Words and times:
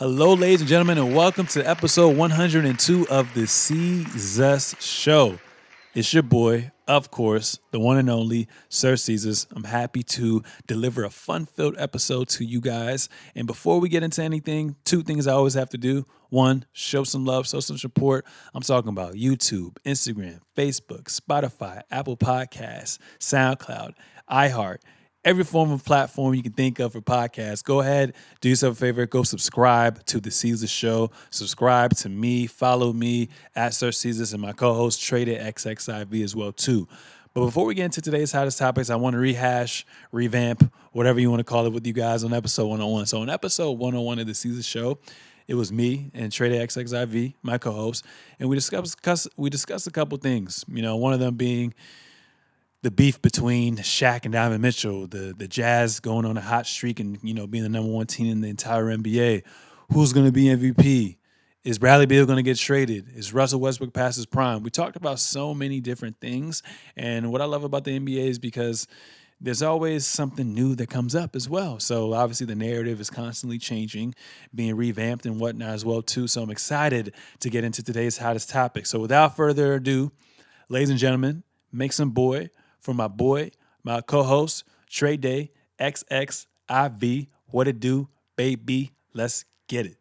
Hello, 0.00 0.32
ladies 0.32 0.62
and 0.62 0.68
gentlemen, 0.70 0.96
and 0.96 1.14
welcome 1.14 1.46
to 1.48 1.62
episode 1.68 2.16
102 2.16 3.06
of 3.10 3.34
the 3.34 3.42
Seezus 3.42 4.80
Show. 4.80 5.38
It's 5.94 6.14
your 6.14 6.22
boy, 6.22 6.70
of 6.88 7.10
course, 7.10 7.58
the 7.70 7.80
one 7.80 7.98
and 7.98 8.08
only 8.08 8.48
Sir 8.70 8.94
Seezus. 8.94 9.46
I'm 9.54 9.64
happy 9.64 10.02
to 10.04 10.42
deliver 10.66 11.04
a 11.04 11.10
fun 11.10 11.44
filled 11.44 11.74
episode 11.76 12.30
to 12.30 12.46
you 12.46 12.62
guys. 12.62 13.10
And 13.34 13.46
before 13.46 13.78
we 13.78 13.90
get 13.90 14.02
into 14.02 14.22
anything, 14.22 14.76
two 14.86 15.02
things 15.02 15.26
I 15.26 15.34
always 15.34 15.52
have 15.52 15.68
to 15.68 15.76
do. 15.76 16.06
One, 16.30 16.64
show 16.72 17.04
some 17.04 17.26
love, 17.26 17.46
show 17.46 17.60
some 17.60 17.76
support. 17.76 18.24
I'm 18.54 18.62
talking 18.62 18.88
about 18.88 19.16
YouTube, 19.16 19.76
Instagram, 19.84 20.40
Facebook, 20.56 21.14
Spotify, 21.14 21.82
Apple 21.90 22.16
Podcasts, 22.16 22.96
SoundCloud, 23.18 23.92
iHeart 24.30 24.78
every 25.24 25.44
form 25.44 25.70
of 25.70 25.84
platform 25.84 26.34
you 26.34 26.42
can 26.42 26.52
think 26.52 26.78
of 26.78 26.92
for 26.92 27.00
podcasts. 27.00 27.62
Go 27.62 27.80
ahead, 27.80 28.14
do 28.40 28.48
yourself 28.48 28.76
a 28.76 28.80
favor, 28.80 29.06
go 29.06 29.22
subscribe 29.22 30.04
to 30.06 30.20
the 30.20 30.30
Seezus 30.30 30.70
Show. 30.70 31.10
Subscribe 31.30 31.94
to 31.96 32.08
me, 32.08 32.46
follow 32.46 32.92
me 32.92 33.28
at 33.54 33.74
Sir 33.74 33.90
Seezus 33.90 34.32
and 34.32 34.40
my 34.40 34.52
co-host 34.52 35.02
Trey 35.02 35.24
Day 35.24 35.36
XXIV 35.36 36.24
as 36.24 36.34
well 36.34 36.52
too. 36.52 36.88
But 37.32 37.44
before 37.44 37.64
we 37.64 37.74
get 37.74 37.84
into 37.84 38.00
today's 38.00 38.32
hottest 38.32 38.58
topics, 38.58 38.90
I 38.90 38.96
want 38.96 39.14
to 39.14 39.20
rehash, 39.20 39.86
revamp, 40.10 40.72
whatever 40.92 41.20
you 41.20 41.30
want 41.30 41.40
to 41.40 41.44
call 41.44 41.66
it 41.66 41.72
with 41.72 41.86
you 41.86 41.92
guys 41.92 42.24
on 42.24 42.32
episode 42.32 42.66
101. 42.66 43.06
So 43.06 43.20
on 43.20 43.30
episode 43.30 43.72
101 43.72 44.18
of 44.18 44.26
the 44.26 44.32
Seezus 44.32 44.66
Show, 44.66 44.98
it 45.46 45.54
was 45.54 45.70
me 45.70 46.10
and 46.14 46.32
Trey 46.32 46.48
Day 46.48 46.58
XXIV, 46.58 47.34
my 47.42 47.58
co-host, 47.58 48.04
and 48.38 48.48
we 48.48 48.56
discussed 48.56 49.28
we 49.36 49.50
discussed 49.50 49.86
a 49.86 49.90
couple 49.90 50.16
things. 50.18 50.64
You 50.68 50.82
know, 50.82 50.96
one 50.96 51.12
of 51.12 51.20
them 51.20 51.36
being 51.36 51.74
the 52.82 52.90
beef 52.90 53.20
between 53.20 53.76
Shaq 53.76 54.24
and 54.24 54.32
Donovan 54.32 54.60
Mitchell, 54.60 55.06
the 55.06 55.34
the 55.36 55.46
Jazz 55.46 56.00
going 56.00 56.24
on 56.24 56.36
a 56.36 56.40
hot 56.40 56.66
streak 56.66 57.00
and 57.00 57.18
you 57.22 57.34
know 57.34 57.46
being 57.46 57.62
the 57.62 57.68
number 57.68 57.90
one 57.90 58.06
team 58.06 58.30
in 58.30 58.40
the 58.40 58.48
entire 58.48 58.84
NBA. 58.84 59.42
Who's 59.92 60.12
going 60.12 60.26
to 60.26 60.32
be 60.32 60.44
MVP? 60.44 61.16
Is 61.62 61.78
Bradley 61.78 62.06
Beal 62.06 62.24
going 62.24 62.36
to 62.36 62.42
get 62.42 62.56
traded? 62.56 63.08
Is 63.14 63.34
Russell 63.34 63.60
Westbrook 63.60 63.92
past 63.92 64.16
his 64.16 64.24
prime? 64.24 64.62
We 64.62 64.70
talked 64.70 64.96
about 64.96 65.18
so 65.18 65.52
many 65.52 65.80
different 65.80 66.18
things, 66.20 66.62
and 66.96 67.30
what 67.30 67.42
I 67.42 67.44
love 67.44 67.64
about 67.64 67.84
the 67.84 67.98
NBA 67.98 68.28
is 68.28 68.38
because 68.38 68.86
there's 69.42 69.62
always 69.62 70.06
something 70.06 70.54
new 70.54 70.74
that 70.74 70.88
comes 70.88 71.14
up 71.14 71.34
as 71.34 71.48
well. 71.48 71.80
So 71.80 72.12
obviously 72.12 72.46
the 72.46 72.54
narrative 72.54 73.00
is 73.00 73.08
constantly 73.08 73.58
changing, 73.58 74.14
being 74.54 74.76
revamped 74.76 75.24
and 75.24 75.40
whatnot 75.40 75.70
as 75.70 75.84
well 75.84 76.02
too. 76.02 76.28
So 76.28 76.42
I'm 76.42 76.50
excited 76.50 77.14
to 77.40 77.48
get 77.48 77.64
into 77.64 77.82
today's 77.82 78.18
hottest 78.18 78.50
topic. 78.50 78.84
So 78.84 78.98
without 78.98 79.36
further 79.36 79.74
ado, 79.74 80.12
ladies 80.68 80.90
and 80.90 80.98
gentlemen, 80.98 81.42
make 81.72 81.94
some 81.94 82.10
boy 82.10 82.50
from 82.80 82.96
my 82.96 83.08
boy, 83.08 83.50
my 83.82 84.00
co-host, 84.00 84.64
Trey 84.88 85.16
Day, 85.16 85.50
XXIV. 85.78 87.28
What 87.46 87.68
it 87.68 87.80
do, 87.80 88.08
baby? 88.36 88.92
Let's 89.12 89.44
get 89.68 89.86
it. 89.86 89.96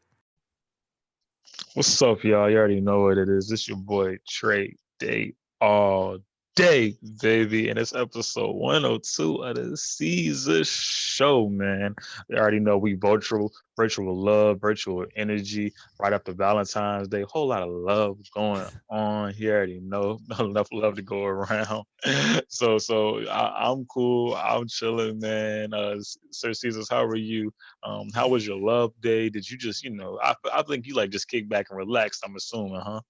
What's 1.74 2.02
up, 2.02 2.24
y'all? 2.24 2.50
You 2.50 2.58
already 2.58 2.82
know 2.82 3.02
what 3.02 3.18
it 3.18 3.30
is. 3.30 3.50
This 3.50 3.68
your 3.68 3.78
boy 3.78 4.18
Trey 4.28 4.76
Day 5.00 5.34
all 5.62 6.20
day, 6.56 6.98
baby. 7.22 7.70
And 7.70 7.80
it's 7.80 7.96
episode 7.96 8.52
102 8.52 9.36
of 9.44 9.56
the 9.56 9.62
Seezus 9.78 10.68
Show, 10.68 11.48
man. 11.50 11.96
You 12.30 12.38
already 12.38 12.60
know 12.60 12.78
we 12.78 12.94
virtual, 12.94 13.54
virtual 13.78 14.16
love, 14.16 14.60
virtual 14.60 15.06
energy 15.16 15.74
right 16.00 16.14
after 16.14 16.34
Valentine's 16.34 17.08
Day. 17.08 17.24
Whole 17.24 17.48
lot 17.48 17.64
of 17.64 17.70
love 17.70 18.18
going 18.34 18.66
on. 18.90 19.34
You 19.38 19.52
already 19.52 19.80
know 19.80 20.20
enough 20.40 20.68
love 20.72 20.96
to 20.96 21.02
go 21.02 21.24
around. 21.24 21.86
so, 22.50 22.78
so 22.78 23.26
I, 23.28 23.72
am 23.72 23.86
cool. 23.86 24.36
I'm 24.36 24.68
chilling, 24.68 25.20
man. 25.20 25.74
Uh, 25.74 25.96
Sir 26.32 26.50
Seezus, 26.50 26.90
how 26.90 27.04
are 27.06 27.16
you? 27.16 27.54
Um, 27.84 28.10
how 28.14 28.28
was 28.28 28.46
your 28.46 28.60
love 28.60 28.92
day? 29.02 29.30
Did 29.30 29.50
you 29.50 29.58
just, 29.58 29.84
you 29.84 29.92
know, 29.92 30.20
I, 30.22 30.36
I 30.54 30.62
think 30.64 30.88
you 30.88 30.96
like 30.96 31.12
just 31.12 31.30
kick 31.30 31.48
back 31.48 31.68
and 31.70 31.78
relax. 31.78 32.20
I'm 32.24 32.36
assuming, 32.36 32.82
huh? 32.84 33.02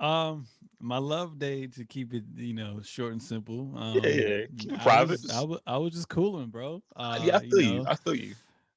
Um, 0.00 0.46
my 0.80 0.98
love 0.98 1.38
day 1.38 1.66
to 1.66 1.84
keep 1.84 2.12
it, 2.12 2.24
you 2.36 2.54
know, 2.54 2.80
short 2.82 3.12
and 3.12 3.22
simple. 3.22 3.72
Um, 3.76 4.00
yeah, 4.02 4.08
yeah, 4.08 4.40
keep 4.58 4.72
it 4.72 4.80
private. 4.80 5.20
I 5.32 5.42
was, 5.42 5.60
I 5.66 5.76
was, 5.78 5.92
just 5.92 6.08
cooling, 6.08 6.48
bro. 6.48 6.82
Uh, 6.94 7.18
yeah, 7.22 7.36
I 7.36 7.40
feel 7.40 7.60
you, 7.60 7.74
know, 7.74 7.80
you, 7.80 7.86
I 7.88 7.94
feel 7.94 8.14
you. 8.14 8.34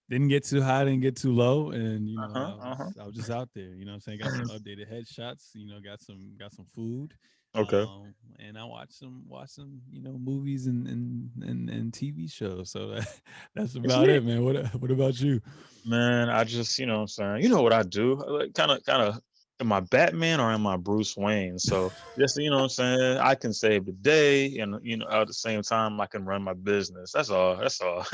Didn't 0.09 0.29
get 0.29 0.43
too 0.43 0.61
high, 0.61 0.85
didn't 0.85 1.01
get 1.01 1.15
too 1.15 1.33
low, 1.33 1.71
and 1.71 2.07
you 2.07 2.15
know, 2.15 2.23
uh-huh, 2.23 2.39
I, 2.39 2.49
was, 2.49 2.59
uh-huh. 2.61 2.89
I, 3.01 3.05
was, 3.05 3.15
just 3.15 3.29
out 3.29 3.49
there. 3.53 3.75
You 3.75 3.85
know, 3.85 3.93
I'm 3.93 3.99
saying, 3.99 4.19
got 4.19 4.31
some 4.31 4.45
updated 4.59 4.91
headshots. 4.91 5.49
You 5.53 5.67
know, 5.67 5.79
got 5.81 6.01
some, 6.01 6.31
got 6.39 6.53
some 6.53 6.65
food. 6.73 7.13
Okay. 7.55 7.81
Um, 7.81 8.13
and 8.39 8.57
I 8.57 8.63
watched 8.63 8.93
some, 8.93 9.23
watch 9.27 9.49
some, 9.49 9.81
you 9.91 10.01
know, 10.01 10.17
movies 10.17 10.67
and 10.67 10.87
and 10.87 11.29
and, 11.41 11.69
and 11.69 11.91
TV 11.91 12.31
shows. 12.31 12.71
So 12.71 12.87
that, 12.95 13.07
that's 13.55 13.75
about 13.75 14.07
it, 14.07 14.23
man. 14.23 14.43
What 14.43 14.73
what 14.75 14.91
about 14.91 15.19
you? 15.19 15.41
Man, 15.85 16.29
I 16.29 16.43
just, 16.43 16.77
you 16.79 16.85
know, 16.85 17.01
I'm 17.01 17.07
saying, 17.07 17.43
you 17.43 17.49
know 17.49 17.61
what 17.61 17.73
I 17.73 17.83
do? 17.83 18.15
Like, 18.27 18.53
kind 18.53 18.71
of, 18.71 18.85
kind 18.85 19.01
of 19.01 19.19
am 19.59 19.71
I 19.71 19.79
Batman 19.81 20.39
or 20.39 20.51
am 20.51 20.65
I 20.67 20.77
Bruce 20.77 21.15
Wayne? 21.17 21.59
So 21.59 21.91
just 22.17 22.37
you 22.37 22.49
know 22.49 22.57
what 22.57 22.63
I'm 22.63 22.69
saying, 22.69 23.17
I 23.17 23.35
can 23.35 23.53
save 23.53 23.85
the 23.85 23.91
day 23.91 24.57
and 24.59 24.79
you 24.83 24.97
know 24.97 25.07
at 25.09 25.27
the 25.27 25.33
same 25.33 25.61
time 25.61 25.99
I 25.99 26.05
can 26.05 26.25
run 26.25 26.43
my 26.43 26.53
business. 26.53 27.11
That's 27.11 27.29
all. 27.29 27.55
That's 27.55 27.81
all. 27.81 28.05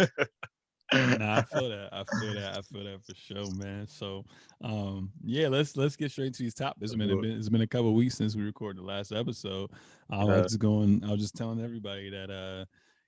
nah, 0.94 1.38
I 1.38 1.42
feel 1.54 1.70
that. 1.70 1.90
I 1.92 2.04
feel 2.20 2.34
that. 2.36 2.58
I 2.58 2.62
feel 2.62 2.84
that 2.84 3.06
for 3.06 3.16
sure, 3.16 3.52
man. 3.56 3.88
So, 3.88 4.26
um, 4.64 5.12
yeah, 5.24 5.48
let's 5.48 5.76
let's 5.78 5.96
get 5.96 6.12
straight 6.12 6.34
to 6.36 6.44
these 6.44 6.54
topics. 6.54 6.92
It's 6.92 6.96
been, 6.96 7.10
a, 7.10 7.22
it's 7.22 7.50
been 7.50 7.62
a 7.62 7.68
couple 7.68 7.94
weeks 7.94 8.16
since 8.16 8.36
we 8.36 8.44
recorded 8.44 8.82
the 8.82 8.88
last 8.88 9.12
episode. 9.12 9.72
I 10.10 10.24
was 10.24 10.44
just 10.44 10.60
going. 10.60 11.04
I 11.04 11.12
was 11.12 11.22
just 11.22 11.36
telling 11.36 11.64
everybody 11.64 12.10
that 12.10 12.30
uh, 12.30 12.66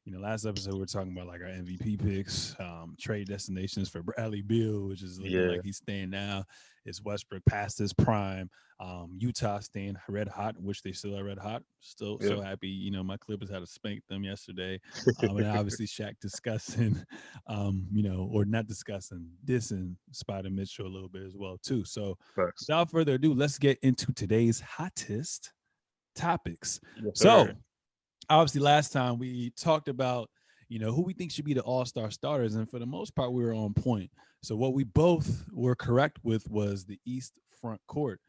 you 0.07 0.13
know, 0.13 0.21
last 0.21 0.45
episode 0.45 0.75
we 0.75 0.83
are 0.83 0.85
talking 0.85 1.11
about 1.11 1.27
like 1.27 1.41
our 1.41 1.47
MVP 1.47 2.01
picks, 2.01 2.55
um, 2.61 2.95
trade 2.97 3.27
destinations 3.27 3.89
for 3.89 4.01
Bradley 4.01 4.41
Beal, 4.41 4.87
which 4.87 5.03
is 5.03 5.19
looking 5.19 5.33
yeah. 5.33 5.47
like 5.47 5.63
he's 5.65 5.77
staying 5.77 6.11
now. 6.11 6.45
Is 6.85 7.03
Westbrook 7.03 7.43
past 7.43 7.77
his 7.79 7.91
prime? 7.91 8.49
Um, 8.79 9.17
Utah 9.19 9.59
staying 9.59 9.97
red 10.07 10.29
hot, 10.29 10.55
which 10.61 10.81
they 10.81 10.93
still 10.93 11.17
are 11.17 11.25
red 11.25 11.37
hot. 11.37 11.61
Still 11.81 12.17
yeah. 12.21 12.29
so 12.29 12.41
happy. 12.41 12.69
You 12.69 12.91
know, 12.91 13.03
my 13.03 13.17
Clippers 13.17 13.49
had 13.49 13.59
to 13.59 13.67
spank 13.67 14.01
them 14.07 14.23
yesterday. 14.23 14.79
Um, 15.27 15.37
and 15.37 15.47
obviously 15.47 15.87
Shaq 15.87 16.13
discussing, 16.21 17.03
um, 17.47 17.85
you 17.91 18.03
know, 18.03 18.29
or 18.31 18.45
not 18.45 18.67
discussing, 18.67 19.27
dissing 19.45 19.95
Spider 20.11 20.49
Mitchell 20.49 20.85
a 20.85 20.87
little 20.87 21.09
bit 21.09 21.23
as 21.23 21.35
well, 21.35 21.57
too. 21.61 21.83
So 21.83 22.17
Thanks. 22.35 22.61
without 22.61 22.91
further 22.91 23.15
ado, 23.15 23.33
let's 23.33 23.57
get 23.57 23.77
into 23.81 24.13
today's 24.13 24.61
hottest 24.61 25.51
topics. 26.15 26.79
Yes, 27.03 27.19
so 27.19 27.47
obviously 28.29 28.61
last 28.61 28.91
time 28.91 29.17
we 29.17 29.51
talked 29.51 29.87
about 29.87 30.29
you 30.69 30.79
know 30.79 30.91
who 30.91 31.01
we 31.01 31.13
think 31.13 31.31
should 31.31 31.45
be 31.45 31.53
the 31.53 31.61
all-star 31.61 32.11
starters 32.11 32.55
and 32.55 32.69
for 32.69 32.79
the 32.79 32.85
most 32.85 33.15
part 33.15 33.31
we 33.31 33.43
were 33.43 33.53
on 33.53 33.73
point 33.73 34.11
so 34.41 34.55
what 34.55 34.73
we 34.73 34.83
both 34.83 35.45
were 35.51 35.75
correct 35.75 36.19
with 36.23 36.49
was 36.49 36.85
the 36.85 36.99
east 37.05 37.33
front 37.61 37.81
court 37.87 38.19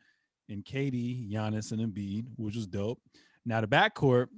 and 0.49 0.65
KD, 0.65 1.31
Giannis, 1.31 1.73
and 1.73 1.81
Embiid, 1.81 2.27
which 2.37 2.57
was 2.57 2.67
dope. 2.67 3.01
Now 3.45 3.61
the 3.61 3.67
back 3.67 3.95
court, 3.95 4.31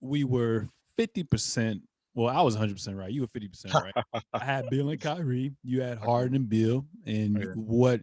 we 0.00 0.24
were 0.24 0.68
50%. 0.98 1.80
Well, 2.14 2.34
I 2.34 2.40
was 2.40 2.56
100% 2.56 2.96
right. 2.96 3.12
You 3.12 3.22
were 3.22 3.40
50% 3.40 3.74
right. 3.74 3.94
I 4.32 4.44
had 4.44 4.68
Beal 4.70 4.88
and 4.88 5.00
Kyrie. 5.00 5.52
You 5.62 5.82
had 5.82 5.98
Harden 6.02 6.36
and 6.36 6.48
Beal. 6.48 6.86
And 7.04 7.54
what 7.54 8.00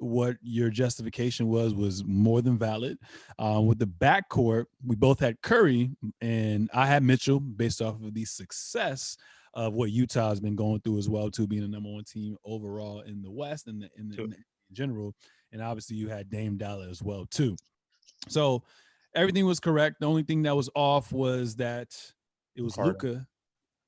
what 0.00 0.36
your 0.42 0.70
justification 0.70 1.48
was 1.48 1.74
was 1.74 2.04
more 2.04 2.42
than 2.42 2.58
valid. 2.58 2.98
Uh, 3.38 3.60
with 3.60 3.78
the 3.78 3.86
backcourt, 3.86 4.64
we 4.84 4.96
both 4.96 5.20
had 5.20 5.40
Curry, 5.42 5.90
and 6.20 6.70
I 6.72 6.86
had 6.86 7.02
Mitchell 7.02 7.38
based 7.40 7.82
off 7.82 8.02
of 8.02 8.14
the 8.14 8.24
success 8.24 9.16
of 9.54 9.74
what 9.74 9.90
Utah 9.90 10.30
has 10.30 10.40
been 10.40 10.56
going 10.56 10.80
through 10.80 10.98
as 10.98 11.08
well, 11.08 11.30
too, 11.30 11.46
being 11.46 11.62
the 11.62 11.68
number 11.68 11.90
one 11.90 12.04
team 12.04 12.36
overall 12.44 13.00
in 13.00 13.22
the 13.22 13.30
West 13.30 13.66
and 13.66 13.88
in, 13.96 14.08
the, 14.08 14.22
in, 14.22 14.32
in 14.32 14.44
general. 14.72 15.14
And 15.52 15.60
obviously, 15.60 15.96
you 15.96 16.08
had 16.08 16.30
Dame 16.30 16.56
Dollar 16.56 16.88
as 16.88 17.02
well, 17.02 17.26
too. 17.30 17.56
So 18.28 18.62
everything 19.14 19.46
was 19.46 19.60
correct. 19.60 19.96
The 20.00 20.06
only 20.06 20.22
thing 20.22 20.42
that 20.42 20.56
was 20.56 20.70
off 20.74 21.12
was 21.12 21.56
that 21.56 21.88
it 22.56 22.62
was 22.62 22.76
Luka 22.76 23.26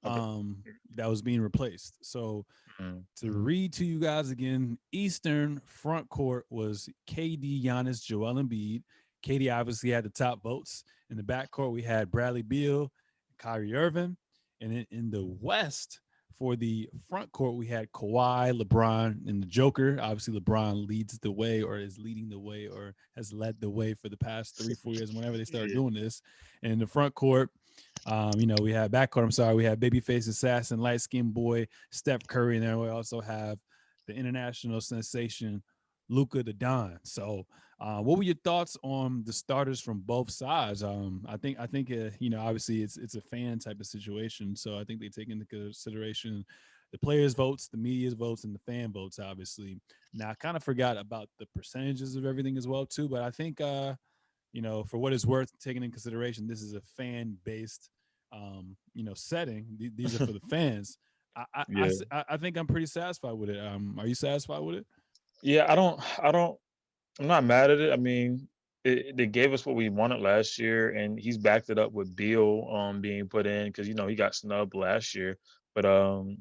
okay. 0.04 0.20
um, 0.20 0.62
that 0.94 1.08
was 1.08 1.22
being 1.22 1.40
replaced. 1.40 1.96
So 2.02 2.44
mm-hmm. 2.80 2.98
to 3.16 3.32
read 3.32 3.72
to 3.74 3.84
you 3.84 3.98
guys 3.98 4.30
again, 4.30 4.78
Eastern 4.92 5.60
front 5.66 6.08
court 6.08 6.46
was 6.50 6.88
KD, 7.08 7.62
Giannis, 7.64 8.04
Joel 8.04 8.34
Embiid. 8.34 8.82
KD 9.24 9.54
obviously 9.54 9.90
had 9.90 10.04
the 10.04 10.10
top 10.10 10.42
votes. 10.42 10.84
In 11.10 11.16
the 11.16 11.22
back 11.22 11.50
court, 11.50 11.72
we 11.72 11.82
had 11.82 12.10
Bradley 12.10 12.42
Beal, 12.42 12.90
Kyrie 13.38 13.74
Irving. 13.74 14.16
And 14.60 14.72
in, 14.72 14.86
in 14.90 15.10
the 15.10 15.24
West, 15.40 16.00
for 16.42 16.56
the 16.56 16.88
front 17.08 17.30
court, 17.30 17.54
we 17.54 17.69
had 17.69 17.92
Kawhi, 17.92 18.60
LeBron, 18.60 19.28
and 19.28 19.40
the 19.40 19.46
Joker. 19.46 19.96
Obviously, 20.02 20.38
LeBron 20.40 20.88
leads 20.88 21.16
the 21.20 21.30
way, 21.30 21.62
or 21.62 21.78
is 21.78 21.98
leading 21.98 22.28
the 22.28 22.38
way, 22.38 22.66
or 22.66 22.96
has 23.14 23.32
led 23.32 23.60
the 23.60 23.70
way 23.70 23.94
for 23.94 24.08
the 24.08 24.16
past 24.16 24.58
three, 24.58 24.74
four 24.74 24.92
years. 24.92 25.12
Whenever 25.12 25.36
they 25.36 25.44
started 25.44 25.72
doing 25.74 25.94
this, 25.94 26.20
and 26.64 26.72
in 26.72 26.78
the 26.80 26.86
front 26.86 27.14
court, 27.14 27.50
um, 28.06 28.32
you 28.36 28.46
know, 28.46 28.56
we 28.60 28.72
had 28.72 28.90
backcourt. 28.90 29.24
I'm 29.24 29.30
sorry, 29.30 29.54
we 29.54 29.64
had 29.64 29.80
babyface 29.80 30.28
assassin, 30.28 30.80
light 30.80 31.00
skinned 31.00 31.34
boy 31.34 31.66
Steph 31.90 32.26
Curry, 32.26 32.56
and 32.56 32.66
then 32.66 32.78
we 32.78 32.88
also 32.88 33.20
have 33.20 33.58
the 34.06 34.14
international 34.14 34.80
sensation 34.80 35.62
Luka 36.08 36.42
the 36.42 36.52
Don. 36.52 36.98
So, 37.04 37.46
uh, 37.80 38.00
what 38.00 38.16
were 38.16 38.24
your 38.24 38.36
thoughts 38.44 38.76
on 38.82 39.22
the 39.24 39.32
starters 39.32 39.80
from 39.80 40.00
both 40.00 40.30
sides? 40.30 40.82
Um, 40.82 41.24
I 41.28 41.36
think 41.36 41.58
I 41.58 41.66
think 41.66 41.90
uh, 41.90 42.10
you 42.19 42.30
know 42.30 42.40
obviously 42.40 42.82
it's 42.82 42.96
it's 42.96 43.14
a 43.14 43.20
fan 43.20 43.58
type 43.58 43.80
of 43.80 43.86
situation, 43.86 44.56
so 44.56 44.78
I 44.78 44.84
think 44.84 45.00
they 45.00 45.08
take 45.08 45.30
into 45.30 45.46
consideration 45.46 46.44
the 46.92 46.98
players' 46.98 47.34
votes, 47.34 47.69
the 47.69 47.78
media's 47.78 48.14
votes, 48.14 48.44
and 48.44 48.54
the 48.54 48.60
fan 48.60 48.92
votes, 48.92 49.19
obviously. 49.19 49.80
Now 50.12 50.30
I 50.30 50.34
kind 50.34 50.56
of 50.56 50.62
forgot 50.62 50.98
about 50.98 51.28
the 51.38 51.46
percentages 51.54 52.16
of 52.16 52.26
everything 52.26 52.58
as 52.58 52.69
well, 52.69 52.84
too. 52.84 53.08
But 53.08 53.22
I 53.22 53.30
think 53.30 53.60
uh, 53.60 53.94
you 54.52 54.62
know, 54.62 54.84
for 54.84 54.99
what 54.99 55.12
it's 55.12 55.26
worth, 55.26 55.50
taking 55.60 55.82
in 55.82 55.90
consideration, 55.90 56.46
this 56.46 56.62
is 56.62 56.75
a 56.75 56.81
fan-based 56.96 57.90
um, 58.32 58.76
you 58.94 59.04
know, 59.04 59.14
setting. 59.14 59.66
These 59.94 60.20
are 60.20 60.26
for 60.26 60.32
the 60.32 60.40
fans. 60.50 60.99
I 61.37 61.44
I, 61.54 61.64
yeah. 61.69 61.88
I 62.10 62.25
I 62.31 62.37
think 62.37 62.56
I'm 62.56 62.66
pretty 62.66 62.87
satisfied 62.87 63.32
with 63.32 63.50
it. 63.50 63.64
Um, 63.64 63.96
are 63.99 64.06
you 64.06 64.14
satisfied 64.14 64.60
with 64.60 64.76
it? 64.76 64.87
Yeah, 65.43 65.70
I 65.70 65.75
don't 65.75 66.00
I 66.22 66.31
don't 66.31 66.58
I'm 67.20 67.26
not 67.26 67.44
mad 67.44 67.70
at 67.70 67.81
it. 67.81 67.93
I 67.93 67.96
mean, 67.96 68.49
it, 68.84 69.16
they 69.16 69.26
gave 69.26 69.52
us 69.52 69.64
what 69.64 69.76
we 69.76 69.88
wanted 69.88 70.20
last 70.20 70.58
year, 70.58 70.90
and 70.90 71.19
he's 71.19 71.38
backed 71.38 71.70
it 71.70 71.78
up 71.78 71.93
with 71.93 72.14
Beal 72.16 72.69
um 72.72 73.00
being 73.00 73.28
put 73.28 73.46
in 73.46 73.66
because 73.66 73.88
you 73.88 73.94
know 73.94 74.06
he 74.06 74.14
got 74.14 74.34
snubbed 74.34 74.75
last 74.75 75.14
year. 75.14 75.38
But 75.75 75.87
um, 75.87 76.38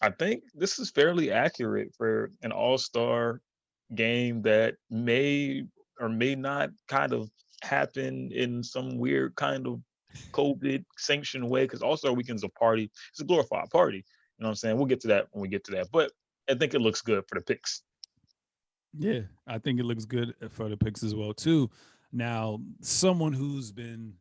I 0.00 0.10
think 0.10 0.44
this 0.54 0.78
is 0.78 0.90
fairly 0.90 1.30
accurate 1.30 1.94
for 1.96 2.30
an 2.42 2.52
All 2.52 2.78
Star 2.78 3.40
game 3.94 4.42
that 4.42 4.76
may 4.88 5.64
or 5.98 6.08
may 6.08 6.34
not 6.34 6.70
kind 6.88 7.12
of 7.12 7.30
happen 7.62 8.30
in 8.32 8.62
some 8.62 8.98
weird 8.98 9.34
kind 9.36 9.66
of 9.66 9.80
COVID 10.32 10.84
sanctioned 10.96 11.48
way. 11.48 11.64
Because 11.64 11.82
All 11.82 11.96
Star 11.96 12.12
Weekend's 12.12 12.44
a 12.44 12.48
party; 12.48 12.90
it's 13.10 13.20
a 13.20 13.24
glorified 13.24 13.70
party. 13.70 13.98
You 13.98 14.42
know 14.42 14.48
what 14.48 14.50
I'm 14.50 14.56
saying? 14.56 14.76
We'll 14.76 14.86
get 14.86 15.00
to 15.00 15.08
that 15.08 15.26
when 15.32 15.42
we 15.42 15.48
get 15.48 15.64
to 15.64 15.72
that. 15.72 15.88
But 15.92 16.12
I 16.48 16.54
think 16.54 16.74
it 16.74 16.80
looks 16.80 17.00
good 17.02 17.24
for 17.28 17.38
the 17.38 17.44
picks. 17.44 17.82
Yeah, 18.96 19.20
I 19.46 19.58
think 19.58 19.78
it 19.78 19.84
looks 19.84 20.04
good 20.04 20.34
uh, 20.42 20.48
for 20.48 20.68
the 20.68 20.76
picks 20.76 21.02
as 21.02 21.14
well 21.14 21.32
too. 21.32 21.70
Now, 22.12 22.60
someone 22.80 23.32
who's 23.32 23.70
been 23.70 24.14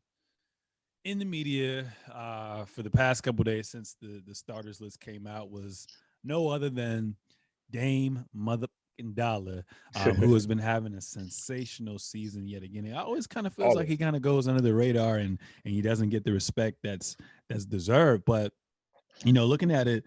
in 1.06 1.18
the 1.18 1.26
media 1.26 1.92
uh, 2.14 2.66
for 2.66 2.84
the 2.84 2.90
past 2.90 3.24
couple 3.24 3.44
days 3.44 3.70
since 3.70 3.96
the 4.02 4.22
the 4.26 4.36
starters 4.36 4.80
list 4.80 5.00
came 5.00 5.26
out 5.26 5.50
was 5.50 5.88
no 6.24 6.50
other 6.50 6.70
than 6.70 7.16
Dame 7.72 8.26
Mother 8.34 8.68
Dollar, 9.14 9.64
um, 9.96 10.16
who 10.16 10.34
has 10.34 10.46
been 10.48 10.60
having 10.60 10.94
a 10.96 11.02
sensational 11.02 12.00
season 12.00 12.48
yet 12.48 12.64
again. 12.64 12.86
It 12.86 12.96
always 12.96 13.28
kind 13.28 13.48
of 13.48 13.54
feels 13.54 13.76
like 13.76 13.88
he 13.88 13.98
kind 13.98 14.16
of 14.16 14.22
goes 14.22 14.48
under 14.48 14.62
the 14.62 14.74
radar 14.74 15.18
and 15.18 15.40
and 15.66 15.74
he 15.74 15.82
doesn't 15.82 16.10
get 16.10 16.24
the 16.24 16.34
respect 16.34 16.78
that's 16.84 17.18
that's 17.50 17.66
deserved. 17.66 18.24
But 18.26 18.54
you 19.24 19.34
know, 19.34 19.46
looking 19.46 19.72
at 19.72 19.88
it, 19.88 20.04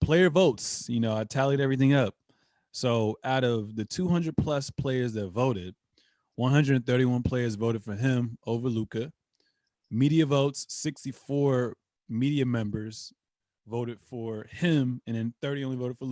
player 0.00 0.30
votes. 0.30 0.86
You 0.88 1.00
know, 1.00 1.16
I 1.16 1.24
tallied 1.24 1.60
everything 1.60 1.94
up. 1.94 2.14
So 2.72 3.16
out 3.24 3.44
of 3.44 3.76
the 3.76 3.84
200 3.84 4.36
plus 4.36 4.70
players 4.70 5.12
that 5.12 5.28
voted, 5.28 5.74
131 6.36 7.22
players 7.22 7.54
voted 7.54 7.84
for 7.84 7.94
him 7.94 8.36
over 8.46 8.68
Luka. 8.68 9.12
Media 9.90 10.26
votes, 10.26 10.66
64 10.70 11.76
media 12.08 12.44
members 12.44 13.12
voted 13.66 14.00
for 14.00 14.46
him, 14.50 15.00
and 15.06 15.16
then 15.16 15.32
30 15.40 15.64
only 15.64 15.76
voted 15.76 15.96
for 15.98 16.06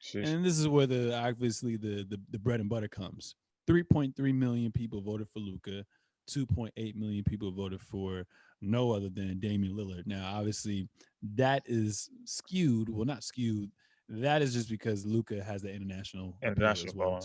Luka. 0.00 0.28
And 0.28 0.44
this 0.44 0.58
is 0.58 0.68
where 0.68 0.86
the 0.86 1.16
obviously 1.16 1.76
the, 1.76 2.04
the 2.08 2.20
the 2.30 2.38
bread 2.38 2.60
and 2.60 2.68
butter 2.68 2.88
comes. 2.88 3.34
3.3 3.68 4.34
million 4.34 4.72
people 4.72 5.00
voted 5.00 5.28
for 5.28 5.40
Luka. 5.40 5.84
2.8 6.28 6.94
million 6.96 7.24
people 7.24 7.50
voted 7.52 7.80
for 7.80 8.24
no 8.60 8.92
other 8.92 9.08
than 9.08 9.38
Damian 9.40 9.74
Lillard. 9.76 10.06
Now, 10.06 10.32
obviously, 10.36 10.88
that 11.34 11.62
is 11.66 12.10
skewed. 12.24 12.88
Well, 12.88 13.04
not 13.04 13.24
skewed. 13.24 13.70
That 14.08 14.42
is 14.42 14.54
just 14.54 14.68
because 14.68 15.04
Luka 15.06 15.42
has 15.42 15.62
the 15.62 15.72
international 15.72 16.36
international 16.42 16.94
well 16.96 17.20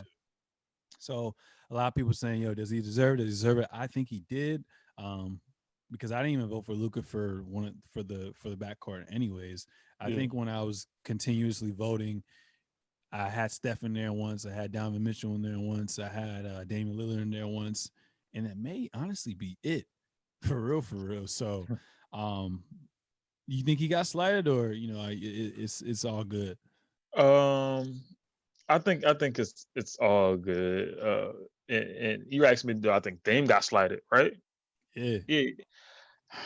So 1.00 1.36
a 1.72 1.74
lot 1.74 1.88
of 1.88 1.96
people 1.96 2.14
saying, 2.14 2.42
"Yo, 2.42 2.54
does 2.54 2.70
he 2.70 2.82
deserve? 2.82 3.16
It? 3.16 3.24
Does 3.24 3.26
he 3.26 3.32
deserve 3.32 3.58
it?" 3.60 3.68
I 3.72 3.88
think 3.88 4.08
he 4.10 4.22
did, 4.30 4.64
um, 4.98 5.40
because 5.92 6.12
I 6.12 6.20
didn't 6.22 6.34
even 6.34 6.50
vote 6.50 6.66
for 6.66 6.74
Luka 6.74 7.02
for 7.02 7.44
one 7.44 7.76
for 7.92 8.04
the 8.04 8.34
for 8.36 8.50
the 8.50 8.56
backcourt. 8.56 9.12
Anyways, 9.12 9.66
I 10.00 10.10
yeah. 10.10 10.16
think 10.16 10.34
when 10.34 10.48
I 10.50 10.62
was 10.62 10.88
continuously 11.04 11.72
voting, 11.72 12.24
I 13.16 13.30
had 13.30 13.52
Steph 13.52 13.84
in 13.84 13.94
there 13.94 14.12
once, 14.12 14.46
I 14.46 14.52
had 14.52 14.74
Donovan 14.74 15.04
Mitchell 15.04 15.36
in 15.36 15.42
there 15.42 15.58
once, 15.58 16.00
I 16.00 16.10
had 16.10 16.46
uh, 16.46 16.66
Damian 16.66 16.98
Lillard 16.98 17.22
in 17.22 17.32
there 17.32 17.48
once, 17.48 17.92
and 18.34 18.46
that 18.46 18.58
may 18.58 18.90
honestly 18.94 19.34
be 19.34 19.58
it, 19.64 19.86
for 20.42 20.60
real, 20.60 20.82
for 20.82 20.96
real. 20.96 21.26
So, 21.26 21.66
um, 22.14 22.64
you 23.48 23.64
think 23.64 23.80
he 23.80 23.88
got 23.88 24.08
slighted, 24.08 24.48
or 24.50 24.74
you 24.74 24.92
know, 24.92 25.06
it, 25.08 25.18
it's 25.18 25.82
it's 25.82 26.04
all 26.04 26.24
good? 26.24 26.58
Um, 27.16 28.02
I 28.68 28.80
think 28.80 29.06
I 29.06 29.14
think 29.14 29.40
it's 29.40 29.68
it's 29.76 29.96
all 29.98 30.36
good. 30.36 31.00
Uh, 31.00 31.32
and, 31.70 31.84
and 31.84 32.24
you 32.30 32.46
asked 32.46 32.66
me, 32.66 32.74
do 32.74 32.92
I 32.92 33.00
think 33.00 33.24
Dame 33.24 33.46
got 33.46 33.64
slighted? 33.64 34.02
Right? 34.12 34.34
Yeah. 34.96 35.20
Yeah. 35.28 35.52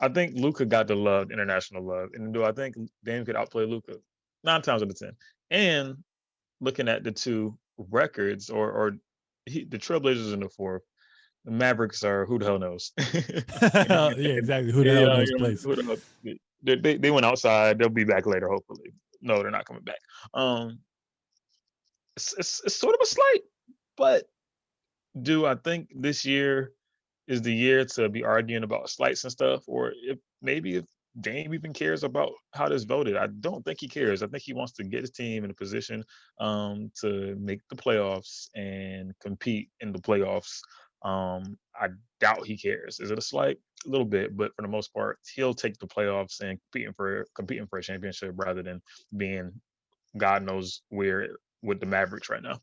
I 0.00 0.08
think 0.08 0.34
Luka 0.34 0.64
got 0.64 0.88
the 0.88 0.96
love, 0.96 1.30
international 1.30 1.84
love, 1.84 2.08
and 2.14 2.34
do 2.34 2.42
I 2.42 2.50
think 2.50 2.74
Dame 3.04 3.24
could 3.24 3.36
outplay 3.36 3.64
Luka? 3.64 3.94
Nine 4.44 4.62
times 4.62 4.82
out 4.82 4.90
of 4.90 4.98
ten. 4.98 5.12
And 5.50 5.96
looking 6.60 6.88
at 6.88 7.04
the 7.04 7.12
two 7.12 7.58
records, 7.76 8.50
or 8.50 8.70
or 8.70 8.96
he, 9.46 9.64
the 9.64 9.78
Trailblazers 9.78 10.32
in 10.32 10.40
the 10.40 10.48
fourth, 10.48 10.82
the 11.44 11.50
Mavericks 11.50 12.04
are 12.04 12.26
who 12.26 12.38
the 12.38 12.44
hell 12.44 12.58
knows? 12.58 12.92
yeah, 13.62 14.12
exactly. 14.14 14.72
Who 14.72 14.84
the 14.84 14.92
hell 14.92 15.06
knows 15.06 15.32
place? 15.32 15.64
Who 15.64 15.76
the 15.76 15.84
hell, 15.84 15.96
they, 16.62 16.76
they, 16.76 16.96
they 16.96 17.10
went 17.10 17.26
outside. 17.26 17.78
They'll 17.78 17.88
be 17.88 18.04
back 18.04 18.26
later, 18.26 18.48
hopefully. 18.48 18.92
No, 19.20 19.42
they're 19.42 19.50
not 19.50 19.66
coming 19.66 19.82
back. 19.82 19.98
Um, 20.34 20.78
it's, 22.16 22.34
it's, 22.38 22.60
it's 22.64 22.76
sort 22.76 22.94
of 22.94 23.00
a 23.02 23.06
slight, 23.06 23.40
but 23.96 24.24
do 25.20 25.46
I 25.46 25.56
think 25.56 25.88
this 25.94 26.24
year 26.24 26.72
is 27.26 27.42
the 27.42 27.52
year 27.52 27.84
to 27.84 28.08
be 28.08 28.24
arguing 28.24 28.64
about 28.64 28.90
slights 28.90 29.24
and 29.24 29.32
stuff, 29.32 29.64
or 29.66 29.92
if 30.04 30.18
maybe 30.40 30.76
if 30.76 30.84
Dame 31.20 31.54
even 31.54 31.72
cares 31.72 32.04
about 32.04 32.32
how 32.54 32.68
this 32.68 32.84
voted. 32.84 33.16
I 33.16 33.28
don't 33.40 33.64
think 33.64 33.80
he 33.80 33.88
cares. 33.88 34.22
I 34.22 34.26
think 34.26 34.42
he 34.42 34.54
wants 34.54 34.72
to 34.74 34.84
get 34.84 35.02
his 35.02 35.10
team 35.10 35.44
in 35.44 35.50
a 35.50 35.54
position 35.54 36.04
um, 36.40 36.90
to 37.00 37.36
make 37.38 37.60
the 37.68 37.76
playoffs 37.76 38.48
and 38.54 39.12
compete 39.20 39.68
in 39.80 39.92
the 39.92 39.98
playoffs. 39.98 40.60
Um, 41.02 41.58
I 41.74 41.88
doubt 42.20 42.46
he 42.46 42.56
cares. 42.56 43.00
Is 43.00 43.10
it 43.10 43.18
a 43.18 43.22
slight? 43.22 43.58
A 43.86 43.90
little 43.90 44.06
bit, 44.06 44.36
but 44.36 44.52
for 44.54 44.62
the 44.62 44.68
most 44.68 44.94
part, 44.94 45.18
he'll 45.34 45.54
take 45.54 45.76
the 45.78 45.86
playoffs 45.86 46.40
and 46.40 46.58
competing 46.60 46.94
for 46.94 47.26
competing 47.34 47.66
for 47.66 47.78
a 47.78 47.82
championship 47.82 48.32
rather 48.36 48.62
than 48.62 48.80
being 49.16 49.52
God 50.16 50.44
knows 50.44 50.82
where 50.88 51.28
with 51.62 51.80
the 51.80 51.86
Mavericks 51.86 52.30
right 52.30 52.42
now. 52.42 52.60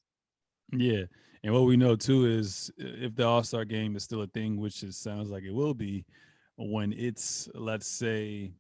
Yeah. 0.72 1.04
And 1.44 1.54
what 1.54 1.66
we 1.66 1.78
know 1.78 1.96
too 1.96 2.26
is 2.26 2.72
if 2.78 3.16
the 3.16 3.26
All 3.26 3.44
Star 3.44 3.66
game 3.66 3.96
is 3.96 4.04
still 4.04 4.22
a 4.22 4.28
thing, 4.28 4.58
which 4.58 4.84
it 4.84 4.94
sounds 4.94 5.30
like 5.30 5.44
it 5.44 5.54
will 5.54 5.74
be, 5.74 6.06
when 6.60 6.94
it's 6.94 7.50
let's 7.56 7.88
say, 7.88 8.52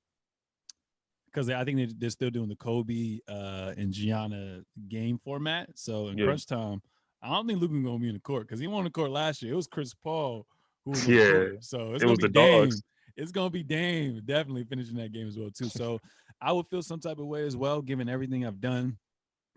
because 1.26 1.50
I 1.50 1.64
think 1.64 2.00
they're 2.00 2.10
still 2.10 2.30
doing 2.30 2.50
the 2.50 2.56
Kobe 2.56 3.20
uh, 3.28 3.74
and 3.78 3.92
Gianna 3.92 4.62
game 4.88 5.20
format. 5.24 5.70
So 5.76 6.08
in 6.08 6.18
yeah. 6.18 6.26
crunch 6.26 6.46
time, 6.46 6.82
I 7.22 7.30
don't 7.30 7.48
think 7.48 7.60
Luka's 7.60 7.84
gonna 7.84 8.00
be 8.00 8.08
in 8.08 8.14
the 8.14 8.22
court 8.22 8.48
because 8.48 8.60
he 8.60 8.68
won 8.68 8.86
the 8.86 8.90
court 8.90 9.12
last 9.12 9.42
year. 9.42 9.54
It 9.54 9.58
was 9.58 9.68
Chris 9.68 9.94
Paul 9.94 10.46
who 10.86 10.92
was 10.92 11.08
yeah. 11.08 11.32
Court. 11.32 11.64
So 11.64 11.94
it's 11.94 12.04
it 12.04 12.08
gonna 12.08 12.18
be 12.18 12.30
Dame. 12.30 12.62
Dogs. 12.62 12.82
It's 13.18 13.32
gonna 13.32 13.50
be 13.50 13.64
Dame 13.64 14.22
definitely 14.26 14.64
finishing 14.64 14.96
that 14.96 15.12
game 15.12 15.28
as 15.28 15.38
well 15.38 15.50
too. 15.52 15.70
So 15.70 16.00
I 16.42 16.54
would 16.54 16.68
feel 16.68 16.82
some 16.82 17.02
type 17.02 17.20
of 17.20 17.26
way 17.26 17.46
as 17.46 17.58
well, 17.58 17.82
given 17.82 18.08
everything 18.08 18.46
I've 18.46 18.62
done. 18.62 18.98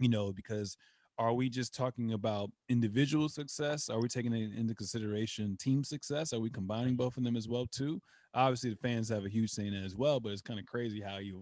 You 0.01 0.09
know, 0.09 0.33
because 0.33 0.77
are 1.19 1.33
we 1.33 1.49
just 1.49 1.75
talking 1.75 2.13
about 2.13 2.51
individual 2.69 3.29
success? 3.29 3.89
Are 3.89 4.01
we 4.01 4.09
taking 4.09 4.33
it 4.33 4.57
into 4.57 4.75
consideration 4.75 5.57
team 5.61 5.85
success? 5.85 6.33
Are 6.33 6.41
we 6.41 6.51
combining 6.51 6.97
both 6.97 7.17
of 7.17 7.25
them 7.25 7.37
as 7.37 7.49
well 7.49 7.67
too? 7.67 8.01
Obviously, 8.35 8.71
the 8.71 8.77
fans 8.77 9.09
have 9.11 9.25
a 9.25 9.29
huge 9.29 9.51
say 9.51 9.67
in 9.67 9.75
that 9.75 9.85
as 9.85 9.97
well, 9.97 10.21
but 10.21 10.33
it's 10.33 10.43
kind 10.43 10.59
of 10.59 10.67
crazy 10.67 11.01
how 11.01 11.19
he 11.19 11.33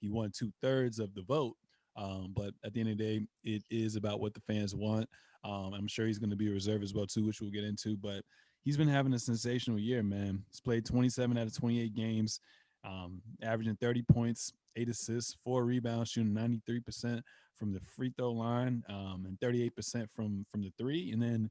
he 0.00 0.08
won 0.08 0.30
two 0.36 0.52
thirds 0.60 0.98
of 0.98 1.14
the 1.14 1.22
vote. 1.22 1.56
Um, 1.96 2.32
but 2.36 2.52
at 2.62 2.74
the 2.74 2.80
end 2.80 2.90
of 2.90 2.98
the 2.98 3.04
day, 3.04 3.26
it 3.44 3.62
is 3.70 3.96
about 3.96 4.20
what 4.20 4.34
the 4.34 4.40
fans 4.40 4.74
want. 4.74 5.08
Um, 5.44 5.72
I'm 5.72 5.88
sure 5.88 6.06
he's 6.06 6.18
going 6.18 6.30
to 6.30 6.36
be 6.36 6.48
a 6.48 6.52
reserve 6.52 6.82
as 6.82 6.92
well 6.92 7.06
too, 7.06 7.24
which 7.24 7.40
we'll 7.40 7.50
get 7.50 7.64
into. 7.64 7.96
But 7.96 8.22
he's 8.64 8.76
been 8.76 8.88
having 8.88 9.14
a 9.14 9.18
sensational 9.18 9.78
year, 9.78 10.02
man. 10.02 10.42
He's 10.50 10.60
played 10.60 10.84
27 10.84 11.38
out 11.38 11.46
of 11.46 11.56
28 11.56 11.94
games, 11.94 12.40
um, 12.86 13.20
averaging 13.42 13.76
30 13.76 14.02
points, 14.02 14.52
eight 14.76 14.88
assists, 14.88 15.36
four 15.44 15.64
rebounds, 15.64 16.10
shooting 16.10 16.34
93% 16.34 17.22
from 17.56 17.72
the 17.72 17.80
free 17.80 18.12
throw 18.16 18.32
line, 18.32 18.82
um, 18.88 19.24
and 19.26 19.38
38% 19.40 20.06
from 20.14 20.46
from 20.50 20.62
the 20.62 20.72
three. 20.78 21.12
And 21.12 21.20
then 21.20 21.50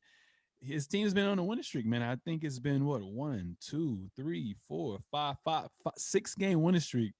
his 0.62 0.88
team's 0.88 1.14
been 1.14 1.28
on 1.28 1.40
a 1.40 1.44
winning 1.44 1.64
streak, 1.64 1.86
man. 1.86 2.02
I 2.02 2.16
think 2.26 2.44
it's 2.44 2.60
been 2.60 2.86
what 2.86 3.04
one, 3.04 3.58
two, 3.60 4.10
three, 4.16 4.56
four, 4.68 5.00
five, 5.12 5.36
five, 5.44 5.68
five 5.84 5.94
six 5.98 6.36
game 6.36 6.62
winning 6.62 6.82
streak. 6.82 7.14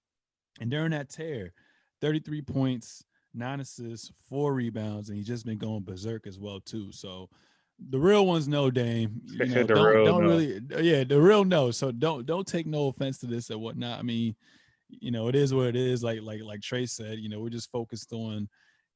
And 0.62 0.72
during 0.72 0.92
that 0.92 1.10
tear, 1.10 1.52
33 2.02 2.42
points, 2.42 3.04
nine 3.34 3.60
assists, 3.60 4.12
four 4.30 4.54
rebounds, 4.54 5.10
and 5.10 5.18
he's 5.18 5.28
just 5.28 5.46
been 5.46 5.58
going 5.58 5.84
berserk 5.84 6.28
as 6.28 6.40
well 6.40 6.60
too. 6.60 6.92
So 6.92 7.30
the 7.90 8.00
real 8.00 8.26
ones 8.26 8.48
know 8.48 8.72
Dame. 8.72 9.22
You 9.26 9.46
know, 9.46 9.64
don't, 9.64 10.06
don't 10.06 10.24
really, 10.24 10.62
yeah, 10.82 11.04
the 11.04 11.22
real 11.22 11.44
no. 11.44 11.72
So 11.72 11.92
don't 11.92 12.26
don't 12.26 12.48
take 12.48 12.66
no 12.68 12.88
offense 12.88 13.18
to 13.20 13.28
this 13.28 13.52
or 13.52 13.58
whatnot. 13.58 14.00
I 14.00 14.02
mean, 14.02 14.36
you 14.90 15.12
know, 15.12 15.28
it 15.28 15.36
is 15.36 15.54
what 15.54 15.68
it 15.68 15.76
is. 15.76 16.04
Like 16.04 16.22
like 16.22 16.42
like 16.42 16.62
Trey 16.62 16.86
said, 16.86 17.20
you 17.20 17.30
know, 17.30 17.40
we're 17.40 17.50
just 17.50 17.72
focused 17.72 18.14
on 18.14 18.48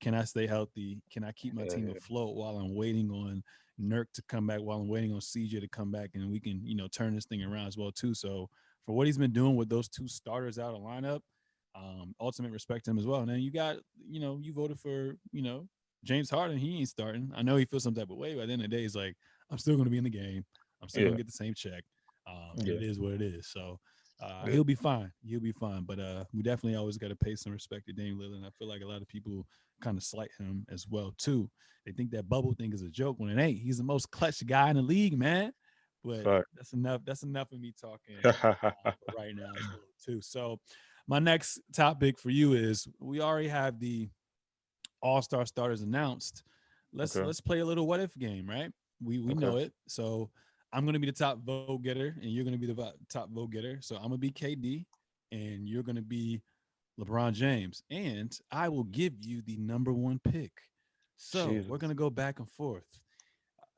can 0.02 0.14
I 0.16 0.24
stay 0.24 0.48
healthy? 0.48 1.02
Can 1.12 1.24
I 1.24 1.32
keep 1.34 1.54
my 1.54 1.66
team 1.68 1.90
afloat 1.90 2.36
while 2.36 2.58
I'm 2.58 2.74
waiting 2.74 3.12
on 3.12 3.44
Nurk 3.82 4.06
to 4.14 4.24
come 4.30 4.48
back? 4.48 4.62
While 4.62 4.80
I'm 4.80 4.88
waiting 4.88 5.12
on 5.14 5.20
CJ 5.20 5.60
to 5.60 5.68
come 5.68 5.92
back, 5.92 6.12
and 6.14 6.32
we 6.32 6.40
can 6.40 6.62
you 6.64 6.76
know 6.76 6.88
turn 6.88 7.16
this 7.16 7.26
thing 7.26 7.44
around 7.44 7.68
as 7.68 7.78
well 7.78 7.92
too. 7.92 8.14
So 8.14 8.50
for 8.86 8.94
what 8.96 9.08
he's 9.08 9.18
been 9.18 9.34
doing 9.34 9.58
with 9.58 9.68
those 9.70 9.90
two 9.90 10.08
starters 10.08 10.58
out 10.58 10.74
of 10.74 10.82
lineup, 10.82 11.20
Um, 11.76 12.16
ultimate 12.20 12.52
respect 12.52 12.86
to 12.86 12.92
him 12.92 12.98
as 12.98 13.06
well. 13.06 13.20
And 13.20 13.30
then 13.30 13.40
you 13.42 13.52
got, 13.52 13.78
you 14.10 14.20
know, 14.20 14.40
you 14.42 14.54
voted 14.54 14.80
for, 14.80 15.18
you 15.32 15.42
know, 15.44 15.68
James 16.04 16.30
Harden. 16.30 16.58
He 16.58 16.78
ain't 16.78 16.90
starting. 16.90 17.32
I 17.36 17.42
know 17.42 17.56
he 17.56 17.66
feels 17.66 17.84
some 17.84 17.94
type 17.96 18.10
of 18.10 18.18
way, 18.18 18.36
but 18.36 18.42
at 18.42 18.48
the 18.48 18.54
end 18.54 18.64
of 18.64 18.70
the 18.70 18.76
day, 18.76 18.84
he's 18.84 18.96
like, 18.96 19.16
I'm 19.52 19.58
still 19.58 19.78
gonna 19.78 19.90
be 19.90 19.98
in 19.98 20.04
the 20.04 20.10
game. 20.10 20.46
I'm 20.82 20.90
still 20.90 21.04
Yeah. 21.04 21.10
gonna 21.10 21.18
get 21.18 21.28
the 21.28 21.34
same 21.34 21.54
check. 21.54 21.84
Um, 22.28 22.58
Yeah. 22.58 22.76
it 22.76 22.84
is 22.84 23.00
what 23.00 23.14
it 23.14 23.22
is. 23.22 23.48
So 23.48 23.80
uh, 24.22 24.46
Yeah. 24.46 24.52
he'll 24.52 24.64
be 24.64 24.76
fine. 24.76 25.12
He'll 25.24 25.40
be 25.40 25.52
fine. 25.52 25.84
But 25.84 26.00
uh, 26.00 26.26
we 26.34 26.42
definitely 26.42 26.78
always 26.78 26.98
got 26.98 27.08
to 27.10 27.16
pay 27.16 27.36
some 27.36 27.54
respect 27.54 27.86
to 27.88 27.94
Dame 27.94 28.18
Lillard. 28.18 28.46
I 28.46 28.50
feel 28.58 28.68
like 28.68 28.82
a 28.82 28.86
lot 28.86 29.02
of 29.02 29.08
people 29.08 29.48
kind 29.82 29.98
of 29.98 30.04
slight 30.04 30.30
him 30.38 30.66
as 30.70 30.88
well 30.88 31.14
too. 31.18 31.50
They 31.86 31.94
think 31.94 32.12
that 32.12 32.28
bubble 32.28 32.54
thing 32.54 32.74
is 32.74 32.82
a 32.82 32.90
joke 32.90 33.16
when 33.18 33.30
it 33.30 33.42
ain't. 33.42 33.60
He's 33.60 33.78
the 33.78 33.84
most 33.84 34.12
clutch 34.12 34.46
guy 34.46 34.70
in 34.70 34.76
the 34.76 34.82
league, 34.82 35.18
man. 35.18 35.54
But 36.04 36.24
Fact. 36.24 36.48
that's 36.56 36.74
enough. 36.74 37.02
That's 37.06 37.24
enough 37.24 37.52
of 37.52 37.60
me 37.60 37.74
talking 37.80 38.18
uh, 38.26 38.92
right 39.18 39.36
now 39.36 39.54
too. 40.04 40.22
So 40.22 40.60
my 41.08 41.20
next 41.20 41.60
topic 41.74 42.20
for 42.20 42.30
you 42.30 42.54
is 42.54 42.88
we 43.00 43.22
already 43.22 43.48
have 43.48 43.80
the 43.80 44.10
all-star 45.02 45.46
starters 45.46 45.82
announced. 45.82 46.44
Let's 46.94 47.16
Okay. 47.16 47.26
let's 47.26 47.42
play 47.42 47.60
a 47.60 47.66
little 47.66 47.88
what 47.88 48.00
if 48.00 48.16
game, 48.18 48.50
right? 48.50 48.72
We 49.04 49.20
we 49.20 49.34
Okay. 49.34 49.40
know 49.40 49.58
it. 49.58 49.74
So 49.88 50.30
I'm 50.74 50.86
gonna 50.86 51.00
be 51.00 51.08
the 51.08 51.14
top 51.14 51.40
vote 51.44 51.82
getter, 51.82 52.16
and 52.22 52.32
you're 52.32 52.46
gonna 52.46 52.58
be 52.58 52.68
the 52.68 52.94
top 53.10 53.30
vote 53.32 53.52
getter. 53.52 53.80
So 53.82 53.96
I'm 53.96 54.04
gonna 54.04 54.18
be 54.18 54.32
KD, 54.32 54.86
and 55.32 55.68
you're 55.68 55.84
gonna 55.84 56.02
be 56.02 56.42
LeBron 57.00 57.34
James, 57.34 57.84
and 57.90 58.38
I 58.52 58.70
will 58.70 58.84
give 58.84 59.14
you 59.22 59.42
the 59.42 59.58
number 59.58 59.94
one 59.94 60.20
pick. 60.20 60.52
So 61.18 61.54
we're 61.68 61.78
gonna 61.78 61.96
go 61.96 62.10
back 62.10 62.40
and 62.40 62.50
forth. 62.50 62.86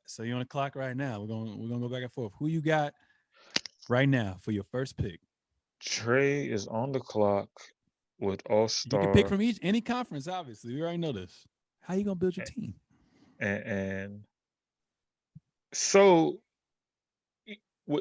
So 0.06 0.24
you're 0.24 0.36
on 0.36 0.42
the 0.42 0.46
clock 0.46 0.76
right 0.76 0.96
now. 0.96 1.22
We're 1.22 1.28
going 1.28 1.58
we're 1.58 1.70
gonna 1.70 1.82
go 1.82 1.90
back 1.90 2.04
and 2.04 2.12
forth. 2.12 2.34
Who 2.40 2.48
you 2.48 2.62
got 2.62 2.94
right 3.90 4.10
now 4.10 4.38
for 4.42 4.52
your 4.52 4.64
first 4.64 4.98
pick? 4.98 5.20
Trey 5.80 6.50
is 6.50 6.68
on 6.68 6.92
the 6.92 7.00
clock 7.00 7.50
with 8.22 8.42
All 8.50 8.68
stars. 8.68 9.02
You 9.04 9.08
can 9.08 9.14
pick 9.14 9.28
from 9.28 9.42
each 9.42 9.60
any 9.62 9.82
conference. 9.82 10.28
Obviously, 10.28 10.74
we 10.76 10.82
already 10.82 10.98
know 10.98 11.12
this. 11.12 11.46
How 11.82 11.94
are 11.96 11.98
you 11.98 12.04
gonna 12.06 12.16
build 12.16 12.38
your 12.38 12.46
team? 12.46 12.74
and, 13.40 13.64
and 13.64 14.20
so 15.74 16.40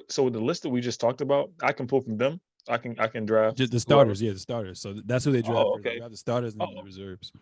so 0.09 0.29
the 0.29 0.39
list 0.41 0.62
that 0.62 0.69
we 0.69 0.81
just 0.81 1.00
talked 1.00 1.21
about, 1.21 1.50
I 1.62 1.73
can 1.73 1.87
pull 1.87 2.00
from 2.03 2.17
them. 2.19 2.41
I 2.69 2.77
can 2.77 2.99
I 3.00 3.07
can 3.09 3.25
draft 3.25 3.57
Just 3.57 3.73
the 3.73 3.77
whoever. 3.79 4.15
starters, 4.15 4.23
yeah, 4.23 4.33
the 4.33 4.39
starters. 4.39 4.81
So 4.81 4.95
that's 5.07 5.25
who 5.25 5.33
they 5.33 5.41
draft. 5.43 5.57
Oh, 5.59 5.75
okay. 5.79 5.99
draft 5.99 6.11
the 6.12 6.17
starters 6.17 6.53
and 6.53 6.61
then 6.61 6.75
the 6.75 6.81
Oh. 6.81 6.85
reserves. 6.85 7.33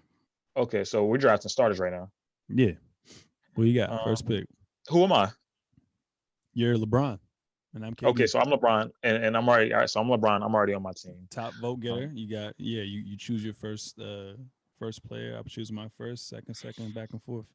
Okay, 0.56 0.84
so 0.84 1.04
we're 1.04 1.18
drafting 1.18 1.48
starters 1.50 1.78
right 1.78 1.92
now. 1.92 2.10
Yeah. 2.48 2.72
What 3.54 3.66
you 3.66 3.74
got? 3.74 4.04
First 4.04 4.22
Um, 4.22 4.28
pick. 4.28 4.46
Who 4.88 5.04
am 5.04 5.12
I? 5.12 5.30
You're 6.54 6.76
LeBron, 6.76 7.18
and 7.78 7.86
I'm 7.86 7.94
KD. 7.94 8.08
Okay, 8.08 8.26
so 8.26 8.40
I'm 8.40 8.48
LeBron, 8.48 8.90
and, 9.04 9.24
and 9.24 9.36
I'm 9.36 9.48
already 9.48 9.72
all 9.72 9.78
right. 9.80 9.88
So 9.88 10.00
I'm 10.00 10.08
LeBron. 10.08 10.44
I'm 10.44 10.52
already 10.54 10.74
on 10.74 10.82
my 10.82 10.90
team. 10.92 11.28
top 11.30 11.54
vote 11.60 11.78
getter. 11.80 12.10
You 12.12 12.28
got 12.28 12.54
yeah. 12.58 12.82
You 12.82 13.00
you 13.00 13.16
choose 13.16 13.44
your 13.44 13.54
first 13.54 13.98
uh 14.00 14.32
first 14.80 15.04
player. 15.06 15.36
I'm 15.36 15.44
choosing 15.44 15.76
my 15.76 15.88
first, 15.96 16.28
second, 16.28 16.54
second, 16.54 16.92
back 16.92 17.10
and 17.12 17.22
forth. 17.22 17.46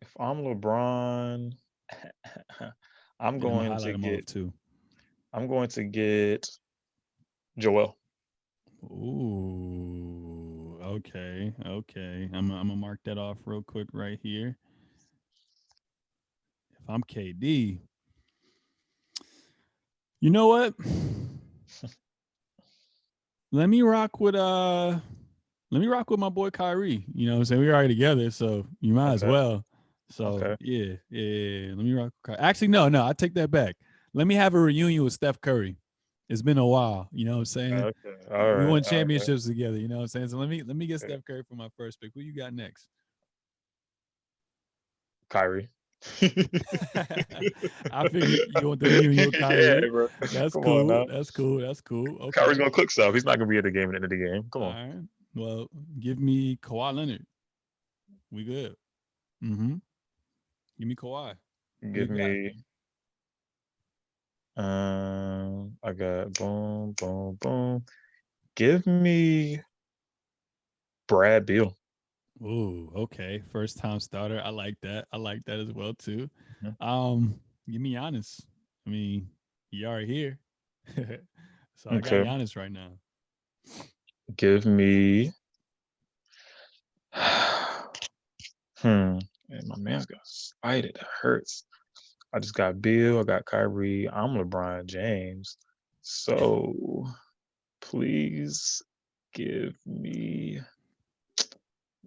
If 0.00 0.12
I'm 0.18 0.38
LeBron, 0.38 1.52
I'm 3.20 3.38
going 3.38 3.68
to 3.68 3.74
highlight 3.74 3.94
'em 3.94 4.04
off, 4.04 4.10
get. 4.10 4.26
too. 4.26 4.52
I'm 5.32 5.46
going 5.46 5.68
to 5.68 5.84
get 5.84 6.50
Joel. 7.56 7.96
Ooh, 8.84 10.78
okay, 10.82 11.52
okay. 11.64 12.28
I'm 12.32 12.50
I'm 12.50 12.68
gonna 12.68 12.76
mark 12.76 12.98
that 13.04 13.16
off 13.16 13.38
real 13.46 13.62
quick 13.62 13.86
right 13.92 14.18
here. 14.20 14.58
If 16.72 16.90
I'm 16.90 17.02
KD, 17.04 17.78
you 20.24 20.30
know 20.30 20.48
what? 20.48 20.72
let 23.52 23.68
me 23.68 23.82
rock 23.82 24.18
with 24.20 24.34
uh, 24.34 24.98
let 25.70 25.80
me 25.82 25.86
rock 25.86 26.08
with 26.08 26.18
my 26.18 26.30
boy 26.30 26.48
Kyrie. 26.48 27.04
You 27.14 27.26
know, 27.26 27.34
what 27.34 27.38
I'm 27.40 27.44
saying 27.44 27.60
we're 27.60 27.74
already 27.74 27.94
together, 27.94 28.30
so 28.30 28.66
you 28.80 28.94
might 28.94 29.12
as 29.12 29.22
well. 29.22 29.66
So 30.08 30.24
Okay. 30.24 30.56
yeah, 30.60 30.94
yeah, 31.10 31.20
yeah. 31.20 31.74
Let 31.74 31.84
me 31.84 31.92
rock. 31.92 32.10
Actually, 32.38 32.68
no, 32.68 32.88
no, 32.88 33.06
I 33.06 33.12
take 33.12 33.34
that 33.34 33.50
back. 33.50 33.76
Let 34.14 34.26
me 34.26 34.34
have 34.36 34.54
a 34.54 34.58
reunion 34.58 35.04
with 35.04 35.12
Steph 35.12 35.42
Curry. 35.42 35.76
It's 36.30 36.40
been 36.40 36.56
a 36.56 36.66
while. 36.66 37.06
You 37.12 37.26
know 37.26 37.32
what 37.32 37.38
I'm 37.40 37.44
saying? 37.44 37.74
Okay, 37.74 37.92
all 38.30 38.38
we 38.38 38.46
right, 38.54 38.66
won 38.66 38.80
okay. 38.80 38.88
championships 38.88 39.44
together. 39.44 39.76
You 39.76 39.88
know 39.88 39.96
what 39.96 40.02
I'm 40.04 40.08
saying? 40.08 40.28
So 40.28 40.38
let 40.38 40.48
me 40.48 40.62
let 40.62 40.74
me 40.74 40.86
get 40.86 41.02
Okay. 41.02 41.12
Steph 41.12 41.24
Curry 41.26 41.42
for 41.46 41.54
my 41.54 41.68
first 41.76 42.00
pick. 42.00 42.12
Who 42.14 42.22
you 42.22 42.34
got 42.34 42.54
next? 42.54 42.88
Kyrie. 45.28 45.68
I 47.90 48.08
figured 48.08 48.40
you 48.60 48.68
want 48.68 48.80
the 48.80 48.88
reunion 48.88 49.26
with 49.30 49.40
Kyrie. 49.40 49.64
Yeah, 49.64 49.88
bro. 49.90 50.08
That's 50.32 50.52
Come 50.52 50.62
cool. 50.62 51.06
That's 51.06 51.30
cool. 51.30 51.58
That's 51.58 51.80
cool. 51.80 52.18
Okay. 52.20 52.40
Kyrie's 52.40 52.58
gonna 52.58 52.70
cook 52.70 52.90
stuff. 52.90 53.14
He's 53.14 53.24
not 53.24 53.38
gonna 53.38 53.48
be 53.48 53.58
at 53.58 53.64
the 53.64 53.70
game 53.70 53.84
at 53.84 53.90
the 53.90 53.96
end 53.96 54.04
of 54.04 54.10
the 54.10 54.16
game. 54.16 54.44
Come 54.52 54.62
on. 54.62 54.74
right. 54.74 54.94
Well, 55.34 55.68
give 55.98 56.18
me 56.18 56.56
Kawhi 56.62 56.94
Leonard. 56.94 57.26
We 58.30 58.44
good. 58.44 58.76
Mm-hmm. 59.42 59.74
Give 60.78 60.88
me 60.88 60.94
Kawhi. 60.94 61.34
Give 61.92 62.08
got? 62.08 62.16
me. 62.16 62.64
Um, 64.56 65.76
I 65.82 65.92
got 65.92 66.32
boom, 66.34 66.92
boom, 66.92 67.38
boom. 67.40 67.84
Give 68.54 68.86
me 68.86 69.60
Brad 71.08 71.46
Beal. 71.46 71.76
Ooh, 72.44 72.92
okay. 72.94 73.42
First 73.50 73.78
time 73.78 73.98
starter. 74.00 74.40
I 74.44 74.50
like 74.50 74.78
that. 74.82 75.06
I 75.12 75.16
like 75.16 75.44
that 75.46 75.58
as 75.58 75.72
well 75.72 75.94
too. 75.94 76.28
Mhm. 76.62 76.76
Um, 76.80 77.40
give 77.70 77.80
me 77.80 77.94
Giannis. 77.94 78.42
I 78.86 78.90
mean, 78.90 79.30
you 79.70 79.88
are 79.88 80.00
here. 80.00 80.38
so 81.74 81.90
I 81.90 81.94
Okay. 81.96 82.22
got 82.22 82.26
Giannis 82.26 82.56
right 82.56 82.70
now. 82.70 82.92
Give 84.36 84.66
me. 84.66 85.32
hmm. 87.14 87.88
And 88.82 89.66
my 89.66 89.76
man's 89.78 90.06
got 90.06 90.26
spited. 90.26 90.96
It 90.96 91.06
hurts. 91.22 91.64
I 92.34 92.40
just 92.40 92.54
got 92.54 92.82
Beal. 92.82 93.20
I 93.20 93.22
got 93.22 93.46
Kyrie. 93.46 94.08
I'm 94.10 94.36
LeBron 94.36 94.84
James. 94.86 95.56
So 96.02 97.06
please 97.80 98.82
give 99.32 99.78
me. 99.86 100.60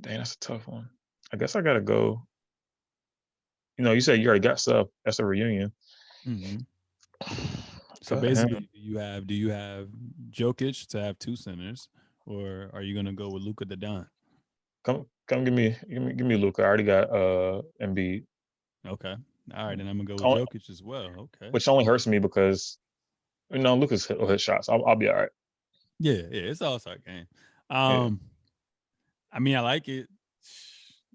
Dang, 0.01 0.18
that's 0.18 0.34
a 0.36 0.39
tough 0.39 0.68
one. 0.68 0.89
I 1.34 1.38
guess 1.38 1.56
I 1.56 1.62
gotta 1.62 1.82
go. 1.82 2.27
You 3.77 3.84
know, 3.84 3.92
you 3.92 4.01
said 4.01 4.20
you 4.20 4.27
already 4.27 4.48
got 4.48 4.60
stuff. 4.60 4.88
That's 5.06 5.20
a 5.20 5.25
reunion. 5.25 5.72
Mhm. 6.25 6.66
So 8.01 8.16
basically, 8.16 8.70
do 8.74 8.80
you 8.80 8.98
have 9.00 9.27
do 9.27 9.34
you 9.34 9.50
have 9.50 9.89
Jokic 10.30 10.88
to 10.89 11.01
have 11.01 11.20
two 11.20 11.36
centers, 11.36 11.89
or 12.25 12.70
are 12.72 12.82
you 12.82 12.96
gonna 12.96 13.12
go 13.12 13.27
with 13.27 13.44
Luka 13.44 13.66
the 13.66 13.75
Don? 13.75 14.08
come 14.84 15.06
come 15.27 15.44
give 15.44 15.54
me 15.54 15.75
give 15.89 16.01
me 16.01 16.13
give 16.13 16.25
me 16.25 16.38
Luca. 16.38 16.62
I 16.62 16.66
already 16.66 16.84
got 16.84 17.10
uh 17.10 17.63
Embiid, 17.82 18.24
Okay. 18.86 19.16
All 19.54 19.66
right, 19.66 19.77
then 19.77 19.88
I'm 19.88 19.98
gonna 19.98 20.08
go 20.08 20.16
with 20.16 20.50
Jokic 20.50 20.70
as 20.70 20.82
well. 20.82 21.27
Okay. 21.36 21.50
which 21.51 21.68
only 21.68 21.84
hurts 21.84 22.08
me 22.08 22.20
because 22.20 22.77
you 23.50 23.60
know 23.60 23.75
Luka's 23.75 24.06
hit, 24.06 24.20
hit 24.22 24.39
shots. 24.39 24.70
I'll, 24.70 24.86
I'll 24.86 24.96
be 24.96 25.10
all 25.10 25.16
right. 25.16 25.30
Yeah, 26.00 26.13
yeah, 26.32 26.51
it's 26.51 26.62
all 26.62 26.80
star 26.80 26.98
game. 27.06 27.25
Um, 27.70 28.22
I 29.38 29.39
mean, 29.39 29.56
I 29.56 29.60
like 29.60 29.88
it. 29.88 30.08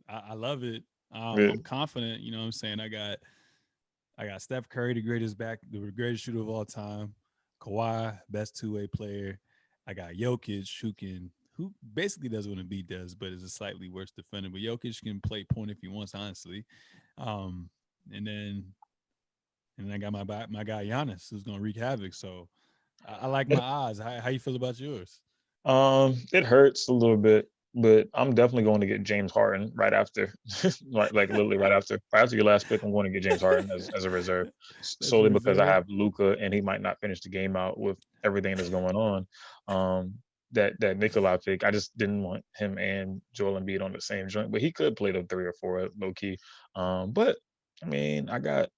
I, 0.08 0.22
I 0.30 0.34
love 0.34 0.62
it. 0.62 0.84
Um, 1.12 1.38
Yeah. 1.40 1.50
I'm 1.50 1.62
confident. 1.62 2.20
You 2.20 2.30
know, 2.30 2.38
what 2.38 2.44
I'm 2.44 2.52
saying 2.52 2.78
I 2.78 2.86
got, 2.86 3.18
I 4.16 4.26
got 4.26 4.40
Steph 4.40 4.68
Curry, 4.68 4.94
the 4.94 5.02
greatest 5.02 5.36
back, 5.36 5.58
the 5.72 5.90
greatest 5.90 6.22
shooter 6.22 6.38
of 6.38 6.48
all 6.48 6.64
time. 6.64 7.14
Kawhi, 7.60 8.16
best 8.30 8.56
two 8.56 8.74
way 8.74 8.86
player. 8.86 9.40
I 9.88 9.94
got 9.94 10.12
Jokic, 10.12 10.70
who 10.80 10.92
can, 10.92 11.32
who 11.56 11.72
basically 11.94 12.28
does 12.28 12.46
what 12.46 12.58
Embiid 12.58 12.86
does, 12.86 13.16
but 13.16 13.32
is 13.32 13.42
a 13.42 13.48
slightly 13.48 13.88
worse 13.88 14.12
defender. 14.12 14.48
But 14.50 14.60
Jokic 14.60 15.02
can 15.02 15.20
play 15.20 15.44
point 15.44 15.72
if 15.72 15.80
he 15.80 15.88
wants, 15.88 16.14
honestly. 16.14 16.64
Um, 17.18 17.68
and 18.12 18.24
then, 18.24 18.64
and 19.78 19.90
then 19.90 19.92
I 19.92 19.98
got 19.98 20.12
my 20.12 20.46
my 20.48 20.62
guy 20.62 20.86
Giannis, 20.86 21.28
who's 21.28 21.42
gonna 21.42 21.60
wreak 21.60 21.76
havoc. 21.76 22.14
So 22.14 22.48
I, 23.06 23.22
I 23.22 23.26
like 23.26 23.48
my 23.48 23.56
odds. 23.60 23.98
How, 23.98 24.20
how 24.20 24.28
you 24.28 24.38
feel 24.38 24.54
about 24.54 24.78
yours? 24.78 25.20
Um, 25.64 26.16
it 26.32 26.44
hurts 26.44 26.88
a 26.88 26.92
little 26.92 27.16
bit, 27.16 27.48
but 27.74 28.08
I'm 28.14 28.34
definitely 28.34 28.64
going 28.64 28.80
to 28.80 28.86
get 28.86 29.02
James 29.02 29.32
Harden 29.32 29.72
right 29.74 29.92
after, 29.92 30.34
like 30.90 31.12
like 31.12 31.30
literally 31.30 31.56
right 31.56 31.72
after 31.72 31.98
right 32.12 32.22
after 32.22 32.36
your 32.36 32.44
last 32.44 32.68
pick. 32.68 32.82
I'm 32.82 32.92
going 32.92 33.06
to 33.06 33.12
get 33.12 33.22
James 33.22 33.40
Harden 33.40 33.70
as, 33.70 33.88
as 33.96 34.04
a 34.04 34.10
reserve 34.10 34.48
s- 34.80 34.96
As 35.00 35.08
a 35.08 35.10
solely 35.10 35.30
because 35.30 35.58
I 35.58 35.66
have 35.66 35.84
Luka 35.88 36.36
and 36.38 36.52
he 36.52 36.60
might 36.60 36.82
not 36.82 37.00
finish 37.00 37.20
the 37.20 37.30
game 37.30 37.56
out 37.56 37.78
with 37.78 37.98
everything 38.24 38.56
that's 38.56 38.68
going 38.68 38.96
on. 38.96 39.26
Um, 39.68 40.14
that 40.52 40.74
that 40.80 40.98
Nikolai 40.98 41.38
pick, 41.44 41.64
I 41.64 41.70
just 41.70 41.96
didn't 41.96 42.22
want 42.22 42.44
him 42.56 42.76
and 42.78 43.22
Joel 43.32 43.58
Embiid 43.58 43.82
on 43.82 43.92
the 43.92 44.00
same 44.00 44.28
joint, 44.28 44.52
but 44.52 44.60
he 44.60 44.70
could 44.70 44.96
play 44.96 45.12
the 45.12 45.24
three 45.24 45.46
or 45.46 45.54
four 45.60 45.88
low 45.98 46.12
key. 46.12 46.36
Um, 46.76 47.12
but 47.12 47.36
I 47.82 47.86
mean, 47.86 48.28
I 48.28 48.38
got 48.38 48.68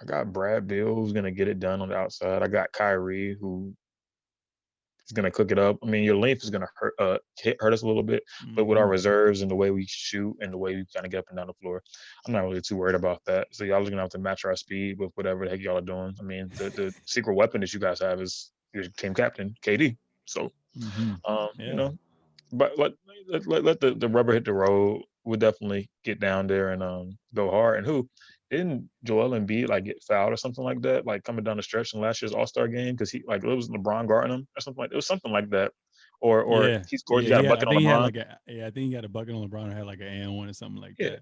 I 0.00 0.04
got 0.06 0.32
Brad 0.32 0.66
Beal 0.66 0.94
who's 0.94 1.12
gonna 1.12 1.30
get 1.30 1.48
it 1.48 1.60
done 1.60 1.82
on 1.82 1.90
the 1.90 1.96
outside. 1.96 2.42
I 2.42 2.48
got 2.48 2.72
Kyrie 2.72 3.36
who 3.38 3.74
is 5.06 5.12
gonna 5.12 5.30
cook 5.30 5.50
it 5.52 5.58
up. 5.58 5.76
I 5.82 5.86
mean, 5.86 6.04
your 6.04 6.16
length 6.16 6.44
is 6.44 6.50
gonna 6.50 6.68
hurt 6.76 6.94
uh 6.98 7.18
hit, 7.38 7.56
hurt 7.60 7.72
us 7.72 7.82
a 7.82 7.86
little 7.86 8.02
bit, 8.02 8.22
but 8.54 8.64
with 8.64 8.78
our 8.78 8.86
Mhm. 8.86 8.90
reserves 8.90 9.42
and 9.42 9.50
the 9.50 9.54
way 9.56 9.70
we 9.70 9.86
shoot 9.86 10.36
and 10.40 10.52
the 10.52 10.58
way 10.58 10.74
we 10.76 10.84
kind 10.94 11.06
of 11.06 11.12
get 11.12 11.18
up 11.18 11.26
and 11.28 11.36
down 11.38 11.46
the 11.48 11.54
floor, 11.54 11.82
I'm 12.26 12.32
not 12.32 12.42
really 12.44 12.60
too 12.62 12.76
worried 12.76 12.94
about 12.96 13.24
that. 13.26 13.48
So 13.52 13.64
y'all 13.64 13.86
are 13.86 13.90
gonna 13.90 14.02
have 14.02 14.10
to 14.10 14.18
match 14.18 14.44
our 14.44 14.56
speed 14.56 14.98
with 14.98 15.12
whatever 15.14 15.44
the 15.44 15.50
heck 15.50 15.60
y'all 15.60 15.78
are 15.78 15.82
doing. 15.82 16.14
I 16.18 16.22
mean, 16.22 16.52
the, 16.56 16.70
the 16.70 16.94
secret 17.06 17.34
weapon 17.34 17.60
that 17.60 17.72
you 17.72 17.80
guys 17.80 18.00
have 18.00 18.20
is 18.20 18.52
your 18.72 18.84
team 18.96 19.14
captain, 19.14 19.54
KD. 19.62 19.96
So 20.26 20.52
Mm-hmm. 20.78 21.14
Um, 21.30 21.48
yeah. 21.58 21.66
You 21.68 21.74
know, 21.74 21.98
but 22.52 22.78
let 22.78 22.92
let, 23.46 23.64
let 23.64 23.80
the, 23.80 23.94
the 23.94 24.08
rubber 24.08 24.32
hit 24.32 24.44
the 24.44 24.52
road. 24.52 25.02
We'll 25.24 25.38
definitely 25.38 25.90
get 26.04 26.20
down 26.20 26.46
there 26.46 26.70
and 26.70 26.82
um 26.82 27.18
go 27.34 27.50
hard. 27.50 27.78
And 27.78 27.86
who 27.86 28.08
didn't 28.50 28.88
Joel 29.04 29.30
Embiid 29.30 29.68
like 29.68 29.84
get 29.84 30.02
fouled 30.02 30.32
or 30.32 30.36
something 30.36 30.64
like 30.64 30.80
that, 30.82 31.06
like 31.06 31.24
coming 31.24 31.44
down 31.44 31.56
the 31.56 31.62
stretch 31.62 31.94
in 31.94 32.00
last 32.00 32.22
year's 32.22 32.32
All 32.32 32.46
Star 32.46 32.68
game 32.68 32.94
because 32.94 33.10
he 33.10 33.22
like 33.26 33.44
it 33.44 33.48
was 33.48 33.68
LeBron 33.68 34.06
guarding 34.06 34.32
him 34.32 34.46
or 34.56 34.60
something 34.60 34.82
like 34.82 34.92
it 34.92 34.96
was 34.96 35.06
something 35.06 35.32
like 35.32 35.50
that. 35.50 35.72
Or 36.20 36.42
or 36.42 36.68
yeah. 36.68 36.82
he 36.88 36.96
scored, 36.96 37.24
yeah, 37.24 37.40
he 37.40 37.42
got 37.42 37.62
a 37.62 37.66
bucket 37.66 37.68
on 37.68 37.74
LeBron. 37.74 38.00
Like 38.00 38.16
a, 38.16 38.38
yeah, 38.46 38.66
I 38.66 38.70
think 38.70 38.86
he 38.86 38.92
got 38.92 39.04
a 39.04 39.08
bucket 39.08 39.34
on 39.34 39.48
LeBron 39.48 39.72
or 39.72 39.74
had 39.74 39.86
like 39.86 40.00
an 40.00 40.06
and 40.06 40.36
one 40.36 40.48
or 40.48 40.52
something 40.52 40.80
like 40.80 40.94
yeah. 40.98 41.10
that. 41.10 41.20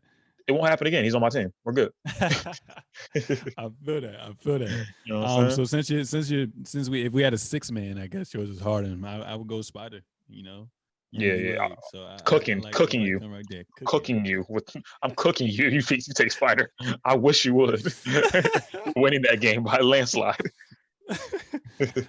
It 0.49 0.53
won't 0.53 0.69
happen 0.69 0.89
again. 0.89 1.05
He's 1.05 1.15
on 1.15 1.21
my 1.21 1.29
team. 1.29 1.53
We're 1.65 1.73
good. 1.73 1.93
I 2.07 2.11
feel 2.21 4.01
that. 4.01 4.17
I 4.21 4.33
feel 4.41 4.59
that. 4.59 4.87
You 5.07 5.15
know 5.15 5.25
um, 5.25 5.51
so 5.51 5.65
since 5.65 5.89
you 5.89 6.05
since 6.05 6.31
you 6.31 6.51
since 6.65 6.89
we 6.89 7.07
if 7.07 7.13
we 7.13 7.23
had 7.23 7.33
a 7.33 7.39
six 7.39 7.71
man, 7.71 7.99
I 7.99 8.07
guess 8.07 8.35
yours 8.35 8.49
is 8.49 8.61
Harden. 8.61 9.05
I, 9.05 9.23
I 9.23 9.35
would 9.35 9.47
go 9.47 9.63
Spider. 9.63 10.01
You 10.29 10.43
know. 10.43 10.69
Yeah, 11.13 11.35
yeah. 11.35 11.69
So 11.91 12.05
I, 12.05 12.17
cooking, 12.25 12.59
I 12.59 12.65
like, 12.65 12.75
cooking 12.75 13.03
you, 13.03 13.19
right 13.19 13.45
there. 13.51 13.65
Cooking. 13.77 13.87
cooking. 13.87 14.25
you 14.25 14.47
with. 14.49 14.75
I'm 15.03 15.15
cooking 15.15 15.49
you. 15.49 15.69
You 15.73 15.83
think 15.83 16.09
you 16.09 16.15
take 16.15 16.33
Spider? 16.33 16.73
I 17.05 17.15
wish 17.15 17.45
you 17.45 17.55
would. 17.55 17.83
Winning 18.97 19.23
that 19.23 19.41
game 19.41 19.63
by 19.63 19.79
landslide. 19.79 20.41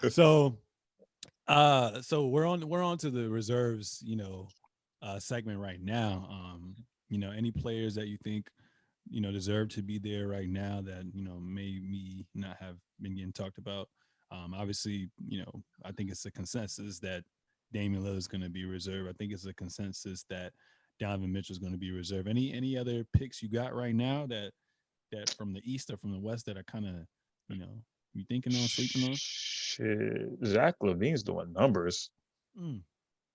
so, 0.09 0.57
uh, 1.47 2.01
so 2.01 2.27
we're 2.27 2.45
on 2.45 2.67
we're 2.67 2.81
on 2.83 2.97
to 2.99 3.09
the 3.09 3.29
reserves. 3.29 4.01
You 4.05 4.15
know, 4.15 4.47
uh, 5.01 5.19
segment 5.19 5.59
right 5.59 5.81
now. 5.81 6.27
Um, 6.31 6.75
you 7.09 7.17
know, 7.17 7.31
any 7.31 7.51
players 7.51 7.95
that 7.95 8.07
you 8.07 8.17
think 8.23 8.47
you 9.09 9.19
know 9.19 9.31
deserve 9.31 9.67
to 9.69 9.81
be 9.81 9.99
there 9.99 10.29
right 10.29 10.49
now 10.49 10.81
that 10.81 11.03
you 11.13 11.23
know 11.23 11.35
may 11.41 11.79
me 11.81 12.25
not 12.33 12.55
have 12.59 12.77
been 13.01 13.15
getting 13.15 13.33
talked 13.33 13.57
about. 13.57 13.89
Um, 14.31 14.53
obviously, 14.57 15.09
you 15.27 15.39
know, 15.39 15.63
I 15.83 15.91
think 15.91 16.09
it's 16.09 16.25
a 16.25 16.31
consensus 16.31 16.99
that 16.99 17.23
Damian 17.73 18.03
Lillard 18.03 18.17
is 18.17 18.27
going 18.27 18.41
to 18.41 18.49
be 18.49 18.65
reserved. 18.65 19.09
I 19.09 19.13
think 19.13 19.33
it's 19.33 19.45
a 19.45 19.53
consensus 19.53 20.25
that 20.29 20.53
Donovan 20.99 21.33
Mitchell 21.33 21.53
is 21.53 21.59
going 21.59 21.73
to 21.73 21.77
be 21.77 21.91
reserved. 21.91 22.27
Any 22.27 22.53
any 22.53 22.77
other 22.77 23.03
picks 23.13 23.41
you 23.41 23.49
got 23.49 23.75
right 23.75 23.95
now 23.95 24.25
that 24.27 24.51
that 25.11 25.29
from 25.31 25.53
the 25.53 25.61
east 25.65 25.89
or 25.91 25.97
from 25.97 26.11
the 26.11 26.19
west 26.19 26.45
that 26.45 26.57
are 26.57 26.63
kind 26.63 26.85
of 26.85 26.95
you 27.49 27.57
know 27.57 27.81
you 28.13 28.23
thinking 28.29 28.53
on 28.53 28.67
sleeping 28.67 29.09
on? 29.09 29.15
Shit, 29.15 30.29
Zach 30.45 30.75
LaVine's 30.81 31.23
doing 31.23 31.51
numbers. 31.51 32.11
Mm. 32.59 32.81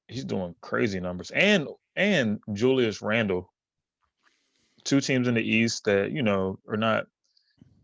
He's 0.06 0.24
doing 0.24 0.54
crazy 0.60 1.00
numbers, 1.00 1.30
and 1.30 1.68
and 1.96 2.38
Julius 2.52 3.02
Randle. 3.02 3.52
Two 4.84 5.00
teams 5.00 5.28
in 5.28 5.34
the 5.34 5.42
East 5.42 5.84
that 5.84 6.12
you 6.12 6.22
know 6.22 6.58
are 6.68 6.76
not. 6.76 7.06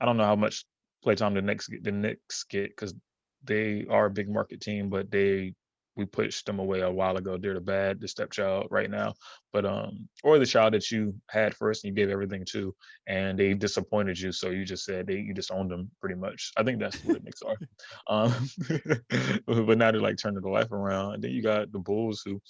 I 0.00 0.06
don't 0.06 0.16
know 0.16 0.24
how 0.24 0.36
much 0.36 0.64
playtime 1.02 1.34
the 1.34 1.42
Knicks 1.42 1.68
the 1.82 1.92
Knicks 1.92 2.44
get 2.44 2.70
because 2.70 2.94
they 3.42 3.84
are 3.90 4.06
a 4.06 4.10
big 4.10 4.30
market 4.30 4.60
team, 4.60 4.88
but 4.88 5.10
they 5.10 5.54
we 5.96 6.04
pushed 6.04 6.46
them 6.46 6.58
away 6.58 6.80
a 6.80 6.90
while 6.90 7.16
ago. 7.16 7.36
They're 7.36 7.54
the 7.54 7.60
bad, 7.60 8.00
the 8.00 8.08
stepchild 8.08 8.68
right 8.70 8.90
now, 8.90 9.14
but 9.52 9.64
um, 9.64 10.08
or 10.22 10.38
the 10.38 10.46
child 10.46 10.74
that 10.74 10.90
you 10.90 11.14
had 11.28 11.54
first 11.54 11.84
and 11.84 11.90
you 11.90 11.94
gave 11.94 12.10
everything 12.10 12.44
to, 12.50 12.74
and 13.06 13.38
they 13.38 13.54
disappointed 13.54 14.18
you, 14.18 14.32
so 14.32 14.50
you 14.50 14.64
just 14.64 14.84
said 14.84 15.06
they 15.06 15.18
you 15.18 15.34
disowned 15.34 15.70
them 15.70 15.90
pretty 16.00 16.16
much. 16.16 16.52
I 16.56 16.62
think 16.62 16.80
that's 16.80 17.02
what 17.04 17.18
the 17.18 17.22
Knicks 17.24 17.42
are. 17.42 17.56
Um, 18.06 18.32
but 19.46 19.78
now 19.78 19.90
they're 19.90 20.00
like 20.00 20.18
turning 20.18 20.42
the 20.42 20.48
life 20.48 20.72
around. 20.72 21.14
And 21.14 21.24
then 21.24 21.30
you 21.30 21.42
got 21.42 21.72
the 21.72 21.78
Bulls, 21.78 22.22
who, 22.24 22.40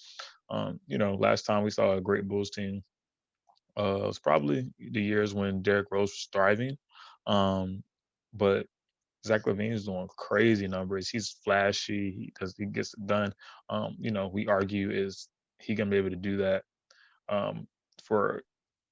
um, 0.51 0.81
you 0.87 0.99
know, 0.99 1.15
last 1.15 1.43
time 1.43 1.63
we 1.63 1.71
saw 1.71 1.97
a 1.97 2.01
great 2.01 2.27
Bulls 2.27 2.51
team, 2.51 2.83
uh, 3.79 3.97
it 4.03 4.07
was 4.07 4.19
probably 4.19 4.71
the 4.79 5.03
years 5.03 5.35
when 5.35 5.63
Derrick 5.63 5.89
Rose 5.91 6.11
was 6.11 6.29
thriving. 6.33 6.77
Um, 7.27 7.83
but 8.33 8.67
Zach 9.25 9.45
LaVine 9.45 9.73
is 9.73 9.87
doing 9.87 10.09
crazy 10.17 10.67
numbers. 10.69 11.09
He's 11.09 11.37
flashy. 11.45 12.11
He 12.11 12.33
does. 12.39 12.55
He 12.57 12.67
gets 12.67 12.95
it 12.95 13.07
done. 13.07 13.33
Um, 13.71 13.97
you 13.99 14.11
know, 14.11 14.29
we 14.29 14.47
argue 14.47 14.91
is 14.91 15.29
he 15.61 15.75
gonna 15.75 15.91
be 15.91 15.97
able 15.97 16.11
to 16.11 16.17
do 16.17 16.37
that 16.39 16.63
um, 17.29 17.67
for 18.05 18.43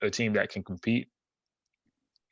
a 0.00 0.10
team 0.10 0.32
that 0.34 0.50
can 0.50 0.62
compete. 0.62 1.08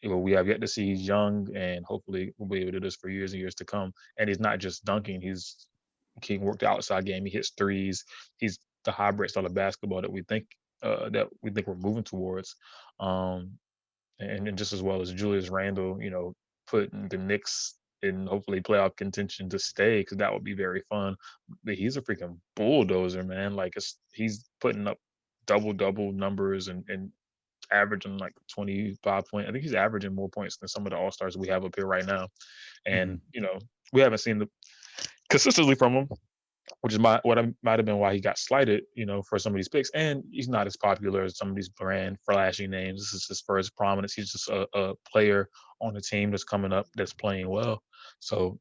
Well, 0.03 0.21
we 0.21 0.33
have 0.33 0.49
yet 0.49 0.63
to 0.63 0.67
see. 0.69 0.87
He's 0.87 1.07
young, 1.07 1.47
and 1.55 1.85
hopefully, 1.85 2.33
we'll 2.39 2.49
be 2.49 2.61
able 2.63 2.73
to 2.73 2.81
do 2.81 2.87
this 2.87 2.97
for 2.97 3.11
years 3.11 3.33
and 3.33 3.41
years 3.41 3.55
to 3.57 3.67
come. 3.67 3.93
And 4.19 4.29
he's 4.29 4.41
not 4.41 4.59
just 4.59 4.85
dunking. 4.85 5.21
He's 5.21 5.67
he 6.25 6.39
worked 6.39 6.61
the 6.61 6.69
outside 6.69 7.05
game. 7.05 7.25
He 7.25 7.31
hits 7.31 7.53
threes. 7.57 8.05
He's 8.39 8.59
the 8.85 8.93
hybrid 8.93 9.31
style 9.31 9.47
of 9.47 9.55
basketball 9.55 10.01
that 10.01 10.13
we 10.13 10.23
think 10.23 10.47
uh, 10.83 11.11
that 11.11 11.29
we 11.43 11.51
think 11.51 11.67
we're 11.67 11.75
moving 11.75 12.05
towards. 12.05 12.57
Um, 12.99 13.59
and, 14.19 14.49
and 14.49 14.59
just 14.59 14.73
as 14.73 14.83
well 14.83 15.01
as 15.03 15.13
Julius 15.13 15.51
Randle, 15.51 16.03
you 16.03 16.11
know, 16.11 16.35
putting 16.67 17.09
the 17.09 17.19
Knicks 17.19 17.75
in 18.03 18.27
hopefully 18.27 18.61
playoff 18.61 18.97
contention 18.97 19.49
to 19.51 19.59
stay 19.59 20.01
because 20.01 20.19
that 20.19 20.33
would 20.33 20.45
be 20.45 20.55
very 20.55 20.83
fun. 20.89 21.17
But 21.65 21.75
he's 21.75 21.97
a 21.97 22.03
freaking 22.03 22.39
bulldozer, 22.57 23.23
man. 23.23 23.55
Like 23.55 23.75
it's, 23.77 23.99
he's 24.13 24.49
putting 24.61 24.87
up 24.87 24.99
double 25.47 25.73
double 25.73 26.13
numbers 26.13 26.69
and 26.69 26.85
and 26.89 27.11
averaging 27.73 28.19
like 28.19 28.33
25 28.53 29.27
points. 29.29 29.49
I 29.49 29.53
think 29.53 29.65
he's 29.65 29.75
averaging 29.75 30.15
more 30.15 30.29
points 30.29 30.57
than 30.57 30.69
some 30.69 30.87
of 30.87 30.91
the 30.91 30.97
all 30.97 31.11
stars 31.11 31.37
we 31.37 31.49
have 31.49 31.65
up 31.65 31.77
here 31.77 31.87
right 31.87 32.07
now. 32.07 32.29
And 32.87 33.13
mm-hmm. 33.13 33.27
you 33.33 33.41
know, 33.41 33.59
we 33.93 34.01
haven't 34.01 34.19
seen 34.19 34.39
the 34.39 34.49
consistency 35.29 35.75
from 35.75 35.95
him, 35.95 36.09
which 36.81 36.93
is 36.93 36.99
my 36.99 37.21
what 37.23 37.39
I, 37.39 37.49
might 37.63 37.79
have 37.79 37.87
been 37.87 37.99
why 37.99 38.15
he 38.15 38.21
got 38.21 38.39
slighted, 38.39 38.85
you 38.95 39.07
know, 39.07 39.23
for 39.23 39.39
some 39.39 39.53
of 39.53 39.57
these 39.57 39.69
picks. 39.69 39.91
And 39.91 40.23
he's 40.31 40.49
not 40.49 40.67
as 40.67 40.77
popular 40.77 41.23
as 41.23 41.37
some 41.37 41.49
of 41.49 41.57
these 41.57 41.69
brand 41.69 42.19
flashy 42.25 42.67
names. 42.67 43.01
This 43.01 43.23
is 43.23 43.27
his 43.29 43.41
first 43.41 43.77
prominence. 43.77 44.15
He's 44.15 44.33
just 44.33 44.49
a, 44.49 44.67
a 44.75 44.95
player 45.11 45.49
on 45.81 45.95
the 45.95 46.01
team 46.01 46.31
that's 46.31 46.45
coming 46.45 46.73
up 46.73 46.87
that's 46.97 47.15
playing 47.15 47.49
well. 47.49 47.83
So, 48.21 48.59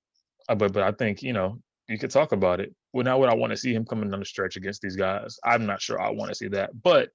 uh, 0.47 0.55
but 0.55 0.73
but 0.73 0.83
I 0.83 0.91
think 0.91 1.21
you 1.21 1.33
know 1.33 1.59
you 1.87 1.97
could 1.97 2.11
talk 2.11 2.31
about 2.31 2.59
it. 2.59 2.73
Well, 2.93 3.03
now 3.03 3.19
would 3.19 3.29
I 3.29 3.35
want 3.35 3.51
to 3.51 3.57
see 3.57 3.73
him 3.73 3.85
coming 3.85 4.09
down 4.09 4.19
the 4.19 4.25
stretch 4.25 4.55
against 4.55 4.81
these 4.81 4.95
guys? 4.95 5.37
I'm 5.43 5.65
not 5.65 5.81
sure 5.81 6.01
I 6.01 6.09
want 6.09 6.29
to 6.29 6.35
see 6.35 6.47
that, 6.49 6.71
but 6.81 7.09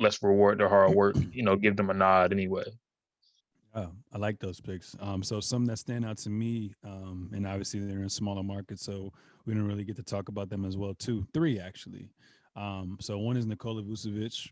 let's 0.00 0.22
reward 0.22 0.58
their 0.58 0.68
hard 0.68 0.94
work. 0.94 1.16
You 1.32 1.44
know, 1.44 1.56
give 1.56 1.76
them 1.76 1.90
a 1.90 1.94
nod 1.94 2.32
anyway. 2.32 2.64
Oh, 3.74 3.92
I 4.12 4.18
like 4.18 4.40
those 4.40 4.60
picks. 4.60 4.96
Um, 5.00 5.22
so 5.22 5.38
some 5.38 5.64
that 5.66 5.78
stand 5.78 6.04
out 6.04 6.18
to 6.18 6.30
me, 6.30 6.74
um, 6.84 7.30
and 7.32 7.46
obviously 7.46 7.78
they're 7.78 8.02
in 8.02 8.08
smaller 8.08 8.42
markets, 8.42 8.84
so 8.84 9.12
we 9.46 9.54
don't 9.54 9.66
really 9.66 9.84
get 9.84 9.94
to 9.96 10.02
talk 10.02 10.28
about 10.28 10.50
them 10.50 10.64
as 10.64 10.76
well. 10.76 10.94
Too, 10.94 11.24
three 11.32 11.60
actually. 11.60 12.10
Um, 12.56 12.98
so 13.00 13.18
one 13.18 13.36
is 13.36 13.46
Nikola 13.46 13.82
Vucevic. 13.82 14.48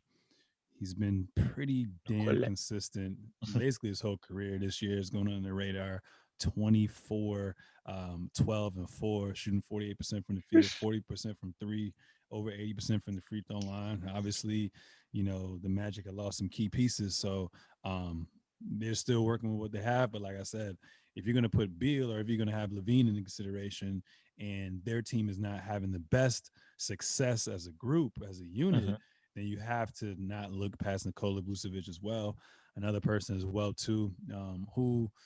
He's 0.78 0.94
been 0.94 1.26
pretty 1.52 1.86
damn 2.06 2.42
consistent 2.42 3.16
basically 3.58 3.88
his 3.88 4.00
whole 4.00 4.18
career. 4.18 4.58
This 4.58 4.80
year 4.80 4.98
is 4.98 5.10
going 5.10 5.26
on 5.28 5.42
the 5.42 5.52
radar. 5.52 6.00
24, 6.40 7.54
um, 7.86 8.30
12, 8.36 8.76
and 8.76 8.90
4, 8.90 9.34
shooting 9.34 9.62
48% 9.72 10.24
from 10.26 10.36
the 10.36 10.42
field, 10.42 10.64
40% 10.64 11.38
from 11.38 11.54
three, 11.60 11.92
over 12.30 12.50
80% 12.50 13.02
from 13.04 13.14
the 13.14 13.22
free 13.22 13.42
throw 13.48 13.58
line. 13.58 14.10
Obviously, 14.14 14.70
you 15.12 15.24
know, 15.24 15.58
the 15.62 15.68
Magic 15.68 16.06
have 16.06 16.14
lost 16.14 16.38
some 16.38 16.48
key 16.48 16.68
pieces. 16.68 17.16
So 17.16 17.50
um, 17.84 18.26
they're 18.60 18.94
still 18.94 19.24
working 19.24 19.50
with 19.50 19.60
what 19.60 19.72
they 19.72 19.82
have. 19.82 20.12
But 20.12 20.22
like 20.22 20.36
I 20.38 20.42
said, 20.42 20.76
if 21.16 21.24
you're 21.24 21.34
going 21.34 21.42
to 21.44 21.48
put 21.48 21.78
Beal 21.78 22.12
or 22.12 22.20
if 22.20 22.28
you're 22.28 22.36
going 22.36 22.50
to 22.50 22.56
have 22.56 22.70
LaVine 22.70 23.08
in 23.08 23.14
consideration 23.14 24.02
and 24.38 24.80
their 24.84 25.02
team 25.02 25.28
is 25.28 25.38
not 25.38 25.60
having 25.60 25.90
the 25.90 25.98
best 26.10 26.50
success 26.76 27.48
as 27.48 27.66
a 27.66 27.72
group, 27.72 28.12
as 28.28 28.40
a 28.40 28.46
unit, 28.46 28.84
mm-hmm. 28.84 28.94
then 29.34 29.46
you 29.46 29.58
have 29.58 29.92
to 29.94 30.14
not 30.18 30.52
look 30.52 30.78
past 30.78 31.06
Nikola 31.06 31.42
Vucevic 31.42 31.88
as 31.88 32.00
well. 32.00 32.36
Another 32.76 33.00
person 33.00 33.36
as 33.36 33.44
well, 33.44 33.72
too, 33.72 34.12
um, 34.34 34.66
who– 34.74 35.10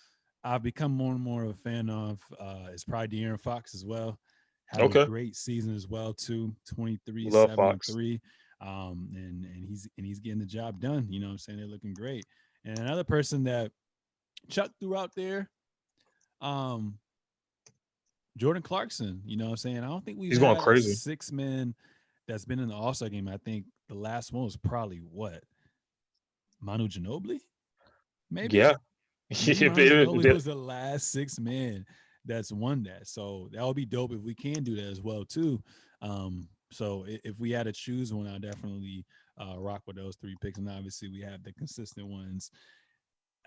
I've 0.45 0.63
become 0.63 0.93
more 0.93 1.13
and 1.13 1.21
more 1.21 1.45
of 1.45 1.51
a 1.51 1.55
fan 1.55 1.89
of 1.89 2.19
uh, 2.41 2.69
is 2.73 2.85
probably 2.85 3.09
De'Aaron 3.09 3.41
Fox 3.41 3.75
as 3.75 3.85
well. 3.85 4.19
Had 4.67 4.83
okay. 4.83 5.01
a 5.03 5.07
great 5.07 5.37
season 5.37 5.75
as 5.75 5.87
well 5.87 6.15
too. 6.15 6.55
23, 6.75 7.31
Love 7.31 7.51
7 7.51 7.57
Fox. 7.57 7.93
3. 7.93 8.21
Um, 8.61 9.09
and 9.15 9.45
and 9.45 9.65
he's 9.67 9.89
and 9.99 10.07
he's 10.07 10.21
getting 10.21 10.39
the 10.39 10.47
job 10.47 10.81
done. 10.81 11.07
You 11.11 11.21
know 11.21 11.29
I'm 11.29 11.39
saying? 11.39 11.59
They're 11.59 11.67
looking 11.67 11.95
great. 11.95 12.25
And 12.65 12.79
another 12.79 13.05
person 13.05 13.45
that 13.45 13.73
Chuck 14.49 14.71
threw 14.79 14.97
out 14.97 15.11
there, 15.17 15.51
um, 16.41 16.99
Jordan 18.37 18.63
Clarkson, 18.63 19.21
you 19.25 19.37
know 19.37 19.47
what 19.47 19.51
I'm 19.51 19.57
saying? 19.57 19.79
I 19.79 19.89
don't 19.89 20.05
think 20.05 20.19
we've 20.19 20.31
he's 20.31 20.39
going 20.39 20.61
crazy. 20.61 20.95
Six 20.95 21.33
men 21.33 21.75
that's 22.29 22.45
been 22.45 22.61
in 22.61 22.69
the 22.69 22.75
All-Star 22.75 23.09
game. 23.09 23.29
I 23.29 23.37
think 23.39 23.65
the 23.89 23.95
last 23.95 24.33
one 24.33 24.45
was 24.45 24.57
probably 24.57 24.99
what? 24.99 25.43
Manu 26.61 26.87
Ginobili? 26.87 27.41
Maybe. 28.31 28.59
Yeah. 28.59 28.75
It 29.49 30.35
was 30.35 30.45
the 30.45 30.55
last 30.55 31.13
six 31.13 31.39
men 31.39 31.85
that's 32.25 32.53
won 32.53 32.83
that. 32.85 33.09
So 33.09 33.49
that 33.53 33.65
would 33.65 33.77
be 33.77 33.87
dope 33.87 34.13
if 34.13 34.21
we 34.21 34.35
can 34.35 34.63
do 34.63 34.77
that 34.77 34.85
as 34.85 35.01
well 35.01 35.25
too. 35.25 35.63
Um, 36.01 36.49
so 36.71 37.05
if 37.07 37.39
we 37.39 37.51
had 37.51 37.65
to 37.65 37.73
choose 37.73 38.13
one, 38.13 38.27
I'll 38.27 38.39
definitely 38.39 39.05
uh, 39.39 39.59
rock 39.59 39.83
with 39.87 39.97
those 39.97 40.17
three 40.17 40.37
picks. 40.41 40.59
And 40.59 40.69
obviously 40.69 41.09
we 41.09 41.21
have 41.21 41.43
the 41.43 41.53
consistent 41.53 42.07
ones. 42.07 42.51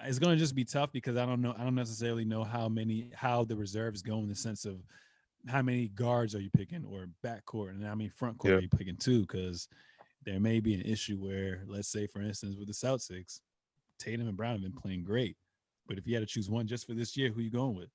It's 0.03 0.19
gonna 0.19 0.35
just 0.35 0.55
be 0.55 0.65
tough 0.65 0.91
because 0.91 1.15
I 1.15 1.25
don't 1.25 1.41
know. 1.41 1.55
I 1.57 1.63
don't 1.63 1.75
necessarily 1.75 2.25
know 2.25 2.43
how 2.43 2.67
many 2.67 3.09
how 3.15 3.45
the 3.45 3.55
reserves 3.55 4.01
go 4.01 4.17
in 4.19 4.27
the 4.27 4.35
sense 4.35 4.65
of 4.65 4.83
how 5.47 5.61
many 5.61 5.87
guards 5.89 6.35
are 6.35 6.41
you 6.41 6.49
picking 6.49 6.83
or 6.85 7.07
backcourt 7.23 7.69
and 7.69 7.87
I 7.87 7.95
mean 7.95 8.09
front 8.09 8.37
court 8.37 8.51
yeah. 8.51 8.57
are 8.57 8.61
you 8.61 8.69
picking 8.69 8.97
too? 8.97 9.21
Because 9.21 9.69
there 10.25 10.39
may 10.39 10.59
be 10.59 10.73
an 10.73 10.81
issue 10.81 11.15
where, 11.17 11.63
let's 11.67 11.87
say, 11.87 12.07
for 12.07 12.21
instance, 12.21 12.55
with 12.57 12.67
the 12.67 12.73
Celtics, 12.73 13.39
Tatum 13.99 14.27
and 14.27 14.35
Brown 14.35 14.53
have 14.53 14.61
been 14.61 14.73
playing 14.73 15.03
great 15.03 15.37
but 15.87 15.97
if 15.97 16.07
you 16.07 16.13
had 16.15 16.21
to 16.21 16.25
choose 16.25 16.49
one 16.49 16.67
just 16.67 16.85
for 16.87 16.93
this 16.93 17.15
year, 17.17 17.29
who 17.29 17.41
you 17.41 17.51
going 17.51 17.75
with? 17.75 17.89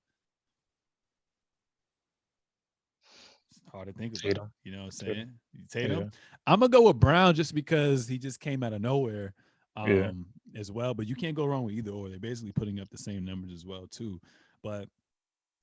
hard 3.73 3.87
to 3.87 3.93
think 3.93 4.13
about. 4.13 4.23
Tatum. 4.23 4.51
You 4.65 4.73
know 4.73 4.79
what 4.87 4.95
I'm 5.01 5.07
Tatum. 5.07 5.15
saying? 5.15 5.69
Tatum. 5.71 6.01
Yeah. 6.01 6.07
I'm 6.47 6.61
gonna 6.61 6.71
go 6.71 6.83
with 6.89 6.99
Brown 6.99 7.35
just 7.35 7.55
because 7.55 8.09
he 8.09 8.19
just 8.19 8.41
came 8.41 8.63
out 8.63 8.73
of 8.73 8.81
nowhere 8.81 9.33
um 9.77 9.89
Yeah. 9.89 10.61
as 10.61 10.73
well. 10.73 10.93
But 10.95 11.07
you 11.07 11.15
can't 11.15 11.37
go 11.37 11.47
wrong 11.47 11.63
with 11.65 11.75
either 11.75 11.93
or. 11.93 12.09
They're 12.09 12.19
basically 12.19 12.53
putting 12.53 12.81
up 12.81 12.89
the 12.91 12.99
same 12.99 13.25
numbers 13.25 13.53
as 13.53 13.65
well, 13.65 13.87
too. 13.87 14.21
But 14.63 14.89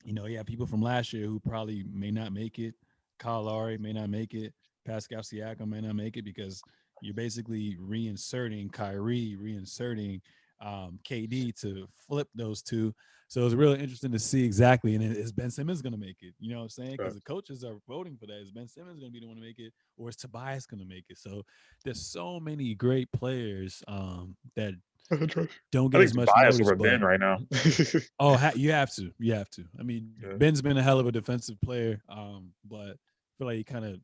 you 0.05 0.13
know, 0.13 0.25
yeah, 0.25 0.43
people 0.43 0.65
from 0.65 0.81
last 0.81 1.11
year 1.11 1.25
who 1.25 1.39
probably 1.39 1.83
may 1.91 2.11
not 2.11 2.31
make 2.31 2.59
it. 2.59 2.75
Kyle 3.19 3.43
Lowry 3.43 3.77
may 3.77 3.91
not 3.91 4.09
make 4.09 4.33
it. 4.33 4.53
Pascal 4.85 5.21
Siakam 5.21 5.67
may 5.67 5.81
not 5.81 5.95
make 5.95 6.15
it 6.15 6.23
because 6.23 6.61
you're 7.01 7.13
basically 7.13 7.75
reinserting 7.81 8.71
Kyrie, 8.71 9.35
reinserting 9.41 10.21
um, 10.61 10.99
KD 11.07 11.59
to 11.61 11.87
flip 12.07 12.27
those 12.35 12.61
two. 12.61 12.93
So 13.29 13.45
it's 13.45 13.55
really 13.55 13.77
interesting 13.79 14.13
to 14.13 14.19
see 14.19 14.45
exactly. 14.45 14.95
And 14.95 15.03
is 15.03 15.33
Ben 15.33 15.51
Simmons 15.51 15.81
going 15.81 15.91
to 15.91 15.99
make 15.99 16.15
it? 16.21 16.33
You 16.39 16.51
know 16.51 16.59
what 16.59 16.63
I'm 16.63 16.69
saying? 16.69 16.91
Because 16.91 17.13
Right. 17.13 17.23
the 17.25 17.29
coaches 17.33 17.63
are 17.65 17.75
voting 17.87 18.15
for 18.17 18.25
that. 18.25 18.39
Is 18.41 18.51
Ben 18.51 18.69
Simmons 18.69 18.99
going 19.01 19.11
to 19.11 19.13
be 19.13 19.19
the 19.19 19.27
one 19.27 19.35
to 19.35 19.41
make 19.41 19.59
it, 19.59 19.73
or 19.97 20.07
is 20.07 20.15
Tobias 20.15 20.65
going 20.65 20.79
to 20.79 20.85
make 20.87 21.03
it? 21.09 21.17
So 21.17 21.43
there's 21.83 22.01
so 22.07 22.39
many 22.39 22.73
great 22.73 23.11
players 23.11 23.83
um, 23.89 24.37
that 24.55 24.75
don't 25.71 25.89
get 25.89 26.01
as 26.01 26.15
much 26.15 26.29
bias 26.33 26.57
notice. 26.57 26.61
over 26.61 26.75
Ben 26.77 27.01
right 27.01 27.19
now. 27.19 27.39
Oh, 28.19 28.35
ha- 28.37 28.53
you 28.55 28.71
have 28.71 28.93
to. 28.95 29.11
You 29.19 29.33
have 29.33 29.49
to. 29.51 29.65
I 29.77 29.83
mean, 29.83 30.13
Yeah. 30.23 30.33
Ben's 30.33 30.61
been 30.61 30.77
a 30.77 30.83
hell 30.83 30.99
of 30.99 31.07
a 31.07 31.11
defensive 31.11 31.59
player, 31.61 32.01
um, 32.09 32.53
but 32.69 32.91
I 32.91 33.37
feel 33.37 33.47
like 33.47 33.57
he 33.57 33.63
kind 33.65 33.85
of 33.85 33.99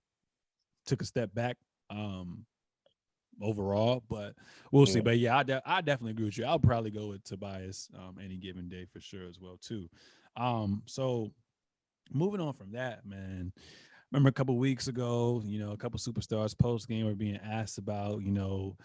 took 0.86 1.02
a 1.02 1.06
step 1.06 1.34
back 1.34 1.56
um, 1.90 2.46
overall. 3.42 4.04
But 4.10 4.34
we'll 4.72 4.86
see. 4.86 5.02
But 5.02 5.20
yeah, 5.20 5.38
I, 5.38 5.44
de- 5.44 5.64
I 5.66 5.82
definitely 5.82 6.12
agree 6.12 6.26
with 6.26 6.38
you. 6.38 6.46
I'll 6.46 6.60
probably 6.60 6.92
go 6.92 7.08
with 7.08 7.24
Tobias 7.24 7.90
um, 7.98 8.18
any 8.24 8.38
given 8.38 8.70
day 8.70 8.86
for 8.92 9.00
sure 9.00 9.28
as 9.28 9.40
well 9.40 9.58
too. 9.62 9.90
Um, 10.36 10.84
so 10.86 11.32
moving 12.12 12.42
on 12.42 12.54
from 12.54 12.72
that, 12.74 13.06
man. 13.06 13.52
Remember 14.12 14.30
a 14.30 14.34
couple 14.34 14.58
weeks 14.58 14.88
ago, 14.88 15.42
you 15.44 15.60
know, 15.60 15.72
a 15.72 15.78
couple 15.78 16.00
superstars 16.00 16.58
post 16.58 16.88
game 16.88 17.06
were 17.06 17.16
being 17.16 17.40
asked 17.44 17.80
about, 17.80 18.22
you 18.22 18.32
know, 18.32 18.78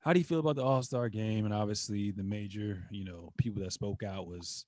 how 0.00 0.12
do 0.12 0.18
you 0.18 0.24
feel 0.24 0.40
about 0.40 0.56
the 0.56 0.62
All 0.62 0.82
Star 0.82 1.08
game? 1.08 1.44
And 1.44 1.54
obviously, 1.54 2.10
the 2.10 2.22
major, 2.22 2.84
you 2.90 3.04
know, 3.04 3.32
people 3.38 3.62
that 3.62 3.72
spoke 3.72 4.02
out 4.02 4.26
was 4.26 4.66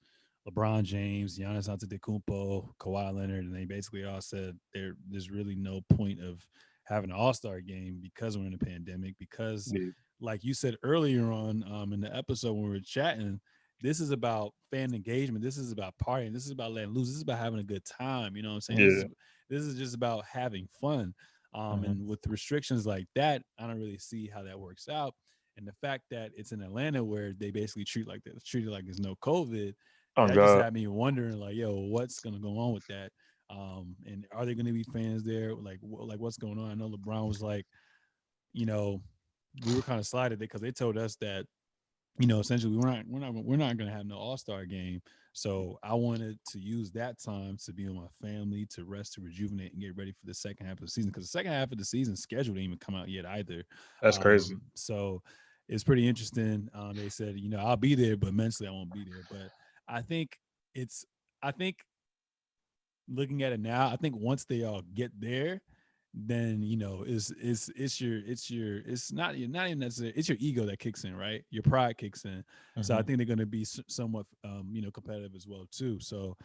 LeBron 0.49 0.83
James, 0.83 1.39
Giannis 1.39 1.69
Antetokounmpo, 1.69 2.71
Kawhi 2.81 3.15
Leonard, 3.15 3.45
and 3.45 3.55
they 3.55 3.65
basically 3.65 4.05
all 4.05 4.21
said 4.21 4.59
there 4.73 4.95
there's 5.11 5.31
really 5.31 5.55
no 5.55 5.83
point 5.91 6.21
of 6.21 6.45
having 6.91 7.11
an 7.11 7.17
All 7.17 7.33
Star 7.33 7.61
game 7.61 8.01
because 8.03 8.37
we're 8.37 8.47
in 8.47 8.55
a 8.55 8.59
pandemic. 8.59 9.17
Because, 9.19 9.73
Yeah. 9.75 9.91
like 10.21 10.45
you 10.45 10.53
said 10.53 10.77
earlier 10.83 11.31
on 11.33 11.63
um, 11.65 11.93
in 11.93 12.01
the 12.01 12.15
episode 12.15 12.53
when 12.53 12.65
we 12.65 12.71
were 12.71 12.81
chatting, 12.81 13.41
this 13.81 14.01
is 14.01 14.11
about 14.11 14.53
fan 14.71 14.93
engagement. 14.95 15.43
This 15.43 15.57
is 15.57 15.73
about 15.73 15.95
partying. 15.99 16.35
This 16.35 16.45
is 16.45 16.51
about 16.51 16.73
letting 16.73 16.91
loose. 16.93 17.09
This 17.09 17.17
is 17.17 17.23
about 17.23 17.39
having 17.39 17.61
a 17.61 17.65
good 17.65 17.85
time. 17.87 18.37
You 18.37 18.43
know 18.43 18.51
what 18.51 18.55
I'm 18.57 18.61
saying? 18.77 18.81
This, 18.81 18.93
is, 19.05 19.05
this 19.49 19.63
is 19.63 19.79
just 19.79 19.95
about 19.95 20.25
having 20.27 20.69
fun. 20.81 21.15
Um, 21.55 21.83
Mhm. 21.83 21.87
And 21.87 22.07
with 22.07 22.27
restrictions 22.27 22.87
like 22.87 23.07
that, 23.15 23.43
I 23.59 23.67
don't 23.67 23.79
really 23.79 23.99
see 23.99 24.27
how 24.29 24.43
that 24.43 24.61
works 24.61 24.89
out. 24.89 25.15
And 25.57 25.67
the 25.67 25.73
fact 25.73 26.05
that 26.11 26.31
it's 26.37 26.53
in 26.53 26.61
Atlanta 26.63 27.03
where 27.03 27.33
they 27.33 27.51
basically 27.51 27.85
treat 27.85 28.07
like 28.07 28.23
that, 28.25 28.45
treat 28.45 28.67
it 28.67 28.71
like 28.71 28.85
there's 28.85 29.01
no 29.01 29.17
COVID, 29.17 29.75
Oh 30.17 30.27
that 30.27 30.35
just 30.35 30.55
God. 30.55 30.63
had 30.65 30.75
me 30.75 30.87
wondering, 30.87 31.39
like, 31.39 31.55
yo, 31.57 31.75
what's 31.75 32.21
gonna 32.21 32.39
go 32.39 32.59
on 32.59 32.73
with 32.75 32.87
that? 32.89 33.13
Um, 33.51 33.97
and 34.07 34.27
are 34.33 34.47
there 34.47 34.55
gonna 34.55 34.73
be 34.73 34.85
fans 34.85 35.25
there? 35.25 35.55
Like, 35.55 35.81
wh- 35.81 36.07
like 36.07 36.21
what's 36.21 36.39
going 36.39 36.59
on? 36.59 36.71
I 36.71 36.75
know 36.75 36.89
LeBron 36.89 37.27
was 37.27 37.43
like, 37.43 37.67
you 38.53 38.67
know, 38.67 39.03
we 39.67 39.75
were 39.75 39.83
kind 39.83 39.99
of 39.99 40.07
slided 40.07 40.39
because 40.39 40.61
they 40.61 40.71
told 40.71 40.97
us 40.97 41.17
that, 41.17 41.45
you 42.19 42.27
know, 42.27 42.39
essentially 42.39 42.77
we're 42.77 42.89
not 42.89 43.05
we're 43.09 43.21
not 43.21 43.35
we're 43.35 43.57
not 43.57 43.77
gonna 43.77 43.91
have 43.91 44.07
no 44.07 44.17
All 44.17 44.37
Star 44.37 44.65
game. 44.67 45.01
So 45.33 45.79
I 45.83 45.95
wanted 45.95 46.39
to 46.51 46.59
use 46.59 46.91
that 46.93 47.21
time 47.23 47.57
to 47.65 47.73
be 47.73 47.87
with 47.87 47.97
my 47.97 48.09
family, 48.21 48.67
to 48.71 48.85
rest, 48.85 49.15
to 49.15 49.21
rejuvenate, 49.21 49.73
and 49.73 49.81
get 49.81 49.97
ready 49.97 50.13
for 50.13 50.27
the 50.27 50.35
second 50.35 50.67
half 50.67 50.79
of 50.79 50.81
the 50.81 50.89
season. 50.89 51.11
Because 51.11 51.25
the 51.25 51.39
second 51.39 51.53
half 51.53 51.71
of 51.71 51.79
the 51.79 51.85
season 51.85 52.17
schedule 52.17 52.55
didn't 52.55 52.67
even 52.67 52.79
come 52.79 52.95
out 52.95 53.09
yet 53.09 53.27
either. 53.27 53.65
That's 54.03 54.19
crazy. 54.19 54.55
Um, 54.55 54.63
so 54.75 55.23
it's 55.69 55.85
pretty 55.85 56.07
interesting. 56.09 56.69
Um, 56.75 56.95
they 56.95 57.09
said, 57.09 57.39
you 57.39 57.49
know, 57.49 57.59
I'll 57.59 57.77
be 57.77 57.95
there, 57.95 58.17
but 58.17 58.35
mentally 58.35 58.69
I 58.69 58.73
won't 58.73 58.93
be 58.93 59.05
there. 59.05 59.23
But 59.31 59.51
I 59.89 60.03
think 60.03 60.37
it's, 60.75 61.05
I 61.43 61.53
think 61.53 61.77
looking 63.11 63.43
at 63.43 63.53
it 63.53 63.61
now, 63.61 63.89
I 63.89 63.97
think 63.97 64.17
once 64.17 64.45
they 64.45 64.63
all 64.65 64.83
get 64.95 65.19
there, 65.21 65.61
then 66.15 66.63
you 66.63 66.77
know, 66.77 67.05
it's 67.07 67.31
it's 67.41 67.69
it's 67.77 68.01
your 68.01 68.19
it's 68.27 68.51
your 68.51 68.79
it's 68.79 69.13
not 69.13 69.39
you're 69.39 69.49
not 69.49 69.67
even 69.67 69.79
necessarily 69.81 70.15
it's 70.17 70.29
your 70.29 70.39
ego 70.41 70.65
that 70.67 70.79
kicks 70.79 71.05
in, 71.05 71.17
right? 71.17 71.45
Your 71.51 71.63
pride 71.63 71.99
kicks 71.99 72.25
in. 72.25 72.45
So 72.81 72.95
I 72.97 73.03
Mhm. 73.03 73.07
think 73.07 73.19
they're 73.19 73.27
going 73.27 73.39
to 73.39 73.47
be 73.47 73.65
somewhat, 73.65 74.27
um, 74.45 74.69
you 74.73 74.83
know, 74.83 74.91
competitive 74.91 75.35
as 75.37 75.47
well 75.47 75.67
too. 75.71 76.01
So 76.01 76.37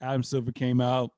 Adam 0.00 0.22
Silver 0.22 0.52
came 0.52 0.80
out 0.80 1.12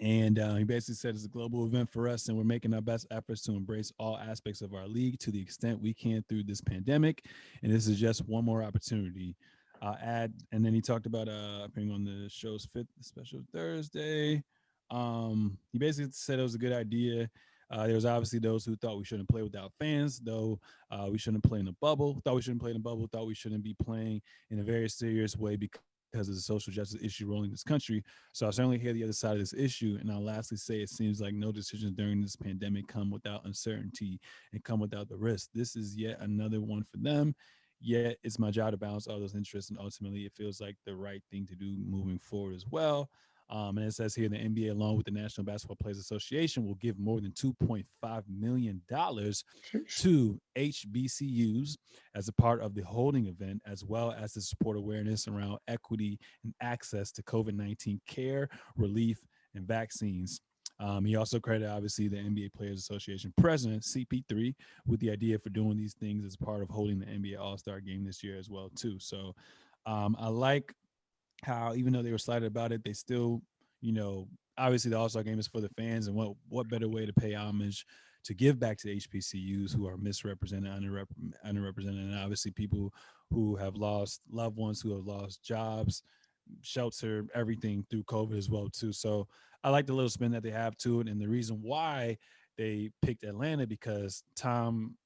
and 0.00 0.38
uh, 0.38 0.56
he 0.56 0.64
basically 0.64 0.96
said 0.96 1.14
it's 1.14 1.24
a 1.24 1.28
global 1.28 1.64
event 1.64 1.88
for 1.88 2.06
us, 2.08 2.28
and 2.28 2.36
we're 2.36 2.44
making 2.44 2.74
our 2.74 2.82
best 2.82 3.06
efforts 3.10 3.40
to 3.42 3.52
embrace 3.52 3.92
all 3.98 4.18
aspects 4.18 4.60
of 4.60 4.74
our 4.74 4.86
league 4.86 5.18
to 5.20 5.30
the 5.30 5.40
extent 5.40 5.80
we 5.80 5.94
can 5.94 6.22
through 6.28 6.42
this 6.42 6.60
pandemic. 6.60 7.24
And 7.62 7.72
this 7.72 7.86
is 7.86 7.98
just 7.98 8.26
one 8.28 8.44
more 8.44 8.62
opportunity. 8.62 9.36
I'll 9.82 9.98
add, 10.02 10.32
and 10.52 10.64
then 10.64 10.74
he 10.74 10.80
talked 10.80 11.06
about 11.06 11.28
uh, 11.28 11.64
appearing 11.64 11.92
on 11.92 12.04
the 12.04 12.28
show's 12.28 12.68
fifth 12.72 12.88
special 13.00 13.40
Thursday. 13.52 14.42
Um, 14.90 15.58
he 15.72 15.78
basically 15.78 16.12
said 16.12 16.38
it 16.38 16.42
was 16.42 16.54
a 16.54 16.58
good 16.58 16.72
idea. 16.72 17.28
Uh, 17.70 17.86
there 17.86 17.96
was 17.96 18.06
obviously 18.06 18.38
those 18.38 18.64
who 18.64 18.76
thought 18.76 18.98
we 18.98 19.04
shouldn't 19.04 19.28
play 19.28 19.42
without 19.42 19.72
fans, 19.78 20.20
though 20.20 20.60
uh, 20.90 21.08
we 21.10 21.18
shouldn't 21.18 21.42
play 21.42 21.58
in 21.58 21.68
a 21.68 21.72
bubble. 21.80 22.20
Thought 22.24 22.36
we 22.36 22.42
shouldn't 22.42 22.62
play 22.62 22.70
in 22.70 22.76
a 22.76 22.80
bubble. 22.80 23.08
Thought 23.10 23.26
we 23.26 23.34
shouldn't 23.34 23.64
be 23.64 23.74
playing 23.84 24.22
in 24.50 24.60
a 24.60 24.62
very 24.62 24.88
serious 24.88 25.36
way 25.36 25.56
because 25.56 25.80
of 26.14 26.26
the 26.26 26.40
social 26.40 26.72
justice 26.72 27.02
issue 27.02 27.26
rolling 27.26 27.50
this 27.50 27.64
country. 27.64 28.04
So 28.32 28.46
I 28.46 28.50
certainly 28.50 28.78
hear 28.78 28.92
the 28.92 29.02
other 29.02 29.12
side 29.12 29.32
of 29.32 29.40
this 29.40 29.52
issue. 29.52 29.98
And 30.00 30.10
I'll 30.10 30.24
lastly 30.24 30.56
say 30.56 30.80
it 30.80 30.90
seems 30.90 31.20
like 31.20 31.34
no 31.34 31.50
decisions 31.50 31.90
during 31.92 32.22
this 32.22 32.36
pandemic 32.36 32.86
come 32.86 33.10
without 33.10 33.44
uncertainty 33.44 34.20
and 34.52 34.62
come 34.62 34.78
without 34.78 35.08
the 35.08 35.16
risk. 35.16 35.50
This 35.52 35.74
is 35.74 35.96
yet 35.96 36.18
another 36.20 36.60
one 36.60 36.84
for 36.84 36.98
them. 36.98 37.34
Yet 37.80 38.16
it's 38.22 38.38
my 38.38 38.50
job 38.50 38.72
to 38.72 38.76
balance 38.76 39.06
all 39.06 39.20
those 39.20 39.34
interests. 39.34 39.70
And 39.70 39.78
ultimately, 39.78 40.20
it 40.20 40.32
feels 40.34 40.60
like 40.60 40.76
the 40.84 40.94
right 40.94 41.22
thing 41.30 41.46
to 41.46 41.54
do 41.54 41.76
moving 41.84 42.18
forward 42.18 42.54
as 42.54 42.64
well. 42.70 43.10
Um, 43.48 43.78
and 43.78 43.86
it 43.86 43.92
says 43.94 44.14
here 44.14 44.28
the 44.28 44.36
NBA, 44.36 44.70
along 44.70 44.96
with 44.96 45.06
the 45.06 45.12
National 45.12 45.44
Basketball 45.44 45.76
Players 45.80 45.98
Association, 45.98 46.66
will 46.66 46.74
give 46.76 46.98
more 46.98 47.20
than 47.20 47.30
$2.5 47.32 48.22
million 48.28 48.82
to 48.88 50.40
HBCUs 50.58 51.76
as 52.14 52.28
a 52.28 52.32
part 52.32 52.60
of 52.60 52.74
the 52.74 52.82
holding 52.82 53.26
event, 53.26 53.62
as 53.64 53.84
well 53.84 54.12
as 54.18 54.32
to 54.32 54.40
support 54.40 54.76
awareness 54.76 55.28
around 55.28 55.58
equity 55.68 56.18
and 56.42 56.54
access 56.60 57.12
to 57.12 57.22
COVID 57.22 57.54
19 57.54 58.00
care, 58.08 58.48
relief, 58.76 59.20
and 59.54 59.66
vaccines. 59.66 60.40
Um, 60.78 61.04
he 61.04 61.16
also 61.16 61.40
credited, 61.40 61.70
obviously, 61.70 62.08
the 62.08 62.16
NBA 62.16 62.52
Players 62.52 62.80
Association 62.80 63.32
president, 63.38 63.82
CP3, 63.82 64.54
with 64.86 65.00
the 65.00 65.10
idea 65.10 65.38
for 65.38 65.48
doing 65.50 65.76
these 65.76 65.94
things 65.94 66.24
as 66.24 66.36
part 66.36 66.62
of 66.62 66.68
holding 66.68 66.98
the 66.98 67.06
NBA 67.06 67.38
All 67.38 67.56
Star 67.56 67.80
game 67.80 68.04
this 68.04 68.22
year 68.22 68.38
as 68.38 68.50
well, 68.50 68.70
too. 68.74 68.98
So 68.98 69.34
um, 69.86 70.16
I 70.18 70.28
like 70.28 70.74
how, 71.42 71.74
even 71.74 71.92
though 71.92 72.02
they 72.02 72.12
were 72.12 72.18
slighted 72.18 72.46
about 72.46 72.72
it, 72.72 72.84
they 72.84 72.92
still, 72.92 73.42
you 73.80 73.92
know, 73.92 74.28
obviously 74.58 74.90
the 74.90 74.98
All 74.98 75.08
Star 75.08 75.22
game 75.22 75.38
is 75.38 75.48
for 75.48 75.60
the 75.60 75.70
fans, 75.70 76.08
and 76.08 76.16
what 76.16 76.34
what 76.48 76.68
better 76.68 76.88
way 76.88 77.06
to 77.06 77.12
pay 77.12 77.34
homage 77.34 77.86
to 78.24 78.34
give 78.34 78.58
back 78.58 78.76
to 78.76 78.88
HBCUs 78.88 79.74
who 79.74 79.86
are 79.86 79.96
misrepresented, 79.96 80.72
underrep- 80.72 81.06
underrepresented, 81.46 82.00
and 82.00 82.18
obviously 82.18 82.50
people 82.50 82.92
who 83.30 83.54
have 83.54 83.76
lost 83.76 84.20
loved 84.30 84.56
ones, 84.56 84.80
who 84.80 84.94
have 84.96 85.06
lost 85.06 85.44
jobs, 85.44 86.02
shelter, 86.62 87.26
everything 87.34 87.84
through 87.90 88.04
COVID 88.04 88.36
as 88.36 88.50
well 88.50 88.68
too. 88.68 88.92
So 88.92 89.28
I 89.64 89.70
like 89.70 89.86
the 89.86 89.94
little 89.94 90.10
spin 90.10 90.32
that 90.32 90.42
they 90.42 90.50
have 90.50 90.76
to 90.78 91.00
it, 91.00 91.08
and 91.08 91.20
the 91.20 91.28
reason 91.28 91.60
why 91.62 92.18
they 92.56 92.90
picked 93.02 93.24
Atlanta 93.24 93.66
because 93.66 94.24
Tom 94.36 94.96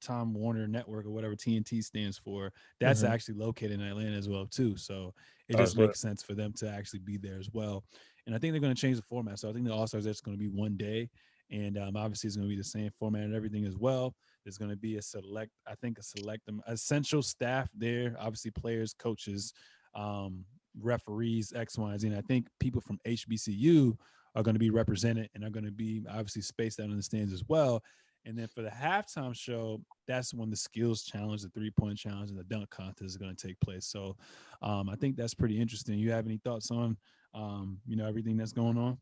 Tom 0.00 0.32
Warner 0.32 0.66
Network 0.66 1.04
or 1.04 1.10
whatever 1.10 1.36
TNT 1.36 1.82
stands 1.82 2.16
for, 2.16 2.52
that's 2.78 3.02
Mhm. 3.02 3.04
actually 3.04 3.34
located 3.34 3.72
in 3.72 3.82
Atlanta 3.82 4.16
as 4.16 4.28
well 4.28 4.46
too. 4.46 4.76
So 4.76 5.14
it 5.48 5.54
Oh, 5.54 5.58
just 5.58 5.76
that's 5.76 5.76
makes 5.76 6.00
sense 6.00 6.22
for 6.22 6.34
them 6.34 6.52
to 6.54 6.70
actually 6.70 7.00
be 7.00 7.18
there 7.18 7.38
as 7.38 7.50
well. 7.52 7.84
And 8.26 8.34
I 8.34 8.38
think 8.38 8.52
they're 8.52 8.60
going 8.60 8.74
to 8.74 8.80
change 8.80 8.96
the 8.96 9.02
format. 9.02 9.38
So 9.38 9.50
I 9.50 9.52
think 9.52 9.66
the 9.66 9.74
All 9.74 9.86
Stars 9.86 10.06
is 10.06 10.20
going 10.20 10.36
to 10.36 10.40
be 10.40 10.48
one 10.48 10.76
day, 10.76 11.10
and 11.50 11.76
um, 11.76 11.96
obviously 11.96 12.28
it's 12.28 12.36
going 12.36 12.48
to 12.48 12.52
be 12.54 12.56
the 12.56 12.64
same 12.64 12.90
format 12.98 13.24
and 13.24 13.34
everything 13.34 13.64
as 13.66 13.76
well. 13.76 14.14
There's 14.44 14.56
going 14.58 14.70
to 14.70 14.76
be 14.76 14.96
a 14.96 15.02
select, 15.02 15.50
I 15.66 15.74
think, 15.74 15.98
a 15.98 16.02
select 16.02 16.48
um, 16.48 16.62
essential 16.66 17.22
staff 17.22 17.68
there. 17.74 18.16
Obviously, 18.18 18.52
players, 18.52 18.94
coaches, 18.94 19.52
um, 19.94 20.46
referees, 20.78 21.52
X, 21.54 21.78
Y, 21.78 21.90
and 21.90 22.00
Z. 22.00 22.08
And 22.08 22.16
I 22.16 22.22
think 22.22 22.46
people 22.58 22.80
from 22.80 22.98
HBCU 23.06 23.96
are 24.34 24.42
going 24.42 24.54
to 24.54 24.60
be 24.60 24.70
represented 24.70 25.28
and 25.34 25.44
are 25.44 25.50
going 25.50 25.64
to 25.64 25.72
be 25.72 26.02
obviously 26.08 26.42
spaced 26.42 26.80
out 26.80 26.90
in 26.90 26.96
the 26.96 27.02
stands 27.02 27.32
as 27.32 27.44
well. 27.48 27.82
And 28.26 28.38
then 28.38 28.48
for 28.48 28.62
the 28.62 28.70
halftime 28.70 29.34
show, 29.34 29.80
that's 30.06 30.34
when 30.34 30.50
the 30.50 30.56
skills 30.56 31.04
challenge, 31.04 31.42
the 31.42 31.48
three 31.50 31.70
point 31.70 31.96
challenge, 31.96 32.30
and 32.30 32.38
the 32.38 32.44
dunk 32.44 32.68
contest 32.70 33.02
is 33.02 33.16
going 33.16 33.34
to 33.34 33.46
take 33.46 33.58
place. 33.60 33.86
So 33.86 34.16
um, 34.62 34.88
I 34.90 34.96
think 34.96 35.16
that's 35.16 35.34
pretty 35.34 35.58
interesting. 35.58 35.98
You 35.98 36.10
have 36.12 36.26
any 36.26 36.38
thoughts 36.38 36.70
on, 36.70 36.96
um, 37.34 37.78
you 37.86 37.96
know, 37.96 38.06
everything 38.06 38.36
that's 38.36 38.52
going 38.52 38.76
on? 38.76 38.98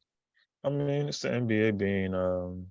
I 0.65 0.71
mean, 0.71 1.09
it's 1.09 1.21
the 1.21 1.29
NBA 1.29 1.79
being, 1.79 2.15
um, 2.15 2.67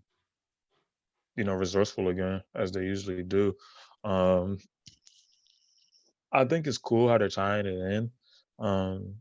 you 1.35 1.43
know, 1.43 1.53
resourceful 1.53 2.09
again, 2.09 2.41
as 2.55 2.71
they 2.71 2.83
usually 2.83 3.23
do. 3.23 3.55
Um, 4.03 4.57
I 6.31 6.45
think 6.45 6.67
it's 6.67 6.77
cool 6.77 7.09
how 7.09 7.17
they're 7.17 7.29
tying 7.29 7.65
it 7.65 7.93
in. 7.93 8.11
Um, 8.59 9.15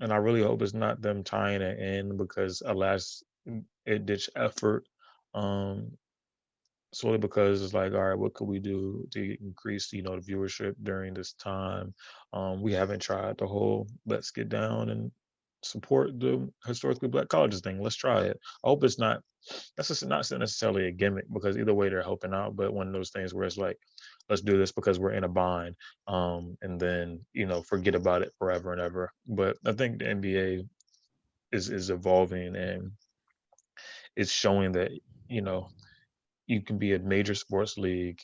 and 0.00 0.12
I 0.12 0.16
really 0.16 0.42
hope 0.42 0.62
it's 0.62 0.74
not 0.74 1.00
them 1.00 1.22
tying 1.22 1.62
it 1.62 1.78
in 1.78 2.16
because 2.16 2.62
alas, 2.64 3.22
it 3.86 4.06
ditch 4.06 4.30
effort. 4.36 4.84
Um, 5.34 5.92
solely 6.94 7.18
because 7.18 7.62
it's 7.62 7.74
like, 7.74 7.92
all 7.92 8.02
right, 8.02 8.18
what 8.18 8.34
could 8.34 8.46
we 8.48 8.58
do 8.58 9.06
to 9.12 9.36
increase, 9.42 9.92
you 9.92 10.02
know, 10.02 10.18
the 10.18 10.32
viewership 10.32 10.74
during 10.82 11.14
this 11.14 11.32
time? 11.32 11.94
Um, 12.32 12.62
we 12.62 12.72
haven't 12.72 13.00
tried 13.00 13.38
the 13.38 13.46
whole 13.46 13.88
let's 14.06 14.30
get 14.30 14.48
down 14.48 14.90
and 14.90 15.10
support 15.62 16.18
the 16.18 16.50
historically 16.66 17.08
black 17.08 17.28
colleges 17.28 17.60
thing. 17.60 17.80
Let's 17.80 17.96
try 17.96 18.22
it. 18.22 18.38
I 18.64 18.68
hope 18.68 18.84
it's 18.84 18.98
not 18.98 19.22
that's 19.76 19.88
just 19.88 20.06
not 20.06 20.30
necessarily 20.30 20.86
a 20.86 20.92
gimmick 20.92 21.24
because 21.32 21.56
either 21.58 21.74
way 21.74 21.88
they're 21.88 22.02
helping 22.02 22.32
out, 22.32 22.54
but 22.54 22.72
one 22.72 22.86
of 22.86 22.92
those 22.92 23.10
things 23.10 23.34
where 23.34 23.44
it's 23.44 23.56
like, 23.56 23.76
let's 24.28 24.42
do 24.42 24.56
this 24.56 24.72
because 24.72 24.98
we're 24.98 25.12
in 25.12 25.24
a 25.24 25.28
bind. 25.28 25.74
Um, 26.06 26.56
and 26.62 26.78
then, 26.78 27.20
you 27.32 27.46
know, 27.46 27.62
forget 27.62 27.94
about 27.94 28.22
it 28.22 28.32
forever 28.38 28.72
and 28.72 28.80
ever. 28.80 29.12
But 29.26 29.56
I 29.66 29.72
think 29.72 29.98
the 29.98 30.06
NBA 30.06 30.68
is 31.50 31.70
is 31.70 31.90
evolving 31.90 32.56
and 32.56 32.92
it's 34.16 34.32
showing 34.32 34.72
that, 34.72 34.90
you 35.28 35.42
know, 35.42 35.68
you 36.46 36.62
can 36.62 36.78
be 36.78 36.94
a 36.94 36.98
major 36.98 37.34
sports 37.34 37.76
league 37.76 38.20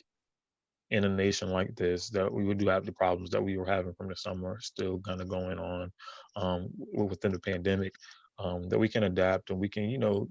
in 0.91 1.03
a 1.03 1.09
nation 1.09 1.49
like 1.49 1.75
this 1.75 2.09
that 2.09 2.31
we 2.31 2.45
would 2.45 2.57
do 2.57 2.67
have 2.67 2.85
the 2.85 2.91
problems 2.91 3.29
that 3.29 3.43
we 3.43 3.57
were 3.57 3.65
having 3.65 3.93
from 3.93 4.07
the 4.07 4.15
summer 4.15 4.57
still 4.61 4.99
kind 4.99 5.21
of 5.21 5.29
going 5.29 5.59
on 5.59 5.91
um, 6.35 6.69
within 6.93 7.31
the 7.31 7.39
pandemic 7.39 7.93
um, 8.39 8.67
that 8.69 8.79
we 8.79 8.87
can 8.87 9.03
adapt 9.03 9.49
and 9.49 9.59
we 9.59 9.69
can 9.69 9.89
you 9.89 9.97
know 9.97 10.27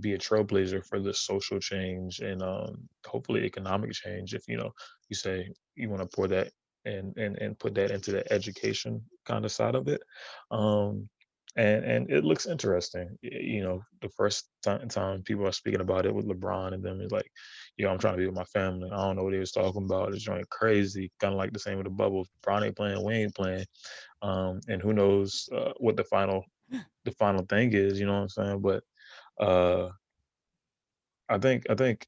be 0.00 0.14
a 0.14 0.18
trailblazer 0.18 0.84
for 0.86 1.00
this 1.00 1.20
social 1.20 1.58
change 1.58 2.20
and 2.20 2.42
um, 2.42 2.76
hopefully 3.06 3.44
economic 3.44 3.92
change 3.92 4.34
if 4.34 4.42
you 4.48 4.56
know 4.56 4.70
you 5.08 5.16
say 5.16 5.48
you 5.76 5.88
want 5.88 6.02
to 6.02 6.16
pour 6.16 6.28
that 6.28 6.50
and 6.84 7.16
and 7.16 7.38
and 7.38 7.58
put 7.58 7.74
that 7.74 7.90
into 7.90 8.10
the 8.10 8.32
education 8.32 9.00
kind 9.26 9.44
of 9.44 9.52
side 9.52 9.74
of 9.74 9.88
it 9.88 10.02
um, 10.50 11.08
and 11.56 11.84
and 11.84 12.10
it 12.10 12.24
looks 12.24 12.46
interesting. 12.46 13.18
You 13.22 13.62
know, 13.62 13.82
the 14.00 14.08
first 14.10 14.48
time, 14.62 14.88
time 14.88 15.22
people 15.22 15.46
are 15.46 15.52
speaking 15.52 15.80
about 15.80 16.06
it 16.06 16.14
with 16.14 16.26
LeBron 16.26 16.72
and 16.72 16.82
them 16.82 17.00
is 17.00 17.12
like, 17.12 17.30
yo, 17.76 17.90
I'm 17.90 17.98
trying 17.98 18.14
to 18.14 18.18
be 18.18 18.26
with 18.26 18.34
my 18.34 18.44
family. 18.44 18.90
I 18.92 18.96
don't 18.96 19.16
know 19.16 19.24
what 19.24 19.32
he 19.32 19.38
was 19.38 19.52
talking 19.52 19.84
about. 19.84 20.12
It's 20.12 20.26
going 20.26 20.44
crazy, 20.50 21.10
kind 21.20 21.32
of 21.32 21.38
like 21.38 21.52
the 21.52 21.58
same 21.58 21.76
with 21.76 21.86
the 21.86 21.90
bubble. 21.90 22.26
LeBron 22.44 22.66
ain't 22.66 22.76
playing, 22.76 23.04
we 23.04 23.14
ain't 23.14 23.34
playing, 23.34 23.64
um, 24.22 24.60
and 24.68 24.82
who 24.82 24.92
knows 24.92 25.48
uh, 25.54 25.72
what 25.78 25.96
the 25.96 26.04
final 26.04 26.44
the 27.04 27.12
final 27.12 27.44
thing 27.46 27.72
is. 27.72 27.98
You 27.98 28.06
know 28.06 28.14
what 28.14 28.22
I'm 28.22 28.28
saying? 28.28 28.60
But 28.60 28.82
uh, 29.40 29.88
I 31.28 31.38
think 31.38 31.64
I 31.70 31.74
think 31.74 32.06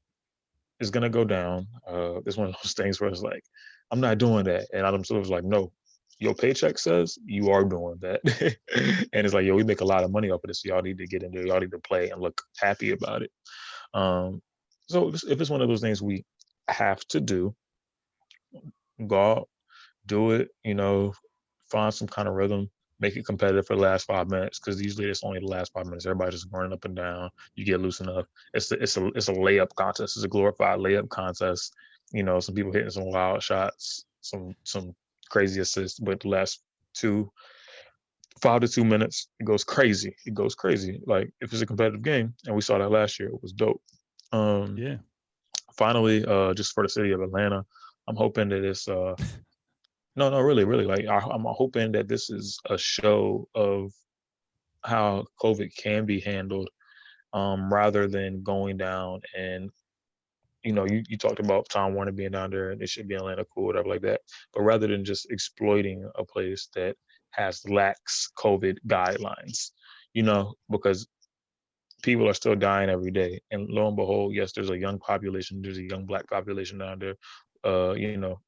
it's 0.79 0.91
gonna 0.91 1.09
go 1.09 1.23
down. 1.23 1.67
Uh, 1.87 2.19
it's 2.25 2.37
one 2.37 2.47
of 2.47 2.55
those 2.63 2.73
things 2.77 2.99
where 2.99 3.09
it's 3.09 3.21
like, 3.21 3.43
I'm 3.91 3.99
not 3.99 4.17
doing 4.17 4.45
that, 4.45 4.67
and 4.73 4.85
Adam 4.85 5.03
Silver's 5.03 5.29
like, 5.29 5.43
no, 5.43 5.71
your 6.19 6.33
paycheck 6.33 6.77
says 6.77 7.17
you 7.25 7.49
are 7.49 7.63
doing 7.63 7.97
that. 8.01 8.21
and 9.13 9.25
it's 9.25 9.33
like, 9.33 9.45
yo, 9.45 9.55
we 9.55 9.63
make 9.63 9.81
a 9.81 9.85
lot 9.85 10.03
of 10.03 10.11
money 10.11 10.29
off 10.29 10.43
of 10.43 10.47
this. 10.47 10.63
Y'all 10.63 10.81
need 10.81 10.97
to 10.97 11.07
get 11.07 11.23
in 11.23 11.31
there, 11.31 11.45
Y'all 11.45 11.59
need 11.59 11.71
to 11.71 11.79
play 11.79 12.09
and 12.09 12.21
look 12.21 12.41
happy 12.57 12.91
about 12.91 13.21
it. 13.21 13.31
Um, 13.93 14.41
so 14.87 15.09
if 15.09 15.41
it's 15.41 15.49
one 15.49 15.61
of 15.61 15.67
those 15.67 15.81
things 15.81 16.01
we 16.01 16.25
have 16.67 16.99
to 17.07 17.19
do, 17.19 17.55
go 19.07 19.31
out, 19.31 19.49
do 20.05 20.31
it, 20.31 20.49
you 20.63 20.75
know, 20.75 21.13
find 21.69 21.93
some 21.93 22.07
kind 22.07 22.27
of 22.27 22.35
rhythm, 22.35 22.69
make 22.99 23.15
it 23.15 23.25
competitive 23.25 23.67
for 23.67 23.75
the 23.75 23.81
last 23.81 24.05
five 24.05 24.29
minutes 24.29 24.59
because 24.59 24.81
usually 24.81 25.09
it's 25.09 25.23
only 25.23 25.39
the 25.39 25.47
last 25.47 25.73
five 25.73 25.85
minutes. 25.85 26.05
Everybody's 26.05 26.41
just 26.41 26.47
running 26.51 26.73
up 26.73 26.85
and 26.85 26.95
down. 26.95 27.29
You 27.55 27.65
get 27.65 27.81
loose 27.81 27.99
enough. 27.99 28.25
It's 28.53 28.71
a, 28.71 28.75
it's 28.75 28.97
a 28.97 29.07
it's 29.07 29.27
a 29.27 29.33
layup 29.33 29.73
contest. 29.75 30.17
It's 30.17 30.25
a 30.25 30.29
glorified 30.29 30.79
layup 30.79 31.09
contest. 31.09 31.73
You 32.11 32.23
know, 32.23 32.39
some 32.39 32.55
people 32.55 32.71
hitting 32.71 32.89
some 32.91 33.11
wild 33.11 33.43
shots, 33.43 34.05
some 34.21 34.53
some 34.63 34.93
crazy 35.29 35.61
assists, 35.61 35.99
but 35.99 36.19
the 36.21 36.29
last 36.29 36.61
two, 36.93 37.29
five 38.41 38.61
to 38.61 38.67
two 38.67 38.85
minutes, 38.85 39.27
it 39.39 39.45
goes 39.45 39.63
crazy. 39.63 40.15
It 40.25 40.33
goes 40.33 40.55
crazy. 40.55 41.01
Like 41.05 41.31
if 41.41 41.51
it's 41.51 41.61
a 41.61 41.65
competitive 41.65 42.03
game, 42.03 42.33
and 42.45 42.55
we 42.55 42.61
saw 42.61 42.77
that 42.77 42.91
last 42.91 43.19
year, 43.19 43.29
it 43.29 43.41
was 43.41 43.51
dope. 43.51 43.81
Um, 44.35 44.77
yeah. 44.77 44.97
Finally, 45.77 46.25
uh, 46.25 46.53
just 46.53 46.73
for 46.73 46.83
the 46.83 46.89
city 46.89 47.11
of 47.11 47.21
Atlanta, 47.21 47.65
I'm 48.07 48.15
hoping 48.15 48.49
that 48.49 48.63
it's 48.63 48.87
uh, 48.87 49.15
no, 50.15 50.29
no, 50.29 50.39
really, 50.41 50.65
really, 50.65 50.85
like 50.85 51.07
I, 51.07 51.17
I'm 51.17 51.45
hoping 51.47 51.93
that 51.93 52.07
this 52.07 52.29
is 52.29 52.59
a 52.69 52.77
show 52.77 53.47
of 53.55 53.93
how 54.83 55.25
COVID 55.41 55.75
can 55.75 56.05
be 56.05 56.19
handled, 56.19 56.69
um, 57.33 57.73
rather 57.73 58.07
than 58.07 58.43
going 58.43 58.77
down 58.77 59.21
and 59.35 59.69
you 60.63 60.73
know, 60.73 60.85
you, 60.85 61.03
you 61.07 61.15
talked 61.15 61.39
about 61.39 61.69
Tom 61.69 61.93
Warner 61.93 62.11
being 62.11 62.31
down 62.31 62.49
there 62.49 62.71
and 62.71 62.81
it 62.81 62.89
should 62.89 63.07
be 63.07 63.13
Atlanta 63.13 63.45
cool, 63.53 63.65
or 63.65 63.67
whatever 63.67 63.87
like 63.87 64.01
that. 64.01 64.21
But 64.51 64.63
rather 64.63 64.87
than 64.87 65.05
just 65.05 65.29
exploiting 65.29 66.09
a 66.15 66.25
place 66.25 66.69
that 66.73 66.95
has 67.31 67.61
lax 67.69 68.31
COVID 68.35 68.77
guidelines, 68.87 69.69
you 70.13 70.23
know, 70.23 70.55
because 70.71 71.07
people 72.05 72.29
are 72.29 72.35
still 72.35 72.55
dying 72.55 72.89
every 72.89 73.11
day. 73.11 73.41
And 73.51 73.67
lo 73.67 73.87
and 73.87 73.97
behold, 73.97 74.35
yes, 74.35 74.51
there's 74.53 74.69
a 74.69 74.77
young 74.77 74.99
population, 74.99 75.61
there's 75.61 75.79
a 75.79 75.89
young 75.89 76.05
black 76.05 76.29
population 76.29 76.77
down 76.77 76.99
there. 76.99 77.15
Uh, 77.65 77.93
you 77.93 78.15
know, 78.17 78.39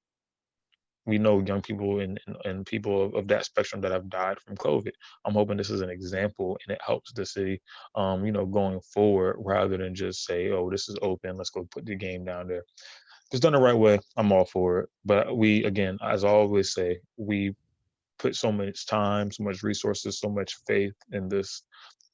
we 1.07 1.17
know 1.17 1.41
young 1.41 1.61
people 1.61 1.99
and, 2.01 2.19
and, 2.45 2.65
people 2.65 3.05
of, 3.05 3.15
of, 3.15 3.27
that 3.29 3.45
spectrum 3.45 3.81
that 3.81 3.91
have 3.91 4.09
died 4.09 4.37
from 4.39 4.57
COVID. 4.57 4.91
I'm 5.25 5.33
hoping 5.33 5.57
this 5.57 5.71
is 5.71 5.81
an 5.81 5.89
example 5.89 6.57
and 6.67 6.75
it 6.75 6.81
helps 6.85 7.13
the 7.13 7.25
city, 7.25 7.59
um, 7.95 8.25
you 8.25 8.31
know, 8.31 8.45
going 8.45 8.79
forward 8.93 9.37
rather 9.39 9.77
than 9.77 9.95
just 9.95 10.25
say, 10.25 10.51
oh, 10.51 10.69
this 10.69 10.87
is 10.87 10.97
open, 11.01 11.37
let's 11.37 11.49
go 11.49 11.67
put 11.71 11.85
the 11.85 11.95
game 11.95 12.25
down 12.25 12.47
there. 12.47 12.59
If 12.59 13.33
it's 13.33 13.39
done 13.39 13.53
the 13.53 13.59
right 13.59 13.73
way, 13.73 13.99
I'm 14.17 14.31
all 14.31 14.45
for 14.45 14.81
it. 14.81 14.89
But 15.03 15.35
we, 15.35 15.63
again, 15.63 15.97
as 16.03 16.23
I 16.23 16.29
always 16.29 16.73
say, 16.73 16.99
we 17.17 17.55
put 18.19 18.35
so 18.35 18.51
much 18.51 18.85
time, 18.85 19.31
so 19.31 19.43
much 19.43 19.63
resources, 19.63 20.19
so 20.19 20.29
much 20.29 20.55
faith 20.67 20.93
in 21.11 21.29
this, 21.29 21.63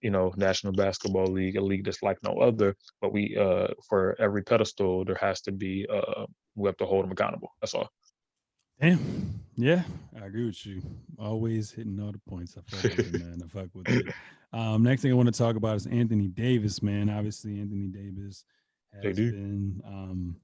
you 0.02 0.10
know, 0.10 0.34
National 0.36 0.74
Basketball 0.74 1.28
League, 1.28 1.58
a 1.58 1.62
league 1.62 1.86
that's 1.86 2.04
like 2.04 2.18
no 2.24 2.34
other. 2.40 2.76
But 3.02 3.14
we, 3.14 3.38
uh, 3.38 3.68
for 3.88 4.16
every 4.20 4.44
pedestal, 4.44 5.06
there 5.06 5.18
has 5.20 5.42
to 5.42 5.52
be, 5.52 5.88
uh, 5.92 6.26
we 6.56 6.68
have 6.68 6.78
to 6.78 6.86
hold 6.86 7.06
them 7.06 7.12
accountable. 7.12 7.50
That's 7.62 7.74
all. 7.74 7.90
Damn. 8.82 9.40
Yeah, 9.56 9.84
I 10.20 10.26
agree 10.26 10.46
with 10.46 10.66
you. 10.66 10.82
Always 11.20 11.72
hitting 11.72 12.00
all 12.02 12.12
the 12.12 12.20
points. 12.28 12.58
I 12.58 12.76
fuck 12.76 12.98
with 12.98 13.14
it, 13.14 13.22
man. 13.22 13.42
I 13.44 13.48
fuck 13.48 13.70
with 13.74 13.90
it. 13.90 14.14
Um, 14.54 14.84
next 14.84 15.02
thing 15.02 15.10
I 15.10 15.16
want 15.16 15.34
to 15.34 15.36
talk 15.36 15.56
about 15.56 15.78
is 15.78 15.88
Anthony 15.88 16.28
Davis, 16.28 16.84
man. 16.84 17.10
Obviously, 17.10 17.60
Anthony 17.60 17.88
Davis 17.88 18.46
has 19.02 19.16
been, 19.16 19.82
um, 19.84 20.36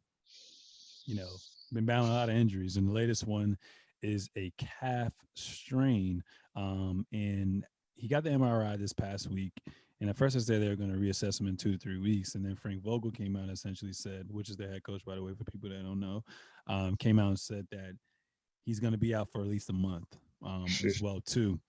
you 1.05 1.15
know, 1.15 1.27
been 1.71 1.85
battling 1.85 2.09
a 2.09 2.15
lot 2.15 2.27
of 2.27 2.35
injuries, 2.35 2.77
and 2.77 2.87
the 2.87 2.91
latest 2.91 3.27
one 3.27 3.55
is 4.01 4.29
a 4.37 4.51
calf 4.57 5.13
strain. 5.35 6.23
Um, 6.55 7.05
and 7.11 7.65
he 7.95 8.07
got 8.07 8.23
the 8.23 8.29
MRI 8.29 8.77
this 8.77 8.93
past 8.93 9.29
week. 9.29 9.53
And 10.01 10.09
at 10.09 10.15
first, 10.15 10.35
I 10.35 10.39
said 10.39 10.61
they 10.61 10.69
were 10.69 10.75
going 10.75 10.93
to 10.93 10.97
reassess 10.97 11.39
him 11.39 11.47
in 11.47 11.57
two 11.57 11.73
to 11.73 11.77
three 11.77 11.97
weeks. 11.97 12.35
And 12.35 12.45
then 12.45 12.55
Frank 12.55 12.81
Vogel 12.81 13.11
came 13.11 13.35
out 13.35 13.43
and 13.43 13.51
essentially 13.51 13.91
said, 13.91 14.27
which 14.29 14.49
is 14.49 14.55
the 14.55 14.67
head 14.67 14.83
coach, 14.83 15.03
by 15.03 15.15
the 15.15 15.23
way, 15.23 15.33
for 15.33 15.43
people 15.43 15.69
that 15.69 15.83
don't 15.83 15.99
know, 15.99 16.23
um, 16.67 16.95
came 16.95 17.19
out 17.19 17.27
and 17.27 17.39
said 17.39 17.67
that 17.71 17.97
he's 18.63 18.79
going 18.79 18.93
to 18.93 18.99
be 18.99 19.13
out 19.13 19.29
for 19.29 19.41
at 19.41 19.47
least 19.47 19.69
a 19.69 19.73
month 19.73 20.15
um, 20.45 20.65
as 20.85 21.01
well 21.01 21.19
too. 21.19 21.59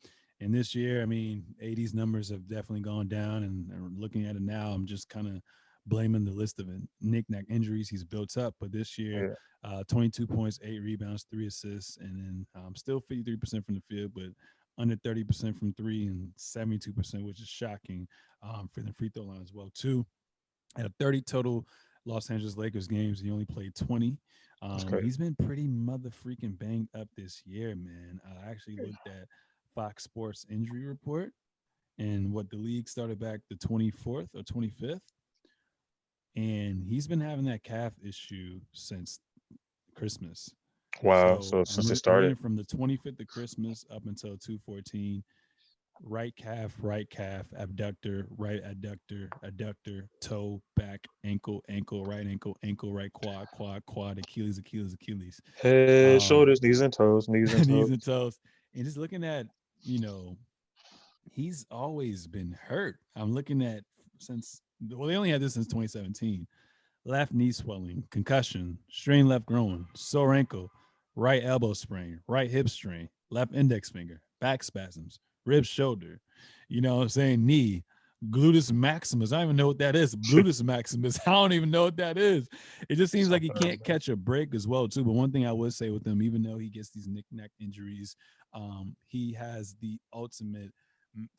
And 0.41 0.55
this 0.55 0.75
year, 0.75 1.03
I 1.03 1.07
mean, 1.07 1.45
AD's 1.61 1.93
numbers 1.93 2.31
have 2.31 2.49
definitely 2.49 2.81
gone 2.81 3.09
down. 3.09 3.43
And, 3.43 3.71
and 3.71 3.99
looking 3.99 4.25
at 4.27 4.37
it 4.37 4.43
now, 4.43 4.71
I'm 4.71 4.87
just 4.87 5.09
kind 5.09 5.27
of 5.27 5.43
blaming 5.91 6.25
the 6.25 6.31
list 6.31 6.59
of 6.59 6.69
knick-knack 7.03 7.45
injuries 7.51 7.91
he's 7.91 8.05
built 8.05 8.39
up. 8.39 8.55
But 8.59 8.73
this 8.73 8.97
year, 8.97 9.37
yeah. 9.65 9.71
uh, 9.71 9.83
22 9.89 10.27
points, 10.27 10.59
eight 10.63 10.81
rebounds, 10.81 11.27
three 11.31 11.49
assists, 11.49 11.99
and 11.99 12.17
then 12.17 12.47
um, 12.55 12.75
still 12.75 13.03
53% 13.03 13.67
from 13.67 13.75
the 13.75 13.83
field, 13.91 14.13
but 14.15 14.31
under 14.79 14.97
30% 14.97 15.59
from 15.59 15.75
three 15.75 16.07
and 16.07 16.31
72%, 16.39 17.23
which 17.23 17.41
is 17.41 17.49
shocking 17.49 18.09
um, 18.43 18.71
for 18.73 18.81
the 18.81 18.93
free 18.95 19.11
throw 19.11 19.25
line 19.25 19.43
as 19.43 19.53
well 19.53 19.71
too. 19.75 20.07
At 20.79 20.87
a 20.87 20.93
30 20.99 21.21
total 21.23 21.67
Los 22.07 22.31
Angeles 22.31 22.57
Lakers 22.57 22.87
games, 22.87 23.21
he 23.21 23.31
only 23.31 23.45
played 23.45 23.75
20. 23.75 24.17
Um, 24.63 25.03
he's 25.03 25.19
been 25.19 25.37
pretty 25.45 25.67
mother 25.67 26.11
freaking 26.11 26.59
banged 26.59 26.89
up 26.99 27.09
this 27.17 27.43
year, 27.45 27.75
man. 27.75 28.21
I 28.25 28.51
actually 28.51 28.77
looked 28.77 29.07
at 29.07 29.27
Fox 29.75 30.05
Sports 30.05 30.47
injury 30.49 30.87
report 30.87 31.33
and 31.99 32.33
what 32.33 32.49
the 32.51 32.57
league 32.57 32.89
started 32.89 33.19
back 33.19 33.41
the 33.49 33.57
24th 33.57 34.29
or 34.35 34.43
25th. 34.43 35.01
And 36.37 36.85
he's 36.85 37.07
been 37.07 37.21
having 37.21 37.45
that 37.47 37.65
calf 37.65 37.93
issue 38.03 38.61
since 38.73 39.21
Christmas. 39.95 40.51
Wow. 41.03 41.41
So, 41.41 41.65
so 41.65 41.65
since 41.65 41.91
it 41.91 41.97
started 41.97 42.39
from 42.39 42.57
the 42.57 42.65
25th 42.65 43.21
of 43.21 43.27
Christmas 43.27 43.85
up 43.91 44.07
until 44.07 44.37
214, 44.37 45.23
right 46.03 46.35
calf, 46.37 46.75
right 46.81 47.09
calf, 47.11 47.47
abductor, 47.59 48.27
right 48.39 48.63
adductor, 48.65 49.29
adductor, 49.45 50.09
toe, 50.21 50.63
back, 50.77 51.01
ankle, 51.25 51.63
ankle, 51.69 52.05
right 52.05 52.27
ankle, 52.27 52.57
ankle, 52.63 52.93
right 52.93 53.13
quad, 53.13 53.47
quad, 53.53 53.85
quad, 53.87 54.19
Achilles, 54.19 54.59
Achilles, 54.59 54.95
Achilles. 54.95 55.41
Head, 55.63 56.15
um, 56.15 56.21
shoulders, 56.21 56.63
knees 56.63 56.81
and 56.81 56.93
toes, 56.93 57.29
knees 57.29 57.53
and 57.55 57.67
toes. 57.67 57.69
knees 57.69 57.91
and 57.91 58.03
toes. 58.05 58.39
And 58.75 58.85
just 58.85 58.97
looking 58.97 59.25
at, 59.25 59.47
you 59.83 59.99
know, 59.99 60.37
he's 61.31 61.67
always 61.71 62.27
been 62.27 62.57
hurt. 62.61 62.97
I'm 63.17 63.33
looking 63.33 63.63
at 63.63 63.83
since 64.19 64.63
well, 64.91 65.09
they 65.09 65.17
only 65.17 65.31
had 65.31 65.41
this 65.41 65.55
since 65.55 65.67
2017. 65.67 66.47
Left 67.05 67.33
knee 67.33 67.53
swelling, 67.53 68.05
concussion, 68.11 68.79
strain 68.91 69.27
left 69.27 69.47
groin, 69.47 69.87
sore 69.97 70.35
ankle, 70.35 70.71
right 71.17 71.43
elbow 71.43 71.73
sprain, 71.73 72.21
right 72.29 72.51
hip 72.51 72.69
strain, 72.69 73.09
left 73.31 73.55
index 73.55 73.89
finger, 73.89 74.21
back 74.41 74.63
spasms, 74.63 75.19
rib 75.47 75.65
shoulder, 75.65 76.21
you 76.69 76.81
know 76.81 77.01
I'm 77.01 77.09
saying, 77.09 77.45
knee, 77.45 77.85
gluteus 78.31 78.71
maximus. 78.71 79.33
I 79.33 79.37
don't 79.37 79.45
even 79.47 79.57
know 79.57 79.67
what 79.67 79.79
that 79.79 79.97
is. 79.97 80.15
Gluteus 80.31 80.63
maximus. 80.63 81.19
I 81.27 81.33
don't 81.33 81.53
even 81.53 81.71
know 81.71 81.85
what 81.85 81.97
that 81.97 82.19
is. 82.19 82.49
It 82.89 82.97
just 82.97 83.13
seems 83.13 83.31
like 83.31 83.43
he 83.43 83.51
can't 83.51 83.83
catch 83.85 84.09
a 84.09 84.17
break 84.17 84.55
as 84.55 84.67
well 84.67 84.89
too. 84.89 85.05
But 85.05 85.13
one 85.13 85.33
thing 85.33 85.47
I 85.47 85.53
would 85.53 85.75
say 85.75 85.91
with 85.91 86.07
him, 86.07 86.23
even 86.23 86.43
though 86.43 86.59
he 86.59 86.69
gets 86.69 86.91
these 86.91 87.09
knick-knack 87.09 87.51
injuries, 87.61 88.17
um, 88.53 88.95
he 89.07 89.33
has 89.33 89.75
the 89.81 89.99
ultimate 90.13 90.71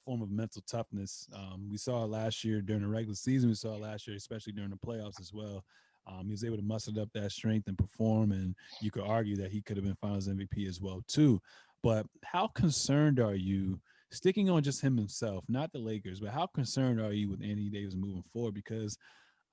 form 0.05 0.21
of 0.21 0.31
mental 0.31 0.61
toughness. 0.69 1.27
Um, 1.33 1.67
we 1.69 1.77
saw 1.77 2.03
last 2.03 2.43
year 2.43 2.61
during 2.61 2.81
the 2.81 2.87
regular 2.87 3.15
season. 3.15 3.49
We 3.49 3.55
saw 3.55 3.75
it 3.75 3.81
last 3.81 4.07
year, 4.07 4.17
especially 4.17 4.53
during 4.53 4.69
the 4.69 4.77
playoffs 4.77 5.19
as 5.19 5.33
well. 5.33 5.63
Um, 6.07 6.25
he 6.25 6.31
was 6.31 6.43
able 6.43 6.57
to 6.57 6.63
muster 6.63 6.91
up 6.99 7.09
that 7.13 7.31
strength 7.31 7.67
and 7.67 7.77
perform, 7.77 8.31
and 8.31 8.55
you 8.81 8.91
could 8.91 9.03
argue 9.03 9.35
that 9.37 9.51
he 9.51 9.61
could 9.61 9.77
have 9.77 9.85
been 9.85 9.97
Finals 10.01 10.27
MVP 10.27 10.67
as 10.67 10.81
well 10.81 11.03
too. 11.07 11.41
But 11.83 12.05
how 12.23 12.47
concerned 12.47 13.19
are 13.19 13.35
you? 13.35 13.79
Sticking 14.13 14.49
on 14.49 14.61
just 14.61 14.81
him 14.81 14.97
himself, 14.97 15.45
not 15.47 15.71
the 15.71 15.79
Lakers, 15.79 16.19
but 16.19 16.31
how 16.31 16.45
concerned 16.47 16.99
are 16.99 17.13
you 17.13 17.29
with 17.29 17.41
Anthony 17.41 17.69
Davis 17.69 17.95
moving 17.95 18.25
forward? 18.33 18.53
Because 18.53 18.97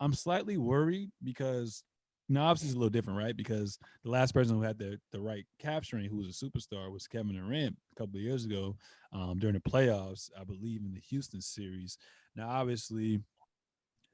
I'm 0.00 0.12
slightly 0.12 0.57
worried 0.57 1.11
because 1.22 1.85
now 2.28 2.46
obviously 2.46 2.68
it's 2.68 2.76
a 2.76 2.78
little 2.78 2.90
different, 2.90 3.18
right? 3.18 3.36
Because 3.36 3.78
the 4.04 4.10
last 4.10 4.32
person 4.32 4.56
who 4.56 4.62
had 4.62 4.78
the 4.78 4.98
the 5.12 5.20
right 5.20 5.44
capturing, 5.58 6.08
who 6.08 6.18
was 6.18 6.28
a 6.28 6.44
superstar, 6.44 6.90
was 6.92 7.06
Kevin 7.06 7.34
Durant 7.34 7.76
a 7.92 7.98
couple 7.98 8.16
of 8.16 8.22
years 8.22 8.44
ago 8.44 8.76
um, 9.12 9.38
during 9.38 9.54
the 9.54 9.70
playoffs, 9.70 10.30
I 10.38 10.44
believe 10.44 10.82
in 10.84 10.92
the 10.92 11.00
Houston 11.00 11.40
series. 11.40 11.98
Now, 12.36 12.48
obviously, 12.48 13.20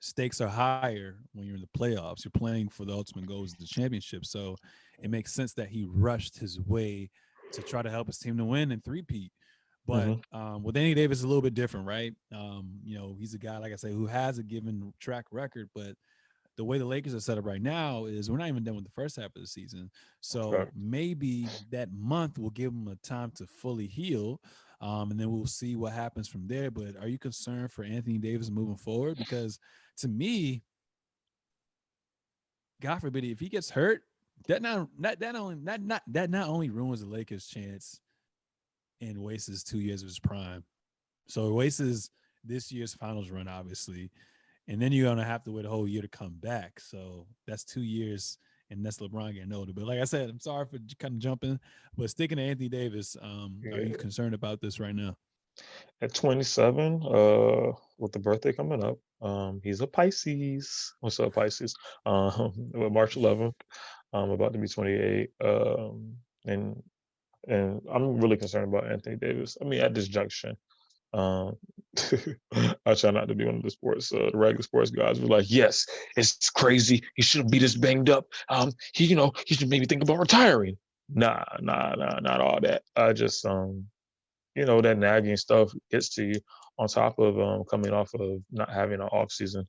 stakes 0.00 0.40
are 0.40 0.48
higher 0.48 1.16
when 1.32 1.46
you're 1.46 1.56
in 1.56 1.62
the 1.62 1.78
playoffs. 1.78 2.24
You're 2.24 2.32
playing 2.32 2.68
for 2.68 2.84
the 2.84 2.92
ultimate 2.92 3.26
goals 3.26 3.52
of 3.52 3.58
the 3.58 3.66
championship. 3.66 4.24
So 4.24 4.56
it 5.02 5.10
makes 5.10 5.32
sense 5.32 5.54
that 5.54 5.68
he 5.68 5.86
rushed 5.88 6.38
his 6.38 6.60
way 6.60 7.10
to 7.52 7.62
try 7.62 7.82
to 7.82 7.90
help 7.90 8.06
his 8.06 8.18
team 8.18 8.36
to 8.38 8.44
win 8.44 8.72
and 8.72 8.84
three-peat. 8.84 9.32
But 9.86 10.06
mm-hmm. 10.06 10.36
um, 10.36 10.62
with 10.62 10.76
Anthony 10.76 10.94
Davis, 10.94 11.22
a 11.22 11.26
little 11.26 11.42
bit 11.42 11.54
different, 11.54 11.86
right? 11.86 12.14
Um, 12.34 12.80
you 12.84 12.96
know, 12.96 13.16
he's 13.18 13.34
a 13.34 13.38
guy, 13.38 13.58
like 13.58 13.72
I 13.72 13.76
say, 13.76 13.92
who 13.92 14.06
has 14.06 14.38
a 14.38 14.42
given 14.42 14.92
track 14.98 15.26
record, 15.30 15.68
but 15.74 15.94
the 16.56 16.64
way 16.64 16.78
the 16.78 16.84
Lakers 16.84 17.14
are 17.14 17.20
set 17.20 17.38
up 17.38 17.44
right 17.44 17.62
now 17.62 18.04
is 18.04 18.30
we're 18.30 18.38
not 18.38 18.48
even 18.48 18.62
done 18.62 18.76
with 18.76 18.84
the 18.84 18.90
first 18.90 19.16
half 19.16 19.34
of 19.34 19.40
the 19.40 19.46
season. 19.46 19.90
So 20.20 20.66
maybe 20.76 21.48
that 21.70 21.88
month 21.92 22.38
will 22.38 22.50
give 22.50 22.72
him 22.72 22.88
a 22.88 22.96
time 22.96 23.32
to 23.36 23.46
fully 23.46 23.86
heal. 23.86 24.40
Um, 24.80 25.10
and 25.10 25.18
then 25.18 25.30
we'll 25.32 25.46
see 25.46 25.76
what 25.76 25.92
happens 25.92 26.28
from 26.28 26.46
there. 26.46 26.70
But 26.70 26.96
are 27.00 27.08
you 27.08 27.18
concerned 27.18 27.72
for 27.72 27.84
Anthony 27.84 28.18
Davis 28.18 28.50
moving 28.50 28.76
forward? 28.76 29.16
Because 29.16 29.58
to 29.98 30.08
me, 30.08 30.62
God 32.80 33.00
forbid, 33.00 33.24
if 33.24 33.40
he 33.40 33.48
gets 33.48 33.70
hurt, 33.70 34.02
that 34.46 34.60
not 34.60 34.88
not 34.98 35.18
that 35.20 35.36
only 35.36 35.54
not 35.54 35.80
not 35.80 36.02
that 36.08 36.28
not 36.28 36.48
only 36.48 36.68
ruins 36.68 37.00
the 37.00 37.06
Lakers' 37.06 37.46
chance 37.46 38.00
and 39.00 39.18
wastes 39.18 39.62
two 39.62 39.80
years 39.80 40.02
of 40.02 40.08
his 40.08 40.18
prime. 40.18 40.64
So 41.28 41.48
it 41.48 41.52
wastes 41.52 42.10
this 42.44 42.70
year's 42.70 42.92
finals 42.92 43.30
run, 43.30 43.48
obviously, 43.48 44.10
and 44.68 44.80
then 44.80 44.92
you're 44.92 45.08
gonna 45.08 45.24
have 45.24 45.44
to 45.44 45.52
wait 45.52 45.64
a 45.64 45.68
whole 45.68 45.88
year 45.88 46.02
to 46.02 46.08
come 46.08 46.34
back. 46.40 46.80
So 46.80 47.26
that's 47.46 47.64
two 47.64 47.82
years, 47.82 48.38
and 48.70 48.84
that's 48.84 48.98
LeBron 48.98 49.34
getting 49.34 49.52
older. 49.52 49.72
But 49.72 49.86
like 49.86 50.00
I 50.00 50.04
said, 50.04 50.30
I'm 50.30 50.40
sorry 50.40 50.66
for 50.66 50.78
kind 50.98 51.14
of 51.14 51.20
jumping, 51.20 51.58
but 51.96 52.10
sticking 52.10 52.38
to 52.38 52.42
Anthony 52.42 52.68
Davis, 52.68 53.16
um, 53.20 53.60
yeah. 53.62 53.76
are 53.76 53.82
you 53.82 53.96
concerned 53.96 54.34
about 54.34 54.60
this 54.60 54.80
right 54.80 54.94
now? 54.94 55.16
At 56.00 56.14
27, 56.14 57.02
uh, 57.04 57.72
with 57.98 58.12
the 58.12 58.18
birthday 58.18 58.52
coming 58.52 58.82
up, 58.82 58.98
um, 59.22 59.60
he's 59.62 59.80
a 59.80 59.86
Pisces. 59.86 60.94
What's 61.00 61.20
up, 61.20 61.34
Pisces? 61.34 61.74
Um, 62.06 62.70
March 62.92 63.14
11th, 63.14 63.54
I'm 64.12 64.30
about 64.30 64.52
to 64.52 64.58
be 64.58 64.68
28. 64.68 65.30
Um, 65.42 66.16
and 66.46 66.82
and 67.46 67.80
I'm 67.92 68.20
really 68.20 68.36
concerned 68.36 68.72
about 68.72 68.90
Anthony 68.90 69.16
Davis. 69.16 69.56
I 69.60 69.64
mean, 69.64 69.80
at 69.80 69.94
this 69.94 70.08
junction, 70.08 70.56
um, 71.14 71.56
I 72.86 72.94
try 72.94 73.10
not 73.10 73.28
to 73.28 73.34
be 73.34 73.44
one 73.44 73.56
of 73.56 73.62
the 73.62 73.70
sports, 73.70 74.12
uh, 74.12 74.30
the 74.32 74.36
regular 74.36 74.62
sports 74.62 74.90
guys. 74.90 75.20
We're 75.20 75.28
like, 75.28 75.46
yes, 75.48 75.86
it's 76.16 76.50
crazy. 76.50 77.02
He 77.14 77.22
shouldn't 77.22 77.52
be 77.52 77.58
this 77.58 77.76
banged 77.76 78.10
up. 78.10 78.26
Um, 78.48 78.72
he, 78.94 79.04
you 79.04 79.16
know, 79.16 79.32
he 79.46 79.54
should 79.54 79.68
maybe 79.68 79.86
think 79.86 80.02
about 80.02 80.18
retiring. 80.18 80.76
Nah, 81.08 81.44
nah, 81.60 81.94
nah, 81.94 82.18
not 82.20 82.40
all 82.40 82.60
that. 82.62 82.82
I 82.96 83.12
just, 83.12 83.44
um, 83.46 83.86
you 84.56 84.64
know, 84.64 84.80
that 84.80 84.98
nagging 84.98 85.36
stuff 85.36 85.72
gets 85.90 86.14
to 86.16 86.24
you 86.24 86.40
on 86.78 86.88
top 86.88 87.18
of 87.18 87.38
um, 87.38 87.64
coming 87.70 87.92
off 87.92 88.12
of 88.14 88.40
not 88.50 88.70
having 88.70 89.00
an 89.00 89.08
off 89.08 89.30
season. 89.30 89.68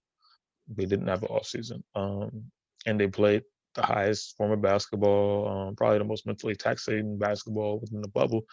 They 0.67 0.85
didn't 0.85 1.07
have 1.07 1.21
an 1.21 1.29
off 1.29 1.45
season, 1.45 1.83
um, 1.93 2.45
and 2.87 2.99
they 2.99 3.07
played 3.07 3.43
the 3.75 3.83
highest 3.83 4.35
form 4.37 4.51
of 4.51 4.61
basketball, 4.61 5.47
um, 5.47 5.75
probably 5.75 5.99
the 5.99 6.05
most 6.05 6.25
mentally 6.25 6.55
taxing 6.55 7.19
basketball 7.19 7.79
within 7.79 8.01
the 8.01 8.07
bubble 8.07 8.45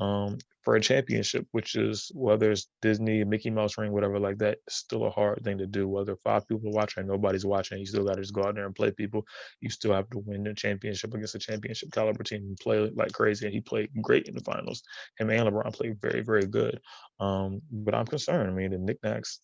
um, 0.00 0.38
for 0.62 0.76
a 0.76 0.80
championship, 0.80 1.46
which 1.52 1.76
is 1.76 2.10
whether 2.14 2.50
it's 2.50 2.68
Disney, 2.82 3.22
Mickey 3.22 3.50
Mouse 3.50 3.76
ring, 3.78 3.92
whatever 3.92 4.18
like 4.18 4.38
that, 4.38 4.58
still 4.68 5.04
a 5.04 5.10
hard 5.10 5.42
thing 5.44 5.58
to 5.58 5.66
do. 5.66 5.86
Whether 5.86 6.16
five 6.16 6.48
people 6.48 6.70
are 6.70 6.72
watching, 6.72 7.06
nobody's 7.06 7.44
watching, 7.44 7.78
you 7.78 7.86
still 7.86 8.04
got 8.04 8.14
to 8.14 8.22
just 8.22 8.32
go 8.34 8.44
out 8.44 8.54
there 8.54 8.66
and 8.66 8.74
play 8.74 8.90
people. 8.90 9.24
You 9.60 9.70
still 9.70 9.92
have 9.92 10.08
to 10.10 10.18
win 10.18 10.42
the 10.42 10.54
championship 10.54 11.14
against 11.14 11.34
a 11.34 11.38
championship 11.38 11.92
caliber 11.92 12.24
team 12.24 12.42
and 12.42 12.56
play 12.56 12.90
like 12.94 13.12
crazy. 13.12 13.46
And 13.46 13.54
he 13.54 13.60
played 13.60 13.90
great 14.00 14.26
in 14.26 14.34
the 14.34 14.40
finals. 14.40 14.82
Him 15.18 15.30
and 15.30 15.48
LeBron 15.48 15.74
played 15.74 16.00
very, 16.00 16.22
very 16.22 16.46
good. 16.46 16.80
Um, 17.20 17.60
but 17.70 17.94
I'm 17.94 18.06
concerned. 18.06 18.50
I 18.50 18.54
mean, 18.54 18.70
the 18.70 18.78
knickknacks. 18.78 19.40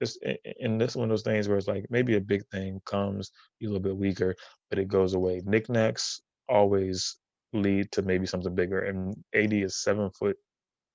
It's, 0.00 0.18
and 0.60 0.80
this 0.80 0.96
one 0.96 1.04
of 1.04 1.10
those 1.10 1.22
things 1.22 1.46
where 1.46 1.58
it's 1.58 1.68
like 1.68 1.84
maybe 1.90 2.16
a 2.16 2.20
big 2.22 2.42
thing 2.50 2.80
comes, 2.86 3.30
a 3.62 3.66
little 3.66 3.80
bit 3.80 3.96
weaker, 3.96 4.34
but 4.70 4.78
it 4.78 4.88
goes 4.88 5.12
away. 5.12 5.42
Knickknacks 5.44 6.22
always 6.48 7.16
lead 7.52 7.90
to 7.92 8.02
maybe 8.02 8.26
something 8.26 8.54
bigger. 8.54 8.80
And 8.80 9.14
AD 9.34 9.52
is 9.52 9.82
seven 9.82 10.10
foot 10.10 10.36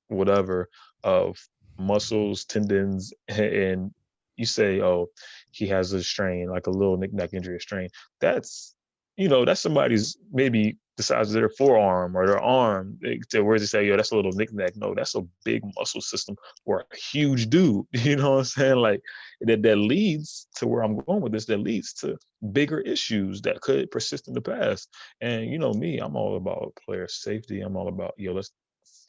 whatever 0.07 0.69
of 1.03 1.37
muscles, 1.77 2.45
tendons, 2.45 3.13
and 3.27 3.91
you 4.37 4.45
say, 4.45 4.81
oh, 4.81 5.07
he 5.51 5.67
has 5.67 5.93
a 5.93 6.03
strain, 6.03 6.49
like 6.49 6.67
a 6.67 6.71
little 6.71 6.97
knick-knack 6.97 7.33
injury, 7.33 7.57
a 7.57 7.59
strain. 7.59 7.89
That's, 8.19 8.75
you 9.15 9.29
know, 9.29 9.45
that's 9.45 9.61
somebody's 9.61 10.17
maybe 10.31 10.77
the 10.97 11.03
size 11.03 11.27
of 11.29 11.33
their 11.33 11.49
forearm 11.49 12.15
or 12.15 12.25
their 12.25 12.39
arm. 12.39 12.97
to 13.29 13.41
where 13.41 13.59
they 13.59 13.65
say, 13.65 13.85
yo, 13.85 13.97
that's 13.97 14.11
a 14.11 14.15
little 14.15 14.31
knick-knack. 14.31 14.75
No, 14.75 14.93
that's 14.95 15.15
a 15.15 15.21
big 15.43 15.61
muscle 15.77 16.01
system 16.01 16.35
for 16.63 16.85
a 16.91 16.95
huge 16.95 17.49
dude. 17.49 17.85
You 18.05 18.15
know 18.17 18.31
what 18.31 18.37
I'm 18.37 18.43
saying? 18.45 18.75
Like 18.77 19.01
that 19.41 19.61
that 19.63 19.75
leads 19.77 20.47
to 20.57 20.67
where 20.67 20.83
I'm 20.83 20.97
going 20.97 21.21
with 21.21 21.31
this, 21.31 21.45
that 21.45 21.57
leads 21.57 21.93
to 21.93 22.17
bigger 22.51 22.79
issues 22.81 23.41
that 23.41 23.61
could 23.61 23.89
persist 23.91 24.27
in 24.27 24.33
the 24.33 24.41
past. 24.41 24.89
And 25.21 25.49
you 25.51 25.57
know 25.57 25.73
me, 25.73 25.97
I'm 25.97 26.15
all 26.15 26.37
about 26.37 26.77
player 26.85 27.07
safety. 27.07 27.61
I'm 27.61 27.75
all 27.75 27.87
about, 27.87 28.13
yo, 28.17 28.33
let's 28.33 28.51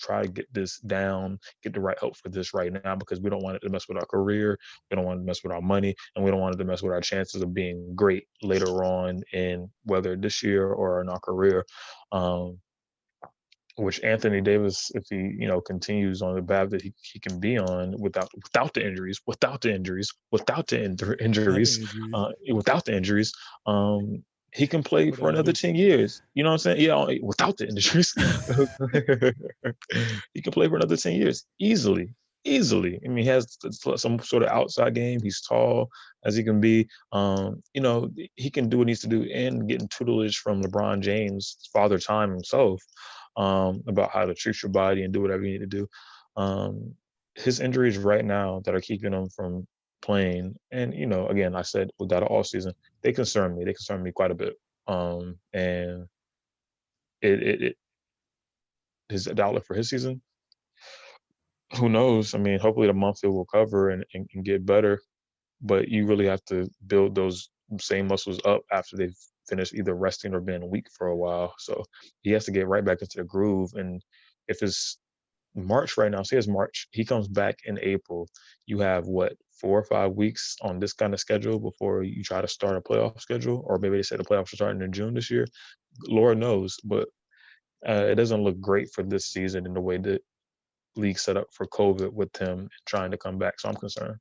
try 0.00 0.22
to 0.22 0.28
get 0.28 0.52
this 0.52 0.78
down, 0.80 1.38
get 1.62 1.72
the 1.72 1.80
right 1.80 1.98
help 1.98 2.16
for 2.16 2.28
this 2.28 2.54
right 2.54 2.72
now 2.84 2.96
because 2.96 3.20
we 3.20 3.30
don't 3.30 3.42
want 3.42 3.56
it 3.56 3.60
to 3.60 3.70
mess 3.70 3.88
with 3.88 3.98
our 3.98 4.06
career, 4.06 4.58
we 4.90 4.96
don't 4.96 5.04
want 5.04 5.18
it 5.18 5.22
to 5.22 5.26
mess 5.26 5.42
with 5.42 5.52
our 5.52 5.62
money, 5.62 5.94
and 6.14 6.24
we 6.24 6.30
don't 6.30 6.40
want 6.40 6.54
it 6.54 6.58
to 6.58 6.64
mess 6.64 6.82
with 6.82 6.92
our 6.92 7.00
chances 7.00 7.42
of 7.42 7.54
being 7.54 7.94
great 7.94 8.26
later 8.42 8.84
on 8.84 9.22
in 9.32 9.68
whether 9.84 10.16
this 10.16 10.42
year 10.42 10.68
or 10.68 11.00
in 11.00 11.08
our 11.08 11.20
career. 11.20 11.64
Um, 12.12 12.58
which 13.76 14.02
Anthony 14.02 14.40
Davis, 14.40 14.90
if 14.94 15.04
he 15.10 15.16
you 15.16 15.46
know 15.46 15.60
continues 15.60 16.22
on 16.22 16.34
the 16.34 16.42
path 16.42 16.70
that 16.70 16.82
he, 16.82 16.94
he 17.02 17.18
can 17.18 17.38
be 17.38 17.58
on 17.58 17.94
without 17.98 18.28
without 18.34 18.72
the 18.72 18.86
injuries, 18.86 19.20
without 19.26 19.60
the 19.60 19.74
injuries, 19.74 20.10
without 20.32 20.66
the 20.66 20.82
in- 20.82 20.96
injuries, 21.20 21.94
uh, 22.14 22.28
without 22.54 22.86
the 22.86 22.96
injuries, 22.96 23.32
um, 23.66 24.24
he 24.56 24.66
can 24.66 24.82
play 24.82 25.10
for 25.10 25.28
another 25.28 25.52
10 25.52 25.74
years. 25.74 26.22
You 26.34 26.42
know 26.42 26.48
what 26.48 26.54
I'm 26.54 26.58
saying? 26.58 26.80
Yeah, 26.80 27.04
without 27.22 27.58
the 27.58 27.68
injuries. 27.68 28.14
he 30.34 30.40
can 30.40 30.52
play 30.52 30.66
for 30.66 30.76
another 30.76 30.96
10 30.96 31.12
years 31.12 31.44
easily. 31.60 32.14
Easily. 32.44 32.98
I 33.04 33.08
mean, 33.08 33.24
he 33.24 33.28
has 33.28 33.58
some 33.96 34.18
sort 34.20 34.42
of 34.42 34.48
outside 34.48 34.94
game. 34.94 35.20
He's 35.22 35.42
tall 35.42 35.90
as 36.24 36.36
he 36.36 36.42
can 36.42 36.58
be. 36.58 36.88
Um, 37.12 37.62
you 37.74 37.82
know, 37.82 38.08
he 38.36 38.48
can 38.48 38.70
do 38.70 38.78
what 38.78 38.86
he 38.86 38.92
needs 38.92 39.00
to 39.00 39.08
do 39.08 39.28
and 39.30 39.68
getting 39.68 39.88
tutelage 39.88 40.38
from 40.38 40.62
LeBron 40.62 41.00
James, 41.00 41.58
father 41.70 41.98
time 41.98 42.30
himself, 42.30 42.82
um, 43.36 43.82
about 43.86 44.10
how 44.10 44.24
to 44.24 44.34
treat 44.34 44.62
your 44.62 44.72
body 44.72 45.02
and 45.02 45.12
do 45.12 45.20
whatever 45.20 45.44
you 45.44 45.58
need 45.58 45.70
to 45.70 45.76
do. 45.78 45.86
Um, 46.36 46.94
his 47.34 47.60
injuries 47.60 47.98
right 47.98 48.24
now 48.24 48.62
that 48.64 48.74
are 48.74 48.80
keeping 48.80 49.12
him 49.12 49.28
from 49.28 49.66
playing. 50.02 50.56
And 50.70 50.94
you 50.94 51.06
know, 51.06 51.26
again, 51.28 51.54
I 51.54 51.62
said 51.62 51.90
without 51.98 52.22
an 52.22 52.28
off 52.28 52.46
season, 52.46 52.72
they 53.02 53.12
concern 53.12 53.56
me. 53.56 53.64
They 53.64 53.74
concern 53.74 54.02
me 54.02 54.12
quite 54.12 54.30
a 54.30 54.34
bit. 54.34 54.54
Um, 54.86 55.38
and 55.52 56.06
it, 57.22 57.42
it, 57.42 57.62
it 57.62 57.76
his 59.08 59.28
outlook 59.28 59.64
for 59.66 59.74
his 59.74 59.88
season. 59.88 60.20
Who 61.78 61.88
knows? 61.88 62.34
I 62.34 62.38
mean, 62.38 62.58
hopefully 62.58 62.86
the 62.86 62.92
month 62.92 63.18
will 63.22 63.46
cover 63.46 63.90
and, 63.90 64.04
and, 64.14 64.28
and 64.34 64.44
get 64.44 64.64
better. 64.66 65.00
But 65.60 65.88
you 65.88 66.06
really 66.06 66.26
have 66.26 66.44
to 66.46 66.68
build 66.86 67.14
those 67.14 67.48
same 67.80 68.08
muscles 68.08 68.40
up 68.44 68.62
after 68.70 68.96
they've 68.96 69.16
finished 69.48 69.74
either 69.74 69.94
resting 69.94 70.34
or 70.34 70.40
been 70.40 70.70
weak 70.70 70.86
for 70.96 71.08
a 71.08 71.16
while. 71.16 71.54
So 71.58 71.84
he 72.22 72.30
has 72.32 72.44
to 72.44 72.52
get 72.52 72.68
right 72.68 72.84
back 72.84 72.98
into 73.00 73.18
the 73.18 73.24
groove. 73.24 73.70
And 73.74 74.02
if 74.48 74.62
it's 74.62 74.98
March 75.54 75.96
right 75.96 76.10
now, 76.10 76.22
say 76.22 76.36
it's 76.36 76.48
March, 76.48 76.88
he 76.90 77.04
comes 77.04 77.28
back 77.28 77.56
in 77.64 77.78
April. 77.80 78.28
You 78.66 78.80
have 78.80 79.06
what 79.06 79.34
four 79.60 79.78
or 79.78 79.84
five 79.84 80.12
weeks 80.12 80.56
on 80.62 80.78
this 80.78 80.92
kind 80.92 81.14
of 81.14 81.20
schedule 81.20 81.58
before 81.58 82.02
you 82.02 82.22
try 82.22 82.40
to 82.40 82.48
start 82.48 82.76
a 82.76 82.80
playoff 82.80 83.20
schedule, 83.20 83.62
or 83.66 83.78
maybe 83.78 83.96
they 83.96 84.02
said 84.02 84.18
the 84.18 84.24
playoffs 84.24 84.52
are 84.52 84.56
starting 84.56 84.82
in 84.82 84.92
June 84.92 85.14
this 85.14 85.30
year. 85.30 85.46
Lord 86.08 86.38
knows, 86.38 86.76
but 86.84 87.08
uh, 87.88 88.06
it 88.10 88.16
doesn't 88.16 88.42
look 88.42 88.60
great 88.60 88.90
for 88.92 89.02
this 89.02 89.26
season 89.26 89.66
in 89.66 89.74
the 89.74 89.80
way 89.80 89.98
that 89.98 90.22
league 90.96 91.18
set 91.18 91.36
up 91.36 91.46
for 91.52 91.66
COVID 91.66 92.12
with 92.12 92.34
him 92.36 92.68
trying 92.86 93.10
to 93.10 93.18
come 93.18 93.38
back. 93.38 93.60
So 93.60 93.68
I'm 93.68 93.76
concerned. 93.76 94.16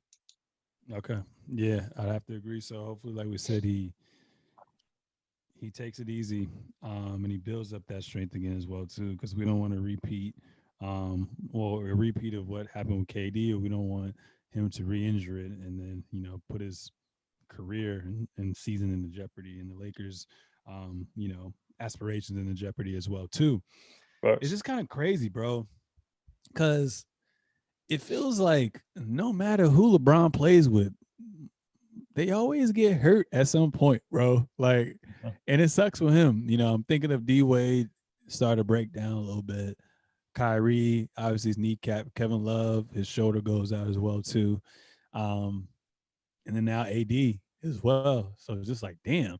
Okay. 0.92 1.18
Yeah, 1.52 1.80
I'd 1.96 2.08
have 2.08 2.24
to 2.26 2.34
agree. 2.34 2.60
So 2.60 2.84
hopefully, 2.84 3.12
like 3.12 3.26
we 3.26 3.38
said, 3.38 3.64
he 3.64 3.92
he 5.58 5.70
takes 5.70 5.98
it 6.00 6.10
easy 6.10 6.48
um, 6.82 7.20
and 7.22 7.30
he 7.30 7.38
builds 7.38 7.72
up 7.72 7.82
that 7.88 8.04
strength 8.04 8.34
again 8.34 8.56
as 8.56 8.66
well 8.66 8.86
too, 8.86 9.12
because 9.12 9.34
we 9.34 9.44
don't 9.44 9.58
want 9.58 9.72
to 9.72 9.80
repeat 9.80 10.34
um, 10.82 11.28
well 11.52 11.78
a 11.78 11.94
repeat 11.94 12.34
of 12.34 12.48
what 12.48 12.66
happened 12.68 12.98
with 12.98 13.08
KD, 13.08 13.54
or 13.54 13.58
we 13.58 13.68
don't 13.68 13.88
want 13.88 14.14
him 14.56 14.70
to 14.70 14.84
re-injure 14.84 15.38
it 15.38 15.46
and 15.52 15.78
then 15.78 16.02
you 16.10 16.22
know 16.22 16.40
put 16.50 16.60
his 16.60 16.90
career 17.48 18.02
and, 18.04 18.28
and 18.36 18.56
season 18.56 18.92
into 18.92 19.08
jeopardy, 19.08 19.60
and 19.60 19.70
the 19.70 19.74
Lakers, 19.74 20.26
um, 20.68 21.06
you 21.16 21.28
know, 21.28 21.52
aspirations 21.80 22.38
into 22.38 22.54
jeopardy 22.54 22.96
as 22.96 23.08
well 23.08 23.26
too. 23.28 23.62
But 24.22 24.38
it's 24.40 24.50
just 24.50 24.64
kind 24.64 24.80
of 24.80 24.88
crazy, 24.88 25.28
bro, 25.28 25.66
because 26.52 27.04
it 27.88 28.02
feels 28.02 28.40
like 28.40 28.80
no 28.96 29.32
matter 29.32 29.68
who 29.68 29.96
LeBron 29.96 30.32
plays 30.32 30.68
with, 30.68 30.92
they 32.14 32.30
always 32.30 32.72
get 32.72 32.96
hurt 32.96 33.28
at 33.32 33.46
some 33.48 33.70
point, 33.70 34.02
bro. 34.10 34.48
Like, 34.58 34.96
and 35.46 35.60
it 35.60 35.70
sucks 35.70 35.98
for 35.98 36.10
him. 36.10 36.46
You 36.48 36.56
know, 36.56 36.72
I'm 36.72 36.84
thinking 36.84 37.12
of 37.12 37.26
D 37.26 37.42
Wade 37.42 37.88
started 38.26 38.56
to 38.56 38.64
break 38.64 38.92
down 38.92 39.12
a 39.12 39.20
little 39.20 39.42
bit. 39.42 39.78
Kyrie, 40.36 41.08
obviously 41.16 41.48
his 41.48 41.58
kneecap. 41.58 42.06
Kevin 42.14 42.44
Love, 42.44 42.86
his 42.92 43.08
shoulder 43.08 43.40
goes 43.40 43.72
out 43.72 43.88
as 43.88 43.98
well 43.98 44.22
too. 44.22 44.60
Um, 45.14 45.66
and 46.46 46.54
then 46.54 46.64
now 46.64 46.82
AD 46.82 47.40
as 47.64 47.82
well. 47.82 48.34
So 48.36 48.54
it's 48.54 48.68
just 48.68 48.82
like, 48.82 48.98
damn. 49.04 49.38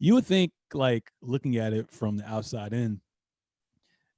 You 0.00 0.14
would 0.14 0.26
think, 0.26 0.50
like, 0.74 1.12
looking 1.20 1.58
at 1.58 1.72
it 1.72 1.88
from 1.92 2.16
the 2.16 2.28
outside 2.28 2.72
in, 2.72 3.00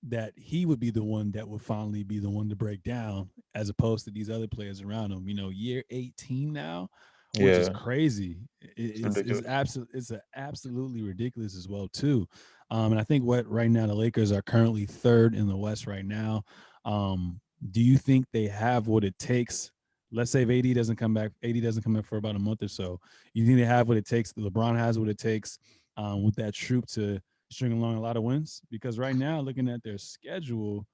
that 0.08 0.32
he 0.36 0.64
would 0.64 0.80
be 0.80 0.90
the 0.90 1.04
one 1.04 1.32
that 1.32 1.46
would 1.46 1.60
finally 1.60 2.04
be 2.04 2.18
the 2.18 2.30
one 2.30 2.48
to 2.48 2.56
break 2.56 2.82
down, 2.84 3.28
as 3.54 3.68
opposed 3.68 4.04
to 4.04 4.10
these 4.10 4.30
other 4.30 4.48
players 4.48 4.80
around 4.80 5.12
him. 5.12 5.28
You 5.28 5.34
know, 5.34 5.50
year 5.50 5.82
18 5.90 6.52
now 6.52 6.88
which 7.36 7.46
yeah. 7.46 7.56
is 7.56 7.68
crazy. 7.70 8.38
It, 8.62 9.04
it's 9.04 9.16
it's, 9.16 9.46
absolutely 9.46 9.98
it's 9.98 10.12
absolutely 10.36 11.02
ridiculous 11.02 11.56
as 11.56 11.68
well 11.68 11.88
too. 11.88 12.28
Um, 12.74 12.90
and 12.90 13.00
I 13.00 13.04
think 13.04 13.22
what 13.22 13.48
right 13.48 13.70
now 13.70 13.86
the 13.86 13.94
Lakers 13.94 14.32
are 14.32 14.42
currently 14.42 14.84
third 14.84 15.36
in 15.36 15.46
the 15.46 15.56
West 15.56 15.86
right 15.86 16.04
now. 16.04 16.42
Um, 16.84 17.40
do 17.70 17.80
you 17.80 17.96
think 17.96 18.26
they 18.32 18.48
have 18.48 18.88
what 18.88 19.04
it 19.04 19.16
takes? 19.16 19.70
Let's 20.10 20.32
say 20.32 20.42
if 20.42 20.50
AD 20.50 20.74
doesn't 20.74 20.96
come 20.96 21.14
back, 21.14 21.30
AD 21.44 21.62
doesn't 21.62 21.84
come 21.84 21.94
back 21.94 22.04
for 22.04 22.16
about 22.16 22.34
a 22.34 22.40
month 22.40 22.64
or 22.64 22.68
so. 22.68 22.98
You 23.32 23.46
think 23.46 23.58
they 23.58 23.64
have 23.64 23.86
what 23.86 23.96
it 23.96 24.04
takes? 24.04 24.32
LeBron 24.32 24.76
has 24.76 24.98
what 24.98 25.08
it 25.08 25.18
takes 25.18 25.60
um, 25.96 26.24
with 26.24 26.34
that 26.34 26.52
troop 26.52 26.86
to 26.88 27.20
string 27.48 27.70
along 27.70 27.94
a 27.94 28.00
lot 28.00 28.16
of 28.16 28.24
wins? 28.24 28.60
Because 28.72 28.98
right 28.98 29.14
now, 29.14 29.38
looking 29.38 29.68
at 29.68 29.84
their 29.84 29.96
schedule, 29.96 30.84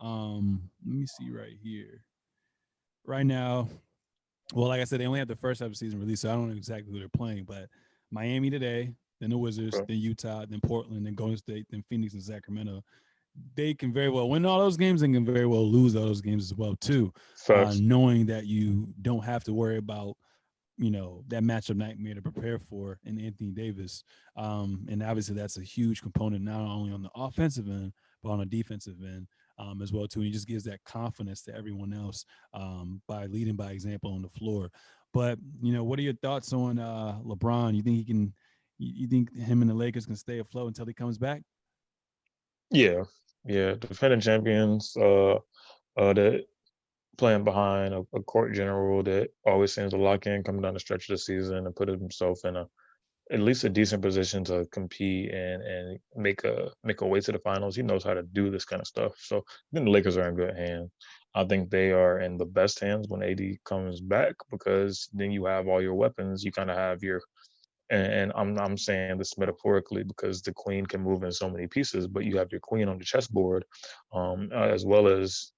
um, 0.00 0.70
let 0.86 0.96
me 0.96 1.04
see 1.06 1.28
right 1.28 1.58
here. 1.62 2.02
Right 3.04 3.26
now, 3.26 3.68
well, 4.54 4.68
like 4.68 4.80
I 4.80 4.84
said, 4.84 5.00
they 5.00 5.06
only 5.06 5.18
have 5.18 5.28
the 5.28 5.36
first 5.36 5.60
half 5.60 5.66
of 5.66 5.72
the 5.72 5.76
season 5.76 6.00
released, 6.00 6.22
so 6.22 6.30
I 6.30 6.32
don't 6.32 6.48
know 6.48 6.56
exactly 6.56 6.90
who 6.90 6.98
they're 6.98 7.10
playing. 7.10 7.44
But 7.44 7.68
Miami 8.10 8.48
today, 8.48 8.94
then 9.20 9.30
the 9.30 9.38
Wizards, 9.38 9.76
okay. 9.76 9.84
then 9.88 9.98
Utah, 9.98 10.44
then 10.48 10.60
Portland, 10.60 11.06
then 11.06 11.14
Golden 11.14 11.36
State, 11.36 11.66
then 11.70 11.82
Phoenix 11.88 12.14
and 12.14 12.22
Sacramento. 12.22 12.82
They 13.54 13.74
can 13.74 13.92
very 13.92 14.08
well 14.08 14.30
win 14.30 14.46
all 14.46 14.58
those 14.58 14.78
games 14.78 15.02
and 15.02 15.14
can 15.14 15.24
very 15.24 15.46
well 15.46 15.66
lose 15.66 15.94
all 15.94 16.06
those 16.06 16.22
games 16.22 16.44
as 16.44 16.54
well 16.54 16.74
too. 16.76 17.12
Uh, 17.48 17.74
knowing 17.80 18.26
that 18.26 18.46
you 18.46 18.88
don't 19.02 19.24
have 19.24 19.44
to 19.44 19.52
worry 19.52 19.76
about 19.76 20.16
you 20.78 20.90
know 20.90 21.22
that 21.28 21.42
matchup 21.42 21.76
nightmare 21.76 22.14
to 22.14 22.22
prepare 22.22 22.58
for 22.58 22.98
in 23.04 23.20
Anthony 23.20 23.50
Davis, 23.50 24.04
um, 24.36 24.86
and 24.90 25.02
obviously 25.02 25.34
that's 25.34 25.58
a 25.58 25.62
huge 25.62 26.02
component 26.02 26.44
not 26.44 26.60
only 26.60 26.92
on 26.92 27.02
the 27.02 27.10
offensive 27.14 27.66
end 27.68 27.92
but 28.22 28.30
on 28.32 28.38
the 28.40 28.46
defensive 28.46 28.96
end 29.02 29.26
um, 29.58 29.82
as 29.82 29.92
well 29.92 30.06
too. 30.06 30.20
And 30.20 30.26
he 30.26 30.32
just 30.32 30.48
gives 30.48 30.64
that 30.64 30.82
confidence 30.84 31.42
to 31.42 31.54
everyone 31.54 31.92
else 31.92 32.24
um, 32.54 33.00
by 33.06 33.26
leading 33.26 33.56
by 33.56 33.70
example 33.70 34.12
on 34.12 34.22
the 34.22 34.28
floor. 34.28 34.70
But 35.12 35.38
you 35.62 35.72
know, 35.72 35.84
what 35.84 35.98
are 35.98 36.02
your 36.02 36.14
thoughts 36.14 36.52
on 36.52 36.78
uh, 36.78 37.18
LeBron? 37.24 37.74
You 37.74 37.82
think 37.82 37.96
he 37.96 38.04
can? 38.04 38.34
You 38.78 39.06
think 39.06 39.34
him 39.34 39.62
and 39.62 39.70
the 39.70 39.74
Lakers 39.74 40.06
can 40.06 40.16
stay 40.16 40.38
afloat 40.38 40.68
until 40.68 40.86
he 40.86 40.94
comes 40.94 41.18
back? 41.18 41.42
Yeah, 42.70 43.04
yeah. 43.44 43.74
Defending 43.74 44.20
champions, 44.20 44.94
uh, 44.96 45.36
uh, 45.96 46.12
that 46.12 46.44
playing 47.16 47.44
behind 47.44 47.94
a, 47.94 48.04
a 48.14 48.22
court 48.22 48.54
general 48.54 49.02
that 49.02 49.30
always 49.46 49.74
seems 49.74 49.92
to 49.92 49.96
lock 49.96 50.26
in 50.26 50.42
coming 50.42 50.62
down 50.62 50.74
the 50.74 50.80
stretch 50.80 51.08
of 51.08 51.14
the 51.14 51.18
season 51.18 51.66
and 51.66 51.76
put 51.76 51.88
himself 51.88 52.44
in 52.44 52.56
a 52.56 52.66
at 53.32 53.40
least 53.40 53.64
a 53.64 53.68
decent 53.68 54.02
position 54.02 54.44
to 54.44 54.64
compete 54.70 55.32
and 55.32 55.62
and 55.62 55.98
make 56.14 56.44
a 56.44 56.70
make 56.84 57.00
a 57.00 57.06
way 57.06 57.20
to 57.20 57.32
the 57.32 57.38
finals. 57.40 57.74
He 57.74 57.82
knows 57.82 58.04
how 58.04 58.14
to 58.14 58.22
do 58.22 58.50
this 58.50 58.64
kind 58.64 58.80
of 58.80 58.86
stuff. 58.86 59.14
So 59.18 59.44
then 59.72 59.84
the 59.84 59.90
Lakers 59.90 60.16
are 60.16 60.28
in 60.28 60.36
good 60.36 60.56
hands. 60.56 60.90
I 61.34 61.44
think 61.44 61.70
they 61.70 61.90
are 61.90 62.20
in 62.20 62.36
the 62.38 62.46
best 62.46 62.80
hands 62.80 63.08
when 63.08 63.22
AD 63.22 63.40
comes 63.64 64.00
back 64.00 64.34
because 64.50 65.08
then 65.12 65.32
you 65.32 65.44
have 65.46 65.66
all 65.66 65.82
your 65.82 65.94
weapons. 65.94 66.44
You 66.44 66.52
kind 66.52 66.70
of 66.70 66.76
have 66.76 67.02
your 67.02 67.20
and, 67.90 68.32
I'm 68.34 68.58
I'm 68.58 68.76
saying 68.76 69.18
this 69.18 69.38
metaphorically 69.38 70.02
because 70.02 70.42
the 70.42 70.52
queen 70.52 70.86
can 70.86 71.02
move 71.02 71.22
in 71.22 71.32
so 71.32 71.48
many 71.48 71.66
pieces, 71.66 72.06
but 72.06 72.24
you 72.24 72.38
have 72.38 72.50
your 72.50 72.60
queen 72.60 72.88
on 72.88 72.98
the 72.98 73.04
chessboard, 73.04 73.64
um, 74.12 74.50
as 74.52 74.84
well 74.84 75.08
as 75.08 75.52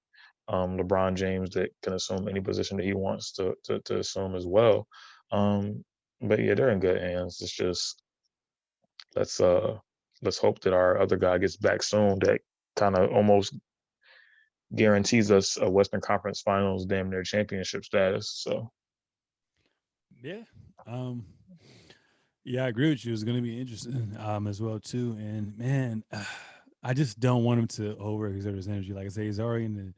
um, 0.47 0.77
LeBron 0.77 1.15
James 1.15 1.51
that 1.51 1.69
can 1.81 1.93
assume 1.93 2.27
any 2.27 2.41
position 2.41 2.77
that 2.77 2.85
he 2.85 2.93
wants 2.93 3.31
to 3.33 3.55
to, 3.63 3.79
to 3.81 3.99
assume 3.99 4.35
as 4.35 4.45
well. 4.45 4.87
Um, 5.31 5.83
but 6.21 6.39
yeah, 6.39 6.53
they're 6.53 6.71
in 6.71 6.79
good 6.79 7.01
hands. 7.01 7.39
It's 7.41 7.51
just 7.51 8.01
let's 9.15 9.39
uh 9.39 9.77
let's 10.21 10.37
hope 10.37 10.59
that 10.61 10.73
our 10.73 10.99
other 10.99 11.17
guy 11.17 11.37
gets 11.37 11.57
back 11.57 11.83
soon. 11.83 12.19
That 12.19 12.41
kind 12.75 12.95
of 12.95 13.11
almost 13.11 13.53
guarantees 14.75 15.31
us 15.31 15.57
a 15.57 15.69
Western 15.69 16.01
Conference 16.01 16.41
Finals 16.41 16.85
damn 16.85 17.09
near 17.09 17.23
championship 17.23 17.85
status. 17.85 18.31
So 18.43 18.71
yeah, 20.21 20.43
um, 20.85 21.25
yeah, 22.49 22.65
I 22.65 22.67
agree 22.67 22.89
with 22.89 23.05
you. 23.05 23.13
It's 23.13 23.23
going 23.23 23.37
to 23.37 23.43
be 23.43 23.59
interesting 23.59 24.15
um, 24.19 24.47
as 24.47 24.61
well 24.61 24.79
too. 24.79 25.15
And 25.19 25.57
man, 25.57 26.03
I 26.83 26.93
just 26.93 27.19
don't 27.19 27.43
want 27.43 27.59
him 27.59 27.67
to 27.67 27.95
overexert 27.95 28.55
his 28.55 28.67
energy. 28.67 28.93
Like 28.93 29.05
I 29.05 29.09
say, 29.09 29.25
he's 29.25 29.39
already 29.39 29.65
in 29.65 29.75
the 29.75 29.93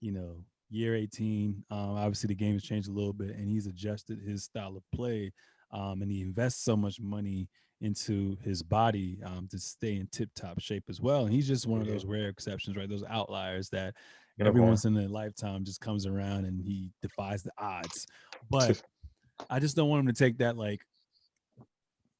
you 0.00 0.12
know 0.12 0.36
year 0.70 0.94
18. 0.94 1.64
Um, 1.70 1.78
obviously, 1.78 2.28
the 2.28 2.34
game 2.34 2.52
has 2.52 2.62
changed 2.62 2.88
a 2.88 2.92
little 2.92 3.12
bit, 3.12 3.30
and 3.36 3.48
he's 3.48 3.66
adjusted 3.66 4.20
his 4.20 4.44
style 4.44 4.76
of 4.76 4.82
play 4.94 5.32
um, 5.72 6.02
and 6.02 6.10
he 6.10 6.22
invests 6.22 6.64
so 6.64 6.76
much 6.76 7.00
money 7.00 7.48
into 7.80 8.36
his 8.42 8.62
body 8.62 9.18
um, 9.24 9.48
to 9.50 9.58
stay 9.58 9.96
in 9.96 10.08
tip 10.12 10.30
top 10.34 10.58
shape 10.60 10.84
as 10.88 11.00
well. 11.00 11.24
And 11.24 11.32
he's 11.32 11.46
just 11.46 11.66
one 11.66 11.80
of 11.80 11.86
those 11.86 12.06
rare 12.06 12.28
exceptions, 12.28 12.76
right? 12.76 12.88
Those 12.88 13.04
outliers 13.08 13.68
that 13.70 13.94
every 14.40 14.60
once 14.60 14.84
in 14.84 14.96
a 14.96 15.08
lifetime 15.08 15.64
just 15.64 15.80
comes 15.80 16.06
around 16.06 16.46
and 16.46 16.60
he 16.60 16.90
defies 17.02 17.42
the 17.42 17.52
odds. 17.58 18.06
But 18.48 18.80
I 19.50 19.58
just 19.58 19.76
don't 19.76 19.90
want 19.90 20.00
him 20.00 20.06
to 20.06 20.18
take 20.18 20.38
that 20.38 20.56
like 20.56 20.80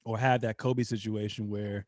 or 0.06 0.16
have 0.16 0.40
that 0.40 0.56
Kobe 0.56 0.84
situation 0.84 1.50
where 1.50 1.84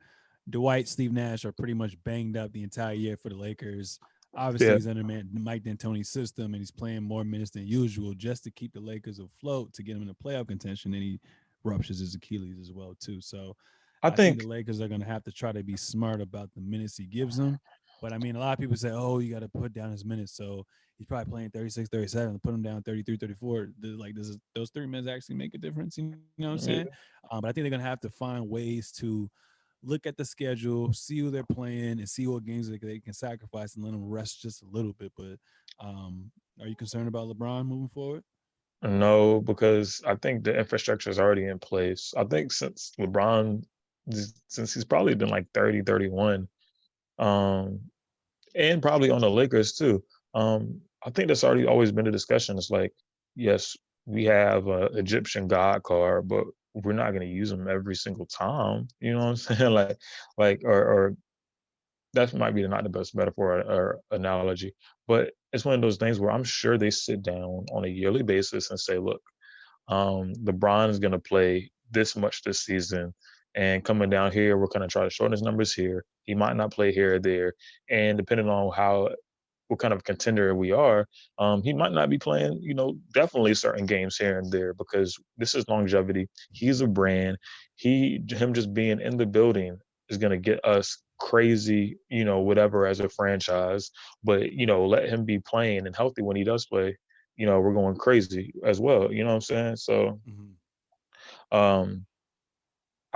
Dwight, 0.51 0.89
Steve 0.89 1.13
Nash 1.13 1.45
are 1.45 1.53
pretty 1.53 1.73
much 1.73 1.97
banged 2.03 2.37
up 2.37 2.53
the 2.53 2.65
entire 2.65 2.95
year 2.95 3.17
for 3.17 3.29
the 3.29 3.37
Lakers. 3.37 4.01
Obviously, 4.37 4.67
yeah. 4.67 4.75
he's 4.75 4.89
under 4.89 5.25
Mike 5.33 5.63
D'Antoni's 5.63 6.11
system 6.11 6.47
and 6.47 6.57
he's 6.57 6.73
playing 6.73 7.05
more 7.05 7.23
minutes 7.23 7.53
than 7.53 7.67
usual 7.67 8.13
just 8.15 8.43
to 8.45 8.51
keep 8.51 8.73
the 8.73 8.81
Lakers 8.81 9.21
afloat 9.21 9.73
to 9.75 9.85
get 9.85 9.97
him 9.97 10.03
in 10.03 10.09
the 10.09 10.15
playoff 10.15 10.49
contention. 10.49 10.93
And 10.95 11.03
he 11.03 11.21
ruptures 11.63 12.01
his 12.01 12.17
Achilles 12.17 12.59
as 12.61 12.73
well 12.73 12.97
too. 13.01 13.21
So 13.21 13.55
I, 14.03 14.09
I 14.09 14.11
think, 14.11 14.39
think, 14.39 14.43
the 14.43 14.49
Lakers 14.49 14.81
are 14.81 14.89
going 14.89 15.01
to 15.01 15.07
have 15.07 15.23
to 15.25 15.33
try 15.33 15.53
to 15.53 15.63
be 15.63 15.77
smart 15.77 16.21
about 16.21 16.51
the 16.55 16.61
minutes 16.61 16.97
he 16.97 17.07
gives 17.07 17.37
them. 17.37 17.59
But 18.01 18.13
I 18.13 18.19
mean, 18.19 18.37
a 18.37 18.39
lot 18.39 18.53
of 18.53 18.59
people 18.59 18.77
say, 18.77 18.91
"Oh, 18.91 19.19
you 19.19 19.33
got 19.33 19.41
to 19.41 19.49
put 19.49 19.73
down 19.73 19.91
his 19.91 20.05
minutes." 20.05 20.37
So 20.37 20.65
he's 20.97 21.07
probably 21.07 21.31
playing 21.31 21.51
36, 21.51 21.89
37, 21.89 22.39
put 22.41 22.55
him 22.55 22.63
down 22.63 22.83
33, 22.83 23.17
34. 23.17 23.69
Like, 23.83 24.15
does 24.15 24.37
those 24.55 24.71
three 24.71 24.87
minutes 24.87 25.09
actually 25.09 25.37
make 25.37 25.55
a 25.55 25.59
difference? 25.59 25.99
You 25.99 26.15
know 26.39 26.49
what 26.49 26.53
I'm 26.53 26.59
saying? 26.59 26.87
Um, 27.31 27.41
but 27.41 27.49
I 27.49 27.53
think 27.53 27.65
they're 27.65 27.71
going 27.71 27.83
to 27.83 27.87
have 27.87 28.01
to 28.01 28.11
find 28.11 28.49
ways 28.49 28.93
to 28.99 29.31
look 29.83 30.07
at 30.07 30.17
the 30.17 30.25
schedule, 30.25 30.93
see 30.93 31.19
who 31.21 31.31
they're 31.31 31.45
playing, 31.45 31.99
and 31.99 32.09
see 32.09 32.27
what 32.27 32.45
games 32.45 32.69
they, 32.69 32.79
they 32.79 32.99
can 32.99 33.13
sacrifice 33.13 33.75
and 33.77 33.85
let 33.85 33.93
them 33.93 34.09
rest 34.09 34.43
just 34.43 34.63
a 34.63 34.67
little 34.67 34.93
bit. 34.93 35.13
But 35.17 35.39
um, 35.81 36.31
are 36.61 36.67
you 36.67 36.77
concerned 36.77 37.09
about 37.09 37.29
LeBron 37.29 37.67
moving 37.67 37.89
forward? 37.89 38.25
No, 38.83 39.41
because 39.41 40.03
I 40.07 40.15
think 40.17 40.45
the 40.45 40.57
infrastructure 40.57 41.11
is 41.11 41.19
already 41.19 41.47
in 41.47 41.59
place. 41.59 42.15
I 42.17 42.25
think 42.25 42.53
since 42.53 42.93
LeBron, 42.99 43.65
since 44.49 44.75
he's 44.75 44.85
probably 44.85 45.15
been 45.15 45.29
like 45.29 45.47
30, 45.53 45.83
31, 45.83 46.49
um, 47.19 47.81
and 48.55 48.83
probably 48.83 49.11
on 49.11 49.21
the 49.21 49.31
Lakers 49.31 49.73
too. 49.73 50.03
Um, 50.35 50.81
I 51.05 51.11
think 51.11 51.29
that's 51.29 51.45
already 51.45 51.67
always 51.67 51.93
been 51.93 52.07
a 52.07 52.13
discussion. 52.13 52.59
It's 52.59 52.71
like, 52.71 52.93
yes, 53.37 53.77
we 54.07 54.25
have 54.25 54.67
a 54.67 54.87
Egyptian 54.87 55.49
God 55.49 55.83
card, 55.83 56.29
but 56.29 56.45
we're 56.75 56.93
not 56.93 57.11
going 57.11 57.23
to 57.23 57.35
use 57.35 57.51
them 57.51 57.69
every 57.69 57.95
single 57.95 58.27
time. 58.27 58.89
You 59.01 59.13
know 59.13 59.19
what 59.19 59.27
I'm 59.27 59.37
saying? 59.37 59.73
like, 59.73 59.97
like, 60.37 60.63
or, 60.65 60.83
or 60.83 61.17
that 62.15 62.35
might 62.35 62.55
be 62.55 62.67
not 62.67 62.83
the 62.83 62.89
best 62.89 63.15
metaphor 63.15 63.61
or, 63.61 63.61
or 63.61 64.01
analogy, 64.11 64.75
but 65.07 65.33
it's 65.53 65.65
one 65.65 65.75
of 65.75 65.81
those 65.81 65.97
things 65.97 66.19
where 66.19 66.31
I'm 66.31 66.45
sure 66.45 66.79
they 66.79 66.91
sit 66.91 67.23
down 67.23 67.67
on 67.73 67.85
a 67.85 67.89
yearly 67.89 68.23
basis 68.23 68.71
and 68.71 68.79
say, 68.79 68.99
look, 68.99 69.23
um, 69.89 70.33
LeBron 70.45 70.91
is 70.91 70.99
going 70.99 71.13
to 71.13 71.19
play 71.19 71.71
this 71.91 72.17
much 72.17 72.43
this 72.43 72.61
season. 72.61 73.15
And 73.59 73.83
coming 73.83 74.09
down 74.09 74.31
here, 74.31 74.57
we're 74.57 74.69
going 74.69 74.83
to 74.83 74.87
try 74.87 75.03
to 75.03 75.11
shorten 75.11 75.33
his 75.33 75.43
numbers 75.43 75.75
here. 75.75 76.05
He 76.27 76.35
might 76.37 76.55
not 76.55 76.71
play 76.71 76.93
here 76.93 77.17
or 77.17 77.19
there. 77.19 77.55
And 77.91 78.17
depending 78.17 78.49
on 78.49 78.73
how 78.73 79.09
what 79.67 79.81
kind 79.81 79.93
of 79.93 80.05
contender 80.05 80.55
we 80.55 80.71
are, 80.71 81.09
um, 81.41 81.65
he 81.65 81.73
might 81.73 81.91
not 81.91 82.09
be 82.09 82.19
playing, 82.19 82.61
you 82.63 82.73
know, 82.73 82.97
definitely 83.13 83.55
certain 83.55 83.85
games 83.85 84.17
here 84.17 84.39
and 84.39 84.53
there 84.53 84.75
because 84.75 85.19
this 85.39 85.57
is 85.57 85.69
longevity. 85.69 86.29
He's 86.53 86.83
a 86.83 86.87
brand. 86.87 87.37
He 87.75 88.21
him 88.29 88.55
just 88.55 88.73
being 88.73 89.01
in 89.01 89.17
the 89.17 89.27
building 89.27 89.77
is 90.09 90.19
gonna 90.19 90.39
get 90.39 90.65
us 90.65 91.03
crazy, 91.19 91.99
you 92.09 92.25
know, 92.25 92.39
whatever 92.39 92.87
as 92.87 93.01
a 93.01 93.09
franchise. 93.09 93.91
But 94.23 94.53
you 94.53 94.67
know, 94.67 94.87
let 94.87 95.09
him 95.09 95.25
be 95.25 95.41
playing 95.41 95.89
and 95.89 95.97
healthy 95.97 96.23
when 96.23 96.37
he 96.37 96.45
does 96.45 96.65
play. 96.65 96.97
You 97.37 97.47
know, 97.47 97.59
we're 97.59 97.75
going 97.75 97.97
crazy 97.97 98.55
as 98.65 98.79
well. 98.79 99.13
You 99.13 99.25
know 99.25 99.31
what 99.31 99.35
I'm 99.35 99.41
saying? 99.41 99.77
So, 99.77 100.21
mm-hmm. 100.29 101.59
um, 101.59 102.07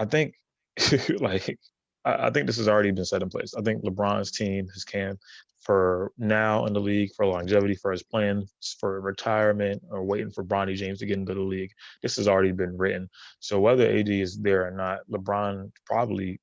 I 0.03 0.05
think 0.05 0.34
like 1.20 1.59
I, 2.05 2.26
I 2.26 2.30
think 2.30 2.46
this 2.46 2.57
has 2.57 2.68
already 2.68 2.90
been 2.90 3.05
set 3.05 3.22
in 3.22 3.28
place. 3.28 3.55
I 3.55 3.62
think 3.62 3.84
LeBron's 3.84 4.32
team, 4.32 4.68
his 4.74 4.84
camp, 4.84 5.20
for 5.61 6.11
now 6.18 6.66
in 6.66 6.72
the 6.72 6.80
league, 6.80 7.11
for 7.16 7.24
longevity, 7.24 7.76
for 7.76 7.92
his 7.92 8.03
plans 8.03 8.53
for 8.80 9.00
retirement, 9.00 9.80
or 9.90 10.03
waiting 10.03 10.32
for 10.32 10.42
Bronny 10.42 10.74
James 10.74 10.98
to 10.98 11.07
get 11.07 11.18
into 11.18 11.34
the 11.34 11.40
league. 11.40 11.70
This 12.03 12.16
has 12.16 12.26
already 12.26 12.50
been 12.50 12.76
written. 12.76 13.09
So 13.38 13.61
whether 13.61 13.88
AD 13.88 14.09
is 14.09 14.38
there 14.38 14.66
or 14.66 14.72
not, 14.72 15.00
LeBron 15.09 15.70
probably 15.86 16.40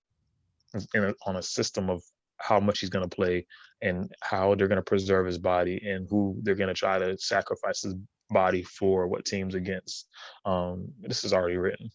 a, 0.74 1.14
on 1.26 1.36
a 1.36 1.43
system 1.43 1.89
of 1.89 2.01
how 2.38 2.62
much 2.62 2.80
he's 2.80 2.89
going 2.89 3.07
to 3.07 3.14
play 3.14 3.45
and 3.82 4.10
how 4.22 4.55
they're 4.55 4.70
going 4.70 4.78
to 4.78 4.82
preserve 4.82 5.26
his 5.26 5.38
body 5.38 5.82
and 5.86 6.07
who 6.10 6.39
they're 6.43 6.55
going 6.55 6.70
to 6.70 6.74
try 6.74 6.97
to 6.97 7.18
sacrifice 7.18 7.82
his 7.82 7.95
body 8.30 8.64
for 8.64 9.07
what 9.07 9.26
teams 9.26 9.55
against. 9.55 10.07
Um, 10.45 10.88
this 11.01 11.26
is 11.26 11.34
already 11.34 11.57
written. 11.57 11.89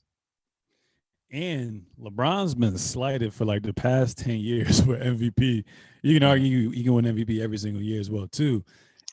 And 1.30 1.84
LeBron's 2.00 2.54
been 2.54 2.78
slighted 2.78 3.34
for 3.34 3.44
like 3.44 3.62
the 3.62 3.74
past 3.74 4.18
10 4.18 4.36
years 4.36 4.80
for 4.84 4.96
MVP. 4.96 5.64
You 6.02 6.14
can 6.14 6.22
argue 6.22 6.70
he 6.70 6.84
can 6.84 6.92
win 6.94 7.04
MVP 7.04 7.40
every 7.40 7.58
single 7.58 7.82
year 7.82 8.00
as 8.00 8.10
well, 8.10 8.28
too. 8.28 8.64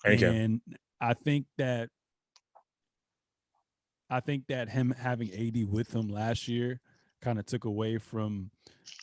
Thank 0.04 0.22
And 0.22 0.62
I 1.00 1.14
think 1.14 1.46
that 1.58 1.90
I 4.10 4.20
think 4.20 4.46
that 4.48 4.68
him 4.68 4.94
having 4.98 5.32
AD 5.32 5.72
with 5.72 5.94
him 5.96 6.10
last 6.10 6.48
year 6.48 6.82
kind 7.22 7.40
of 7.40 7.46
took 7.46 7.64
away 7.64 7.98
from 7.98 8.52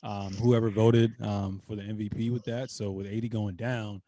um, 0.03 0.35
whoever 0.35 0.69
voted 0.69 1.15
um, 1.23 1.63
for 1.67 1.77
the 1.77 1.83
MVP 1.83 2.31
with 2.31 2.45
that. 2.45 2.71
So 2.71 2.91
with 2.91 3.07
AD 3.07 3.31
going 3.31 3.57
down, 3.57 4.03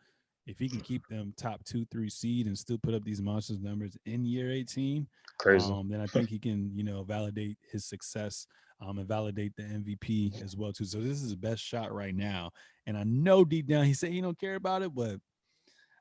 if 0.46 0.58
he 0.58 0.68
can 0.68 0.80
keep 0.80 1.06
them 1.08 1.32
top 1.36 1.64
two, 1.64 1.86
three 1.90 2.10
seed 2.10 2.46
and 2.46 2.58
still 2.58 2.78
put 2.82 2.94
up 2.94 3.04
these 3.04 3.22
monsters 3.22 3.60
numbers 3.60 3.96
in 4.04 4.24
year 4.24 4.50
18, 4.50 5.06
crazy. 5.38 5.72
Um, 5.72 5.88
then 5.88 6.00
I 6.00 6.06
think 6.06 6.28
he 6.28 6.38
can, 6.38 6.70
you 6.74 6.84
know, 6.84 7.02
validate 7.02 7.56
his 7.70 7.84
success 7.84 8.46
um, 8.80 8.98
and 8.98 9.08
validate 9.08 9.54
the 9.56 9.62
MVP 9.62 10.42
as 10.42 10.56
well 10.56 10.72
too. 10.72 10.84
So 10.84 10.98
this 10.98 11.22
is 11.22 11.30
the 11.30 11.36
best 11.36 11.62
shot 11.62 11.92
right 11.92 12.14
now. 12.14 12.50
And 12.86 12.96
I 12.96 13.04
know 13.04 13.44
deep 13.44 13.66
down 13.66 13.84
he 13.84 13.94
said 13.94 14.10
he 14.10 14.20
don't 14.20 14.38
care 14.38 14.54
about 14.54 14.82
it, 14.82 14.94
but 14.94 15.16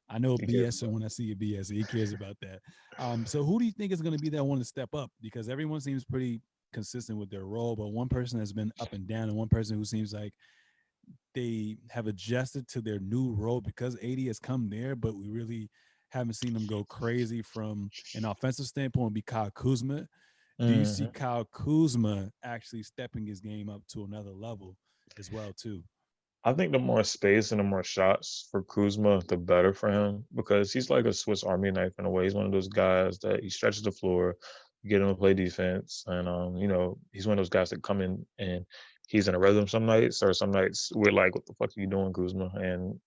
I 0.10 0.18
know 0.18 0.38
he 0.40 0.48
BS 0.48 0.88
when 0.88 1.04
I 1.04 1.08
see 1.08 1.32
a 1.32 1.36
BS, 1.36 1.72
he 1.72 1.84
cares 1.84 2.14
about 2.14 2.38
that. 2.42 2.60
Um, 2.98 3.26
so 3.28 3.44
who 3.44 3.60
do 3.60 3.66
you 3.66 3.72
think 3.72 3.92
is 3.92 4.02
going 4.02 4.18
to 4.18 4.22
be 4.22 4.30
that 4.30 4.44
one 4.44 4.60
to 4.60 4.66
step 4.66 4.90
up? 4.94 5.12
Because 5.22 5.50
everyone 5.50 5.82
seems 5.82 6.04
pretty 6.04 6.42
consistent 6.74 7.20
with 7.20 7.30
their 7.30 7.46
role, 7.46 7.76
but 7.76 7.90
one 7.90 8.10
person 8.10 8.40
has 8.40 8.54
been 8.54 8.72
up 8.80 8.94
and 8.94 9.08
down, 9.08 9.30
and 9.30 9.38
one 9.38 9.50
person 9.50 9.78
who 9.78 9.86
seems 9.86 10.14
like 10.14 10.34
they 11.36 11.78
have 11.90 12.08
adjusted 12.08 12.68
to 12.70 12.82
their 12.82 13.00
new 13.00 13.34
role 13.34 13.62
because 13.62 13.96
AD 14.04 14.20
has 14.22 14.40
come 14.40 14.70
there, 14.70 14.96
but 14.96 15.16
we 15.16 15.30
really 15.30 15.70
haven't 16.10 16.34
seen 16.34 16.54
them 16.54 16.66
go 16.66 16.84
crazy 16.86 17.42
from 17.42 17.90
an 18.16 18.26
offensive 18.26 18.66
standpoint. 18.66 19.14
Be 19.14 19.22
Kyle 19.22 19.52
Kuzma. 19.52 20.08
Do 20.60 20.74
you 20.74 20.86
see 20.86 21.04
mm-hmm. 21.04 21.14
Kyle 21.14 21.46
Kuzma 21.46 22.32
actually 22.44 22.84
stepping 22.84 23.26
his 23.26 23.40
game 23.40 23.70
up 23.70 23.82
to 23.94 24.04
another 24.04 24.32
level 24.32 24.76
as 25.18 25.32
well 25.32 25.54
too? 25.54 25.82
I 26.44 26.54
think 26.54 26.72
the 26.72 26.80
more 26.80 27.04
space 27.04 27.52
and 27.52 27.60
the 27.60 27.64
more 27.64 27.84
shots 27.84 28.48
for 28.52 28.64
Kuzma, 28.64 29.22
the 29.28 29.38
better 29.38 29.74
for 29.74 29.90
him 29.90 30.26
because 30.36 30.72
he's 30.72 30.90
like 30.90 31.06
a 31.06 31.14
Swiss 31.14 31.44
Army 31.44 31.72
knife 31.72 31.94
in 31.98 32.06
a 32.06 32.10
way. 32.10 32.24
He's 32.24 32.34
one 32.34 32.46
of 32.46 32.52
those 32.52 32.68
guys 32.70 33.20
that 33.20 33.44
he 33.44 33.50
stretches 33.50 33.84
the 33.84 33.92
floor, 33.92 34.36
get 34.88 35.02
him 35.02 35.08
to 35.08 35.16
play 35.16 35.34
defense, 35.34 36.04
and 36.08 36.28
um, 36.28 36.56
you 36.56 36.68
know, 36.68 36.98
he's 37.12 37.28
one 37.28 37.38
of 37.38 37.44
those 37.44 37.50
guys 37.50 37.70
that 37.70 37.84
come 37.84 38.02
in 38.02 38.26
and 38.38 38.66
he's 39.08 39.28
in 39.28 39.36
a 39.36 39.40
rhythm 39.40 39.68
some 39.68 39.86
nights, 39.86 40.24
or 40.24 40.34
some 40.34 40.52
nights 40.52 40.92
we're 40.94 41.12
like, 41.12 41.36
"What 41.36 41.46
the 41.46 41.54
fuck 41.54 41.70
are 41.70 41.82
you 41.82 41.88
doing, 41.88 42.14
Kuzma?" 42.14 42.52
And 42.56 43.00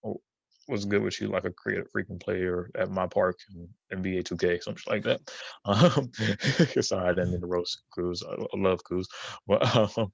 was 0.72 0.84
good 0.84 1.02
with 1.02 1.20
you 1.20 1.28
like 1.28 1.44
a 1.44 1.52
creative 1.52 1.86
freaking 1.94 2.20
player 2.20 2.70
at 2.74 2.90
my 2.90 3.06
park 3.06 3.38
in 3.54 3.68
NBA 3.98 4.24
2K, 4.24 4.62
something 4.62 4.82
like 4.88 5.04
that. 5.04 5.20
Um, 5.64 6.10
sorry, 6.82 7.10
I 7.10 7.14
didn't 7.14 7.46
roast 7.46 7.82
Kuz. 7.96 8.22
I, 8.28 8.56
love 8.56 8.80
Kuz, 8.90 9.04
but 9.46 9.76
um, 9.76 10.12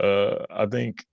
uh, 0.00 0.44
I 0.50 0.66
think 0.66 1.04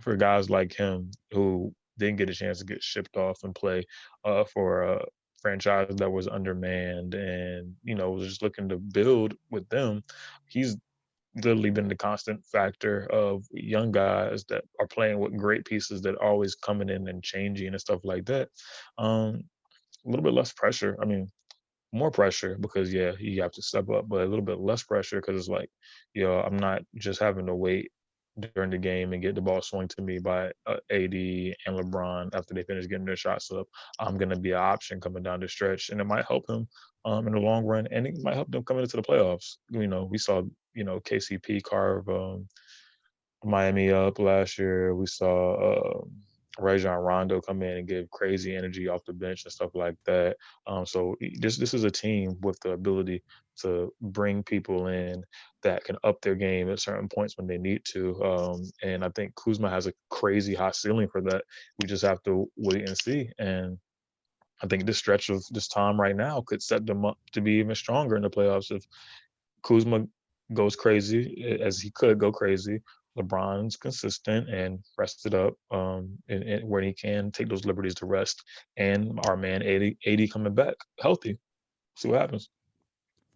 for 0.00 0.16
guys 0.16 0.48
like 0.48 0.74
him 0.74 1.10
who 1.32 1.74
didn't 1.98 2.16
get 2.16 2.30
a 2.30 2.34
chance 2.34 2.60
to 2.60 2.64
get 2.64 2.82
shipped 2.82 3.16
off 3.16 3.42
and 3.42 3.54
play 3.54 3.84
uh, 4.24 4.44
for 4.44 4.82
a 4.84 5.04
franchise 5.42 5.94
that 5.96 6.10
was 6.10 6.28
undermanned 6.28 7.14
and 7.14 7.74
you 7.84 7.94
know 7.94 8.10
was 8.10 8.28
just 8.28 8.42
looking 8.42 8.68
to 8.68 8.76
build 8.78 9.34
with 9.50 9.68
them, 9.68 10.02
he's 10.46 10.76
literally 11.44 11.70
been 11.70 11.88
the 11.88 11.96
constant 11.96 12.44
factor 12.46 13.06
of 13.12 13.44
young 13.52 13.92
guys 13.92 14.44
that 14.48 14.64
are 14.80 14.86
playing 14.86 15.18
with 15.18 15.36
great 15.36 15.64
pieces 15.64 16.02
that 16.02 16.16
are 16.16 16.24
always 16.24 16.54
coming 16.54 16.88
in 16.88 17.08
and 17.08 17.22
changing 17.22 17.68
and 17.68 17.80
stuff 17.80 18.00
like 18.04 18.24
that. 18.26 18.48
Um, 18.98 19.44
a 20.06 20.10
little 20.10 20.24
bit 20.24 20.34
less 20.34 20.52
pressure. 20.52 20.96
I 21.02 21.04
mean, 21.04 21.28
more 21.92 22.10
pressure 22.10 22.56
because 22.60 22.92
yeah, 22.92 23.12
you 23.18 23.42
have 23.42 23.52
to 23.52 23.62
step 23.62 23.88
up, 23.90 24.08
but 24.08 24.22
a 24.22 24.26
little 24.26 24.44
bit 24.44 24.60
less 24.60 24.82
pressure 24.82 25.20
because 25.20 25.38
it's 25.38 25.48
like, 25.48 25.70
you 26.14 26.24
know, 26.24 26.40
I'm 26.40 26.56
not 26.56 26.82
just 26.96 27.20
having 27.20 27.46
to 27.46 27.54
wait 27.54 27.90
during 28.54 28.70
the 28.70 28.78
game 28.78 29.12
and 29.12 29.22
get 29.22 29.34
the 29.34 29.40
ball 29.40 29.60
swung 29.62 29.88
to 29.88 30.02
me 30.02 30.18
by 30.18 30.50
uh, 30.66 30.76
AD 30.90 31.14
and 31.14 31.76
LeBron 31.76 32.34
after 32.34 32.54
they 32.54 32.62
finish 32.62 32.86
getting 32.86 33.06
their 33.06 33.16
shots 33.16 33.50
up. 33.50 33.66
I'm 33.98 34.16
going 34.16 34.30
to 34.30 34.38
be 34.38 34.52
an 34.52 34.58
option 34.58 35.00
coming 35.00 35.22
down 35.22 35.40
the 35.40 35.48
stretch, 35.48 35.90
and 35.90 36.00
it 36.00 36.04
might 36.04 36.24
help 36.26 36.48
him 36.48 36.68
um, 37.04 37.26
in 37.26 37.34
the 37.34 37.40
long 37.40 37.64
run, 37.64 37.86
and 37.90 38.06
it 38.06 38.18
might 38.22 38.34
help 38.34 38.50
them 38.50 38.64
coming 38.64 38.82
into 38.82 38.96
the 38.96 39.02
playoffs. 39.02 39.56
You 39.70 39.86
know, 39.86 40.04
we 40.04 40.18
saw 40.18 40.42
you 40.74 40.84
know 40.84 41.00
KCP 41.00 41.62
carve 41.62 42.08
um, 42.08 42.48
Miami 43.44 43.90
up 43.90 44.18
last 44.18 44.58
year. 44.58 44.94
We 44.94 45.06
saw 45.06 45.54
uh, 45.54 46.00
Rajon 46.58 46.98
Rondo 46.98 47.40
come 47.40 47.62
in 47.62 47.78
and 47.78 47.88
give 47.88 48.10
crazy 48.10 48.56
energy 48.56 48.88
off 48.88 49.04
the 49.06 49.12
bench 49.12 49.44
and 49.44 49.52
stuff 49.52 49.70
like 49.74 49.96
that. 50.06 50.36
Um, 50.66 50.86
so 50.86 51.16
this 51.40 51.56
this 51.58 51.74
is 51.74 51.84
a 51.84 51.90
team 51.90 52.36
with 52.42 52.60
the 52.60 52.72
ability 52.72 53.22
to 53.62 53.92
bring 54.00 54.42
people 54.42 54.88
in 54.88 55.22
that 55.62 55.84
can 55.84 55.96
up 56.04 56.20
their 56.22 56.34
game 56.36 56.70
at 56.70 56.80
certain 56.80 57.08
points 57.08 57.36
when 57.36 57.46
they 57.46 57.58
need 57.58 57.82
to. 57.92 58.22
Um, 58.22 58.62
and 58.82 59.04
I 59.04 59.10
think 59.10 59.34
Kuzma 59.36 59.70
has 59.70 59.86
a 59.86 59.92
crazy 60.10 60.54
high 60.54 60.72
ceiling 60.72 61.08
for 61.10 61.20
that. 61.22 61.44
We 61.80 61.88
just 61.88 62.04
have 62.04 62.22
to 62.24 62.46
wait 62.56 62.88
and 62.88 62.96
see. 62.98 63.30
And 63.38 63.78
I 64.62 64.66
think 64.66 64.86
this 64.86 64.98
stretch 64.98 65.30
of 65.30 65.42
this 65.50 65.68
time 65.68 66.00
right 66.00 66.16
now 66.16 66.42
could 66.46 66.62
set 66.62 66.86
them 66.86 67.04
up 67.04 67.18
to 67.32 67.40
be 67.40 67.52
even 67.54 67.74
stronger 67.74 68.16
in 68.16 68.22
the 68.22 68.30
playoffs 68.30 68.70
if 68.70 68.84
Kuzma 69.62 70.06
goes 70.54 70.76
crazy 70.76 71.58
as 71.62 71.80
he 71.80 71.90
could 71.94 72.18
go 72.18 72.32
crazy. 72.32 72.80
LeBron's 73.18 73.76
consistent 73.76 74.48
and 74.48 74.78
rested 74.96 75.34
up 75.34 75.54
um, 75.70 76.16
and, 76.28 76.42
and 76.44 76.68
when 76.68 76.84
he 76.84 76.92
can 76.92 77.30
take 77.30 77.48
those 77.48 77.64
liberties 77.64 77.94
to 77.96 78.06
rest. 78.06 78.42
And 78.76 79.18
our 79.26 79.36
man 79.36 79.62
AD, 79.62 79.94
AD 80.06 80.30
coming 80.32 80.54
back 80.54 80.74
healthy. 81.00 81.38
See 81.96 82.08
what 82.08 82.20
happens. 82.20 82.48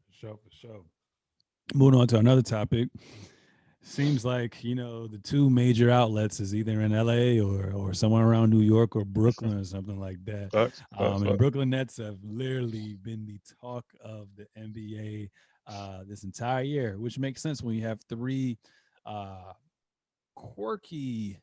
For 0.09 0.27
sure, 0.27 0.39
for 0.43 0.51
sure. 0.51 0.81
Moving 1.75 2.01
on 2.01 2.07
to 2.09 2.19
another 2.19 2.43
topic. 2.43 2.89
Seems 3.85 4.25
like 4.25 4.63
you 4.63 4.77
know 4.77 5.09
the 5.09 5.19
two 5.19 5.51
major 5.51 5.91
outlets 5.91 6.39
is 6.39 6.55
either 6.55 6.81
in 6.83 6.93
LA 6.93 7.45
or 7.45 7.73
or 7.73 7.93
somewhere 7.93 8.25
around 8.25 8.51
New 8.51 8.61
York 8.61 8.95
or 8.95 9.05
Brooklyn 9.05 9.59
or 9.59 9.65
something 9.65 9.99
like 9.99 10.25
that. 10.25 10.55
um, 10.97 11.27
and 11.27 11.37
Brooklyn 11.37 11.71
Nets 11.71 11.97
have 11.97 12.19
literally 12.23 12.97
been 13.03 13.27
the 13.27 13.41
talk 13.61 13.85
of 14.01 14.29
the 14.37 14.47
NBA 14.57 15.31
uh, 15.67 16.05
this 16.07 16.23
entire 16.23 16.63
year, 16.63 16.99
which 16.99 17.19
makes 17.19 17.43
sense 17.43 17.61
when 17.61 17.75
you 17.75 17.83
have 17.83 17.99
three 18.09 18.57
uh, 19.05 19.53
quirky, 20.35 21.39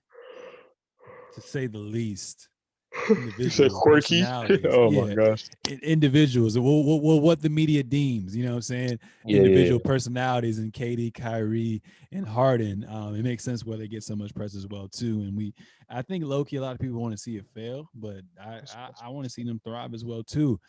to 1.36 1.42
say 1.42 1.68
the 1.68 1.78
least, 1.78 2.50
you 3.38 3.50
said 3.50 3.72
quirky. 3.72 4.24
oh 4.26 4.92
yeah. 4.92 5.02
my 5.02 5.14
gosh! 5.14 5.46
Individuals, 5.84 6.58
well, 6.58 6.84
well, 7.02 7.20
what 7.22 7.42
the 7.42 7.50
media 7.50 7.84
deems, 7.84 8.36
you 8.36 8.44
know, 8.44 8.52
what 8.52 8.56
I'm 8.58 8.62
saying 8.64 9.00
yeah, 9.26 9.38
individual 9.38 9.80
yeah, 9.84 9.90
personalities 9.90 10.60
and 10.60 10.74
KD, 10.74 11.14
Kyrie, 11.14 11.82
and 12.12 12.28
Harden. 12.28 12.86
Um, 12.90 13.16
it 13.16 13.24
makes 13.24 13.44
sense 13.44 13.64
why 13.64 13.78
they 13.78 13.88
get 13.88 14.04
so 14.04 14.16
much 14.16 14.34
press 14.34 14.56
as 14.56 14.68
well 14.68 14.88
too. 14.88 15.22
And 15.22 15.38
we, 15.38 15.54
I 15.90 16.02
think 16.02 16.26
Loki, 16.26 16.56
a 16.56 16.62
lot 16.62 16.74
of 16.74 16.80
people 16.80 17.00
want 17.00 17.14
to 17.14 17.18
see 17.18 17.38
it 17.38 17.46
fail, 17.54 17.90
but 17.94 18.22
I, 18.42 18.62
I, 18.76 18.90
I 19.04 19.10
want 19.10 19.26
to 19.26 19.30
see 19.30 19.44
them 19.44 19.62
thrive 19.64 19.94
as 19.94 20.04
well 20.04 20.24
too. 20.24 20.60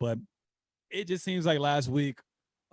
But 0.00 0.18
it 0.90 1.06
just 1.06 1.24
seems 1.24 1.46
like 1.46 1.60
last 1.60 1.88
week, 1.88 2.18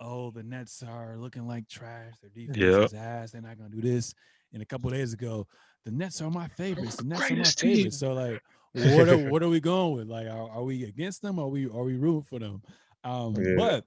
oh, 0.00 0.30
the 0.30 0.42
Nets 0.42 0.82
are 0.82 1.16
looking 1.16 1.46
like 1.46 1.68
trash. 1.68 2.14
Their 2.20 2.30
defense 2.30 2.58
yep. 2.58 2.84
is 2.84 2.94
ass. 2.94 3.30
They're 3.30 3.42
not 3.42 3.56
gonna 3.58 3.70
do 3.70 3.80
this. 3.80 4.14
And 4.56 4.62
a 4.62 4.66
couple 4.66 4.88
days 4.88 5.12
ago, 5.12 5.46
the 5.84 5.90
Nets 5.90 6.22
are 6.22 6.30
my 6.30 6.48
favorites. 6.48 6.96
The 6.96 7.04
Nets 7.04 7.30
are 7.30 7.36
my 7.36 7.44
favorites. 7.44 7.98
So 7.98 8.14
like 8.14 8.42
what 8.72 9.06
are 9.06 9.18
what 9.28 9.42
are 9.42 9.50
we 9.50 9.60
going 9.60 9.96
with? 9.96 10.08
Like, 10.08 10.28
are, 10.28 10.50
are 10.50 10.62
we 10.62 10.84
against 10.84 11.20
them? 11.20 11.38
Are 11.38 11.46
we 11.46 11.66
are 11.66 11.84
we 11.84 11.96
rooting 11.96 12.22
for 12.22 12.38
them? 12.38 12.62
Um, 13.04 13.34
yeah. 13.36 13.54
But 13.58 13.84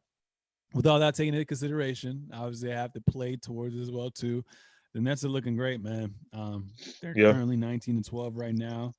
with 0.75 0.85
all 0.85 0.99
that 0.99 1.15
taken 1.15 1.33
into 1.33 1.43
consideration, 1.43 2.29
obviously 2.31 2.71
I 2.71 2.75
have 2.75 2.93
to 2.93 3.01
play 3.01 3.35
towards 3.35 3.75
as 3.77 3.89
well 3.89 4.11
too. 4.11 4.45
The 4.93 5.01
Nets 5.01 5.25
are 5.25 5.29
looking 5.29 5.55
great, 5.55 5.81
man. 5.81 6.13
Um, 6.33 6.69
they're 7.01 7.17
yeah. 7.17 7.31
currently 7.31 7.57
19 7.57 7.95
and 7.95 8.05
12 8.05 8.35
right 8.35 8.53
now. 8.53 8.93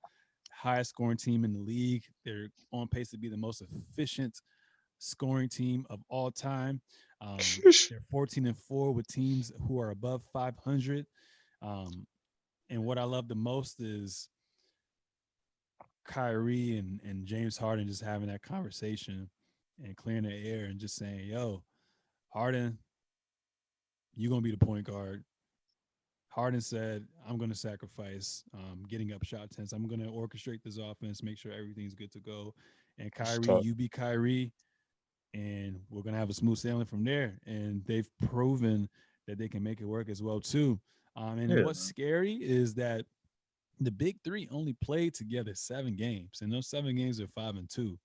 highest 0.52 0.90
scoring 0.90 1.18
team 1.18 1.44
in 1.44 1.52
the 1.52 1.60
league. 1.60 2.02
They're 2.24 2.48
on 2.72 2.88
pace 2.88 3.10
to 3.10 3.16
be 3.16 3.28
the 3.28 3.36
most 3.36 3.62
efficient 3.62 4.40
scoring 4.98 5.48
team 5.48 5.86
of 5.88 6.00
all 6.08 6.32
time. 6.32 6.80
Um, 7.22 7.36
they're 7.62 8.00
14 8.10 8.46
and 8.46 8.56
four 8.56 8.92
with 8.92 9.06
teams 9.06 9.52
who 9.68 9.78
are 9.78 9.90
above 9.90 10.22
500. 10.32 11.04
Um, 11.62 12.06
and 12.68 12.84
what 12.84 12.98
I 12.98 13.04
love 13.04 13.28
the 13.28 13.34
most 13.34 13.80
is 13.80 14.28
Kyrie 16.06 16.78
and, 16.78 17.00
and 17.04 17.26
James 17.26 17.56
Harden 17.56 17.86
just 17.88 18.02
having 18.02 18.28
that 18.28 18.42
conversation 18.42 19.28
and 19.82 19.96
clearing 19.96 20.24
the 20.24 20.48
air 20.48 20.66
and 20.66 20.78
just 20.78 20.96
saying, 20.96 21.26
yo, 21.26 21.62
Harden, 22.32 22.78
you're 24.14 24.30
going 24.30 24.42
to 24.42 24.48
be 24.48 24.54
the 24.56 24.64
point 24.64 24.84
guard. 24.84 25.24
Harden 26.28 26.60
said, 26.60 27.04
I'm 27.28 27.38
going 27.38 27.50
to 27.50 27.56
sacrifice 27.56 28.44
um, 28.54 28.84
getting 28.88 29.12
up 29.12 29.24
shot 29.24 29.46
attempts. 29.50 29.72
I'm 29.72 29.88
going 29.88 30.00
to 30.00 30.06
orchestrate 30.10 30.62
this 30.62 30.78
offense, 30.78 31.22
make 31.22 31.38
sure 31.38 31.52
everything's 31.52 31.94
good 31.94 32.12
to 32.12 32.20
go. 32.20 32.54
And 32.98 33.10
Kyrie, 33.12 33.62
you 33.62 33.74
be 33.74 33.88
Kyrie, 33.88 34.52
and 35.34 35.80
we're 35.90 36.02
going 36.02 36.12
to 36.12 36.20
have 36.20 36.30
a 36.30 36.34
smooth 36.34 36.58
sailing 36.58 36.86
from 36.86 37.04
there. 37.04 37.38
And 37.46 37.84
they've 37.84 38.08
proven 38.28 38.88
that 39.26 39.38
they 39.38 39.48
can 39.48 39.62
make 39.62 39.80
it 39.80 39.86
work 39.86 40.08
as 40.08 40.22
well, 40.22 40.40
too. 40.40 40.78
Um, 41.16 41.38
and 41.38 41.50
yeah. 41.50 41.64
what's 41.64 41.80
scary 41.80 42.34
is 42.34 42.74
that 42.74 43.04
the 43.80 43.90
big 43.90 44.16
three 44.22 44.48
only 44.50 44.74
played 44.82 45.14
together 45.14 45.54
seven 45.54 45.96
games, 45.96 46.40
and 46.42 46.52
those 46.52 46.68
seven 46.68 46.96
games 46.96 47.20
are 47.20 47.28
five 47.28 47.56
and 47.56 47.68
two. 47.68 47.98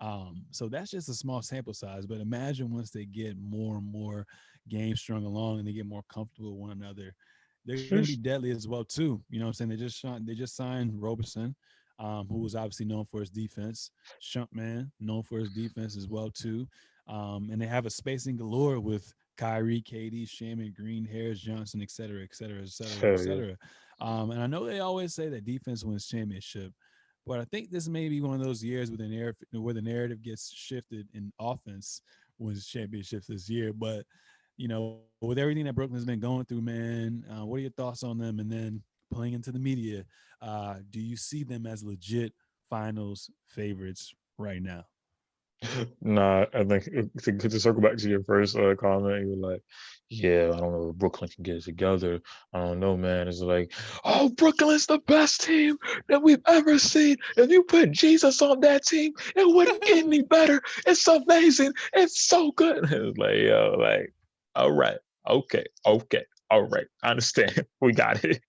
Um, 0.00 0.44
so 0.50 0.68
that's 0.68 0.90
just 0.90 1.08
a 1.08 1.14
small 1.14 1.42
sample 1.42 1.74
size. 1.74 2.06
But 2.06 2.20
imagine 2.20 2.74
once 2.74 2.90
they 2.90 3.04
get 3.04 3.36
more 3.38 3.76
and 3.76 3.90
more 3.90 4.26
games 4.68 5.00
strung 5.00 5.24
along 5.24 5.58
and 5.58 5.66
they 5.66 5.72
get 5.72 5.86
more 5.86 6.02
comfortable 6.12 6.52
with 6.52 6.60
one 6.60 6.70
another, 6.72 7.14
they're 7.64 7.76
going 7.88 8.02
to 8.02 8.08
be 8.08 8.16
deadly 8.16 8.50
as 8.50 8.66
well 8.66 8.84
too. 8.84 9.22
You 9.30 9.38
know 9.38 9.46
what 9.46 9.50
I'm 9.50 9.54
saying? 9.54 9.70
They 9.70 9.76
just 9.76 10.00
signed, 10.00 10.26
they 10.26 10.34
just 10.34 10.56
signed 10.56 11.00
Roberson, 11.00 11.54
um, 12.00 12.26
who 12.28 12.40
was 12.40 12.56
obviously 12.56 12.86
known 12.86 13.04
for 13.04 13.20
his 13.20 13.30
defense. 13.30 13.92
Shumpman, 14.20 14.90
known 14.98 15.22
for 15.22 15.38
his 15.38 15.50
defense 15.50 15.96
as 15.96 16.08
well 16.08 16.30
too. 16.30 16.66
Um, 17.06 17.50
and 17.52 17.60
they 17.60 17.66
have 17.66 17.86
a 17.86 17.90
spacing 17.90 18.36
galore 18.36 18.80
with 18.80 19.14
Kyrie, 19.36 19.82
KD, 19.82 20.28
Shamet, 20.28 20.74
Green, 20.74 21.04
Harris, 21.04 21.40
Johnson, 21.40 21.80
et 21.82 21.90
cetera, 21.90 22.22
et 22.22 22.34
cetera, 22.34 22.62
et 22.62 22.68
cetera, 22.68 23.12
et 23.14 23.16
cetera. 23.18 23.56
Um, 24.00 24.30
and 24.30 24.42
I 24.42 24.46
know 24.46 24.64
they 24.64 24.80
always 24.80 25.14
say 25.14 25.28
that 25.28 25.44
defense 25.44 25.84
wins 25.84 26.06
championship, 26.06 26.72
but 27.26 27.38
I 27.38 27.44
think 27.44 27.70
this 27.70 27.88
may 27.88 28.08
be 28.08 28.20
one 28.20 28.40
of 28.40 28.44
those 28.44 28.62
years 28.64 28.90
where 28.90 28.98
the 28.98 29.08
narrative, 29.08 29.46
where 29.52 29.74
the 29.74 29.82
narrative 29.82 30.22
gets 30.22 30.52
shifted 30.52 31.08
and 31.14 31.32
offense 31.38 32.02
wins 32.38 32.66
championships 32.66 33.28
this 33.28 33.48
year. 33.48 33.72
But 33.72 34.04
you 34.56 34.68
know, 34.68 35.00
with 35.20 35.38
everything 35.38 35.64
that 35.64 35.74
Brooklyn's 35.74 36.04
been 36.04 36.20
going 36.20 36.44
through, 36.44 36.62
man, 36.62 37.24
uh, 37.30 37.46
what 37.46 37.56
are 37.56 37.60
your 37.60 37.70
thoughts 37.70 38.02
on 38.02 38.18
them? 38.18 38.38
And 38.38 38.50
then 38.50 38.82
playing 39.12 39.34
into 39.34 39.52
the 39.52 39.58
media, 39.58 40.04
uh, 40.40 40.76
do 40.90 41.00
you 41.00 41.16
see 41.16 41.44
them 41.44 41.66
as 41.66 41.82
legit 41.82 42.32
finals 42.68 43.30
favorites 43.46 44.14
right 44.38 44.62
now? 44.62 44.84
Nah, 46.00 46.46
I 46.52 46.64
think 46.64 46.84
to, 47.22 47.32
to 47.32 47.60
circle 47.60 47.82
back 47.82 47.96
to 47.96 48.08
your 48.08 48.24
first 48.24 48.56
uh, 48.56 48.74
comment, 48.74 49.22
you 49.22 49.40
were 49.40 49.50
like, 49.50 49.62
"Yeah, 50.08 50.50
I 50.52 50.58
don't 50.58 50.72
know 50.72 50.90
if 50.90 50.96
Brooklyn 50.96 51.30
can 51.30 51.44
get 51.44 51.56
it 51.56 51.64
together. 51.64 52.20
I 52.52 52.60
don't 52.60 52.80
know, 52.80 52.96
man." 52.96 53.28
It's 53.28 53.40
like, 53.40 53.72
"Oh, 54.04 54.28
Brooklyn's 54.30 54.86
the 54.86 54.98
best 54.98 55.42
team 55.42 55.78
that 56.08 56.22
we've 56.22 56.42
ever 56.46 56.78
seen. 56.78 57.16
If 57.36 57.50
you 57.50 57.62
put 57.62 57.92
Jesus 57.92 58.42
on 58.42 58.60
that 58.60 58.84
team, 58.84 59.12
it 59.36 59.46
wouldn't 59.46 59.82
get 59.82 59.98
any 60.04 60.22
better. 60.22 60.60
It's 60.86 61.06
amazing. 61.06 61.72
It's 61.92 62.20
so 62.20 62.52
good." 62.52 62.84
It's 62.92 63.18
like, 63.18 63.36
yo, 63.36 63.76
like, 63.78 64.12
all 64.54 64.72
right, 64.72 64.98
okay, 65.28 65.64
okay, 65.86 66.24
all 66.50 66.68
right, 66.68 66.86
I 67.02 67.10
understand. 67.10 67.64
we 67.80 67.92
got 67.92 68.24
it. 68.24 68.40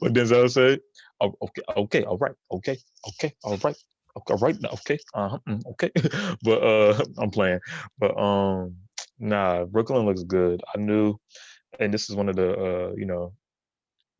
what 0.00 0.12
Denzel 0.12 0.50
said, 0.50 0.80
oh, 1.20 1.34
okay, 1.42 1.62
okay, 1.76 2.04
all 2.04 2.18
right, 2.18 2.34
okay, 2.52 2.78
okay, 3.08 3.34
all 3.42 3.56
right, 3.58 3.76
okay, 4.18 4.34
right 4.40 4.56
now, 4.60 4.70
okay, 4.70 4.98
mm, 5.16 5.62
okay. 5.72 5.90
but 6.42 6.62
uh, 6.62 7.04
I'm 7.18 7.30
playing. 7.30 7.60
But 7.98 8.18
um, 8.18 8.76
nah, 9.18 9.64
Brooklyn 9.64 10.06
looks 10.06 10.24
good. 10.24 10.60
I 10.74 10.78
knew, 10.78 11.16
and 11.80 11.92
this 11.94 12.10
is 12.10 12.16
one 12.16 12.28
of 12.28 12.36
the 12.36 12.52
uh, 12.54 12.92
you 12.96 13.06
know, 13.06 13.34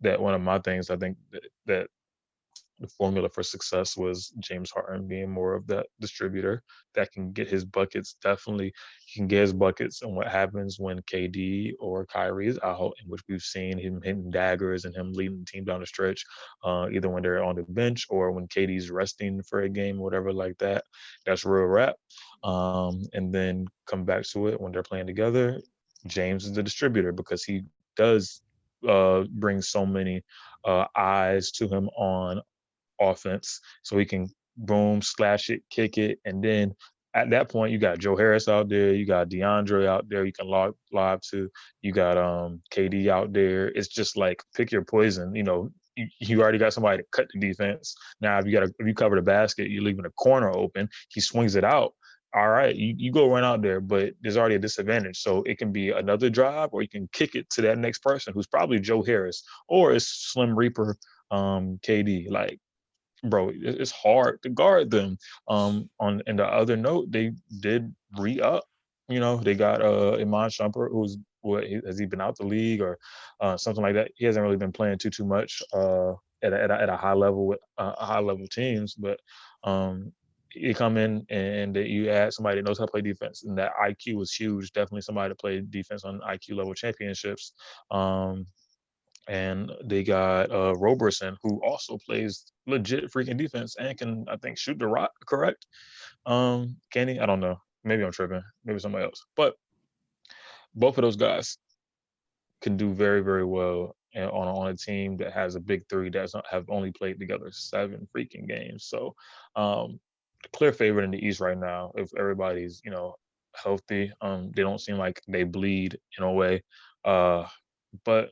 that 0.03 0.21
one 0.21 0.35
of 0.35 0.41
my 0.43 0.59
things 0.61 0.91
I 0.91 0.97
think 0.97 1.19
that, 1.33 1.43
that 1.67 1.89
the 2.81 2.89
formula 2.89 3.29
for 3.29 3.43
success 3.43 3.97
was 3.97 4.33
James 4.39 4.71
Harden 4.71 5.07
being 5.07 5.31
more 5.31 5.55
of 5.55 5.67
that 5.67 5.87
distributor 6.01 6.63
that 6.95 7.13
can 7.13 7.31
get 7.33 7.49
his 7.49 7.65
buckets. 7.65 8.17
Definitely, 8.23 8.73
he 9.05 9.21
can 9.21 9.29
get 9.29 9.43
his 9.43 9.53
buckets. 9.53 10.01
And 10.03 10.17
what 10.17 10.29
happens 10.29 10.81
when 10.81 11.01
KD 11.03 11.75
or 11.79 12.07
Kyrie 12.07 12.49
is 12.49 12.59
out, 12.65 12.95
in 13.03 13.11
which 13.11 13.21
we've 13.29 13.43
seen 13.43 13.79
him 13.79 14.01
hitting 14.03 14.31
daggers 14.31 14.87
and 14.87 14.95
him 14.95 15.13
leading 15.13 15.41
the 15.41 15.45
team 15.45 15.65
down 15.65 15.81
the 15.81 15.87
stretch, 15.87 16.25
uh, 16.65 16.89
either 16.91 17.11
when 17.11 17.23
they're 17.23 17.45
on 17.45 17.57
the 17.57 17.65
bench 17.69 18.07
or 18.09 18.33
when 18.33 18.49
KD's 18.49 18.91
resting 18.91 19.43
for 19.43 19.61
a 19.61 19.69
game, 19.69 19.99
whatever 19.99 20.33
like 20.33 20.57
that. 20.59 20.85
That's 21.27 21.45
real 21.45 21.67
rap. 21.67 21.97
Um, 22.43 23.03
and 23.13 23.33
then 23.33 23.67
come 23.87 24.05
back 24.05 24.25
to 24.29 24.49
it 24.49 24.61
when 24.61 24.73
they're 24.73 24.83
playing 24.83 25.07
together. 25.07 25.61
James 26.07 26.47
is 26.47 26.55
the 26.55 26.63
distributor 26.63 27.13
because 27.13 27.45
he 27.45 27.63
does 27.95 28.41
uh, 28.89 29.25
bring 29.31 29.61
so 29.61 29.85
many 29.85 30.23
uh, 30.65 30.87
eyes 30.97 31.51
to 31.53 31.69
him 31.69 31.89
on 31.97 32.41
offense. 33.01 33.61
So 33.83 33.99
he 33.99 34.05
can 34.05 34.29
boom, 34.57 35.03
slash 35.03 35.51
it, 35.51 35.63
kick 35.71 35.99
it, 35.99 36.19
and 36.25 36.43
then 36.43 36.75
at 37.15 37.31
that 37.31 37.49
point 37.49 37.73
you 37.73 37.79
got 37.79 37.99
Joe 37.99 38.17
Harris 38.17 38.49
out 38.49 38.69
there, 38.69 38.95
you 38.95 39.07
got 39.07 39.29
DeAndre 39.29 39.87
out 39.87 40.09
there, 40.09 40.25
you 40.25 40.33
can 40.33 40.47
log 40.47 40.75
live 40.93 41.21
to, 41.33 41.49
you 41.83 41.93
got 41.93 42.17
um 42.17 42.63
KD 42.73 43.09
out 43.09 43.33
there. 43.33 43.69
It's 43.69 43.89
just 43.89 44.17
like 44.17 44.43
pick 44.55 44.71
your 44.71 44.85
poison. 44.85 45.35
You 45.35 45.43
know, 45.43 45.71
you, 45.97 46.41
already 46.41 46.59
got 46.59 46.73
somebody 46.73 46.99
to 46.99 47.09
cut 47.13 47.27
the 47.33 47.41
defense. 47.41 47.95
Now 48.21 48.39
if 48.39 48.47
you 48.47 48.53
got 48.53 48.63
a, 48.65 48.73
if 48.79 48.87
you 48.87 48.95
cover 48.95 49.17
the 49.17 49.23
basket, 49.23 49.71
you're 49.71 49.83
leaving 49.83 50.07
a 50.07 50.11
corner 50.11 50.51
open. 50.51 50.89
He 51.09 51.21
swings 51.21 51.57
it 51.57 51.65
out. 51.65 51.95
All 52.33 52.49
right, 52.49 52.77
you, 52.77 52.95
you 52.97 53.11
go 53.11 53.29
run 53.29 53.43
out 53.43 53.61
there, 53.61 53.81
but 53.81 54.13
there's 54.21 54.37
already 54.37 54.55
a 54.55 54.61
disadvantage. 54.61 55.19
So 55.21 55.43
it 55.43 55.59
can 55.59 55.73
be 55.73 55.91
another 55.91 56.31
drive, 56.31 56.69
or 56.71 56.81
you 56.81 56.89
can 56.89 57.09
kick 57.13 57.35
it 57.35 57.51
to 57.51 57.63
that 57.63 57.77
next 57.77 58.05
person 58.05 58.33
who's 58.33 58.47
probably 58.47 58.79
Joe 58.79 59.03
Harris, 59.03 59.43
or 59.69 59.93
it's 59.93 60.07
Slim 60.07 60.57
Reaper 60.57 60.97
um 61.33 61.81
KD. 61.83 62.31
Like 62.31 62.61
bro, 63.25 63.51
it's 63.55 63.91
hard 63.91 64.43
to 64.43 64.49
guard 64.51 64.91
them. 64.91 65.19
Um, 65.49 65.91
on 65.99 66.23
and 66.27 66.39
the 66.39 66.47
other 66.47 66.77
note, 66.77 67.11
they 67.11 67.33
did 67.61 67.95
re 68.19 68.41
up. 68.41 68.65
You 69.09 69.21
know, 69.21 69.37
they 69.37 69.55
got 69.55 69.83
uh 69.83 70.15
Iman 70.15 70.51
Shumpert, 70.51 70.91
who's 70.93 71.19
what 71.43 71.65
has 71.87 71.99
he 71.99 72.07
been 72.07 72.21
out 72.21 72.37
the 72.37 72.47
league 72.47 72.83
or 72.83 72.99
uh, 73.41 73.57
something 73.57 73.83
like 73.83 73.95
that? 73.95 74.11
He 74.17 74.27
hasn't 74.27 74.43
really 74.43 74.57
been 74.57 74.73
playing 74.73 74.99
too 74.99 75.11
too 75.11 75.25
much 75.25 75.63
uh 75.73 76.13
at 76.43 76.53
a, 76.53 76.63
at 76.63 76.71
a, 76.71 76.83
at 76.83 76.89
a 76.89 76.97
high 76.97 77.15
level 77.15 77.47
with 77.47 77.61
uh, 77.79 77.93
high 78.05 78.21
level 78.21 78.47
teams, 78.47 78.95
but 78.95 79.19
um 79.65 80.13
you 80.55 80.75
come 80.75 80.97
in 80.97 81.25
and 81.31 81.77
you 81.77 82.11
add 82.11 82.33
somebody 82.33 82.57
that 82.57 82.67
knows 82.67 82.79
how 82.79 82.85
to 82.87 82.91
play 82.91 83.01
defense, 83.01 83.45
and 83.45 83.57
that 83.59 83.73
IQ 83.81 84.17
was 84.17 84.33
huge. 84.33 84.73
Definitely 84.73 85.03
somebody 85.03 85.31
to 85.31 85.37
play 85.37 85.61
defense 85.61 86.05
on 86.05 86.21
IQ 86.21 86.57
level 86.57 86.75
championships. 86.75 87.53
Um, 87.91 88.47
and 89.29 89.71
they 89.85 90.03
got 90.03 90.51
uh, 90.51 90.75
Roberson, 90.77 91.37
who 91.43 91.61
also 91.65 91.99
plays 92.05 92.53
legit 92.67 93.11
freaking 93.13 93.37
defense 93.37 93.77
and 93.79 93.97
can, 93.97 94.25
I 94.29 94.37
think, 94.37 94.59
shoot 94.59 94.79
the 94.79 94.89
rock. 94.89 95.13
Correct? 95.27 95.67
Um, 96.27 96.77
can 96.93 97.09
he? 97.09 97.19
I 97.19 97.27
don't 97.27 97.41
know. 97.41 97.57
Maybe 97.85 98.03
I'm 98.03 98.13
tripping. 98.13 98.43
Maybe 98.65 98.79
somebody 98.79 99.05
else. 99.05 99.25
But 99.37 99.55
both 100.75 100.99
of 100.99 101.03
those 101.03 101.17
guys 101.17 101.59
can 102.61 102.77
do 102.77 102.93
very, 102.93 103.23
very 103.23 103.45
well 103.45 103.97
on 104.17 104.29
on 104.29 104.69
a 104.69 104.77
team 104.77 105.17
that 105.19 105.33
has 105.33 105.55
a 105.55 105.61
big 105.61 105.83
three 105.89 106.11
that 106.11 106.31
have 106.51 106.69
only 106.69 106.91
played 106.93 107.19
together 107.19 107.51
seven 107.53 108.07
freaking 108.15 108.49
games. 108.49 108.85
So, 108.85 109.15
um, 109.57 110.01
clear 110.53 110.73
favorite 110.73 111.05
in 111.05 111.11
the 111.11 111.25
East 111.25 111.41
right 111.41 111.59
now. 111.59 111.93
If 111.97 112.11
everybody's 112.19 112.81
you 112.85 112.91
know 112.91 113.15
healthy, 113.55 114.13
um, 114.21 114.51
they 114.55 114.63
don't 114.63 114.81
seem 114.81 114.97
like 114.97 115.21
they 115.29 115.45
bleed 115.45 115.99
in 116.19 116.25
a 116.25 116.33
way. 116.33 116.63
Uh, 117.05 117.47
but 118.05 118.31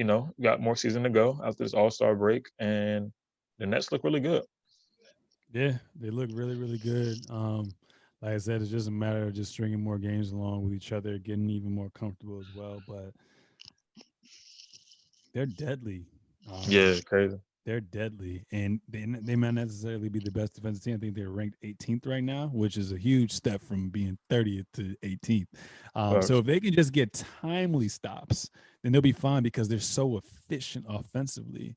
you 0.00 0.04
know, 0.04 0.32
got 0.40 0.62
more 0.62 0.74
season 0.74 1.02
to 1.02 1.10
go 1.10 1.38
after 1.44 1.62
this 1.62 1.74
All 1.74 1.90
Star 1.90 2.14
break, 2.14 2.48
and 2.58 3.12
the 3.58 3.66
Nets 3.66 3.92
look 3.92 4.02
really 4.02 4.18
good. 4.18 4.42
Yeah, 5.52 5.74
they 5.94 6.08
look 6.08 6.30
really, 6.32 6.54
really 6.56 6.78
good. 6.78 7.18
Um, 7.28 7.74
like 8.22 8.32
I 8.32 8.38
said, 8.38 8.62
it's 8.62 8.70
just 8.70 8.88
a 8.88 8.90
matter 8.90 9.24
of 9.24 9.34
just 9.34 9.52
stringing 9.52 9.84
more 9.84 9.98
games 9.98 10.32
along 10.32 10.64
with 10.64 10.72
each 10.72 10.92
other, 10.92 11.18
getting 11.18 11.50
even 11.50 11.70
more 11.70 11.90
comfortable 11.90 12.40
as 12.40 12.56
well. 12.56 12.82
But 12.88 13.12
they're 15.34 15.44
deadly. 15.44 16.06
Um, 16.50 16.62
yeah, 16.66 16.98
crazy. 17.04 17.36
They're 17.66 17.82
deadly, 17.82 18.46
and 18.52 18.80
they 18.88 19.04
they 19.04 19.36
might 19.36 19.50
not 19.50 19.66
necessarily 19.66 20.08
be 20.08 20.20
the 20.20 20.30
best 20.30 20.54
defensive 20.54 20.82
team. 20.82 20.94
I 20.94 20.98
think 20.98 21.14
they're 21.14 21.28
ranked 21.28 21.58
18th 21.62 22.06
right 22.06 22.24
now, 22.24 22.46
which 22.54 22.78
is 22.78 22.92
a 22.92 22.98
huge 22.98 23.32
step 23.32 23.62
from 23.62 23.90
being 23.90 24.16
30th 24.30 24.64
to 24.76 24.96
18th. 25.02 25.48
Um, 25.94 26.22
so 26.22 26.38
if 26.38 26.46
they 26.46 26.58
can 26.58 26.72
just 26.72 26.94
get 26.94 27.12
timely 27.42 27.88
stops 27.88 28.48
then 28.82 28.92
they'll 28.92 29.00
be 29.02 29.12
fine 29.12 29.42
because 29.42 29.68
they're 29.68 29.80
so 29.80 30.18
efficient 30.18 30.86
offensively. 30.88 31.76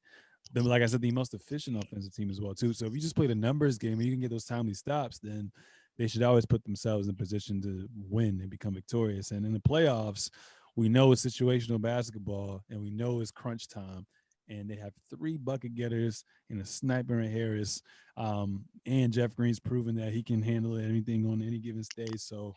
Then, 0.51 0.65
like 0.65 0.81
I 0.81 0.85
said, 0.85 1.01
the 1.01 1.11
most 1.11 1.33
efficient 1.33 1.83
offensive 1.83 2.13
team 2.13 2.29
as 2.29 2.39
well 2.39 2.53
too. 2.53 2.73
So 2.73 2.85
if 2.85 2.93
you 2.93 2.99
just 3.01 3.15
play 3.15 3.27
the 3.27 3.35
numbers 3.35 3.77
game 3.77 3.93
and 3.93 4.03
you 4.03 4.11
can 4.11 4.21
get 4.21 4.29
those 4.29 4.45
timely 4.45 4.73
stops, 4.73 5.19
then 5.19 5.51
they 5.97 6.07
should 6.07 6.23
always 6.23 6.45
put 6.45 6.63
themselves 6.63 7.07
in 7.07 7.15
position 7.15 7.61
to 7.61 7.87
win 8.09 8.39
and 8.41 8.49
become 8.49 8.73
victorious. 8.73 9.31
And 9.31 9.45
in 9.45 9.53
the 9.53 9.59
playoffs, 9.59 10.29
we 10.75 10.89
know 10.89 11.11
it's 11.11 11.25
situational 11.25 11.79
basketball 11.81 12.63
and 12.69 12.81
we 12.81 12.89
know 12.89 13.19
it's 13.19 13.31
crunch 13.31 13.67
time. 13.67 14.05
and 14.49 14.69
they 14.69 14.75
have 14.75 14.93
three 15.09 15.37
bucket 15.37 15.73
getters 15.75 16.25
and 16.49 16.61
a 16.61 16.65
sniper 16.65 17.19
in 17.19 17.31
Harris. 17.31 17.81
Um, 18.17 18.65
and 18.85 19.13
Jeff 19.13 19.35
Green's 19.35 19.59
proven 19.59 19.95
that 19.95 20.13
he 20.13 20.21
can 20.23 20.41
handle 20.41 20.77
anything 20.77 21.25
on 21.25 21.41
any 21.41 21.59
given 21.59 21.83
stage. 21.83 22.19
So 22.19 22.53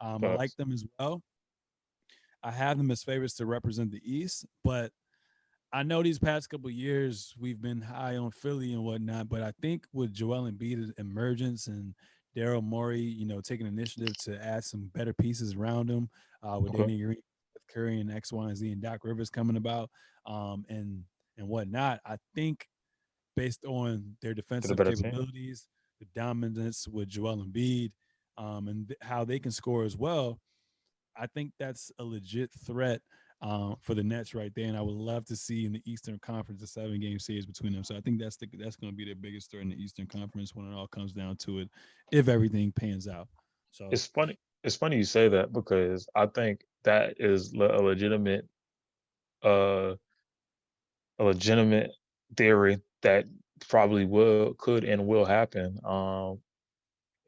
um, 0.00 0.24
I 0.24 0.34
like 0.34 0.54
them 0.56 0.72
as 0.72 0.84
well. 0.98 1.22
I 2.42 2.50
have 2.50 2.78
them 2.78 2.90
as 2.90 3.02
favorites 3.02 3.34
to 3.36 3.46
represent 3.46 3.90
the 3.90 4.02
East, 4.04 4.46
but 4.64 4.92
I 5.72 5.82
know 5.82 6.02
these 6.02 6.18
past 6.18 6.48
couple 6.48 6.70
years 6.70 7.34
we've 7.38 7.60
been 7.60 7.80
high 7.80 8.16
on 8.16 8.30
Philly 8.30 8.72
and 8.72 8.84
whatnot, 8.84 9.28
but 9.28 9.42
I 9.42 9.52
think 9.60 9.84
with 9.92 10.12
Joel 10.12 10.50
Embiid's 10.50 10.92
emergence 10.98 11.66
and 11.66 11.94
Daryl 12.36 12.62
Morey, 12.62 13.00
you 13.00 13.26
know, 13.26 13.40
taking 13.40 13.66
initiative 13.66 14.16
to 14.18 14.42
add 14.42 14.64
some 14.64 14.90
better 14.94 15.12
pieces 15.12 15.54
around 15.54 15.90
him, 15.90 16.08
uh, 16.42 16.58
with 16.58 16.72
okay. 16.74 16.82
Danny 16.82 16.98
Green, 17.00 17.22
Curry, 17.70 18.00
and 18.00 18.10
X, 18.10 18.32
Y, 18.32 18.48
and 18.48 18.56
Z, 18.56 18.70
and 18.70 18.82
Doc 18.82 19.00
Rivers 19.02 19.30
coming 19.30 19.56
about, 19.56 19.90
um, 20.26 20.64
and 20.68 21.02
and 21.36 21.48
whatnot. 21.48 22.00
I 22.06 22.16
think 22.34 22.66
based 23.36 23.64
on 23.64 24.16
their 24.22 24.34
defensive 24.34 24.76
capabilities, 24.76 25.68
team. 26.00 26.08
the 26.14 26.20
dominance 26.20 26.88
with 26.88 27.08
Joel 27.08 27.44
Embiid, 27.44 27.92
um, 28.36 28.68
and 28.68 28.88
th- 28.88 28.98
how 29.02 29.24
they 29.24 29.38
can 29.38 29.50
score 29.50 29.84
as 29.84 29.96
well, 29.96 30.38
I 31.18 31.26
think 31.26 31.52
that's 31.58 31.90
a 31.98 32.04
legit 32.04 32.50
threat 32.66 33.00
um, 33.40 33.76
for 33.80 33.94
the 33.94 34.02
Nets 34.02 34.34
right 34.34 34.52
there. 34.54 34.66
And 34.66 34.76
I 34.76 34.82
would 34.82 34.94
love 34.94 35.24
to 35.26 35.36
see 35.36 35.64
in 35.64 35.72
the 35.72 35.82
Eastern 35.84 36.18
Conference 36.18 36.62
a 36.62 36.66
seven 36.66 37.00
game 37.00 37.18
series 37.18 37.46
between 37.46 37.72
them. 37.72 37.84
So 37.84 37.96
I 37.96 38.00
think 38.00 38.18
that's 38.20 38.36
the 38.36 38.48
that's 38.58 38.76
going 38.76 38.92
to 38.92 38.96
be 38.96 39.04
their 39.04 39.14
biggest 39.14 39.50
threat 39.50 39.62
in 39.62 39.70
the 39.70 39.76
Eastern 39.76 40.06
Conference 40.06 40.54
when 40.54 40.70
it 40.70 40.74
all 40.74 40.88
comes 40.88 41.12
down 41.12 41.36
to 41.36 41.60
it, 41.60 41.68
if 42.12 42.28
everything 42.28 42.72
pans 42.72 43.08
out. 43.08 43.28
So 43.70 43.88
it's 43.90 44.06
funny. 44.06 44.38
It's 44.64 44.76
funny 44.76 44.96
you 44.96 45.04
say 45.04 45.28
that 45.28 45.52
because 45.52 46.08
I 46.14 46.26
think 46.26 46.62
that 46.84 47.14
is 47.18 47.52
a 47.52 47.58
legitimate, 47.58 48.46
uh, 49.44 49.94
a 51.18 51.24
legitimate 51.24 51.92
theory 52.36 52.80
that 53.02 53.26
probably 53.68 54.04
will, 54.04 54.54
could, 54.54 54.84
and 54.84 55.06
will 55.06 55.24
happen. 55.24 55.78
Um, 55.84 56.40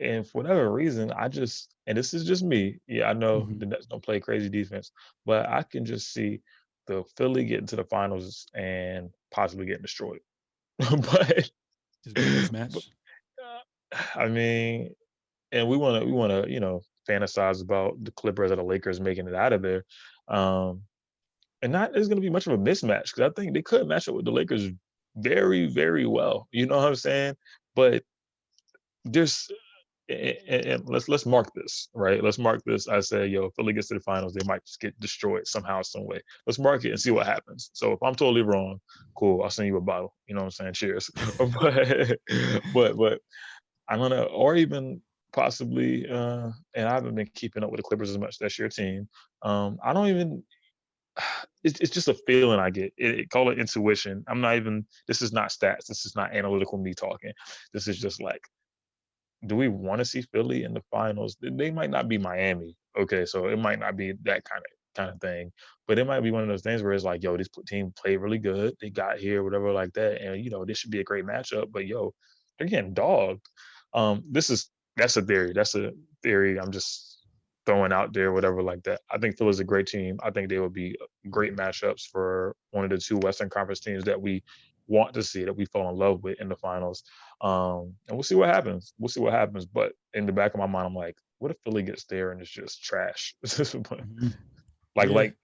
and 0.00 0.26
for 0.26 0.42
whatever 0.42 0.72
reason, 0.72 1.12
I 1.12 1.28
just 1.28 1.74
and 1.86 1.96
this 1.96 2.14
is 2.14 2.24
just 2.24 2.42
me. 2.42 2.78
Yeah, 2.86 3.10
I 3.10 3.12
know 3.12 3.42
mm-hmm. 3.42 3.58
the 3.58 3.66
Nets 3.66 3.86
don't 3.86 4.02
play 4.02 4.20
crazy 4.20 4.48
defense, 4.48 4.92
but 5.26 5.48
I 5.48 5.62
can 5.62 5.84
just 5.84 6.12
see 6.12 6.40
the 6.86 7.04
Philly 7.16 7.44
getting 7.44 7.66
to 7.66 7.76
the 7.76 7.84
finals 7.84 8.46
and 8.54 9.10
possibly 9.30 9.66
getting 9.66 9.82
destroyed. 9.82 10.20
but 10.78 11.50
just 12.06 12.52
match. 12.52 12.72
But, 12.72 14.02
I 14.14 14.28
mean, 14.28 14.94
and 15.52 15.68
we 15.68 15.76
want 15.76 16.00
to 16.00 16.06
we 16.06 16.12
want 16.12 16.32
to 16.32 16.50
you 16.50 16.60
know 16.60 16.82
fantasize 17.08 17.62
about 17.62 18.02
the 18.02 18.12
Clippers 18.12 18.50
or 18.50 18.56
the 18.56 18.62
Lakers 18.62 19.00
making 19.00 19.28
it 19.28 19.34
out 19.34 19.52
of 19.52 19.62
there, 19.62 19.84
um, 20.28 20.82
and 21.62 21.72
not 21.72 21.92
there's 21.92 22.08
going 22.08 22.16
to 22.16 22.22
be 22.22 22.30
much 22.30 22.46
of 22.46 22.52
a 22.52 22.58
mismatch 22.58 23.14
because 23.14 23.20
I 23.20 23.30
think 23.30 23.52
they 23.52 23.62
could 23.62 23.86
match 23.86 24.08
up 24.08 24.14
with 24.14 24.24
the 24.24 24.32
Lakers 24.32 24.68
very 25.16 25.66
very 25.66 26.06
well. 26.06 26.48
You 26.52 26.66
know 26.66 26.76
what 26.76 26.88
I'm 26.88 26.94
saying? 26.94 27.36
But 27.74 28.04
there's 29.04 29.48
and, 30.10 30.66
and, 30.66 30.88
let's 30.88 31.08
let's 31.08 31.26
mark 31.26 31.52
this 31.54 31.88
right. 31.94 32.22
Let's 32.22 32.38
mark 32.38 32.62
this. 32.66 32.88
I 32.88 33.00
say, 33.00 33.26
yo, 33.26 33.44
if 33.44 33.54
Philly 33.54 33.72
gets 33.72 33.88
to 33.88 33.94
the 33.94 34.00
finals, 34.00 34.34
they 34.34 34.46
might 34.46 34.64
just 34.64 34.80
get 34.80 34.98
destroyed 34.98 35.46
somehow, 35.46 35.82
some 35.82 36.06
way. 36.06 36.20
Let's 36.46 36.58
mark 36.58 36.84
it 36.84 36.90
and 36.90 37.00
see 37.00 37.10
what 37.10 37.26
happens. 37.26 37.70
So 37.72 37.92
if 37.92 38.02
I'm 38.02 38.14
totally 38.14 38.42
wrong, 38.42 38.80
cool. 39.16 39.42
I'll 39.42 39.50
send 39.50 39.68
you 39.68 39.76
a 39.76 39.80
bottle. 39.80 40.14
You 40.26 40.34
know 40.34 40.40
what 40.40 40.46
I'm 40.60 40.72
saying? 40.72 40.72
Cheers. 40.74 41.10
but 41.38 42.16
but 42.74 42.96
but 42.96 43.20
I'm 43.88 44.00
gonna, 44.00 44.22
or 44.22 44.56
even 44.56 45.00
possibly, 45.32 46.08
uh, 46.08 46.50
and 46.74 46.88
I 46.88 46.94
haven't 46.94 47.14
been 47.14 47.30
keeping 47.34 47.62
up 47.62 47.70
with 47.70 47.78
the 47.78 47.84
Clippers 47.84 48.10
as 48.10 48.18
much. 48.18 48.38
That's 48.38 48.58
your 48.58 48.68
team. 48.68 49.08
Um, 49.42 49.78
I 49.82 49.92
don't 49.92 50.08
even. 50.08 50.42
It's, 51.62 51.78
it's 51.78 51.90
just 51.90 52.08
a 52.08 52.14
feeling 52.26 52.58
I 52.58 52.70
get. 52.70 52.94
It, 52.96 53.18
it, 53.18 53.28
call 53.28 53.50
it 53.50 53.58
intuition. 53.58 54.24
I'm 54.26 54.40
not 54.40 54.56
even. 54.56 54.86
This 55.06 55.20
is 55.20 55.30
not 55.30 55.50
stats. 55.50 55.84
This 55.84 56.06
is 56.06 56.16
not 56.16 56.34
analytical 56.34 56.78
me 56.78 56.94
talking. 56.94 57.32
This 57.74 57.86
is 57.86 57.98
just 57.98 58.22
like 58.22 58.40
do 59.46 59.56
we 59.56 59.68
want 59.68 60.00
to 60.00 60.04
see 60.04 60.22
Philly 60.22 60.64
in 60.64 60.74
the 60.74 60.82
finals? 60.90 61.36
They 61.40 61.70
might 61.70 61.90
not 61.90 62.08
be 62.08 62.18
Miami. 62.18 62.76
Okay, 62.98 63.24
so 63.24 63.48
it 63.48 63.58
might 63.58 63.78
not 63.78 63.96
be 63.96 64.12
that 64.24 64.44
kind 64.44 64.58
of 64.58 64.72
kind 64.96 65.10
of 65.10 65.20
thing, 65.20 65.52
but 65.86 65.98
it 65.98 66.06
might 66.06 66.20
be 66.20 66.32
one 66.32 66.42
of 66.42 66.48
those 66.48 66.62
things 66.62 66.82
where 66.82 66.92
it's 66.92 67.04
like, 67.04 67.22
yo, 67.22 67.36
this 67.36 67.48
team 67.66 67.92
played 67.96 68.16
really 68.16 68.38
good. 68.38 68.74
They 68.80 68.90
got 68.90 69.18
here, 69.18 69.44
whatever, 69.44 69.72
like 69.72 69.92
that, 69.94 70.20
and 70.20 70.44
you 70.44 70.50
know, 70.50 70.64
this 70.64 70.78
should 70.78 70.90
be 70.90 71.00
a 71.00 71.04
great 71.04 71.24
matchup. 71.24 71.70
But 71.72 71.86
yo, 71.86 72.12
they're 72.58 72.68
getting 72.68 72.94
dogged. 72.94 73.46
Um, 73.94 74.24
this 74.30 74.50
is 74.50 74.70
that's 74.96 75.16
a 75.16 75.22
theory. 75.22 75.52
That's 75.54 75.74
a 75.74 75.92
theory. 76.22 76.58
I'm 76.58 76.72
just 76.72 77.10
throwing 77.66 77.92
out 77.92 78.12
there, 78.12 78.32
whatever, 78.32 78.62
like 78.62 78.82
that. 78.84 79.00
I 79.10 79.18
think 79.18 79.38
Philly's 79.38 79.60
a 79.60 79.64
great 79.64 79.86
team. 79.86 80.18
I 80.22 80.30
think 80.30 80.48
they 80.48 80.58
would 80.58 80.72
be 80.72 80.96
great 81.30 81.56
matchups 81.56 82.02
for 82.10 82.56
one 82.72 82.84
of 82.84 82.90
the 82.90 82.98
two 82.98 83.18
Western 83.18 83.48
Conference 83.50 83.80
teams 83.80 84.04
that 84.04 84.20
we 84.20 84.42
want 84.90 85.14
to 85.14 85.22
see 85.22 85.44
that 85.44 85.56
we 85.56 85.64
fall 85.66 85.88
in 85.88 85.96
love 85.96 86.22
with 86.22 86.40
in 86.40 86.48
the 86.48 86.56
finals. 86.56 87.04
Um, 87.40 87.94
and 88.08 88.16
we'll 88.16 88.24
see 88.24 88.34
what 88.34 88.48
happens. 88.48 88.92
We'll 88.98 89.08
see 89.08 89.20
what 89.20 89.32
happens. 89.32 89.64
But 89.64 89.92
in 90.12 90.26
the 90.26 90.32
back 90.32 90.52
of 90.52 90.60
my 90.60 90.66
mind, 90.66 90.86
I'm 90.86 90.94
like, 90.94 91.16
what 91.38 91.50
if 91.50 91.56
Philly 91.64 91.82
gets 91.82 92.04
there 92.04 92.32
and 92.32 92.40
it's 92.40 92.50
just 92.50 92.82
trash? 92.82 93.34
mm-hmm. 93.46 94.28
Like, 94.96 95.08
yeah. 95.08 95.14
like, 95.14 95.36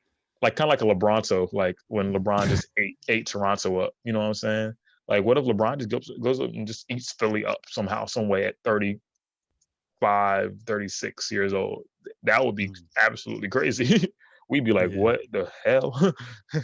like 0.43 0.57
kind 0.57 0.71
of 0.71 0.73
like 0.73 0.83
a 0.83 0.95
LeBronto, 0.95 1.51
like 1.53 1.77
when 1.89 2.13
LeBron 2.13 2.49
just 2.49 2.67
ate 2.77 2.99
ate 3.09 3.27
Toronto 3.27 3.79
up. 3.79 3.95
You 4.05 4.13
know 4.13 4.19
what 4.19 4.27
I'm 4.27 4.35
saying? 4.35 4.75
Like, 5.09 5.25
what 5.25 5.39
if 5.39 5.45
LeBron 5.45 5.79
just 5.79 5.89
goes 5.89 6.11
goes 6.21 6.41
up 6.41 6.51
and 6.51 6.67
just 6.67 6.85
eats 6.91 7.13
Philly 7.13 7.45
up 7.45 7.59
somehow, 7.69 8.07
some 8.07 8.29
way 8.29 8.45
at 8.45 8.57
35, 8.65 10.59
36 10.67 11.31
years 11.31 11.55
old? 11.55 11.85
That 12.25 12.45
would 12.45 12.57
be 12.57 12.69
mm. 12.69 12.77
absolutely 13.01 13.49
crazy. 13.49 14.13
We'd 14.49 14.65
be 14.65 14.73
like, 14.73 14.93
yeah. 14.93 14.99
what 14.99 15.21
the 15.33 15.51
hell? 15.65 16.13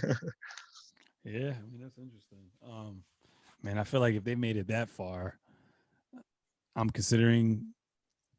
yeah, 1.25 1.51
I 1.51 1.71
mean 1.71 1.81
that's 1.81 1.99
interesting. 1.99 2.39
Um, 2.69 3.03
man, 3.63 3.79
I 3.79 3.85
feel 3.85 4.01
like 4.01 4.15
if 4.15 4.25
they 4.25 4.35
made 4.35 4.57
it 4.57 4.69
that 4.69 4.89
far, 4.89 5.39
I'm 6.77 6.91
considering 6.91 7.67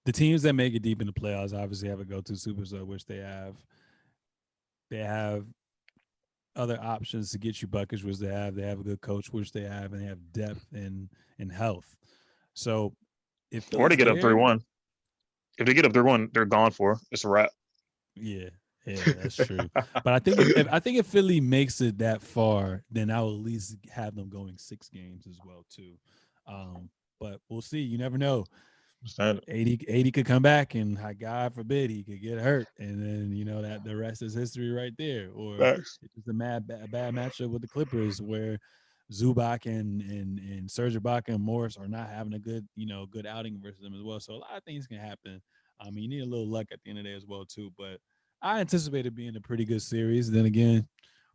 the 0.06 0.12
teams 0.12 0.42
that 0.44 0.54
make 0.54 0.74
it 0.74 0.82
deep 0.82 1.02
in 1.02 1.08
the 1.08 1.14
playoffs 1.14 1.58
obviously 1.58 1.90
have 1.90 2.00
a 2.00 2.06
go-to 2.06 2.34
superstar, 2.34 2.86
which 2.86 3.06
they 3.06 3.18
have. 3.18 3.56
They 4.90 5.00
have 5.00 5.46
other 6.56 6.80
options 6.82 7.32
to 7.32 7.40
get 7.40 7.62
you 7.62 7.68
buckets, 7.68 8.04
which 8.04 8.20
they 8.20 8.28
have. 8.28 8.56
They 8.56 8.64
have 8.64 8.80
a 8.80 8.84
good 8.84 9.02
coach, 9.02 9.32
which 9.32 9.52
they 9.52 9.64
have, 9.64 9.94
and 9.94 10.02
they 10.02 10.08
have 10.08 10.20
depth 10.34 10.66
and 10.74 11.10
and 11.40 11.52
health. 11.52 11.96
So 12.54 12.94
if 13.52 13.74
or 13.74 13.90
to 13.90 13.96
get 13.96 14.08
up 14.08 14.20
three 14.20 14.34
one, 14.34 14.62
if 15.58 15.66
they 15.66 15.74
get 15.74 15.86
up 15.86 15.94
three 15.94 16.04
one, 16.04 16.30
they're 16.34 16.46
gone 16.46 16.72
for. 16.72 17.00
It's 17.12 17.24
a 17.24 17.30
wrap. 17.30 17.50
Yeah, 18.16 18.50
yeah, 18.86 19.14
that's 19.22 19.36
true. 19.36 19.70
but 20.04 20.14
I 20.14 20.20
think 20.20 20.40
if, 20.40 20.68
I 20.72 20.80
think 20.80 20.98
if 20.98 21.08
Philly 21.08 21.40
makes 21.40 21.82
it 21.82 21.98
that 22.00 22.22
far, 22.22 22.84
then 22.92 23.10
I 23.10 23.22
will 23.22 23.36
at 23.36 23.44
least 23.44 23.78
have 23.92 24.16
them 24.16 24.30
going 24.30 24.58
six 24.58 24.90
games 24.90 25.28
as 25.28 25.40
well 25.46 25.66
too. 25.70 25.94
Um, 26.48 26.90
but 27.20 27.40
we'll 27.50 27.62
see. 27.62 27.80
You 27.80 27.98
never 27.98 28.18
know. 28.18 28.46
AD, 29.20 29.86
AD 29.90 30.14
could 30.14 30.26
come 30.26 30.42
back 30.42 30.76
and 30.76 30.98
God 31.20 31.54
forbid 31.54 31.90
he 31.90 32.04
could 32.04 32.22
get 32.22 32.40
hurt. 32.40 32.68
And 32.80 33.02
then, 33.02 33.34
you 33.36 33.44
know, 33.44 33.62
that 33.62 33.84
the 33.84 33.96
rest 33.96 34.22
is 34.22 34.34
history 34.34 34.72
right 34.72 34.94
there. 34.98 35.30
Or 35.36 35.58
Thanks. 35.58 36.00
it's 36.16 36.28
a 36.28 36.34
mad 36.34 36.68
bad, 36.68 36.90
bad 36.92 37.14
matchup 37.14 37.50
with 37.50 37.62
the 37.62 37.68
Clippers 37.68 38.22
where 38.22 38.60
Zubac 39.12 39.66
and 39.66 40.02
and 40.02 40.40
and 40.40 40.72
Serge 40.72 40.96
Ibaka 40.96 41.30
and 41.30 41.44
Morris 41.44 41.78
are 41.78 41.88
not 41.88 42.10
having 42.10 42.34
a 42.34 42.40
good, 42.40 42.66
you 42.76 42.88
know, 42.88 43.06
good 43.06 43.26
outing 43.26 43.60
versus 43.62 43.82
them 43.82 43.94
as 43.94 44.02
well. 44.02 44.20
So 44.20 44.34
a 44.34 44.36
lot 44.36 44.58
of 44.58 44.64
things 44.64 44.88
can 44.88 44.98
happen. 44.98 45.42
I 45.80 45.90
mean, 45.90 46.04
you 46.04 46.10
need 46.10 46.24
a 46.24 46.30
little 46.30 46.48
luck 46.48 46.68
at 46.72 46.80
the 46.84 46.90
end 46.90 47.00
of 47.00 47.04
the 47.04 47.10
day 47.10 47.16
as 47.16 47.26
well, 47.26 47.46
too. 47.46 47.72
But 47.78 48.00
I 48.44 48.60
anticipate 48.60 49.06
it 49.06 49.16
being 49.16 49.38
a 49.38 49.42
pretty 49.42 49.64
good 49.64 49.82
series. 49.82 50.30
Then 50.30 50.46
again, 50.46 50.86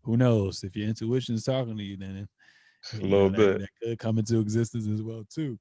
who 0.03 0.19
knows? 0.19 0.63
If 0.63 0.77
your 0.77 0.87
intuition 0.87 1.35
is 1.35 1.45
talking 1.45 1.77
to 1.77 1.83
you, 1.83 1.97
then 1.97 2.29
a 2.93 2.97
little 2.99 3.31
know, 3.31 3.37
bit 3.37 3.59
that, 3.59 3.61
that, 3.61 3.89
could 3.89 3.99
come 3.99 4.19
into 4.19 4.39
existence 4.39 4.87
as 4.87 5.03
well 5.03 5.25
too. 5.33 5.59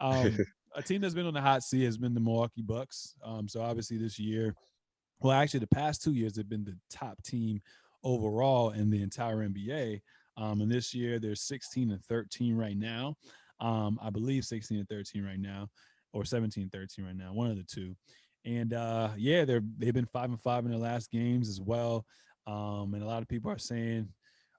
Um, 0.00 0.38
a 0.76 0.82
team 0.82 1.00
that's 1.00 1.14
been 1.14 1.26
on 1.26 1.34
the 1.34 1.40
hot 1.40 1.62
seat 1.62 1.84
has 1.84 1.98
been 1.98 2.14
the 2.14 2.20
Milwaukee 2.20 2.62
Bucks. 2.62 3.14
Um, 3.24 3.48
so 3.48 3.62
obviously 3.62 3.96
this 3.96 4.18
year, 4.18 4.54
well, 5.20 5.32
actually 5.32 5.60
the 5.60 5.68
past 5.68 6.02
two 6.02 6.12
years 6.12 6.36
have 6.36 6.48
been 6.48 6.64
the 6.64 6.76
top 6.90 7.22
team 7.22 7.60
overall 8.04 8.70
in 8.70 8.90
the 8.90 9.02
entire 9.02 9.38
NBA. 9.38 10.00
Um, 10.36 10.60
and 10.60 10.70
this 10.70 10.94
year 10.94 11.18
they're 11.18 11.34
16 11.34 11.90
and 11.90 12.04
13 12.04 12.56
right 12.56 12.76
now. 12.76 13.16
Um, 13.60 13.98
I 14.02 14.10
believe 14.10 14.44
16 14.44 14.78
and 14.78 14.88
13 14.88 15.24
right 15.24 15.38
now, 15.40 15.68
or 16.12 16.24
17 16.24 16.62
and 16.62 16.72
13 16.72 17.04
right 17.04 17.16
now, 17.16 17.32
one 17.32 17.50
of 17.50 17.56
the 17.56 17.64
two. 17.64 17.94
And 18.44 18.72
uh, 18.72 19.10
yeah, 19.16 19.44
they're 19.44 19.62
they've 19.78 19.94
been 19.94 20.06
five 20.06 20.30
and 20.30 20.40
five 20.40 20.64
in 20.64 20.70
their 20.70 20.80
last 20.80 21.10
games 21.10 21.48
as 21.48 21.60
well. 21.60 22.06
Um, 22.46 22.94
and 22.94 23.02
a 23.02 23.06
lot 23.06 23.22
of 23.22 23.28
people 23.28 23.50
are 23.50 23.58
saying, 23.58 24.08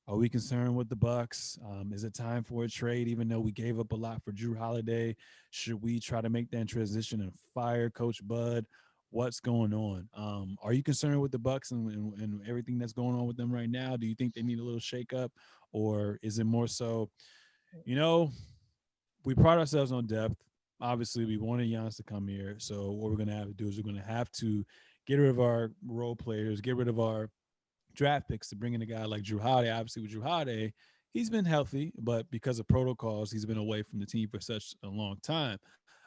are 0.08 0.18
we 0.18 0.30
concerned 0.30 0.76
with 0.76 0.90
the 0.90 0.96
Bucks? 0.96 1.58
Um, 1.66 1.92
is 1.94 2.04
it 2.04 2.14
time 2.14 2.44
for 2.44 2.64
a 2.64 2.70
trade? 2.70 3.08
Even 3.08 3.28
though 3.28 3.40
we 3.40 3.52
gave 3.52 3.80
up 3.80 3.92
a 3.92 3.96
lot 3.96 4.22
for 4.24 4.32
Jrue 4.32 4.58
Holiday, 4.58 5.16
should 5.52 5.82
we 5.82 6.00
try 6.00 6.22
to 6.22 6.30
make 6.30 6.50
that 6.52 6.68
transition 6.68 7.22
and 7.22 7.32
fire 7.54 7.90
Coach 7.90 8.26
Bud? 8.28 8.66
What's 9.10 9.40
going 9.40 9.74
on? 9.74 10.08
Um, 10.16 10.58
are 10.64 10.74
you 10.74 10.84
concerned 10.84 11.22
with 11.22 11.32
the 11.32 11.40
Bucks 11.40 11.72
and, 11.72 11.92
and, 11.92 12.14
and, 12.22 12.42
everything 12.48 12.78
that's 12.78 12.94
going 12.94 13.16
on 13.16 13.26
with 13.26 13.36
them 13.36 13.52
right 13.52 13.70
now? 13.70 13.98
Do 13.98 14.08
you 14.08 14.16
think 14.16 14.34
they 14.34 14.42
need 14.42 14.60
a 14.60 14.64
little 14.64 14.80
shakeup, 14.80 15.30
or 15.74 16.18
is 16.22 16.40
it 16.40 16.46
more 16.46 16.68
so, 16.68 17.10
you 17.84 17.96
know, 17.96 18.32
we 19.26 19.36
pride 19.36 19.60
ourselves 19.60 19.92
on 19.92 20.08
depth 20.08 20.36
obviously 20.82 21.26
we 21.26 21.38
wanted 21.38 21.70
Giannis 21.70 21.98
to 21.98 22.04
come 22.04 22.28
here. 22.28 22.56
So 22.58 22.92
what 22.92 23.12
we're 23.12 23.18
gonna 23.18 23.36
have 23.36 23.48
to 23.48 23.54
do 23.54 23.68
is 23.68 23.78
we're 23.78 23.92
gonna 23.92 24.06
have 24.06 24.32
to 24.34 24.66
get 25.08 25.16
rid 25.16 25.30
of 25.30 25.40
our 25.40 25.72
role 25.86 26.16
players, 26.16 26.62
get 26.62 26.76
rid 26.76 26.88
of 26.88 27.00
our 27.00 27.30
draft 27.94 28.30
picks 28.30 28.50
to 28.50 28.56
bring 28.56 28.74
in 28.74 28.82
a 28.82 28.86
guy 28.86 29.06
like 29.06 29.24
Jrue 29.24 29.42
Holiday. 29.42 29.72
Obviously, 29.72 30.02
with 30.02 30.12
Jrue 30.12 30.24
Holiday, 30.24 30.74
he's 31.14 31.30
been 31.30 31.46
healthy, 31.46 31.92
but 31.98 32.30
because 32.32 32.60
of 32.60 32.68
protocols, 32.68 33.32
he's 33.32 33.46
been 33.46 33.58
away 33.58 33.84
from 33.84 34.00
the 34.00 34.06
team 34.06 34.30
for 34.30 34.40
such 34.40 34.74
a 34.84 34.88
long 34.88 35.18
time. 35.24 35.58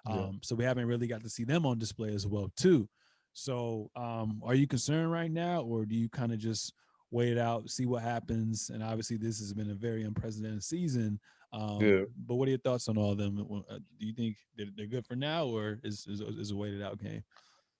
Um. 0.06 0.40
So 0.42 0.54
we 0.54 0.64
haven't 0.64 0.86
really 0.86 1.06
got 1.06 1.22
to 1.22 1.30
see 1.30 1.44
them 1.44 1.64
on 1.66 1.78
display 1.78 2.14
as 2.14 2.26
well, 2.26 2.50
too. 2.56 2.88
So, 3.32 3.90
um, 3.96 4.40
are 4.44 4.54
you 4.54 4.66
concerned 4.66 5.10
right 5.10 5.30
now, 5.30 5.62
or 5.62 5.84
do 5.86 5.94
you 5.94 6.08
kind 6.08 6.32
of 6.32 6.38
just 6.38 6.72
wait 7.10 7.32
it 7.32 7.38
out, 7.38 7.68
see 7.68 7.86
what 7.86 8.02
happens? 8.02 8.70
And 8.70 8.82
obviously, 8.82 9.16
this 9.16 9.38
has 9.40 9.52
been 9.52 9.70
a 9.70 9.74
very 9.74 10.04
unprecedented 10.04 10.62
season. 10.62 11.18
Um, 11.54 11.80
yeah. 11.80 12.00
But 12.26 12.34
what 12.34 12.48
are 12.48 12.50
your 12.50 12.58
thoughts 12.58 12.88
on 12.88 12.98
all 12.98 13.12
of 13.12 13.18
them? 13.18 13.38
Uh, 13.70 13.78
do 13.98 14.06
you 14.06 14.12
think 14.12 14.36
they're 14.56 14.86
good 14.86 15.06
for 15.06 15.14
now, 15.14 15.46
or 15.46 15.78
is 15.84 16.06
is, 16.08 16.20
is 16.20 16.50
a 16.50 16.56
waited 16.56 16.82
out 16.82 16.98
game? 16.98 17.22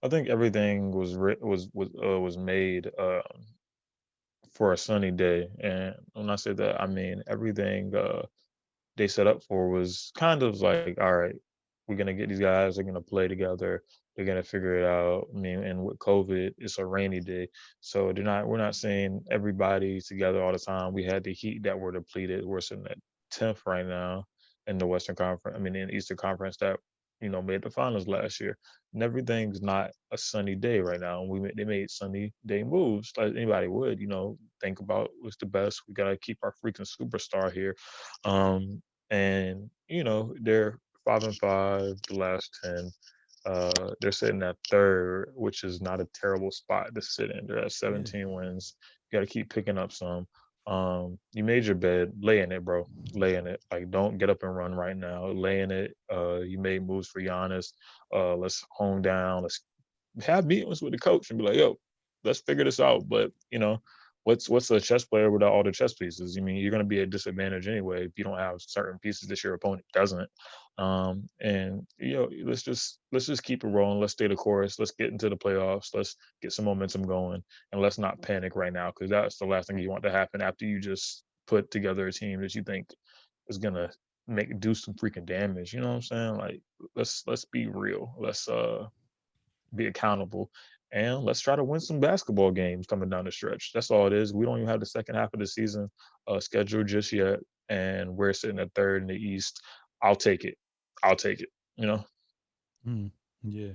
I 0.02 0.08
think 0.08 0.28
everything 0.28 0.92
was 0.92 1.16
was 1.16 1.68
was 1.72 1.88
uh, 2.02 2.20
was 2.20 2.38
made 2.38 2.88
um, 2.98 3.22
for 4.52 4.72
a 4.72 4.78
sunny 4.78 5.10
day, 5.10 5.48
and 5.60 5.94
when 6.12 6.30
I 6.30 6.36
say 6.36 6.52
that, 6.52 6.80
I 6.80 6.86
mean 6.86 7.22
everything 7.26 7.94
uh, 7.96 8.22
they 8.96 9.08
set 9.08 9.26
up 9.26 9.42
for 9.42 9.68
was 9.68 10.12
kind 10.14 10.44
of 10.44 10.60
like, 10.60 10.96
all 11.00 11.16
right, 11.16 11.34
we're 11.88 11.96
gonna 11.96 12.14
get 12.14 12.28
these 12.28 12.38
guys, 12.38 12.76
they're 12.76 12.84
gonna 12.84 13.00
play 13.00 13.26
together, 13.26 13.82
they're 14.14 14.26
gonna 14.26 14.44
figure 14.44 14.78
it 14.78 14.84
out. 14.84 15.26
I 15.34 15.36
mean, 15.36 15.64
and 15.64 15.84
with 15.84 15.98
COVID, 15.98 16.52
it's 16.58 16.78
a 16.78 16.86
rainy 16.86 17.20
day, 17.20 17.48
so 17.80 18.12
they're 18.12 18.22
not. 18.22 18.46
We're 18.46 18.58
not 18.58 18.76
seeing 18.76 19.24
everybody 19.32 20.00
together 20.00 20.44
all 20.44 20.52
the 20.52 20.60
time. 20.60 20.92
We 20.92 21.02
had 21.02 21.24
the 21.24 21.32
Heat 21.32 21.64
that 21.64 21.76
were 21.76 21.90
depleted. 21.90 22.44
We're 22.44 22.60
sitting 22.60 22.86
at 22.86 22.98
tenth 23.34 23.60
right 23.66 23.86
now 23.86 24.24
in 24.66 24.78
the 24.78 24.86
Western 24.86 25.16
Conference. 25.16 25.56
I 25.56 25.60
mean, 25.60 25.76
in 25.76 25.88
the 25.88 25.94
Eastern 25.94 26.16
Conference 26.16 26.56
that 26.58 26.78
you 27.20 27.28
know 27.28 27.42
made 27.42 27.62
the 27.62 27.70
finals 27.70 28.06
last 28.06 28.40
year. 28.40 28.56
And 28.92 29.02
everything's 29.02 29.62
not 29.62 29.90
a 30.12 30.18
sunny 30.18 30.54
day 30.54 30.80
right 30.80 31.00
now. 31.00 31.20
And 31.20 31.28
we 31.28 31.50
they 31.56 31.64
made 31.64 31.90
sunny 31.90 32.32
day 32.46 32.62
moves 32.62 33.12
like 33.16 33.34
anybody 33.34 33.66
would. 33.66 34.00
You 34.00 34.08
know, 34.08 34.38
think 34.60 34.80
about 34.80 35.10
what's 35.20 35.36
the 35.36 35.46
best. 35.46 35.82
We 35.88 35.94
gotta 35.94 36.16
keep 36.16 36.38
our 36.42 36.54
freaking 36.64 36.88
superstar 36.88 37.52
here. 37.52 37.74
Um, 38.24 38.82
and 39.10 39.70
you 39.88 40.04
know 40.04 40.34
they're 40.40 40.78
five 41.04 41.24
and 41.24 41.36
five 41.36 41.94
the 42.08 42.18
last 42.18 42.58
ten. 42.62 42.90
Uh, 43.46 43.90
they're 44.00 44.12
sitting 44.12 44.42
at 44.42 44.56
third, 44.70 45.30
which 45.34 45.64
is 45.64 45.82
not 45.82 46.00
a 46.00 46.08
terrible 46.14 46.50
spot 46.50 46.94
to 46.94 47.02
sit 47.02 47.30
in. 47.30 47.46
They're 47.46 47.58
at 47.58 47.72
17 47.72 48.20
yeah. 48.20 48.26
wins. 48.26 48.74
You 49.10 49.18
got 49.18 49.26
to 49.26 49.30
keep 49.30 49.52
picking 49.52 49.76
up 49.76 49.92
some. 49.92 50.26
Um, 50.66 51.18
you 51.32 51.44
made 51.44 51.64
your 51.64 51.74
bed, 51.74 52.12
lay 52.20 52.40
in 52.40 52.50
it, 52.52 52.64
bro. 52.64 52.86
Lay 53.12 53.36
in 53.36 53.46
it. 53.46 53.62
Like, 53.70 53.90
don't 53.90 54.18
get 54.18 54.30
up 54.30 54.42
and 54.42 54.56
run 54.56 54.74
right 54.74 54.96
now. 54.96 55.26
Lay 55.26 55.60
in 55.60 55.70
it. 55.70 55.96
Uh, 56.12 56.40
you 56.40 56.58
made 56.58 56.86
moves 56.86 57.08
for 57.08 57.20
Giannis. 57.20 57.72
Uh, 58.14 58.34
let's 58.36 58.64
hone 58.70 59.02
down. 59.02 59.42
Let's 59.42 59.60
have 60.24 60.46
meetings 60.46 60.80
with 60.80 60.92
the 60.92 60.98
coach 60.98 61.30
and 61.30 61.38
be 61.38 61.44
like, 61.44 61.56
yo, 61.56 61.76
let's 62.24 62.40
figure 62.40 62.64
this 62.64 62.80
out. 62.80 63.08
But 63.08 63.30
you 63.50 63.58
know, 63.58 63.82
what's 64.24 64.48
what's 64.48 64.70
a 64.70 64.80
chess 64.80 65.04
player 65.04 65.30
without 65.30 65.52
all 65.52 65.62
the 65.62 65.70
chess 65.70 65.94
pieces? 65.94 66.36
I 66.36 66.40
mean, 66.40 66.56
you're 66.56 66.70
going 66.70 66.82
to 66.82 66.88
be 66.88 67.00
at 67.00 67.10
disadvantage 67.10 67.68
anyway 67.68 68.04
if 68.06 68.12
you 68.16 68.24
don't 68.24 68.38
have 68.38 68.56
certain 68.58 68.98
pieces 68.98 69.28
that 69.28 69.44
your 69.44 69.54
opponent 69.54 69.84
doesn't. 69.92 70.28
Um, 70.76 71.28
and 71.40 71.86
you 71.98 72.14
know, 72.14 72.28
let's 72.44 72.62
just 72.62 72.98
let's 73.12 73.26
just 73.26 73.44
keep 73.44 73.62
it 73.62 73.68
rolling. 73.68 74.00
Let's 74.00 74.14
stay 74.14 74.26
the 74.26 74.34
course. 74.34 74.78
Let's 74.78 74.90
get 74.90 75.10
into 75.10 75.28
the 75.28 75.36
playoffs. 75.36 75.94
Let's 75.94 76.16
get 76.42 76.52
some 76.52 76.64
momentum 76.64 77.06
going, 77.06 77.42
and 77.70 77.80
let's 77.80 77.98
not 77.98 78.20
panic 78.22 78.56
right 78.56 78.72
now 78.72 78.90
because 78.90 79.10
that's 79.10 79.38
the 79.38 79.46
last 79.46 79.68
thing 79.68 79.78
you 79.78 79.90
want 79.90 80.02
to 80.02 80.10
happen 80.10 80.40
after 80.40 80.64
you 80.64 80.80
just 80.80 81.22
put 81.46 81.70
together 81.70 82.06
a 82.06 82.12
team 82.12 82.40
that 82.40 82.54
you 82.54 82.62
think 82.62 82.88
is 83.48 83.58
gonna 83.58 83.90
make 84.26 84.58
do 84.58 84.74
some 84.74 84.94
freaking 84.94 85.26
damage. 85.26 85.72
You 85.72 85.80
know 85.80 85.88
what 85.88 85.94
I'm 85.96 86.02
saying? 86.02 86.36
Like 86.38 86.60
let's 86.96 87.22
let's 87.26 87.44
be 87.44 87.66
real. 87.66 88.14
Let's 88.18 88.48
uh 88.48 88.86
be 89.74 89.86
accountable 89.86 90.50
and 90.94 91.24
let's 91.24 91.40
try 91.40 91.56
to 91.56 91.64
win 91.64 91.80
some 91.80 91.98
basketball 91.98 92.52
games 92.52 92.86
coming 92.86 93.10
down 93.10 93.24
the 93.24 93.32
stretch. 93.32 93.72
That's 93.74 93.90
all 93.90 94.06
it 94.06 94.12
is. 94.12 94.32
We 94.32 94.46
don't 94.46 94.58
even 94.58 94.68
have 94.68 94.78
the 94.78 94.86
second 94.86 95.16
half 95.16 95.34
of 95.34 95.40
the 95.40 95.46
season 95.46 95.90
uh, 96.28 96.38
scheduled 96.38 96.86
just 96.86 97.12
yet, 97.12 97.40
and 97.68 98.16
we're 98.16 98.32
sitting 98.32 98.60
at 98.60 98.72
third 98.74 99.02
in 99.02 99.08
the 99.08 99.14
East. 99.14 99.60
I'll 100.00 100.14
take 100.14 100.44
it. 100.44 100.56
I'll 101.02 101.16
take 101.16 101.40
it. 101.40 101.48
You 101.76 101.86
know. 101.88 102.04
Mm, 102.86 103.10
yeah. 103.42 103.72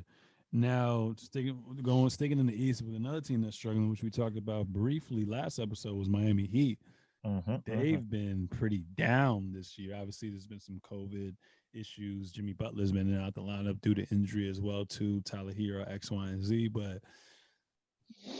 Now, 0.53 1.13
sticking 1.17 1.61
going 1.83 2.09
sticking 2.09 2.39
in 2.39 2.47
the 2.47 2.63
East 2.63 2.81
with 2.81 2.95
another 2.95 3.21
team 3.21 3.41
that's 3.41 3.57
struggling, 3.57 3.89
which 3.89 4.01
we 4.01 4.09
talked 4.09 4.37
about 4.37 4.67
briefly 4.67 5.25
last 5.25 5.59
episode, 5.59 5.97
was 5.97 6.09
Miami 6.09 6.47
Heat. 6.47 6.79
Mm-hmm, 7.27 7.55
They've 7.65 7.99
mm-hmm. 7.99 8.09
been 8.09 8.47
pretty 8.49 8.85
down 8.95 9.51
this 9.53 9.77
year. 9.77 9.93
Obviously, 9.95 10.29
there's 10.29 10.47
been 10.47 10.61
some 10.61 10.81
COVID 10.89 11.35
issues. 11.73 12.31
Jimmy 12.31 12.53
Butler's 12.53 12.91
been 12.91 13.19
out 13.19 13.35
the 13.35 13.41
lineup 13.41 13.81
due 13.81 13.93
to 13.95 14.05
injury 14.11 14.49
as 14.49 14.61
well, 14.61 14.85
too. 14.85 15.21
Tyler 15.21 15.53
Herro, 15.53 15.89
X, 15.91 16.11
Y, 16.11 16.27
and 16.27 16.43
Z. 16.43 16.69
But 16.69 17.01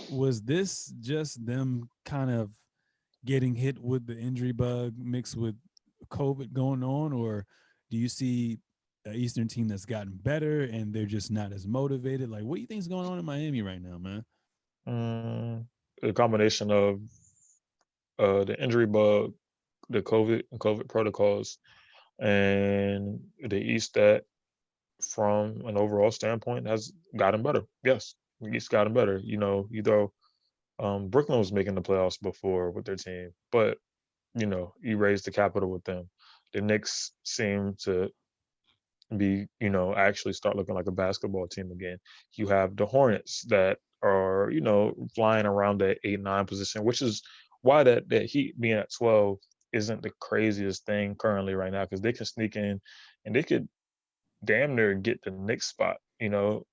was 0.10 0.42
this 0.42 0.94
just 1.00 1.46
them 1.46 1.90
kind 2.06 2.32
of 2.32 2.50
getting 3.26 3.54
hit 3.54 3.80
with 3.80 4.08
the 4.08 4.18
injury 4.18 4.52
bug 4.52 4.94
mixed 4.98 5.36
with 5.36 5.56
COVID 6.10 6.54
going 6.54 6.84
on, 6.84 7.14
or 7.14 7.46
do 7.90 7.98
you 7.98 8.08
see 8.08 8.60
an 9.06 9.16
Eastern 9.16 9.48
team 9.48 9.68
that's 9.68 9.86
gotten 9.86 10.14
better 10.24 10.64
and 10.64 10.94
they're 10.94 11.06
just 11.06 11.32
not 11.32 11.52
as 11.52 11.68
motivated? 11.68 12.30
Like, 12.30 12.44
what 12.44 12.56
do 12.56 12.62
you 12.62 12.68
think 12.68 12.80
is 12.80 12.88
going 12.88 13.08
on 13.08 13.20
in 13.20 13.26
Miami 13.26 13.62
right 13.62 13.82
now, 13.82 13.98
man? 13.98 14.26
Um, 14.88 15.68
a 16.02 16.14
combination 16.14 16.72
of 16.72 17.02
uh, 18.18 18.44
the 18.44 18.62
injury 18.62 18.86
bug, 18.86 19.34
the 19.90 20.02
COVID 20.02 20.44
COVID 20.58 20.88
protocols, 20.90 21.58
and 22.20 23.20
the 23.40 23.58
East 23.58 23.96
that 23.96 24.24
from 25.02 25.62
an 25.66 25.78
overall 25.78 26.12
standpoint 26.12 26.68
has 26.68 26.92
gotten 27.16 27.44
better. 27.44 27.64
Yes, 27.84 28.16
the 28.42 28.50
East 28.50 28.70
gotten 28.70 28.94
better. 28.94 29.20
You 29.24 29.38
know, 29.38 29.68
you 29.72 29.82
know, 29.84 30.14
um, 30.80 31.10
Brooklyn 31.10 31.40
was 31.40 31.52
making 31.52 31.76
the 31.76 31.82
playoffs 31.82 32.22
before 32.22 32.72
with 32.72 32.86
their 32.86 32.96
team, 32.98 33.32
but 33.52 33.78
you 34.36 34.46
know, 34.48 34.74
you 34.82 34.98
raised 34.98 35.26
the 35.26 35.32
capital 35.32 35.72
with 35.72 35.84
them. 35.86 36.10
The 36.54 36.62
Knicks 36.62 37.12
seem 37.24 37.76
to 37.84 38.10
be, 39.18 39.48
you 39.60 39.70
know, 39.70 39.96
actually 39.96 40.34
start 40.34 40.56
looking 40.56 40.76
like 40.76 40.88
a 40.88 40.92
basketball 40.92 41.48
team 41.48 41.72
again. 41.72 41.98
You 42.34 42.48
have 42.48 42.76
the 42.76 42.86
Hornets 42.86 43.44
that 43.50 43.80
are, 44.04 44.50
you 44.52 44.62
know, 44.62 44.94
flying 45.16 45.46
around 45.46 45.80
that 45.82 45.98
eight 46.04 46.20
nine 46.20 46.46
position, 46.46 46.84
which 46.84 47.02
is 47.02 47.22
why 47.62 47.84
that 47.84 48.10
that 48.10 48.26
Heat 48.26 48.60
being 48.60 48.76
at 48.76 48.92
twelve 48.96 49.38
isn't 49.74 50.02
the 50.02 50.12
craziest 50.20 50.86
thing 50.86 51.16
currently 51.16 51.54
right 51.54 51.72
now 51.72 51.84
because 51.84 52.02
they 52.02 52.14
can 52.14 52.26
sneak 52.26 52.56
in 52.56 52.80
and 53.26 53.36
they 53.36 53.44
could 53.44 53.68
damn 54.44 54.76
near 54.76 54.94
get 54.96 55.22
the 55.24 55.32
Knicks 55.32 55.68
spot, 55.68 55.98
you 56.20 56.30
know, 56.30 56.66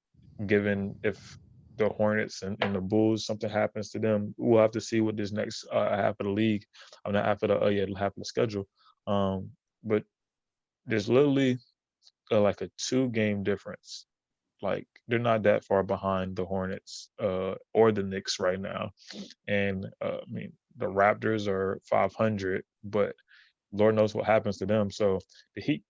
given 0.46 0.94
if 1.02 1.38
the 1.76 1.88
Hornets 1.90 2.42
and, 2.42 2.56
and 2.62 2.74
the 2.74 2.80
Bulls, 2.80 3.26
something 3.26 3.50
happens 3.50 3.90
to 3.90 3.98
them, 3.98 4.34
we'll 4.38 4.62
have 4.62 4.70
to 4.72 4.80
see 4.80 5.00
what 5.00 5.16
this 5.16 5.32
next 5.32 5.66
uh, 5.72 5.90
half 5.90 6.18
of 6.20 6.26
the 6.26 6.30
league, 6.30 6.64
I'm 7.04 7.12
not 7.12 7.24
half 7.24 7.42
of 7.42 7.48
the, 7.48 7.62
uh, 7.62 7.68
yeah, 7.68 7.84
half 7.96 8.12
of 8.12 8.18
the 8.18 8.24
schedule. 8.24 8.66
Um, 9.06 9.50
but 9.84 10.04
there's 10.86 11.08
literally 11.08 11.58
uh, 12.32 12.40
like 12.40 12.60
a 12.60 12.70
two 12.78 13.08
game 13.10 13.42
difference. 13.42 14.06
Like 14.62 14.86
they're 15.06 15.18
not 15.18 15.42
that 15.42 15.64
far 15.64 15.82
behind 15.82 16.34
the 16.34 16.46
Hornets 16.46 17.10
uh, 17.22 17.54
or 17.74 17.92
the 17.92 18.02
Knicks 18.02 18.40
right 18.40 18.60
now. 18.60 18.90
And 19.46 19.86
uh, 20.02 20.18
I 20.22 20.30
mean, 20.30 20.52
the 20.76 20.86
Raptors 20.86 21.48
are 21.48 21.80
500, 21.88 22.62
but 22.84 23.14
Lord 23.72 23.94
knows 23.94 24.14
what 24.14 24.26
happens 24.26 24.58
to 24.58 24.66
them. 24.66 24.90
So 24.90 25.18
the 25.54 25.62
Heat 25.62 25.82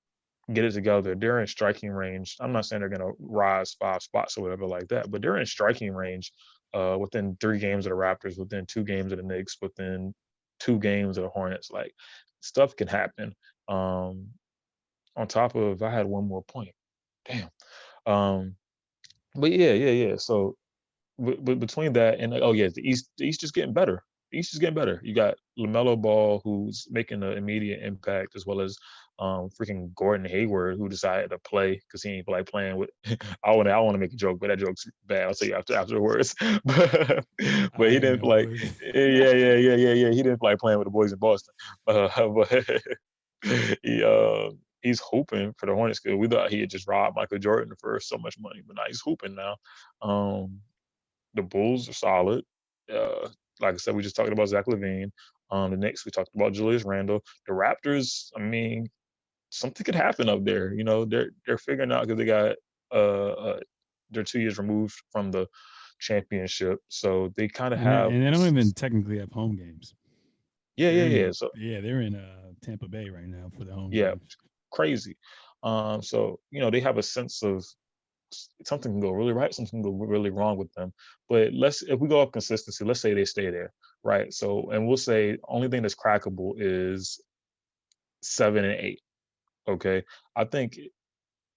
get 0.52 0.64
it 0.64 0.72
together. 0.72 1.14
They're 1.14 1.40
in 1.40 1.46
striking 1.46 1.90
range. 1.90 2.36
I'm 2.40 2.52
not 2.52 2.66
saying 2.66 2.80
they're 2.80 2.88
going 2.88 3.00
to 3.00 3.16
rise 3.18 3.76
five 3.80 4.02
spots 4.02 4.38
or 4.38 4.42
whatever 4.42 4.66
like 4.66 4.88
that, 4.88 5.10
but 5.10 5.22
they're 5.22 5.38
in 5.38 5.46
striking 5.46 5.92
range 5.92 6.32
uh, 6.74 6.96
within 6.98 7.36
three 7.40 7.58
games 7.58 7.86
of 7.86 7.90
the 7.90 7.96
Raptors, 7.96 8.38
within 8.38 8.66
two 8.66 8.84
games 8.84 9.12
of 9.12 9.18
the 9.18 9.24
Knicks, 9.24 9.56
within 9.60 10.14
two 10.60 10.78
games 10.78 11.18
of 11.18 11.24
the 11.24 11.30
Hornets. 11.30 11.70
Like 11.70 11.92
stuff 12.40 12.76
can 12.76 12.88
happen. 12.88 13.34
Um, 13.68 14.28
on 15.16 15.26
top 15.26 15.54
of, 15.54 15.82
I 15.82 15.90
had 15.90 16.06
one 16.06 16.28
more 16.28 16.42
point. 16.42 16.72
Damn. 17.24 17.48
Um, 18.06 18.56
but 19.34 19.50
yeah, 19.50 19.72
yeah, 19.72 19.90
yeah. 19.90 20.16
So, 20.16 20.56
between 21.18 21.94
that 21.94 22.20
and 22.20 22.34
oh 22.34 22.52
yeah, 22.52 22.68
the 22.72 22.88
East, 22.88 23.10
the 23.18 23.24
East 23.24 23.42
is 23.42 23.50
getting 23.50 23.72
better. 23.72 24.04
East 24.36 24.52
is 24.52 24.58
getting 24.58 24.74
better. 24.74 25.00
You 25.02 25.14
got 25.14 25.36
LaMelo 25.58 26.00
Ball, 26.00 26.40
who's 26.44 26.86
making 26.90 27.22
an 27.22 27.32
immediate 27.32 27.82
impact, 27.82 28.36
as 28.36 28.46
well 28.46 28.60
as 28.60 28.76
um, 29.18 29.48
freaking 29.48 29.94
Gordon 29.94 30.26
Hayward, 30.26 30.76
who 30.76 30.88
decided 30.88 31.30
to 31.30 31.38
play 31.38 31.74
because 31.74 32.02
he 32.02 32.10
ain't 32.10 32.28
like 32.28 32.46
playing 32.46 32.76
with. 32.76 32.90
I 33.44 33.54
want 33.54 33.68
to, 33.68 33.72
I 33.72 33.78
want 33.80 33.94
to 33.94 33.98
make 33.98 34.12
a 34.12 34.16
joke, 34.16 34.38
but 34.40 34.48
that 34.48 34.58
joke's 34.58 34.86
bad. 35.06 35.26
I'll 35.26 35.34
tell 35.34 35.48
you 35.48 35.54
after 35.54 35.74
afterwards. 35.74 36.34
but, 36.64 37.24
but 37.76 37.90
he 37.90 37.98
didn't 37.98 38.22
like, 38.22 38.48
yeah, 38.94 39.32
yeah, 39.32 39.32
yeah, 39.32 39.74
yeah, 39.74 39.92
yeah. 39.92 40.10
He 40.10 40.22
didn't 40.22 40.42
like 40.42 40.58
playing 40.58 40.78
with 40.78 40.86
the 40.86 40.90
boys 40.90 41.12
in 41.12 41.18
Boston. 41.18 41.54
Uh, 41.86 42.28
but 42.28 42.70
he, 43.82 44.02
uh, 44.02 44.50
he's 44.82 45.00
hooping 45.10 45.54
for 45.56 45.66
the 45.66 45.74
Hornets 45.74 46.00
because 46.00 46.18
we 46.18 46.26
thought 46.26 46.50
he 46.50 46.60
had 46.60 46.70
just 46.70 46.88
robbed 46.88 47.16
Michael 47.16 47.38
Jordan 47.38 47.74
for 47.80 48.00
so 48.00 48.18
much 48.18 48.38
money, 48.40 48.62
but 48.66 48.76
now 48.76 48.82
he's 48.86 49.02
hooping 49.04 49.34
now. 49.34 49.56
Um, 50.02 50.60
the 51.34 51.42
Bulls 51.42 51.88
are 51.88 51.92
solid. 51.92 52.44
Uh, 52.92 53.28
like 53.60 53.74
I 53.74 53.76
said, 53.78 53.94
we 53.94 54.02
just 54.02 54.16
talked 54.16 54.32
about 54.32 54.48
Zach 54.48 54.66
LaVine. 54.66 55.10
Um, 55.50 55.70
the 55.70 55.76
Knicks, 55.76 56.04
we 56.04 56.10
talked 56.10 56.34
about 56.34 56.52
Julius 56.52 56.84
Randle. 56.84 57.22
The 57.46 57.52
Raptors, 57.52 58.30
I 58.36 58.40
mean, 58.40 58.88
something 59.50 59.84
could 59.84 59.94
happen 59.94 60.28
up 60.28 60.44
there. 60.44 60.72
You 60.72 60.84
know, 60.84 61.04
they're 61.04 61.30
they're 61.46 61.58
figuring 61.58 61.92
out 61.92 62.06
because 62.06 62.18
they 62.18 62.24
got 62.24 62.56
uh, 62.92 63.28
uh, 63.32 63.60
they're 64.10 64.24
two 64.24 64.40
years 64.40 64.58
removed 64.58 64.94
from 65.10 65.30
the 65.30 65.46
championship, 65.98 66.78
so 66.88 67.32
they 67.36 67.48
kind 67.48 67.72
of 67.72 67.80
have. 67.80 68.10
And 68.10 68.24
they 68.24 68.30
don't 68.30 68.46
even 68.46 68.72
technically 68.72 69.18
have 69.18 69.32
home 69.32 69.56
games. 69.56 69.94
Yeah, 70.76 70.90
yeah, 70.90 71.04
yeah. 71.04 71.30
So 71.32 71.50
yeah, 71.56 71.80
they're 71.80 72.02
in 72.02 72.14
uh 72.14 72.52
Tampa 72.62 72.88
Bay 72.88 73.08
right 73.08 73.26
now 73.26 73.50
for 73.56 73.64
the 73.64 73.72
home. 73.72 73.90
Games. 73.90 74.00
Yeah. 74.00 74.10
games. 74.10 74.36
crazy. 74.72 75.16
Um, 75.62 76.02
so 76.02 76.38
you 76.50 76.60
know 76.60 76.70
they 76.70 76.80
have 76.80 76.98
a 76.98 77.02
sense 77.02 77.42
of 77.42 77.64
something 78.64 78.92
can 78.92 79.00
go 79.00 79.10
really 79.10 79.32
right, 79.32 79.54
something 79.54 79.82
can 79.82 79.90
go 79.90 79.96
really 79.96 80.30
wrong 80.30 80.56
with 80.56 80.72
them. 80.74 80.92
But 81.28 81.52
let's 81.52 81.82
if 81.82 82.00
we 82.00 82.08
go 82.08 82.22
up 82.22 82.32
consistency, 82.32 82.84
let's 82.84 83.00
say 83.00 83.14
they 83.14 83.24
stay 83.24 83.50
there, 83.50 83.72
right? 84.02 84.32
So 84.32 84.70
and 84.70 84.86
we'll 84.86 84.96
say 84.96 85.38
only 85.48 85.68
thing 85.68 85.82
that's 85.82 85.94
crackable 85.94 86.54
is 86.58 87.20
seven 88.22 88.64
and 88.64 88.80
eight. 88.80 89.00
Okay, 89.68 90.02
I 90.34 90.44
think 90.44 90.78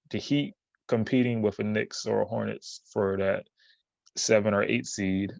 the 0.09 0.17
Heat 0.17 0.53
competing 0.87 1.41
with 1.41 1.59
a 1.59 1.63
Knicks 1.63 2.05
or 2.05 2.21
a 2.21 2.25
Hornets 2.25 2.81
for 2.91 3.17
that 3.17 3.45
seven 4.15 4.53
or 4.53 4.63
eight 4.63 4.87
seed, 4.87 5.33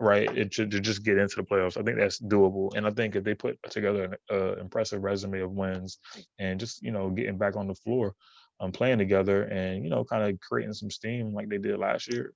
right? 0.00 0.36
It 0.36 0.52
should 0.52 0.70
just 0.70 1.04
get 1.04 1.18
into 1.18 1.36
the 1.36 1.44
playoffs. 1.44 1.78
I 1.78 1.82
think 1.82 1.98
that's 1.98 2.20
doable, 2.20 2.74
and 2.76 2.86
I 2.86 2.90
think 2.90 3.16
if 3.16 3.24
they 3.24 3.34
put 3.34 3.58
together 3.70 4.04
an 4.04 4.14
uh, 4.30 4.56
impressive 4.56 5.02
resume 5.02 5.40
of 5.40 5.52
wins 5.52 5.98
and 6.38 6.58
just 6.58 6.82
you 6.82 6.90
know 6.90 7.10
getting 7.10 7.38
back 7.38 7.56
on 7.56 7.68
the 7.68 7.74
floor, 7.74 8.14
um, 8.60 8.72
playing 8.72 8.98
together, 8.98 9.44
and 9.44 9.84
you 9.84 9.90
know 9.90 10.04
kind 10.04 10.22
of 10.22 10.38
creating 10.40 10.74
some 10.74 10.90
steam 10.90 11.34
like 11.34 11.48
they 11.48 11.58
did 11.58 11.78
last 11.78 12.12
year, 12.12 12.32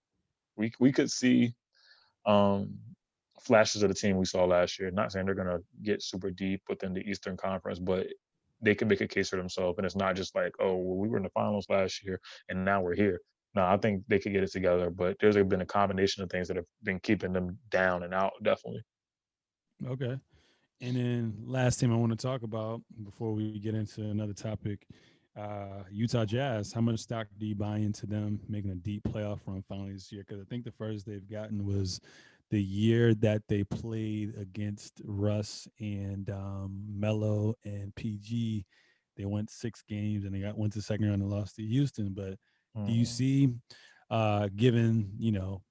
we 0.57 0.73
we 0.81 0.93
could 0.93 1.11
see 1.11 1.55
um 2.27 2.75
flashes 3.41 3.83
of 3.83 3.91
the 3.91 3.95
team 3.95 4.17
we 4.17 4.25
saw 4.25 4.45
last 4.45 4.81
year. 4.81 4.91
Not 4.91 5.13
saying 5.13 5.27
they're 5.27 5.35
gonna 5.35 5.61
get 5.83 6.03
super 6.03 6.31
deep 6.31 6.63
within 6.69 6.95
the 6.95 7.01
Eastern 7.01 7.37
Conference, 7.37 7.79
but 7.79 8.07
they 8.63 8.75
can 8.75 8.89
make 8.89 9.01
a 9.01 9.09
case 9.09 9.29
for 9.29 9.37
themselves, 9.37 9.79
and 9.79 9.85
it's 9.85 9.97
not 9.97 10.17
just 10.17 10.35
like, 10.35 10.55
oh, 10.61 10.75
well, 10.77 10.97
we 10.97 11.09
were 11.09 11.19
in 11.19 11.23
the 11.23 11.31
finals 11.31 11.67
last 11.69 12.05
year 12.05 12.21
and 12.49 12.65
now 12.65 12.81
we're 12.81 12.95
here. 12.95 13.21
No, 13.55 13.65
I 13.65 13.77
think 13.77 14.03
they 14.09 14.19
could 14.19 14.33
get 14.33 14.43
it 14.43 14.51
together, 14.51 14.91
but 14.91 15.17
there's 15.21 15.37
been 15.37 15.61
a 15.61 15.67
combination 15.67 16.23
of 16.23 16.31
things 16.31 16.49
that 16.49 16.57
have 16.57 16.67
been 16.83 16.99
keeping 17.01 17.33
them 17.33 17.59
down 17.71 18.03
and 18.03 18.13
out, 18.13 18.33
definitely. 18.43 18.83
Okay. 19.87 20.19
And 20.81 20.97
then 20.97 21.35
last 21.47 21.79
team 21.79 21.93
I 21.93 21.97
want 21.97 22.11
to 22.13 22.27
talk 22.27 22.43
about 22.43 22.83
before 23.05 23.33
we 23.33 23.59
get 23.61 23.75
into 23.75 24.03
another 24.03 24.33
topic, 24.33 24.87
uh, 25.37 25.83
Utah 25.91 26.25
Jazz. 26.25 26.73
How 26.73 26.81
much 26.81 27.01
stock 27.01 27.27
do 27.39 27.47
you 27.47 27.55
buy 27.55 27.79
into 27.79 28.07
them 28.07 28.41
making 28.49 28.71
a 28.71 28.77
deep 28.77 29.03
playoff 29.05 29.41
run 29.47 29.63
finally 29.69 29.93
this 29.93 30.13
year? 30.13 30.25
Because 30.27 30.41
I 30.43 30.45
think 30.49 30.65
the 30.65 30.71
first 30.73 31.07
they've 31.07 31.29
gotten 31.29 31.67
was 31.67 32.01
the 32.51 32.63
year 32.63 33.15
that 33.15 33.43
they 33.49 33.65
played 33.65 34.35
against 34.39 35.01
Russ 35.05 35.67
and 35.81 36.31
um, 36.31 36.85
Melo 36.89 37.55
and 37.65 37.95
PG. 37.97 38.65
They 39.17 39.25
went 39.25 39.51
six 39.51 39.83
games 39.83 40.25
and 40.25 40.35
they 40.35 40.41
got 40.41 40.57
went 40.59 40.73
to 40.75 40.83
second 40.83 41.09
round 41.09 41.23
and 41.23 41.31
lost 41.31 41.57
to 41.57 41.63
Houston. 41.63 42.13
But 42.15 42.39
do 42.87 42.93
you 42.93 43.05
Mm. 43.05 43.09
see, 43.09 43.49
uh, 44.11 44.49
given 44.55 45.13
you 45.19 45.33
know 45.33 45.63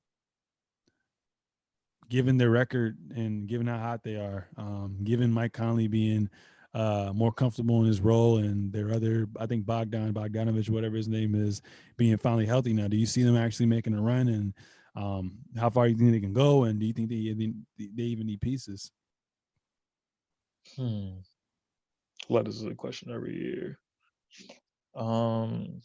given 2.10 2.38
their 2.38 2.50
record 2.50 2.98
and 3.16 3.48
given 3.48 3.66
how 3.68 3.78
hot 3.78 4.04
they 4.04 4.16
are, 4.16 4.48
um, 4.58 4.98
given 5.04 5.32
Mike 5.32 5.54
Conley 5.54 5.88
being 5.88 6.30
uh, 6.74 7.12
more 7.14 7.32
comfortable 7.32 7.82
in 7.82 7.88
his 7.88 8.02
role 8.02 8.38
and 8.38 8.72
their 8.74 8.92
other, 8.92 9.28
I 9.40 9.46
think 9.46 9.66
Bogdan 9.66 10.14
Bogdanovich, 10.14 10.70
whatever 10.70 10.96
his 10.96 11.08
name 11.08 11.36
is, 11.36 11.62
being 11.98 12.18
finally 12.18 12.46
healthy 12.46 12.74
now. 12.74 12.88
Do 12.88 12.98
you 12.98 13.06
see 13.06 13.24
them 13.24 13.38
actually 13.38 13.68
making 13.68 13.94
a 13.94 14.02
run 14.02 14.28
and 14.28 14.54
um, 14.96 15.34
how 15.58 15.70
far 15.70 15.86
do 15.86 15.92
you 15.92 15.98
think 15.98 16.12
they 16.12 16.20
can 16.20 16.34
go? 16.34 16.64
And 16.64 16.80
do 16.80 16.86
you 16.86 16.94
think 16.94 17.10
they 17.10 17.16
even 17.16 17.66
they 17.78 18.04
even 18.04 18.28
need 18.28 18.42
pieces? 18.42 18.92
Hmm. 20.76 21.18
What 22.28 22.48
is 22.48 22.62
the 22.62 22.76
question 22.76 23.12
every 23.12 23.36
year? 23.36 23.80
Um, 24.96 25.82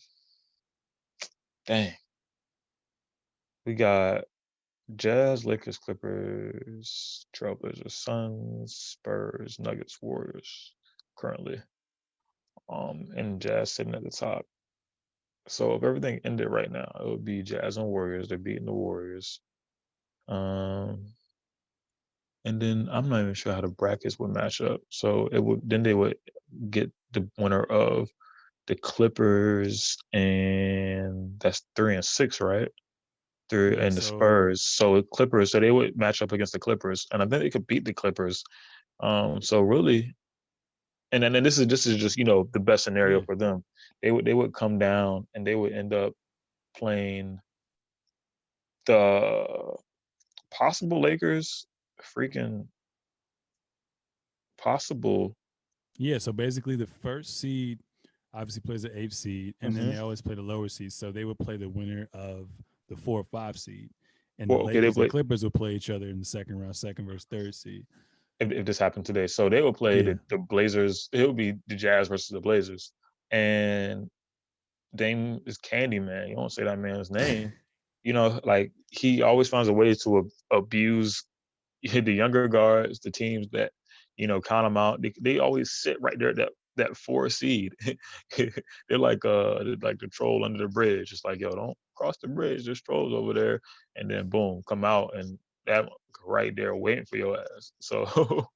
dang. 1.67 1.95
We 3.67 3.75
got 3.75 4.25
Jazz, 4.97 5.45
Lakers, 5.45 5.79
Clippers, 5.79 7.27
Trailblazers, 7.35 7.91
Suns, 7.91 8.75
Spurs, 8.75 9.59
Nuggets, 9.59 9.99
Warriors 10.01 10.75
currently. 11.19 11.61
Um, 12.69 13.09
and 13.17 13.41
Jazz 13.41 13.73
sitting 13.73 13.95
at 13.95 14.03
the 14.03 14.11
top. 14.11 14.45
So 15.47 15.75
if 15.75 15.83
everything 15.83 16.21
ended 16.25 16.49
right 16.49 16.71
now, 16.71 16.91
it 17.01 17.07
would 17.07 17.25
be 17.25 17.43
Jazz 17.43 17.79
and 17.79 17.87
Warriors. 17.87 18.29
They're 18.29 18.39
beating 18.39 18.67
the 18.67 18.73
Warriors. 18.73 19.41
Um, 20.29 21.07
and 22.45 22.61
then 22.61 22.89
I'm 22.91 23.09
not 23.09 23.23
even 23.23 23.35
sure 23.35 23.55
how 23.55 23.63
the 23.63 23.69
brackets 23.69 24.19
would 24.19 24.35
match 24.35 24.61
up. 24.61 24.81
So 24.91 25.29
it 25.33 25.43
would 25.43 25.61
then 25.65 25.83
they 25.83 25.95
would 25.95 26.17
get 26.71 26.91
the 27.13 27.29
winner 27.39 27.63
of 27.63 28.09
the 28.67 28.75
Clippers 28.75 29.97
and 30.13 31.41
that's 31.41 31.63
three 31.75 31.95
and 31.95 32.05
six, 32.05 32.41
right? 32.41 32.69
Three 33.49 33.77
and 33.79 33.97
the 33.97 34.03
so- 34.03 34.17
Spurs. 34.17 34.63
So 34.63 35.03
Clippers, 35.03 35.53
so 35.53 35.61
they 35.61 35.71
would 35.71 35.97
match 35.97 36.21
up 36.23 36.33
against 36.33 36.53
the 36.53 36.59
Clippers, 36.59 37.07
and 37.13 37.23
I 37.23 37.27
think 37.27 37.43
they 37.43 37.51
could 37.51 37.67
beat 37.67 37.85
the 37.85 37.95
Clippers. 37.95 38.45
Um, 39.01 39.41
so 39.41 39.61
really, 39.61 40.15
and 41.13 41.23
then 41.23 41.35
and 41.35 41.45
this 41.45 41.59
is 41.59 41.67
this 41.67 41.87
is 41.87 41.97
just 41.97 42.17
you 42.17 42.25
know 42.25 42.49
the 42.53 42.61
best 42.61 42.85
scenario 42.85 43.23
for 43.23 43.35
them. 43.37 43.65
They 44.03 44.11
would 44.11 44.25
they 44.25 44.35
would 44.35 44.53
come 44.53 44.79
down 44.79 45.27
and 45.35 45.47
they 45.47 45.55
would 45.55 45.73
end 45.73 45.93
up 45.95 46.13
playing 46.77 47.41
the 48.87 49.77
possible 50.51 51.01
Lakers, 51.01 51.67
freaking 52.03 52.67
possible. 54.59 55.37
Yeah, 55.97 56.19
so 56.19 56.33
basically 56.33 56.77
the 56.77 56.87
first 56.87 57.41
seed 57.41 57.81
obviously 58.35 58.61
plays 58.63 58.83
the 58.83 58.97
eighth 58.99 59.15
seed, 59.15 59.55
and 59.61 59.75
then 59.75 59.85
Mhm. 59.87 59.93
they 59.93 59.99
always 59.99 60.21
play 60.23 60.35
the 60.35 60.43
lower 60.43 60.69
seed. 60.69 60.93
So 60.93 61.11
they 61.11 61.25
would 61.25 61.39
play 61.39 61.57
the 61.57 61.69
winner 61.69 62.09
of 62.13 62.49
the 62.89 62.97
four 62.97 63.21
or 63.21 63.25
five 63.25 63.59
seed. 63.59 63.91
And 64.39 64.49
Well, 64.49 64.59
the 64.61 64.65
okay, 64.67 64.81
Lakers 64.81 64.95
play- 64.95 65.03
and 65.05 65.11
Clippers 65.11 65.45
would 65.45 65.55
play 65.55 65.75
each 65.75 65.91
other 65.91 66.09
in 66.09 66.19
the 66.19 66.25
second 66.25 66.59
round, 66.61 66.77
second 66.77 67.07
versus 67.07 67.25
third 67.25 67.55
seed. 67.55 67.85
If, 68.41 68.51
if 68.53 68.67
this 68.67 68.79
happened 68.79 69.07
today. 69.07 69.27
So 69.27 69.49
they 69.49 69.63
would 69.63 69.77
play 69.77 69.97
Yeah. 69.99 70.03
the, 70.15 70.21
the 70.31 70.39
Blazers. 70.39 71.09
It 71.13 71.27
would 71.27 71.37
be 71.37 71.55
the 71.67 71.77
Jazz 71.77 72.09
versus 72.09 72.29
the 72.29 72.41
Blazers. 72.41 72.93
And 73.31 74.09
Dame 74.95 75.41
is 75.47 75.59
Candy 75.59 75.99
Man. 76.01 76.29
You 76.29 76.37
don't 76.37 76.53
say 76.53 76.65
that 76.65 76.79
man's 76.79 77.11
name. 77.11 77.53
You 78.05 78.13
know, 78.15 78.41
like 78.45 78.73
he 78.91 79.23
always 79.23 79.49
finds 79.49 79.69
a 79.69 79.73
way 79.73 79.93
to 79.93 80.19
ab- 80.19 80.31
abuse 80.53 81.25
the 81.83 82.13
younger 82.13 82.47
guards, 82.49 83.01
the 83.01 83.11
teams 83.11 83.49
that 83.51 83.73
you 84.17 84.27
know 84.29 84.41
count 84.41 84.65
them 84.65 84.77
out. 84.77 85.03
They, 85.03 85.13
they 85.21 85.41
always 85.41 85.73
sit 85.73 86.01
right 86.01 86.19
there 86.19 86.31
at 86.31 86.37
that 86.37 86.51
that 86.77 86.97
four 86.97 87.29
seed. 87.29 87.75
they're 88.37 88.99
like 88.99 89.25
uh 89.25 89.63
they're 89.65 89.77
like 89.83 89.99
the 89.99 90.07
troll 90.07 90.45
under 90.45 90.59
the 90.59 90.69
bridge. 90.69 91.13
It's 91.13 91.25
like 91.25 91.41
yo, 91.41 91.51
don't 91.51 91.77
cross 91.97 92.17
the 92.23 92.29
bridge. 92.29 92.65
There's 92.65 92.81
trolls 92.81 93.13
over 93.13 93.35
there, 93.35 93.61
and 93.97 94.09
then 94.11 94.29
boom, 94.31 94.63
come 94.67 94.85
out 94.85 95.11
and 95.15 95.37
that 95.69 95.89
right 96.27 96.55
there 96.55 96.75
waiting 96.75 97.05
for 97.05 97.17
your 97.17 97.39
ass. 97.39 97.73
So 97.81 98.49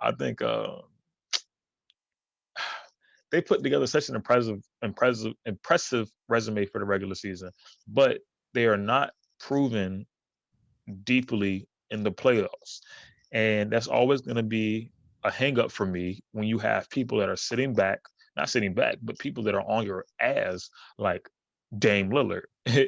I 0.00 0.12
think 0.12 0.42
uh, 0.42 0.76
they 3.30 3.40
put 3.40 3.62
together 3.62 3.86
such 3.86 4.08
an 4.08 4.16
impressive, 4.16 4.60
impressive, 4.82 5.34
impressive 5.44 6.10
resume 6.28 6.66
for 6.66 6.78
the 6.78 6.84
regular 6.84 7.14
season, 7.14 7.50
but 7.86 8.18
they 8.54 8.66
are 8.66 8.76
not 8.76 9.10
proven 9.38 10.06
deeply 11.04 11.68
in 11.90 12.02
the 12.02 12.12
playoffs, 12.12 12.80
and 13.32 13.70
that's 13.70 13.86
always 13.86 14.20
going 14.20 14.36
to 14.36 14.42
be 14.42 14.90
a 15.24 15.30
hang 15.30 15.58
up 15.58 15.70
for 15.70 15.86
me 15.86 16.20
when 16.32 16.46
you 16.46 16.58
have 16.58 16.88
people 16.90 17.18
that 17.18 17.28
are 17.28 17.36
sitting 17.36 17.74
back, 17.74 18.00
not 18.36 18.48
sitting 18.48 18.74
back, 18.74 18.96
but 19.02 19.18
people 19.18 19.42
that 19.44 19.54
are 19.54 19.68
on 19.68 19.84
your 19.84 20.04
ass 20.20 20.70
like 20.98 21.28
Dame 21.76 22.10
Lillard 22.10 22.44
and 22.66 22.78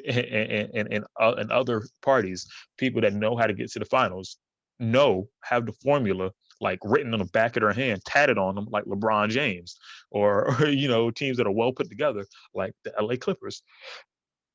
and 0.75 0.93
and, 0.93 1.05
uh, 1.21 1.35
and 1.37 1.51
other 1.51 1.83
parties, 2.03 2.47
people 2.79 3.01
that 3.03 3.15
know 3.15 3.37
how 3.37 3.47
to 3.47 3.55
get 3.55 3.71
to 3.73 3.79
the 3.79 3.85
finals, 3.85 4.39
know 4.79 5.29
have 5.45 5.67
the 5.67 5.73
formula 5.83 6.31
like 6.61 6.79
written 6.85 7.13
on 7.15 7.21
the 7.21 7.27
back 7.27 7.57
of 7.57 7.63
their 7.63 7.73
hand, 7.73 8.03
tatted 8.05 8.39
on 8.39 8.55
them 8.55 8.67
like 8.71 8.85
LeBron 8.85 9.31
James, 9.31 9.79
or, 10.11 10.55
or 10.61 10.69
you 10.69 10.89
know 10.89 11.11
teams 11.11 11.37
that 11.39 11.47
are 11.47 11.53
well 11.53 11.73
put 11.73 11.89
together 11.89 12.25
like 12.55 12.73
the 12.85 12.93
LA 13.01 13.17
Clippers. 13.17 13.63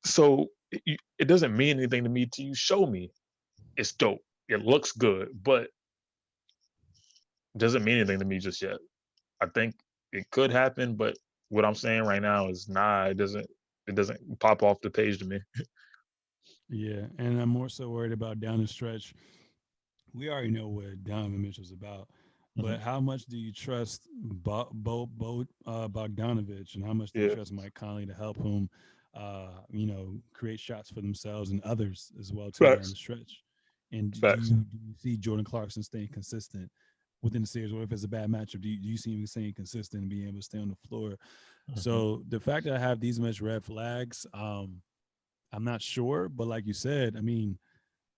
So 0.04 0.46
it, 0.70 1.00
it 1.18 1.24
doesn't 1.26 1.56
mean 1.56 1.78
anything 1.78 2.04
to 2.04 2.10
me 2.10 2.26
till 2.26 2.46
you 2.46 2.54
show 2.54 2.86
me. 2.86 3.10
It's 3.76 3.92
dope. 3.92 4.20
It 4.48 4.64
looks 4.64 4.92
good, 4.92 5.28
but 5.42 5.68
doesn't 7.56 7.84
mean 7.84 7.98
anything 7.98 8.18
to 8.18 8.24
me 8.24 8.38
just 8.38 8.62
yet. 8.62 8.76
I 9.40 9.46
think 9.46 9.74
it 10.12 10.30
could 10.30 10.52
happen, 10.52 10.94
but 10.94 11.16
what 11.48 11.64
I'm 11.64 11.74
saying 11.74 12.02
right 12.02 12.22
now 12.22 12.48
is 12.48 12.68
nah. 12.68 13.06
It 13.06 13.16
doesn't. 13.16 13.48
It 13.86 13.94
doesn't 13.94 14.38
pop 14.40 14.62
off 14.62 14.80
the 14.80 14.90
page 14.90 15.18
to 15.18 15.24
me. 15.24 15.40
Yeah, 16.68 17.06
and 17.18 17.40
I'm 17.40 17.48
more 17.48 17.68
so 17.68 17.88
worried 17.90 18.12
about 18.12 18.40
down 18.40 18.60
the 18.60 18.66
stretch. 18.66 19.14
We 20.14 20.28
already 20.30 20.50
know 20.50 20.68
what 20.68 21.04
Donovan 21.04 21.40
Mitchell's 21.42 21.72
about, 21.72 22.08
but 22.56 22.80
how 22.80 23.00
much 23.00 23.26
do 23.26 23.36
you 23.36 23.52
trust 23.52 24.08
Bo, 24.22 24.68
Bo, 24.72 25.06
Bo 25.06 25.44
uh, 25.66 25.88
Bogdanovich, 25.88 26.74
and 26.74 26.84
how 26.84 26.92
much 26.92 27.12
do 27.12 27.20
you 27.20 27.28
Yeah. 27.28 27.34
trust 27.34 27.52
Mike 27.52 27.74
Conley 27.74 28.06
to 28.06 28.14
help 28.14 28.36
him, 28.38 28.68
uh, 29.14 29.50
you 29.70 29.86
know, 29.86 30.18
create 30.32 30.58
shots 30.58 30.90
for 30.90 31.00
themselves 31.00 31.50
and 31.50 31.62
others 31.62 32.12
as 32.18 32.32
well 32.32 32.50
too 32.50 32.70
down 32.70 32.90
the 32.90 32.96
stretch? 32.96 33.42
And 33.92 34.10
do 34.10 34.20
you, 34.20 34.40
do 34.64 34.78
you 34.86 34.94
see 34.98 35.16
Jordan 35.16 35.44
Clarkson 35.44 35.82
staying 35.82 36.08
consistent 36.08 36.70
within 37.26 37.42
the 37.42 37.48
series, 37.48 37.72
or 37.72 37.82
if 37.82 37.92
it's 37.92 38.04
a 38.04 38.08
bad 38.08 38.30
matchup, 38.30 38.60
do 38.60 38.68
you, 38.68 38.80
do 38.80 38.88
you 38.88 38.96
see 38.96 39.14
him 39.14 39.26
staying 39.26 39.54
consistent 39.54 40.02
and 40.02 40.10
being 40.10 40.26
able 40.26 40.38
to 40.38 40.42
stay 40.42 40.58
on 40.58 40.68
the 40.68 40.88
floor? 40.88 41.18
Mhm. 41.70 41.78
So 41.78 42.22
the 42.28 42.40
fact 42.40 42.64
that 42.64 42.74
I 42.74 42.78
have 42.78 43.00
these 43.00 43.20
much 43.20 43.40
red 43.40 43.64
flags, 43.64 44.26
um, 44.32 44.80
I'm 45.52 45.64
not 45.64 45.82
sure, 45.82 46.28
but 46.28 46.46
like 46.46 46.66
you 46.66 46.72
said, 46.72 47.16
I 47.16 47.20
mean, 47.20 47.58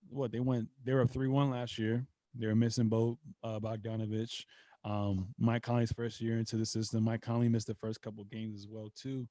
what 0.09 0.31
they 0.31 0.39
went 0.39 0.67
they 0.83 0.93
were 0.93 1.01
up 1.01 1.11
three 1.11 1.27
one 1.27 1.49
last 1.49 1.77
year. 1.77 2.05
They're 2.33 2.55
missing 2.55 2.89
both 2.89 3.17
uh, 3.43 3.59
Bogdanovich. 3.59 4.45
Um, 4.85 5.33
Mike 5.37 5.63
Conley's 5.63 5.91
first 5.91 6.21
year 6.21 6.37
into 6.37 6.55
the 6.55 6.65
system. 6.65 7.03
Mike 7.03 7.21
Conley 7.21 7.49
missed 7.49 7.67
the 7.67 7.75
first 7.75 8.01
couple 8.01 8.23
games 8.25 8.55
as 8.55 8.67
well 8.67 8.89
too, 8.95 9.27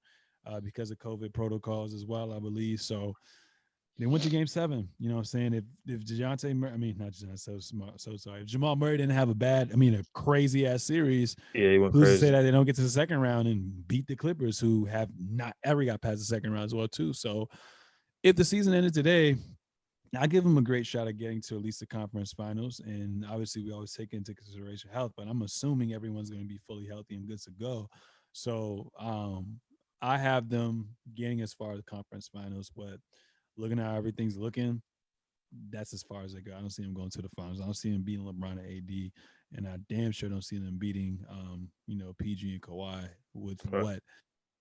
uh, 0.46 0.60
because 0.60 0.90
of 0.90 0.98
COVID 0.98 1.32
protocols 1.32 1.94
as 1.94 2.04
well, 2.04 2.32
I 2.32 2.38
believe. 2.38 2.80
So 2.80 3.14
they 3.98 4.06
went 4.06 4.22
to 4.22 4.30
game 4.30 4.46
seven. 4.46 4.88
You 4.98 5.08
know 5.08 5.16
what 5.16 5.20
I'm 5.20 5.24
saying? 5.24 5.54
If 5.54 5.64
if 5.86 6.04
DeJounte 6.04 6.54
Murray, 6.56 6.72
I 6.72 6.76
mean 6.76 6.96
not 6.98 7.12
DeJounte, 7.12 7.38
so 7.38 7.58
smart, 7.58 8.00
so 8.00 8.16
sorry. 8.16 8.42
If 8.42 8.46
Jamal 8.46 8.76
Murray 8.76 8.96
didn't 8.96 9.14
have 9.14 9.28
a 9.28 9.34
bad, 9.34 9.70
I 9.72 9.76
mean 9.76 9.94
a 9.94 10.02
crazy 10.14 10.66
ass 10.66 10.84
series, 10.84 11.34
Yeah, 11.54 11.72
he 11.72 11.78
went 11.78 11.94
who's 11.94 12.08
to 12.08 12.18
say 12.18 12.30
that 12.30 12.42
they 12.42 12.50
don't 12.50 12.64
get 12.64 12.76
to 12.76 12.82
the 12.82 12.88
second 12.88 13.20
round 13.20 13.48
and 13.48 13.86
beat 13.88 14.06
the 14.06 14.16
Clippers, 14.16 14.58
who 14.58 14.84
have 14.84 15.08
not 15.18 15.54
ever 15.64 15.84
got 15.84 16.00
past 16.00 16.18
the 16.18 16.24
second 16.24 16.52
round 16.52 16.64
as 16.64 16.74
well, 16.74 16.88
too. 16.88 17.12
So 17.12 17.48
if 18.22 18.36
the 18.36 18.44
season 18.44 18.72
ended 18.74 18.94
today, 18.94 19.36
I 20.16 20.26
give 20.26 20.44
them 20.44 20.58
a 20.58 20.62
great 20.62 20.86
shot 20.86 21.08
at 21.08 21.18
getting 21.18 21.42
to 21.42 21.56
at 21.56 21.62
least 21.62 21.80
the 21.80 21.86
conference 21.86 22.32
finals. 22.32 22.80
And 22.84 23.26
obviously, 23.28 23.64
we 23.64 23.72
always 23.72 23.92
take 23.92 24.12
into 24.12 24.34
consideration 24.34 24.90
health, 24.92 25.12
but 25.16 25.26
I'm 25.28 25.42
assuming 25.42 25.92
everyone's 25.92 26.30
going 26.30 26.42
to 26.42 26.48
be 26.48 26.60
fully 26.66 26.86
healthy 26.86 27.16
and 27.16 27.28
good 27.28 27.42
to 27.42 27.50
go. 27.50 27.88
So 28.32 28.90
um, 28.98 29.60
I 30.00 30.16
have 30.16 30.48
them 30.48 30.88
getting 31.14 31.40
as 31.40 31.52
far 31.52 31.72
as 31.72 31.78
the 31.78 31.82
conference 31.84 32.28
finals, 32.32 32.70
but 32.74 32.98
looking 33.58 33.78
at 33.78 33.86
how 33.86 33.96
everything's 33.96 34.36
looking, 34.36 34.80
that's 35.70 35.92
as 35.92 36.02
far 36.02 36.22
as 36.22 36.32
they 36.32 36.40
go. 36.40 36.52
I 36.56 36.60
don't 36.60 36.70
see 36.70 36.82
them 36.82 36.94
going 36.94 37.10
to 37.10 37.22
the 37.22 37.28
finals. 37.36 37.60
I 37.60 37.64
don't 37.64 37.74
see 37.74 37.90
them 37.90 38.02
beating 38.02 38.24
LeBron 38.24 38.52
and 38.52 38.60
AD, 38.60 39.12
and 39.56 39.66
I 39.66 39.76
damn 39.88 40.12
sure 40.12 40.28
don't 40.28 40.44
see 40.44 40.58
them 40.58 40.76
beating, 40.78 41.24
um, 41.30 41.68
you 41.86 41.96
know, 41.96 42.14
PG 42.18 42.52
and 42.52 42.62
Kawhi 42.62 43.08
with 43.34 43.60
Right. 43.66 43.82
what 43.82 44.00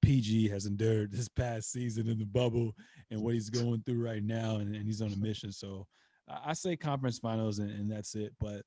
PG 0.01 0.47
has 0.49 0.65
endured 0.65 1.11
this 1.11 1.27
past 1.27 1.71
season 1.71 2.07
in 2.07 2.17
the 2.17 2.25
bubble 2.25 2.73
and 3.11 3.21
what 3.21 3.33
he's 3.33 3.49
going 3.49 3.81
through 3.85 4.03
right 4.03 4.23
now, 4.23 4.57
and, 4.57 4.75
and 4.75 4.85
he's 4.85 5.01
on 5.01 5.11
a 5.11 5.17
mission. 5.17 5.51
So 5.51 5.85
I, 6.27 6.51
I 6.51 6.53
say 6.53 6.75
conference 6.75 7.19
finals, 7.19 7.59
and, 7.59 7.69
and 7.69 7.91
that's 7.91 8.15
it. 8.15 8.33
But 8.39 8.61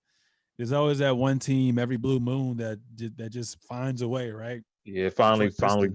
there's 0.59 0.73
always 0.73 0.99
that 0.99 1.17
one 1.17 1.39
team 1.39 1.79
every 1.79 1.97
blue 1.97 2.21
moon 2.21 2.59
that 2.59 2.79
that 3.17 3.31
just 3.31 3.63
finds 3.65 4.03
a 4.03 4.09
way, 4.09 4.31
right? 4.31 4.61
Yeah, 4.85 5.09
finally, 5.09 5.49
finally. 5.51 5.91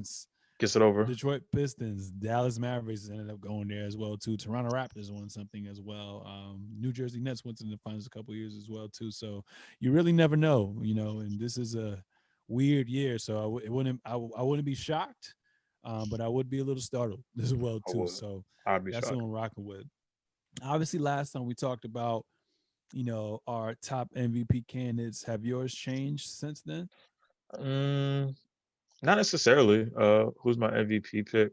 Gets 0.60 0.76
it 0.76 0.82
over. 0.82 1.03
Detroit 1.06 1.43
Pistons, 1.51 2.10
Dallas 2.12 2.58
Mavericks 2.60 3.10
ended 3.10 3.30
up 3.30 3.41
going 3.41 3.68
there 3.68 3.86
as 3.86 3.97
well 3.97 4.18
too. 4.18 4.38
Toronto 4.38 4.72
Raptors 4.72 5.12
won 5.12 5.30
something 5.30 5.68
as 5.68 5.82
well. 5.82 6.24
Um, 6.26 6.68
New 6.80 6.91
Jersey 6.91 7.20
Nets 7.20 7.43
went 7.43 7.58
to 7.58 7.66
the 7.66 7.78
finals 7.78 8.08
a 8.08 8.10
couple 8.10 8.34
years 8.34 8.56
as 8.56 8.70
well 8.70 8.88
too. 8.89 9.12
So 9.12 9.43
you 9.80 9.91
really 9.91 10.14
never 10.14 10.36
know, 10.38 10.76
you 10.82 10.95
know. 10.95 11.20
And 11.20 11.39
this 11.39 11.58
is 11.58 11.76
a 11.76 12.01
weird 12.47 12.88
year, 12.88 13.18
so 13.18 13.38
I 13.38 13.41
w- 13.43 13.66
it 13.66 13.72
wouldn't 13.72 13.99
I, 14.06 14.12
w- 14.12 14.32
I 14.38 14.43
wouldn't 14.43 14.66
be 14.66 14.76
shocked, 14.76 15.36
um, 15.84 16.10
but 16.10 16.22
I 16.22 16.28
would 16.28 16.49
be 16.49 16.60
a 16.60 16.64
little 16.64 16.82
startled 16.82 17.24
as 17.41 17.53
well 17.53 17.80
too. 17.91 18.08
So 18.08 18.43
I'd 18.66 18.84
be 18.86 18.91
that's 18.91 19.08
shocked. 19.08 19.18
what 19.18 19.26
I'm 19.26 19.32
rocking 19.32 19.66
with. 19.66 19.86
Obviously, 20.64 20.99
last 20.99 21.32
time 21.32 21.45
we 21.45 21.53
talked 21.53 21.84
about, 21.84 22.26
you 22.93 23.03
know, 23.03 23.41
our 23.45 23.76
top 23.82 24.10
MVP 24.16 24.68
candidates. 24.68 25.22
Have 25.24 25.43
yours 25.43 25.74
changed 25.74 26.28
since 26.30 26.62
then? 26.62 26.88
Mm, 27.56 28.36
not 29.02 29.18
necessarily. 29.18 29.88
Uh, 29.98 30.26
who's 30.41 30.58
my 30.58 30.70
MVP 30.72 31.32
pick? 31.32 31.52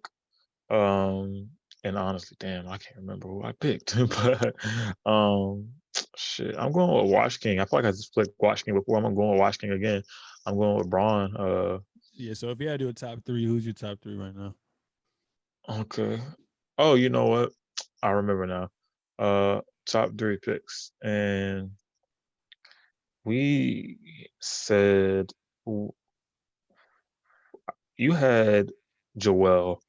Um, 0.70 1.48
and 1.84 1.98
honestly, 1.98 2.36
damn, 2.38 2.68
I 2.68 2.78
can't 2.78 2.96
remember 2.96 3.28
who 3.28 3.42
I 3.42 3.52
picked. 3.52 3.96
but 4.08 4.54
um, 5.04 5.68
shit, 6.16 6.54
I'm 6.58 6.72
going 6.72 7.04
with 7.04 7.12
Wash 7.12 7.38
King. 7.38 7.58
I 7.60 7.64
feel 7.64 7.78
like 7.80 7.86
I 7.86 7.90
just 7.90 8.14
played 8.14 8.28
Wash 8.38 8.62
King 8.62 8.74
before. 8.74 8.96
I'm 8.98 9.14
going 9.14 9.32
with 9.32 9.40
Wash 9.40 9.58
King 9.58 9.72
again. 9.72 10.02
I'm 10.46 10.56
going 10.56 10.78
with 10.78 10.90
Bron. 10.90 11.36
Uh, 11.36 11.78
Yeah. 12.14 12.34
So 12.34 12.50
if 12.50 12.60
you 12.60 12.68
had 12.68 12.78
to 12.78 12.86
do 12.86 12.90
a 12.90 12.92
top 12.92 13.18
three, 13.26 13.44
who's 13.44 13.64
your 13.64 13.74
top 13.74 13.98
three 14.02 14.16
right 14.16 14.34
now? 14.34 14.54
okay. 15.68 16.20
Oh, 16.78 16.94
you 16.94 17.08
know 17.08 17.26
what? 17.26 17.52
I 18.02 18.10
remember 18.10 18.46
now. 18.46 18.68
Uh, 19.18 19.60
top 19.86 20.10
three 20.16 20.38
picks, 20.38 20.92
and 21.02 21.70
we 23.24 23.98
said 24.40 25.30
you 27.96 28.12
had 28.12 28.72
Joel 29.16 29.82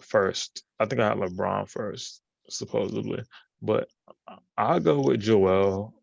first. 0.00 0.64
I 0.80 0.86
think 0.86 1.00
I 1.00 1.08
had 1.08 1.18
LeBron 1.18 1.68
first, 1.68 2.22
supposedly, 2.48 3.22
but 3.60 3.88
I- 4.26 4.38
I'll 4.56 4.80
go 4.80 5.00
with 5.00 5.20
Joel, 5.20 5.94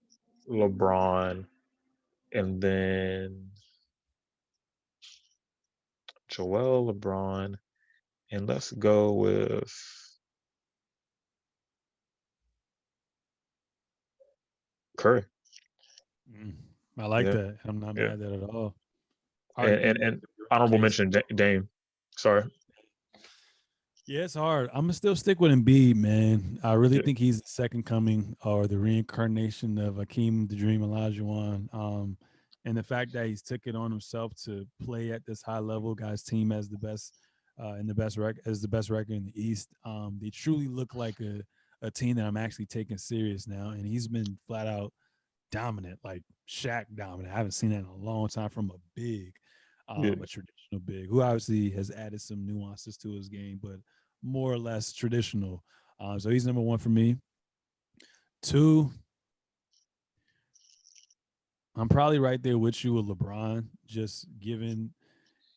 LeBron, 0.47 1.45
and 2.33 2.61
then 2.61 3.51
Joel, 6.27 6.93
LeBron, 6.93 7.57
and 8.31 8.47
let's 8.47 8.71
go 8.71 9.13
with 9.13 9.71
Curry. 14.97 15.25
Mm, 16.29 16.53
I 16.97 17.05
like 17.05 17.25
Yeah. 17.25 17.31
that. 17.31 17.57
I'm 17.65 17.79
not 17.79 17.95
Yeah. 17.95 18.09
mad 18.09 18.11
at 18.11 18.19
that 18.19 18.43
at 18.43 18.49
all. 18.49 18.75
And, 19.57 19.69
and, 19.69 19.97
and 19.97 20.23
honorable 20.51 20.77
mention 20.79 21.11
Dame. 21.35 21.67
Sorry. 22.15 22.43
Yeah, 24.07 24.21
it's 24.23 24.33
hard. 24.33 24.69
I'm 24.73 24.81
gonna 24.83 24.93
still 24.93 25.15
stick 25.15 25.39
with 25.39 25.51
Embiid, 25.51 25.95
man. 25.95 26.59
I 26.63 26.73
really 26.73 26.97
Yeah. 26.97 27.03
think 27.03 27.19
he's 27.19 27.41
the 27.41 27.47
second 27.47 27.85
coming 27.85 28.35
or 28.43 28.65
the 28.67 28.77
reincarnation 28.79 29.77
of 29.77 29.95
Akeem 29.95 30.49
the 30.49 30.55
Dream 30.55 30.81
Olajuwon. 30.81 31.71
Um, 31.73 32.17
and 32.65 32.75
the 32.75 32.83
fact 32.83 33.13
that 33.13 33.27
he's 33.27 33.43
took 33.43 33.67
it 33.67 33.75
on 33.75 33.91
himself 33.91 34.33
to 34.45 34.67
play 34.81 35.11
at 35.11 35.25
this 35.25 35.41
high 35.43 35.59
level, 35.59 35.93
guys, 35.93 36.23
team 36.23 36.51
as 36.51 36.69
the 36.69 36.77
best 36.79 37.13
uh, 37.61 37.73
in 37.73 37.85
the 37.87 37.93
best 37.93 38.17
record 38.17 38.41
as 38.45 38.61
the 38.61 38.67
best 38.67 38.89
record 38.89 39.11
in 39.11 39.25
the 39.25 39.33
East. 39.35 39.69
Um, 39.83 40.17
they 40.21 40.29
truly 40.29 40.67
look 40.67 40.95
like 40.95 41.19
a 41.19 41.41
a 41.81 41.89
team 41.91 42.15
that 42.17 42.25
I'm 42.25 42.35
actually 42.35 42.65
taking 42.65 42.97
serious 42.97 43.47
now, 43.47 43.69
and 43.69 43.85
he's 43.85 44.07
been 44.07 44.37
flat 44.47 44.67
out 44.67 44.91
dominant, 45.51 45.99
like 46.03 46.23
Shaq 46.47 46.85
dominant. 46.95 47.33
I 47.33 47.37
haven't 47.37 47.51
seen 47.53 47.69
that 47.69 47.79
in 47.79 47.85
a 47.85 47.95
long 47.95 48.27
time 48.27 48.49
from 48.49 48.69
a 48.71 48.77
big, 48.95 49.31
um, 49.89 50.03
Yeah. 50.03 50.11
a 50.11 50.25
traditional 50.25 50.79
big, 50.85 51.07
who 51.09 51.21
obviously 51.21 51.69
has 51.71 51.91
added 51.91 52.21
some 52.21 52.45
nuances 52.45 52.95
to 52.97 53.09
his 53.11 53.27
game, 53.27 53.59
but 53.61 53.77
more 54.21 54.51
or 54.53 54.57
less 54.57 54.93
traditional. 54.93 55.63
Um, 55.99 56.19
so 56.19 56.29
he's 56.29 56.45
number 56.45 56.61
one 56.61 56.77
for 56.79 56.89
me. 56.89 57.17
Two, 58.41 58.89
I'm 61.75 61.89
probably 61.89 62.19
right 62.19 62.41
there 62.41 62.57
with 62.57 62.83
you 62.83 62.93
with 62.93 63.07
LeBron, 63.07 63.65
just 63.85 64.27
given 64.39 64.93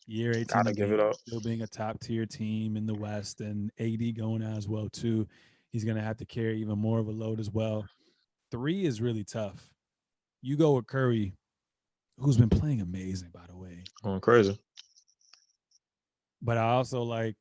year 0.07 0.31
18 0.33 0.47
Gotta 0.47 0.71
of 0.71 0.77
give 0.77 0.89
being- 0.89 1.01
it 1.01 1.07
up. 1.07 1.15
still 1.15 1.41
being 1.41 1.63
a 1.63 1.67
top 1.67 2.01
tier 2.01 2.27
team 2.27 2.77
in 2.77 2.87
the 2.87 2.95
West 2.95 3.41
and 3.41 3.71
AD 3.79 4.13
going 4.13 4.43
out 4.43 4.57
as 4.57 4.69
well 4.69 4.89
too. 4.89 5.27
He's 5.71 5.85
gonna 5.85 6.03
have 6.03 6.17
to 6.19 6.25
carry 6.27 6.61
even 6.61 6.79
more 6.79 6.99
of 6.99 7.09
a 7.09 7.13
load 7.13 7.41
as 7.41 7.51
well. 7.51 7.89
Three 8.51 8.85
is 8.85 9.01
really 9.01 9.25
tough. 9.25 9.71
You 10.43 10.57
go 10.57 10.75
with 10.77 10.87
Curry, 10.87 11.35
who's 12.19 12.37
been 12.37 12.49
playing 12.49 12.81
amazing, 12.81 13.31
by 13.33 13.45
the 13.49 13.57
way. 13.57 13.85
Going 14.03 14.21
crazy. 14.21 14.59
But 16.41 16.59
I 16.59 16.71
also 16.71 17.03
like 17.03 17.37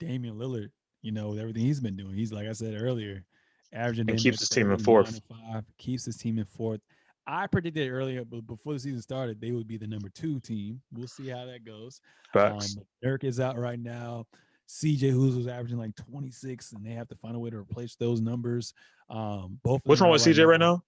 Damian 0.00 0.36
Lillard, 0.36 0.70
you 1.02 1.12
know, 1.12 1.28
with 1.28 1.38
everything 1.38 1.62
he's 1.62 1.80
been 1.80 1.96
doing. 1.96 2.14
He's 2.14 2.32
like 2.32 2.48
I 2.48 2.52
said 2.52 2.80
earlier, 2.80 3.24
averaging 3.72 4.08
And 4.08 4.18
keeps 4.18 4.40
his 4.40 4.48
team 4.48 4.70
in 4.70 4.78
fourth. 4.78 5.20
Five, 5.28 5.64
keeps 5.76 6.04
his 6.04 6.16
team 6.16 6.38
in 6.38 6.44
fourth. 6.44 6.80
I 7.26 7.46
predicted 7.46 7.90
earlier, 7.90 8.24
but 8.24 8.46
before 8.46 8.72
the 8.72 8.80
season 8.80 9.02
started, 9.02 9.38
they 9.38 9.52
would 9.52 9.68
be 9.68 9.76
the 9.76 9.86
number 9.86 10.08
two 10.08 10.40
team. 10.40 10.80
We'll 10.92 11.08
see 11.08 11.28
how 11.28 11.44
that 11.44 11.62
goes. 11.62 12.00
Facts. 12.32 12.76
Um, 12.78 12.84
Nurk 13.04 13.22
is 13.22 13.38
out 13.38 13.58
right 13.58 13.78
now. 13.78 14.26
CJ 14.66 15.10
Who's 15.10 15.36
was 15.36 15.46
averaging 15.46 15.78
like 15.78 15.94
26, 16.10 16.72
and 16.72 16.84
they 16.84 16.92
have 16.92 17.08
to 17.08 17.16
find 17.16 17.36
a 17.36 17.38
way 17.38 17.50
to 17.50 17.58
replace 17.58 17.96
those 17.96 18.22
numbers. 18.22 18.72
Um, 19.10 19.58
both. 19.62 19.82
What's 19.84 20.00
wrong 20.00 20.10
with 20.10 20.22
CJ 20.22 20.46
right 20.46 20.60
now? 20.60 20.82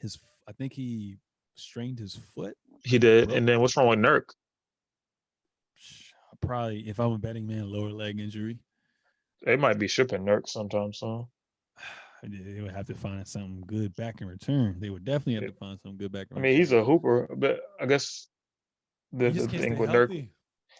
His, 0.00 0.18
I 0.48 0.52
think 0.52 0.72
he 0.72 1.16
strained 1.54 1.98
his 1.98 2.18
foot. 2.34 2.56
He 2.84 2.98
did. 2.98 3.30
And 3.32 3.48
then 3.48 3.60
what's 3.60 3.76
wrong 3.76 3.88
with 3.88 3.98
Nurk? 3.98 4.30
Probably, 6.40 6.88
if 6.88 6.98
I'm 6.98 7.12
a 7.12 7.18
betting 7.18 7.46
man, 7.46 7.70
lower 7.70 7.90
leg 7.90 8.18
injury. 8.18 8.58
They 9.44 9.56
might 9.56 9.78
be 9.78 9.88
shipping 9.88 10.24
Nurk 10.24 10.48
sometime 10.48 10.92
soon. 10.92 11.26
They 12.24 12.60
would 12.60 12.70
have 12.70 12.86
to 12.86 12.94
find 12.94 13.26
something 13.26 13.64
good 13.66 13.96
back 13.96 14.20
in 14.20 14.28
return. 14.28 14.76
They 14.78 14.90
would 14.90 15.04
definitely 15.04 15.34
have 15.34 15.52
to 15.52 15.58
find 15.58 15.76
something 15.80 15.98
good 15.98 16.12
back. 16.12 16.28
In 16.30 16.38
I 16.38 16.40
mean, 16.40 16.56
he's 16.56 16.70
a 16.70 16.84
hooper, 16.84 17.28
but 17.36 17.58
I 17.80 17.86
guess 17.86 18.28
the, 19.12 19.30
He 19.30 19.40
the 19.40 19.48
thing 19.48 19.76
with 19.76 19.90
Nurk, 19.90 20.28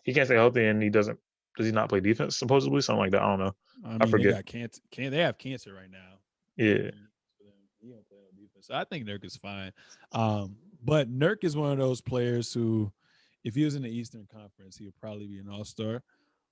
he 0.04 0.14
can't 0.14 0.28
stay 0.28 0.36
healthy 0.36 0.64
and 0.66 0.80
he 0.80 0.88
doesn't. 0.88 1.18
Does 1.56 1.66
he 1.66 1.72
not 1.72 1.88
play 1.88 1.98
defense? 1.98 2.36
Supposedly, 2.36 2.80
something 2.80 3.00
like 3.00 3.10
that. 3.10 3.22
I 3.22 3.26
don't 3.26 3.40
know. 3.40 3.54
I 3.84 3.88
mean, 3.88 3.98
they 3.98 4.10
forget. 4.10 4.34
got 4.34 4.46
cancer. 4.46 4.80
Can 4.92 5.10
they 5.10 5.18
have 5.18 5.36
cancer 5.36 5.74
right 5.74 5.90
now? 5.90 6.20
Yeah, 6.56 6.74
for 6.74 7.44
them. 7.44 7.54
He 7.80 7.88
don't 7.88 8.08
play 8.08 8.18
on 8.18 8.36
defense. 8.36 8.51
So 8.62 8.74
I 8.74 8.84
think 8.84 9.06
Nurk 9.06 9.24
is 9.24 9.36
fine. 9.36 9.72
Um, 10.12 10.56
but 10.84 11.12
Nurk 11.12 11.44
is 11.44 11.56
one 11.56 11.72
of 11.72 11.78
those 11.78 12.00
players 12.00 12.52
who, 12.52 12.92
if 13.44 13.54
he 13.54 13.64
was 13.64 13.74
in 13.74 13.82
the 13.82 13.90
Eastern 13.90 14.26
Conference, 14.32 14.76
he 14.76 14.84
would 14.84 14.96
probably 14.96 15.26
be 15.26 15.38
an 15.38 15.48
All 15.48 15.64
Star. 15.64 16.02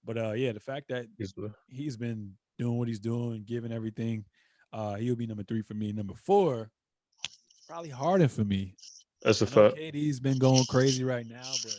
But 0.05 0.19
uh, 0.19 0.33
yeah, 0.33 0.53
the 0.53 0.61
fact 0.61 0.89
that 0.89 1.07
he's 1.17 1.35
he's 1.69 1.97
been 1.97 2.33
doing 2.59 2.79
what 2.79 2.89
he's 2.89 3.01
doing, 3.01 3.45
giving 3.47 3.73
everything, 3.73 4.25
uh, 4.73 4.95
he'll 4.95 5.17
be 5.17 5.27
number 5.27 5.43
three 5.45 5.63
for 5.63 5.75
me. 5.75 5.93
Number 5.93 6.15
four, 6.15 6.71
probably 7.69 7.91
Harden 7.91 8.29
for 8.29 8.45
me. 8.45 8.75
that's 9.23 9.43
a 9.43 9.47
fact. 9.47 9.77
KD's 9.77 10.21
been 10.21 10.39
going 10.39 10.65
crazy 10.69 11.05
right 11.05 11.27
now, 11.29 11.53
but 11.63 11.77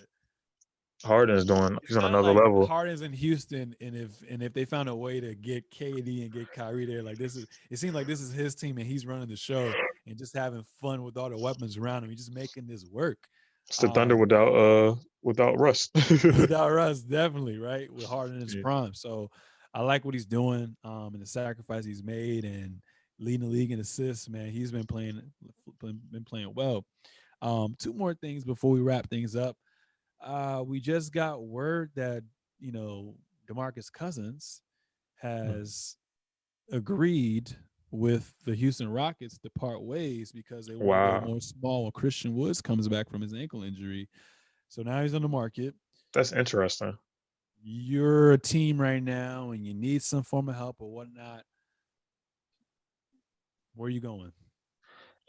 Harden 1.03 1.35
is 1.35 1.45
doing. 1.45 1.77
He's 1.87 1.97
on 1.97 2.05
another 2.05 2.33
like 2.33 2.43
level. 2.43 2.67
Harden's 2.67 3.01
in 3.01 3.13
Houston, 3.13 3.75
and 3.81 3.95
if 3.95 4.11
and 4.29 4.41
if 4.43 4.53
they 4.53 4.65
found 4.65 4.89
a 4.89 4.95
way 4.95 5.19
to 5.19 5.35
get 5.35 5.69
KD 5.71 6.23
and 6.23 6.31
get 6.31 6.51
Kyrie 6.51 6.85
there, 6.85 7.01
like 7.03 7.17
this 7.17 7.35
is, 7.35 7.47
it 7.69 7.77
seems 7.77 7.93
like 7.93 8.07
this 8.07 8.21
is 8.21 8.31
his 8.31 8.55
team, 8.55 8.77
and 8.77 8.87
he's 8.87 9.05
running 9.05 9.27
the 9.27 9.35
show 9.35 9.71
and 10.07 10.17
just 10.17 10.35
having 10.35 10.63
fun 10.79 11.03
with 11.03 11.17
all 11.17 11.29
the 11.29 11.37
weapons 11.37 11.77
around 11.77 12.03
him. 12.03 12.09
He's 12.09 12.19
just 12.25 12.35
making 12.35 12.67
this 12.67 12.85
work. 12.85 13.17
It's 13.69 13.77
the 13.77 13.89
Thunder 13.89 14.15
Um, 14.15 14.21
without 14.21 14.53
uh 14.53 14.95
without 15.23 15.59
Russ. 15.59 15.89
without 16.23 16.71
Russ, 16.71 17.01
definitely 17.01 17.57
right 17.57 17.91
with 17.91 18.05
Harden 18.05 18.35
in 18.37 18.41
his 18.41 18.55
Yeah. 18.55 18.61
prime. 18.61 18.93
So 18.93 19.29
I 19.73 19.81
like 19.81 20.03
what 20.05 20.13
he's 20.13 20.25
doing, 20.25 20.75
um, 20.83 21.13
and 21.13 21.21
the 21.21 21.25
sacrifice 21.27 21.85
he's 21.85 22.03
made, 22.03 22.43
and 22.45 22.81
leading 23.19 23.41
the 23.41 23.53
league 23.53 23.71
in 23.71 23.79
assists. 23.79 24.27
Man, 24.29 24.49
he's 24.49 24.71
been 24.71 24.85
playing 24.85 25.21
been 25.79 26.25
playing 26.25 26.53
well. 26.53 26.85
Um, 27.41 27.75
two 27.79 27.93
more 27.93 28.13
things 28.13 28.43
before 28.43 28.71
we 28.71 28.81
wrap 28.81 29.09
things 29.09 29.35
up. 29.35 29.57
Uh, 30.23 30.63
we 30.65 30.79
just 30.79 31.13
got 31.13 31.43
word 31.43 31.91
that 31.95 32.23
you 32.59 32.71
know 32.71 33.15
Demarcus 33.49 33.91
Cousins 33.91 34.61
has 35.15 35.97
agreed 36.71 37.55
with 37.91 38.33
the 38.45 38.55
Houston 38.55 38.89
Rockets 38.89 39.37
to 39.39 39.49
part 39.51 39.81
ways 39.83 40.31
because 40.31 40.67
they 40.67 40.75
want 40.75 40.97
to 40.97 40.97
Wow. 40.97 41.19
go 41.19 41.25
more 41.27 41.41
small 41.41 41.83
when 41.83 41.91
Christian 41.91 42.35
Woods 42.35 42.61
comes 42.61 42.87
back 42.87 43.09
from 43.09 43.21
his 43.21 43.33
ankle 43.33 43.63
injury. 43.63 44.09
So 44.69 44.83
now 44.83 45.01
he's 45.01 45.13
on 45.15 45.21
the 45.23 45.29
market. 45.29 45.75
That's 46.13 46.31
interesting. 46.31 46.97
You're 47.63 48.31
a 48.33 48.37
team 48.37 48.81
right 48.81 49.01
now 49.03 49.51
and 49.51 49.65
you 49.65 49.73
need 49.73 50.01
some 50.01 50.23
form 50.23 50.49
of 50.49 50.55
help 50.55 50.77
or 50.81 50.91
whatnot. 50.91 51.43
Where 53.75 53.87
are 53.87 53.89
you 53.89 53.99
going? 54.01 54.31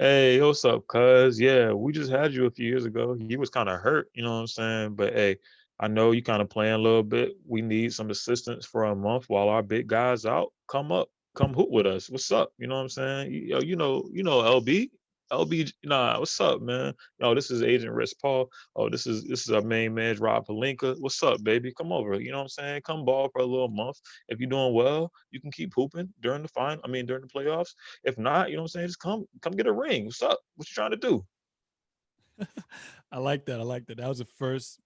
Hey, 0.03 0.41
what's 0.41 0.65
up, 0.65 0.85
cuz? 0.89 1.39
Yeah, 1.39 1.70
we 1.74 1.93
just 1.93 2.11
had 2.11 2.33
you 2.35 2.47
a 2.47 2.51
few 2.51 2.66
years 2.66 2.85
ago. 2.87 3.15
You 3.20 3.39
was 3.39 3.51
kind 3.51 3.69
of 3.69 3.79
hurt, 3.81 4.11
you 4.15 4.24
know 4.24 4.33
what 4.33 4.41
I'm 4.41 4.47
saying? 4.49 4.95
But 4.97 5.12
hey, 5.12 5.37
I 5.79 5.87
know 5.87 6.11
you 6.11 6.24
kind 6.24 6.43
of 6.43 6.51
playing 6.51 6.74
a 6.74 6.79
little 6.79 7.05
bit. 7.05 7.37
We 7.47 7.62
need 7.62 7.93
some 7.93 8.11
assistance 8.11 8.66
for 8.66 8.83
a 8.83 8.97
month 8.97 9.29
while 9.29 9.49
our 9.49 9.62
big 9.62 9.87
guys 9.87 10.27
out. 10.27 10.53
Come 10.66 10.91
up, 10.91 11.09
come 11.37 11.55
hoop 11.55 11.70
with 11.70 11.87
us. 11.87 12.11
What's 12.11 12.33
up? 12.33 12.53
You 12.59 12.66
know 12.66 12.74
what 12.74 12.81
I'm 12.81 12.89
saying? 12.89 13.33
You, 13.33 13.41
yo, 13.43 13.61
you 13.61 13.77
know, 13.77 14.09
you 14.12 14.24
know 14.24 14.41
LB. 14.43 14.91
LB, 15.31 15.73
nah, 15.85 16.19
what's 16.19 16.40
up, 16.40 16.61
man? 16.61 16.93
No, 17.20 17.35
this 17.35 17.51
is 17.51 17.62
Agent 17.62 17.93
Rich 17.93 18.15
Paul. 18.20 18.51
Oh, 18.77 18.89
this 18.89 19.07
is 19.07 19.24
this 19.24 19.43
is 19.43 19.51
our 19.51 19.62
main 19.62 19.94
man, 19.94 20.16
Rob 20.16 20.47
Pelinka. 20.47 20.97
What's 20.99 21.23
up, 21.23 21.43
baby? 21.43 21.73
Come 21.73 21.93
over. 21.93 22.20
You 22.20 22.31
know 22.32 22.39
what 22.39 22.43
I'm 22.44 22.49
saying? 22.49 22.82
Come 22.82 23.05
ball 23.05 23.28
for 23.32 23.40
a 23.40 23.47
little 23.47 23.69
month. 23.69 23.99
If 24.28 24.40
you're 24.40 24.51
doing 24.51 24.74
well, 24.74 25.11
you 25.31 25.40
can 25.40 25.51
keep 25.51 25.73
hooping 25.74 26.12
during 26.20 26.43
the 26.43 26.49
final. 26.49 26.82
I 26.85 26.89
mean, 26.89 27.07
during 27.07 27.23
the 27.23 27.28
playoffs. 27.28 27.70
If 28.05 28.19
not, 28.19 28.51
you 28.51 28.57
know 28.57 28.62
what 28.62 28.66
I'm 28.66 28.81
saying? 28.81 28.86
Just 28.89 29.01
come, 29.01 29.27
come 29.40 29.53
get 29.53 29.66
a 29.66 29.73
ring. 29.73 30.05
What's 30.05 30.23
up? 30.23 30.39
What 30.57 30.69
you 30.69 30.74
trying 30.74 30.90
to 30.90 30.97
do? 30.97 31.24
I 33.12 33.19
like 33.19 33.47
that. 33.47 33.61
I 33.61 33.62
like 33.62 33.86
that. 33.86 33.99
That 33.99 34.09
was 34.09 34.19
the 34.19 34.27
first 34.39 34.81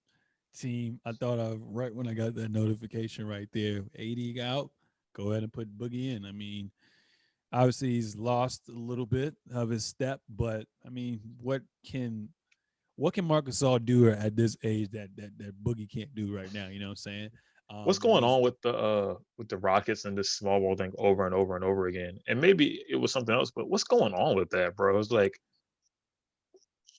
team 0.56 1.00
I 1.04 1.12
thought 1.12 1.38
of 1.38 1.60
right 1.60 1.94
when 1.94 2.08
I 2.08 2.14
got 2.14 2.34
that 2.34 2.50
notification 2.50 3.26
right 3.26 3.48
there. 3.52 3.82
AD 3.98 4.38
out. 4.40 4.70
Go 5.14 5.30
ahead 5.30 5.42
and 5.42 5.52
put 5.52 5.76
Boogie 5.78 6.14
in. 6.14 6.26
I 6.26 6.32
mean, 6.32 6.70
obviously 7.56 7.90
he's 7.90 8.16
lost 8.16 8.62
a 8.68 8.72
little 8.72 9.06
bit 9.06 9.34
of 9.52 9.70
his 9.70 9.84
step, 9.84 10.20
but 10.28 10.66
I 10.84 10.90
mean, 10.90 11.20
what 11.40 11.62
can 11.84 12.28
what 12.96 13.14
can 13.14 13.24
Marc 13.24 13.46
Gasol 13.46 13.84
do 13.84 14.08
at 14.10 14.36
this 14.36 14.56
age 14.62 14.90
that 14.92 15.08
that 15.16 15.36
that 15.38 15.62
Boogie 15.64 15.90
can't 15.90 16.14
do 16.14 16.34
right 16.34 16.52
now? 16.52 16.68
You 16.68 16.80
know 16.80 16.86
what 16.86 16.90
I'm 16.92 16.96
saying? 16.96 17.30
What's 17.84 17.98
Um, 17.98 18.10
going 18.10 18.24
on 18.24 18.42
with 18.42 18.60
the 18.62 18.72
uh 18.74 19.14
with 19.38 19.48
the 19.48 19.58
Rockets 19.58 20.04
and 20.04 20.16
this 20.16 20.30
small 20.32 20.60
ball 20.60 20.76
thing 20.76 20.92
over 20.98 21.26
and 21.26 21.34
over 21.34 21.56
and 21.56 21.64
over 21.64 21.86
again? 21.88 22.18
And 22.28 22.40
maybe 22.40 22.82
it 22.88 22.96
was 22.96 23.12
something 23.12 23.34
else, 23.34 23.50
but 23.50 23.68
what's 23.68 23.84
going 23.84 24.14
on 24.14 24.36
with 24.36 24.50
that, 24.50 24.76
bro? 24.76 24.98
It's 24.98 25.10
like 25.10 25.36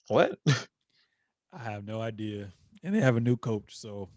what? 0.08 0.38
I 1.52 1.58
have 1.58 1.84
no 1.84 2.00
idea. 2.00 2.52
And 2.84 2.94
they 2.94 3.00
have 3.00 3.16
a 3.16 3.20
new 3.20 3.36
coach, 3.36 3.76
so 3.76 4.08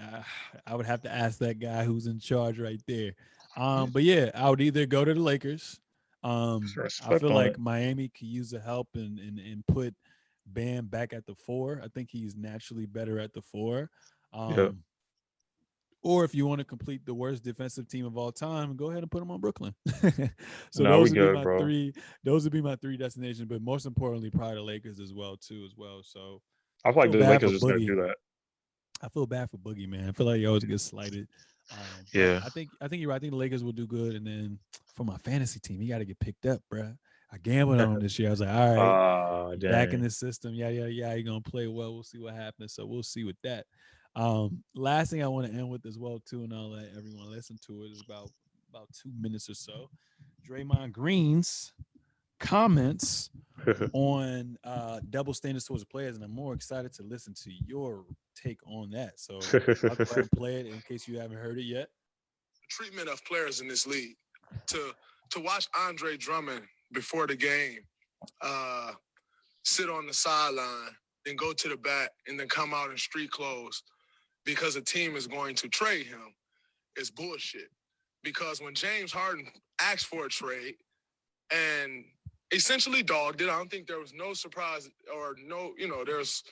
uh, 0.00 0.22
I 0.66 0.74
would 0.74 0.86
have 0.86 1.02
to 1.02 1.12
ask 1.12 1.38
that 1.38 1.58
guy 1.58 1.84
who's 1.84 2.06
in 2.06 2.18
charge 2.20 2.58
right 2.58 2.80
there. 2.86 3.12
Um, 3.56 3.90
but 3.90 4.02
yeah, 4.02 4.30
I 4.34 4.50
would 4.50 4.60
either 4.60 4.86
go 4.86 5.04
to 5.04 5.14
the 5.14 5.20
Lakers. 5.20 5.80
Um, 6.22 6.62
I 7.06 7.18
feel 7.18 7.30
like 7.30 7.52
it. 7.52 7.58
Miami 7.58 8.08
could 8.08 8.28
use 8.28 8.50
the 8.50 8.60
help 8.60 8.88
and, 8.94 9.18
and 9.18 9.38
and 9.38 9.66
put 9.66 9.94
Bam 10.46 10.86
back 10.86 11.12
at 11.12 11.24
the 11.26 11.34
four. 11.34 11.80
I 11.82 11.88
think 11.88 12.10
he's 12.10 12.36
naturally 12.36 12.86
better 12.86 13.18
at 13.18 13.32
the 13.32 13.42
four. 13.42 13.88
Um, 14.32 14.54
Yeah. 14.56 14.70
Or 16.02 16.24
if 16.24 16.34
you 16.34 16.46
want 16.46 16.60
to 16.60 16.64
complete 16.64 17.04
the 17.04 17.12
worst 17.12 17.44
defensive 17.44 17.86
team 17.86 18.06
of 18.06 18.16
all 18.16 18.32
time, 18.32 18.74
go 18.74 18.88
ahead 18.90 19.02
and 19.02 19.10
put 19.10 19.18
them 19.18 19.30
on 19.30 19.38
Brooklyn. 19.38 19.74
so 20.00 20.08
we 20.78 20.84
those 20.84 21.10
would 21.10 21.14
good, 21.14 21.32
be 21.32 21.38
my 21.38 21.42
bro. 21.42 21.58
three. 21.60 21.92
Those 22.24 22.44
would 22.44 22.54
be 22.54 22.62
my 22.62 22.74
three 22.76 22.96
destinations. 22.96 23.46
But 23.46 23.60
most 23.60 23.84
importantly, 23.84 24.30
probably 24.30 24.54
the 24.54 24.62
Lakers 24.62 24.98
as 24.98 25.12
well 25.12 25.36
too, 25.36 25.62
as 25.66 25.74
well. 25.76 26.00
So 26.02 26.40
I 26.86 26.92
feel 26.92 27.02
like 27.02 27.12
feel 27.12 27.20
the 27.20 27.26
Lakers 27.28 27.52
is 27.52 27.60
gonna 27.62 27.74
Boogie. 27.74 27.86
do 27.86 27.96
that. 27.96 28.16
I 29.02 29.08
feel 29.10 29.26
bad 29.26 29.50
for 29.50 29.58
Boogie, 29.58 29.88
man. 29.88 30.08
I 30.08 30.12
feel 30.12 30.26
like 30.26 30.38
he 30.38 30.46
always 30.46 30.64
gets 30.64 30.84
slighted. 30.84 31.28
Um, 31.72 31.78
Yeah. 32.12 32.40
I 32.44 32.48
think 32.50 32.70
I 32.80 32.88
think 32.88 33.00
you're 33.00 33.10
right. 33.10 33.16
I 33.16 33.18
think 33.20 33.32
the 33.32 33.36
Lakers 33.38 33.62
will 33.62 33.72
do 33.72 33.86
good, 33.86 34.14
and 34.14 34.26
then 34.26 34.58
for 34.96 35.04
my 35.04 35.16
fantasy 35.18 35.60
team, 35.60 35.80
he 35.80 35.88
got 35.88 35.98
to 35.98 36.04
get 36.04 36.18
picked 36.18 36.46
up, 36.46 36.60
bruh. 36.72 36.96
I 37.32 37.38
gambled 37.38 37.80
on 37.80 37.92
him 37.94 38.00
this 38.00 38.18
year. 38.18 38.28
I 38.28 38.30
was 38.32 38.40
like, 38.40 38.48
all 38.50 38.74
right, 38.74 38.88
Ah, 38.88 39.54
back 39.56 39.92
in 39.92 40.02
the 40.02 40.10
system. 40.10 40.52
Yeah, 40.54 40.68
yeah, 40.70 40.86
yeah. 40.86 41.14
You're 41.14 41.22
gonna 41.24 41.40
play 41.40 41.68
well. 41.68 41.94
We'll 41.94 42.02
see 42.02 42.18
what 42.18 42.34
happens. 42.34 42.74
So 42.74 42.86
we'll 42.86 43.02
see 43.04 43.24
with 43.24 43.36
that. 43.44 43.66
Um, 44.16 44.64
last 44.74 45.10
thing 45.10 45.22
I 45.22 45.28
want 45.28 45.46
to 45.46 45.52
end 45.56 45.70
with 45.70 45.86
as 45.86 45.96
well 45.96 46.20
too, 46.28 46.42
and 46.42 46.52
I'll 46.52 46.70
let 46.70 46.88
everyone 46.96 47.30
listen 47.30 47.56
to 47.66 47.84
it. 47.84 47.92
Is 47.92 48.02
about 48.04 48.30
about 48.68 48.88
two 48.92 49.12
minutes 49.20 49.48
or 49.48 49.54
so. 49.54 49.88
Draymond 50.48 50.90
Green's 50.92 51.72
comments 52.40 53.30
on 53.92 54.56
uh, 54.64 55.00
double 55.10 55.34
standards 55.34 55.66
towards 55.66 55.82
the 55.82 55.88
players, 55.88 56.16
and 56.16 56.24
I'm 56.24 56.34
more 56.34 56.54
excited 56.54 56.92
to 56.94 57.02
listen 57.02 57.34
to 57.44 57.50
your 57.66 58.04
take 58.34 58.58
on 58.66 58.90
that. 58.90 59.20
So 59.20 59.34
I'll 59.34 59.60
go 59.60 60.02
ahead 60.02 60.16
and 60.16 60.30
play 60.32 60.54
it 60.56 60.66
in 60.66 60.80
case 60.88 61.06
you 61.06 61.18
haven't 61.18 61.36
heard 61.36 61.58
it 61.58 61.64
yet. 61.64 61.88
treatment 62.68 63.08
of 63.08 63.24
players 63.24 63.60
in 63.60 63.68
this 63.68 63.86
league. 63.86 64.16
To 64.68 64.92
to 65.30 65.40
watch 65.40 65.68
Andre 65.78 66.16
Drummond 66.16 66.62
before 66.92 67.26
the 67.28 67.36
game, 67.36 67.78
uh, 68.42 68.92
sit 69.64 69.88
on 69.88 70.06
the 70.06 70.14
sideline, 70.14 70.90
then 71.24 71.36
go 71.36 71.52
to 71.52 71.68
the 71.68 71.76
back, 71.76 72.10
and 72.26 72.40
then 72.40 72.48
come 72.48 72.74
out 72.74 72.90
in 72.90 72.96
street 72.96 73.30
clothes 73.30 73.82
because 74.44 74.74
a 74.76 74.80
team 74.80 75.14
is 75.14 75.26
going 75.26 75.54
to 75.54 75.68
trade 75.68 76.06
him 76.06 76.34
is 76.96 77.10
bullshit. 77.10 77.68
Because 78.22 78.60
when 78.60 78.74
James 78.74 79.12
Harden 79.12 79.46
asked 79.80 80.06
for 80.06 80.26
a 80.26 80.28
trade 80.28 80.74
and 81.50 82.04
essentially 82.52 83.02
dogged 83.02 83.40
it, 83.40 83.48
I 83.48 83.56
don't 83.56 83.70
think 83.70 83.86
there 83.86 84.00
was 84.00 84.12
no 84.12 84.32
surprise 84.32 84.88
or 85.14 85.36
no, 85.44 85.72
you 85.78 85.88
know, 85.88 86.04
there's 86.04 86.42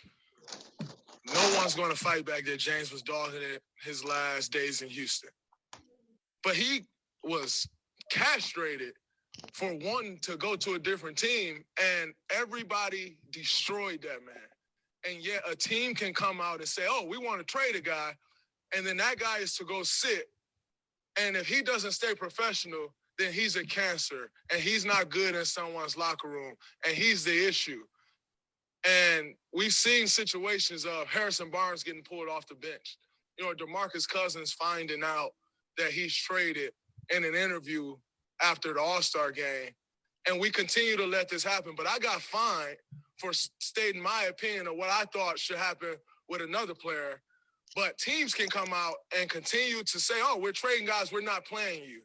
no 1.34 1.54
one's 1.56 1.74
going 1.74 1.90
to 1.90 1.96
fight 1.96 2.24
back 2.24 2.44
that 2.46 2.58
James 2.58 2.92
was 2.92 3.02
dogging 3.02 3.42
it 3.42 3.62
his 3.82 4.04
last 4.04 4.52
days 4.52 4.82
in 4.82 4.88
Houston. 4.88 5.30
But 6.42 6.54
he 6.54 6.84
was 7.22 7.68
castrated 8.10 8.94
for 9.52 9.72
wanting 9.74 10.18
to 10.22 10.36
go 10.36 10.56
to 10.56 10.74
a 10.74 10.78
different 10.78 11.16
team 11.16 11.64
and 11.80 12.12
everybody 12.34 13.16
destroyed 13.30 14.02
that 14.02 14.24
man. 14.24 14.48
And 15.08 15.24
yet 15.24 15.42
a 15.48 15.54
team 15.54 15.94
can 15.94 16.12
come 16.12 16.40
out 16.40 16.58
and 16.58 16.68
say 16.68 16.82
oh 16.88 17.04
we 17.08 17.18
want 17.18 17.38
to 17.38 17.44
trade 17.44 17.76
a 17.76 17.80
guy 17.80 18.12
and 18.74 18.86
then 18.86 18.96
that 18.98 19.18
guy 19.18 19.38
is 19.38 19.54
to 19.56 19.64
go 19.64 19.82
sit. 19.82 20.26
And 21.20 21.36
if 21.36 21.46
he 21.46 21.62
doesn't 21.62 21.92
stay 21.92 22.14
professional 22.14 22.94
then 23.19 23.32
he's 23.32 23.57
a 23.57 23.65
cancer 23.65 24.31
and 24.53 24.61
he's 24.61 24.85
not 24.85 25.11
good 25.11 25.35
in 25.35 25.45
someone's 25.45 25.97
locker 25.97 26.28
room 26.28 26.55
and 26.86 26.97
he's 26.97 27.24
the 27.24 27.47
issue 27.47 27.82
and 28.89 29.35
we've 29.53 29.73
seen 29.73 30.07
situations 30.07 30.85
of 30.85 31.07
harrison 31.09 31.51
barnes 31.51 31.82
getting 31.82 32.03
pulled 32.03 32.28
off 32.28 32.47
the 32.47 32.55
bench 32.55 32.99
you 33.39 33.45
know 33.45 33.53
demarcus 33.55 34.09
cousins 34.09 34.53
finding 34.53 35.03
out 35.03 35.31
that 35.77 35.90
he's 35.90 36.15
traded 36.15 36.73
in 37.15 37.24
an 37.24 37.35
interview 37.35 37.97
after 38.43 38.74
the 38.74 38.81
All 38.81 39.03
Star 39.03 39.31
game. 39.31 39.70
And 40.28 40.39
we 40.39 40.51
continue 40.51 40.97
to 40.97 41.07
let 41.07 41.28
this 41.28 41.45
happen. 41.45 41.74
But 41.77 41.86
I 41.86 41.99
got 41.99 42.20
fined 42.20 42.77
for 43.16 43.32
stating 43.32 44.03
my 44.03 44.27
opinion 44.28 44.66
of 44.66 44.77
what 44.77 44.90
I 44.90 45.05
thought 45.12 45.39
should 45.39 45.57
happen 45.57 45.95
with 46.28 46.43
another 46.43 46.74
player. 46.74 47.20
But 47.74 47.97
teams 47.99 48.35
can 48.35 48.49
come 48.49 48.73
out 48.74 48.95
and 49.19 49.31
continue 49.31 49.82
to 49.82 50.01
say, 50.01 50.15
oh, 50.19 50.39
we're 50.39 50.53
trading 50.53 50.86
guys, 50.86 51.12
we're 51.12 51.20
not 51.20 51.45
playing 51.45 51.85
you. 51.85 52.01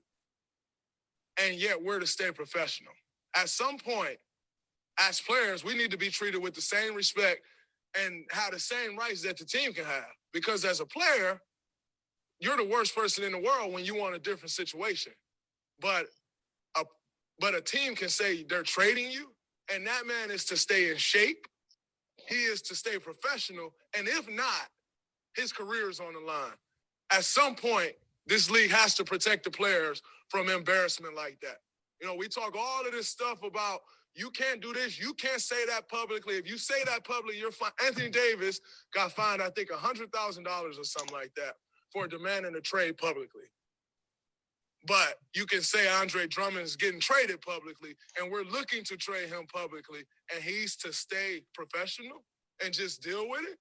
And 1.41 1.55
yet 1.55 1.81
we're 1.81 1.99
to 1.99 2.07
stay 2.07 2.31
professional. 2.31 2.93
At 3.35 3.49
some 3.49 3.77
point, 3.77 4.18
as 4.99 5.19
players, 5.19 5.64
we 5.64 5.76
need 5.76 5.91
to 5.91 5.97
be 5.97 6.10
treated 6.10 6.41
with 6.41 6.53
the 6.53 6.61
same 6.61 6.93
respect 6.93 7.41
and 7.99 8.26
have 8.31 8.51
the 8.51 8.60
same 8.60 8.97
rights 8.97 9.23
that 9.23 9.38
the 9.38 9.45
team 9.45 9.73
can 9.73 9.85
have. 9.85 10.05
Because 10.31 10.65
as 10.65 10.80
a 10.80 10.85
player, 10.85 11.41
you're 12.39 12.57
the 12.57 12.68
worst 12.68 12.95
person 12.95 13.23
in 13.23 13.31
the 13.31 13.39
world 13.39 13.73
when 13.73 13.85
you 13.85 13.95
want 13.95 14.15
a 14.15 14.19
different 14.19 14.51
situation. 14.51 15.14
But 15.80 16.07
a 16.76 16.84
but 17.39 17.55
a 17.55 17.61
team 17.61 17.95
can 17.95 18.10
say 18.10 18.43
they're 18.43 18.64
trading 18.64 19.11
you, 19.11 19.31
and 19.73 19.85
that 19.88 20.05
man 20.05 20.30
is 20.30 20.45
to 20.45 20.57
stay 20.57 20.91
in 20.91 20.97
shape. 20.97 21.47
He 22.27 22.43
is 22.43 22.61
to 22.64 22.76
stay 22.76 22.99
professional, 22.99 23.73
and 23.97 24.07
if 24.07 24.30
not, 24.30 24.69
his 25.35 25.51
career 25.51 25.89
is 25.89 25.99
on 25.99 26.14
the 26.14 26.19
line. 26.19 26.53
At 27.11 27.26
some 27.26 27.55
point, 27.55 27.93
this 28.27 28.49
league 28.49 28.71
has 28.71 28.95
to 28.95 29.03
protect 29.03 29.43
the 29.43 29.51
players 29.51 30.01
from 30.29 30.49
embarrassment 30.49 31.15
like 31.15 31.39
that. 31.41 31.57
You 32.01 32.07
know, 32.07 32.15
we 32.15 32.27
talk 32.27 32.55
all 32.57 32.85
of 32.85 32.91
this 32.91 33.09
stuff 33.09 33.43
about 33.43 33.81
you 34.15 34.29
can't 34.29 34.61
do 34.61 34.73
this. 34.73 34.99
You 34.99 35.13
can't 35.13 35.41
say 35.41 35.65
that 35.65 35.89
publicly. 35.89 36.35
If 36.35 36.47
you 36.47 36.57
say 36.57 36.83
that 36.85 37.03
publicly, 37.03 37.39
you're 37.39 37.51
fine. 37.51 37.71
Anthony 37.85 38.09
Davis 38.09 38.59
got 38.93 39.11
fined, 39.11 39.41
I 39.41 39.49
think, 39.49 39.71
$100,000 39.71 40.79
or 40.79 40.83
something 40.83 41.13
like 41.13 41.33
that 41.35 41.55
for 41.91 42.07
demanding 42.07 42.55
a 42.55 42.61
trade 42.61 42.97
publicly. 42.97 43.43
But 44.85 45.15
you 45.33 45.45
can 45.45 45.61
say 45.61 45.87
Andre 45.87 46.27
Drummond 46.27 46.65
is 46.65 46.75
getting 46.75 46.99
traded 46.99 47.41
publicly, 47.41 47.95
and 48.19 48.31
we're 48.31 48.43
looking 48.43 48.83
to 48.85 48.97
trade 48.97 49.29
him 49.29 49.47
publicly, 49.47 50.01
and 50.33 50.43
he's 50.43 50.75
to 50.77 50.91
stay 50.91 51.41
professional 51.53 52.25
and 52.63 52.73
just 52.73 53.01
deal 53.01 53.29
with 53.29 53.43
it. 53.43 53.57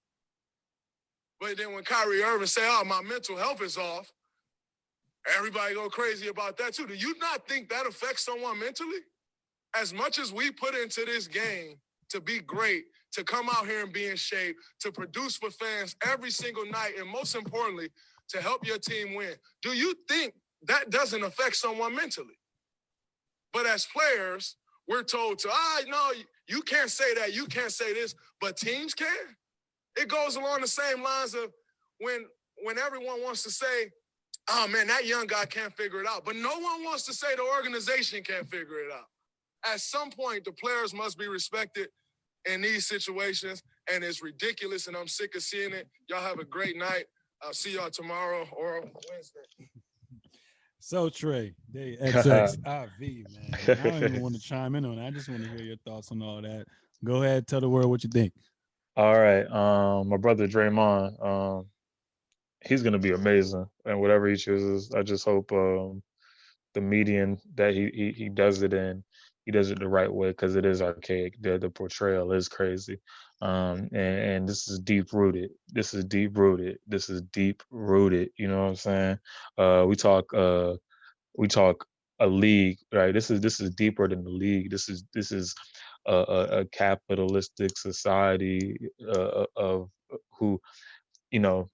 But 1.41 1.57
then 1.57 1.73
when 1.75 1.85
Kyrie 1.85 2.23
Irving 2.23 2.47
say, 2.47 2.63
"Oh, 2.65 2.85
my 2.85 3.03
mental 3.03 3.37
health 3.37 3.63
is 3.63 3.79
off," 3.79 4.13
everybody 5.37 5.75
go 5.75 5.89
crazy 5.89 6.29
about 6.29 6.57
that 6.59 6.75
too. 6.75 6.87
Do 6.87 6.95
you 6.95 7.15
not 7.19 7.47
think 7.49 7.69
that 7.69 7.87
affects 7.87 8.25
someone 8.25 8.59
mentally? 8.59 8.99
As 9.75 9.93
much 9.93 10.19
as 10.19 10.33
we 10.33 10.51
put 10.51 10.75
into 10.75 11.05
this 11.05 11.27
game 11.27 11.77
to 12.11 12.21
be 12.21 12.41
great, 12.41 12.85
to 13.13 13.25
come 13.25 13.49
out 13.49 13.67
here 13.67 13.83
and 13.83 13.93
be 13.93 14.07
in 14.07 14.17
shape, 14.17 14.57
to 14.81 14.91
produce 14.93 15.37
for 15.37 15.51
fans 15.51 15.97
every 16.07 16.31
single 16.31 16.65
night, 16.67 16.93
and 16.99 17.09
most 17.09 17.35
importantly, 17.35 17.89
to 18.31 18.41
help 18.41 18.67
your 18.67 18.79
team 18.79 19.15
win. 19.15 19.35
Do 19.63 19.71
you 19.71 19.95
think 20.09 20.35
that 20.67 20.91
doesn't 20.91 21.23
affect 21.23 21.57
someone 21.57 21.95
mentally? 21.95 22.39
But 23.53 23.67
as 23.67 23.87
players, 23.87 24.57
we're 24.89 25.03
told 25.03 25.39
to, 25.41 25.51
ah, 25.53 25.81
no, 25.87 26.13
you 26.49 26.63
can't 26.63 26.91
say 26.91 27.15
that, 27.15 27.35
you 27.35 27.47
can't 27.47 27.73
say 27.73 27.93
this, 27.93 28.15
but 28.41 28.57
teams 28.57 28.95
can. 28.95 29.09
It 29.97 30.09
goes 30.09 30.37
along 30.37 30.63
the 30.63 30.69
same 30.69 31.03
lines 31.03 31.35
of 31.35 31.53
when 31.99 32.25
when 32.63 32.79
everyone 32.79 33.23
wants 33.23 33.43
to 33.43 33.51
say, 33.51 33.91
oh 34.49 34.69
man, 34.69 34.87
that 34.89 35.07
young 35.07 35.27
guy 35.27 35.45
can't 35.45 35.73
figure 35.75 36.01
it 36.01 36.07
out. 36.07 36.25
But 36.25 36.37
no 36.37 36.51
one 36.51 36.85
wants 36.85 37.05
to 37.05 37.15
say 37.15 37.35
the 37.37 37.43
organization 37.43 38.23
can't 38.23 38.49
figure 38.49 38.81
it 38.81 38.93
out. 38.93 39.07
At 39.65 39.81
some 39.81 40.11
point, 40.11 40.45
the 40.45 40.53
players 40.53 40.93
must 40.93 41.19
be 41.19 41.29
respected 41.29 41.89
in 42.51 42.61
these 42.61 42.87
situations, 42.87 43.63
and 43.93 44.03
it's 44.03 44.23
ridiculous, 44.23 44.89
and 44.89 44.97
I'm 44.97 45.09
sick 45.09 45.35
of 45.37 45.43
seeing 45.43 45.73
it. 45.73 45.89
Y'all 46.09 46.21
have 46.21 46.41
a 46.41 46.45
great 46.45 46.77
night. 46.77 47.05
I'll 47.43 47.53
see 47.53 47.75
y'all 47.75 47.91
tomorrow 47.91 48.47
or 48.53 48.81
Wednesday. 49.11 49.41
So 50.85 51.09
Trey 51.09 51.55
Day 51.73 51.97
XXIV, 52.03 52.59
man. 52.59 53.55
I 53.69 53.89
don't 53.89 54.03
even 54.03 54.21
want 54.21 54.35
to 54.35 54.41
chime 54.45 54.75
in 54.75 54.85
on 54.85 54.99
it. 54.99 55.07
I 55.07 55.13
just 55.13 55.29
want 55.29 55.45
to 55.45 55.49
hear 55.51 55.63
your 55.63 55.77
thoughts 55.87 56.11
on 56.11 56.21
all 56.21 56.43
that. 56.43 56.67
Go 57.05 57.23
ahead, 57.23 57.47
tell 57.47 57.61
the 57.61 57.69
world 57.69 57.89
what 57.89 58.03
you 58.03 58.11
think. 58.11 58.33
All 58.97 59.17
right. 59.17 59.47
Um, 59.47 60.09
my 60.09 60.17
brother 60.17 60.49
Draymond, 60.49 61.25
um, 61.25 61.67
he's 62.67 62.83
gonna 62.83 62.99
be 62.99 63.13
amazing 63.13 63.67
and 63.87 64.01
whatever 64.01 64.29
he 64.29 64.37
chooses. 64.37 64.93
I 64.95 65.03
just 65.03 65.25
hope 65.25 65.53
um 65.53 66.03
the 66.75 66.83
median 66.83 67.39
that 67.57 67.75
he 67.75 67.91
he, 67.95 68.13
he 68.13 68.29
does 68.31 68.63
it 68.63 68.75
in, 68.75 69.05
he 69.47 69.53
does 69.53 69.71
it 69.71 69.81
the 69.81 69.89
right 69.89 70.13
way 70.13 70.31
because 70.31 70.57
it 70.57 70.67
is 70.67 70.83
archaic. 70.83 71.35
The 71.41 71.59
the 71.59 71.71
portrayal 71.71 72.33
is 72.33 72.49
crazy. 72.49 73.01
Um 73.43 73.89
and, 73.93 74.19
and 74.21 74.49
this 74.49 74.69
is 74.69 74.81
deep 74.81 75.13
rooted. 75.13 75.51
This 75.71 75.95
is 75.95 76.05
deep 76.07 76.39
rooted. 76.39 76.79
This 76.87 77.11
is 77.11 77.23
deep 77.33 77.63
rooted. 77.71 78.31
You 78.39 78.49
know 78.49 78.63
what 78.63 78.71
I'm 78.71 78.77
saying? 78.77 79.19
Uh 79.59 79.85
we 79.89 79.97
talk 79.97 80.33
uh 80.35 80.75
we 81.37 81.49
talk 81.49 81.87
a 82.21 82.29
league, 82.29 82.79
right? 82.95 83.15
This 83.15 83.31
is 83.33 83.43
this 83.43 83.61
is 83.61 83.71
deeper 83.73 84.09
than 84.09 84.25
the 84.25 84.31
league. 84.31 84.71
This 84.71 84.89
is 84.91 85.05
this 85.15 85.33
is 85.33 85.55
a, 86.07 86.15
a, 86.15 86.61
a 86.61 86.67
capitalistic 86.67 87.79
society 87.79 88.77
uh, 89.09 89.47
of 89.57 89.91
who, 90.39 90.61
you 91.31 91.41
know, 91.41 91.71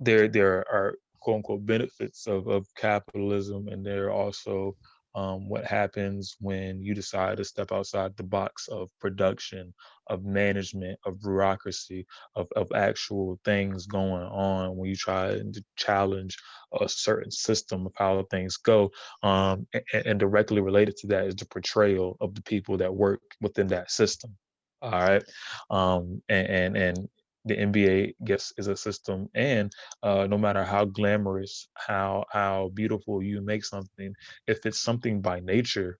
there 0.00 0.28
there 0.28 0.64
are 0.72 0.96
quote 1.20 1.36
unquote 1.36 1.66
benefits 1.66 2.26
of, 2.26 2.48
of 2.48 2.66
capitalism 2.76 3.68
and 3.68 3.84
there 3.84 4.06
are 4.06 4.12
also 4.12 4.74
um, 5.14 5.48
what 5.48 5.64
happens 5.64 6.36
when 6.40 6.80
you 6.80 6.94
decide 6.94 7.36
to 7.36 7.44
step 7.44 7.72
outside 7.72 8.16
the 8.16 8.22
box 8.22 8.68
of 8.68 8.90
production, 9.00 9.74
of 10.06 10.24
management, 10.24 10.98
of 11.04 11.20
bureaucracy, 11.20 12.06
of, 12.36 12.46
of 12.54 12.70
actual 12.74 13.38
things 13.44 13.86
going 13.86 14.22
on 14.22 14.76
when 14.76 14.88
you 14.88 14.96
try 14.96 15.32
to 15.32 15.64
challenge 15.76 16.36
a 16.80 16.88
certain 16.88 17.30
system 17.30 17.86
of 17.86 17.92
how 17.96 18.24
things 18.30 18.56
go. 18.56 18.90
Um, 19.22 19.66
and, 19.92 20.06
and 20.06 20.20
directly 20.20 20.60
related 20.60 20.96
to 20.98 21.08
that 21.08 21.26
is 21.26 21.34
the 21.34 21.46
portrayal 21.46 22.16
of 22.20 22.34
the 22.34 22.42
people 22.42 22.76
that 22.76 22.94
work 22.94 23.20
within 23.40 23.66
that 23.68 23.90
system. 23.90 24.36
All 24.82 24.92
right. 24.92 25.24
Um, 25.70 26.22
and, 26.28 26.46
and, 26.46 26.76
and 26.76 27.08
the 27.44 27.58
NBA 27.58 28.14
gets 28.24 28.52
is 28.58 28.66
a 28.68 28.76
system, 28.76 29.28
and 29.34 29.72
uh, 30.02 30.26
no 30.28 30.38
matter 30.38 30.64
how 30.64 30.84
glamorous, 30.84 31.68
how 31.76 32.24
how 32.32 32.70
beautiful 32.74 33.22
you 33.22 33.40
make 33.42 33.64
something, 33.64 34.14
if 34.46 34.66
it's 34.66 34.80
something 34.80 35.20
by 35.22 35.40
nature, 35.40 35.98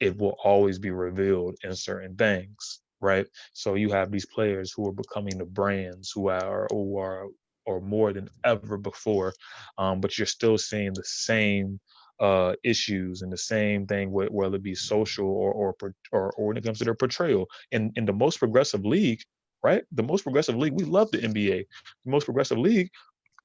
it 0.00 0.16
will 0.18 0.36
always 0.44 0.78
be 0.78 0.90
revealed 0.90 1.56
in 1.64 1.74
certain 1.74 2.16
things, 2.16 2.80
right? 3.00 3.26
So 3.52 3.74
you 3.74 3.90
have 3.90 4.10
these 4.10 4.26
players 4.26 4.72
who 4.74 4.88
are 4.88 4.92
becoming 4.92 5.38
the 5.38 5.46
brands, 5.46 6.12
who 6.14 6.28
are 6.28 6.68
who 6.70 6.98
are 6.98 7.26
or 7.66 7.80
more 7.80 8.12
than 8.12 8.28
ever 8.44 8.76
before, 8.78 9.34
um, 9.78 10.00
but 10.00 10.18
you're 10.18 10.26
still 10.26 10.58
seeing 10.58 10.92
the 10.94 11.04
same 11.04 11.80
uh, 12.20 12.54
issues 12.64 13.22
and 13.22 13.32
the 13.32 13.38
same 13.38 13.86
thing, 13.86 14.10
whether 14.10 14.56
it 14.56 14.62
be 14.62 14.74
social 14.74 15.26
or 15.26 15.52
or 15.52 15.74
or, 16.12 16.32
or 16.32 16.48
when 16.48 16.56
it 16.58 16.64
comes 16.64 16.78
to 16.78 16.84
their 16.84 16.94
portrayal. 16.94 17.46
In 17.72 17.92
in 17.96 18.04
the 18.06 18.12
most 18.12 18.38
progressive 18.38 18.84
league, 18.84 19.20
right? 19.64 19.82
The 19.92 20.02
most 20.02 20.22
progressive 20.22 20.56
league, 20.56 20.74
we 20.74 20.84
love 20.84 21.10
the 21.10 21.18
NBA, 21.18 21.66
the 22.04 22.10
most 22.10 22.26
progressive 22.26 22.58
league. 22.58 22.90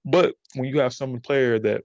But 0.06 0.36
when 0.56 0.66
you 0.66 0.80
have 0.80 0.94
some 0.94 1.20
player 1.22 1.58
that 1.60 1.84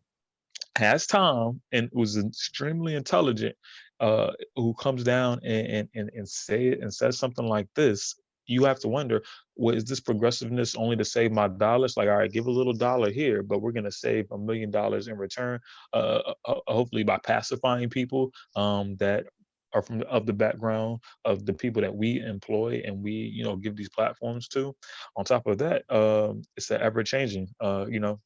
has 0.76 1.06
time 1.06 1.60
and 1.72 1.88
was 1.92 2.18
extremely 2.18 2.96
intelligent, 2.96 3.56
uh, 4.00 4.32
who 4.56 4.74
comes 4.74 5.04
down 5.04 5.40
and, 5.44 5.88
and 5.94 6.10
and 6.14 6.28
say 6.28 6.66
it 6.66 6.80
and 6.80 6.92
says 6.92 7.16
something 7.16 7.46
like 7.46 7.68
this, 7.76 8.16
you 8.46 8.64
have 8.64 8.80
to 8.80 8.88
wonder, 8.88 9.22
well, 9.56 9.74
is 9.74 9.84
this 9.84 10.00
progressiveness 10.00 10.74
only 10.74 10.96
to 10.96 11.04
save 11.04 11.30
my 11.30 11.48
dollars? 11.48 11.96
Like, 11.96 12.08
all 12.08 12.16
right, 12.16 12.30
give 12.30 12.46
a 12.46 12.50
little 12.50 12.72
dollar 12.72 13.10
here, 13.10 13.42
but 13.42 13.62
we're 13.62 13.72
gonna 13.72 13.92
save 13.92 14.30
a 14.32 14.38
million 14.38 14.70
dollars 14.70 15.06
in 15.08 15.16
return. 15.16 15.60
Uh, 15.92 16.34
uh 16.44 16.54
hopefully 16.66 17.04
by 17.04 17.18
pacifying 17.18 17.88
people 17.88 18.32
um, 18.56 18.96
that 18.96 19.26
are 19.74 19.82
from 19.82 20.02
of 20.02 20.24
the 20.26 20.32
background 20.32 21.00
of 21.24 21.44
the 21.44 21.52
people 21.52 21.82
that 21.82 21.94
we 21.94 22.20
employ 22.20 22.82
and 22.86 23.02
we 23.02 23.12
you 23.12 23.44
know 23.44 23.56
give 23.56 23.76
these 23.76 23.90
platforms 23.90 24.48
to. 24.48 24.74
On 25.16 25.24
top 25.24 25.46
of 25.46 25.58
that 25.58 25.82
um 25.90 26.42
it's 26.56 26.70
ever 26.70 27.02
changing 27.02 27.48
uh 27.60 27.86
you 27.88 28.00
know 28.00 28.20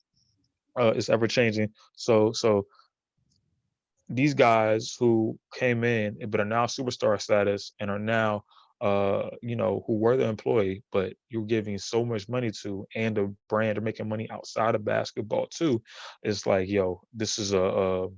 uh 0.78 0.92
it's 0.94 1.08
ever 1.08 1.26
changing. 1.26 1.70
So 1.96 2.32
so 2.32 2.66
these 4.08 4.34
guys 4.34 4.96
who 4.98 5.38
came 5.54 5.84
in 5.84 6.18
but 6.28 6.40
are 6.40 6.44
now 6.44 6.66
superstar 6.66 7.20
status 7.20 7.72
and 7.80 7.90
are 7.90 7.98
now 7.98 8.42
uh 8.80 9.28
you 9.42 9.56
know 9.56 9.82
who 9.86 9.94
were 9.98 10.16
the 10.16 10.26
employee 10.26 10.82
but 10.92 11.12
you're 11.28 11.44
giving 11.44 11.76
so 11.78 12.04
much 12.04 12.28
money 12.28 12.50
to 12.50 12.86
and 12.94 13.18
a 13.18 13.28
brand 13.48 13.76
are 13.76 13.82
making 13.82 14.08
money 14.08 14.30
outside 14.30 14.74
of 14.74 14.84
basketball 14.84 15.46
too. 15.48 15.82
It's 16.22 16.46
like 16.46 16.68
yo 16.68 17.00
this 17.12 17.38
is 17.38 17.52
a, 17.52 17.60
a 17.60 18.08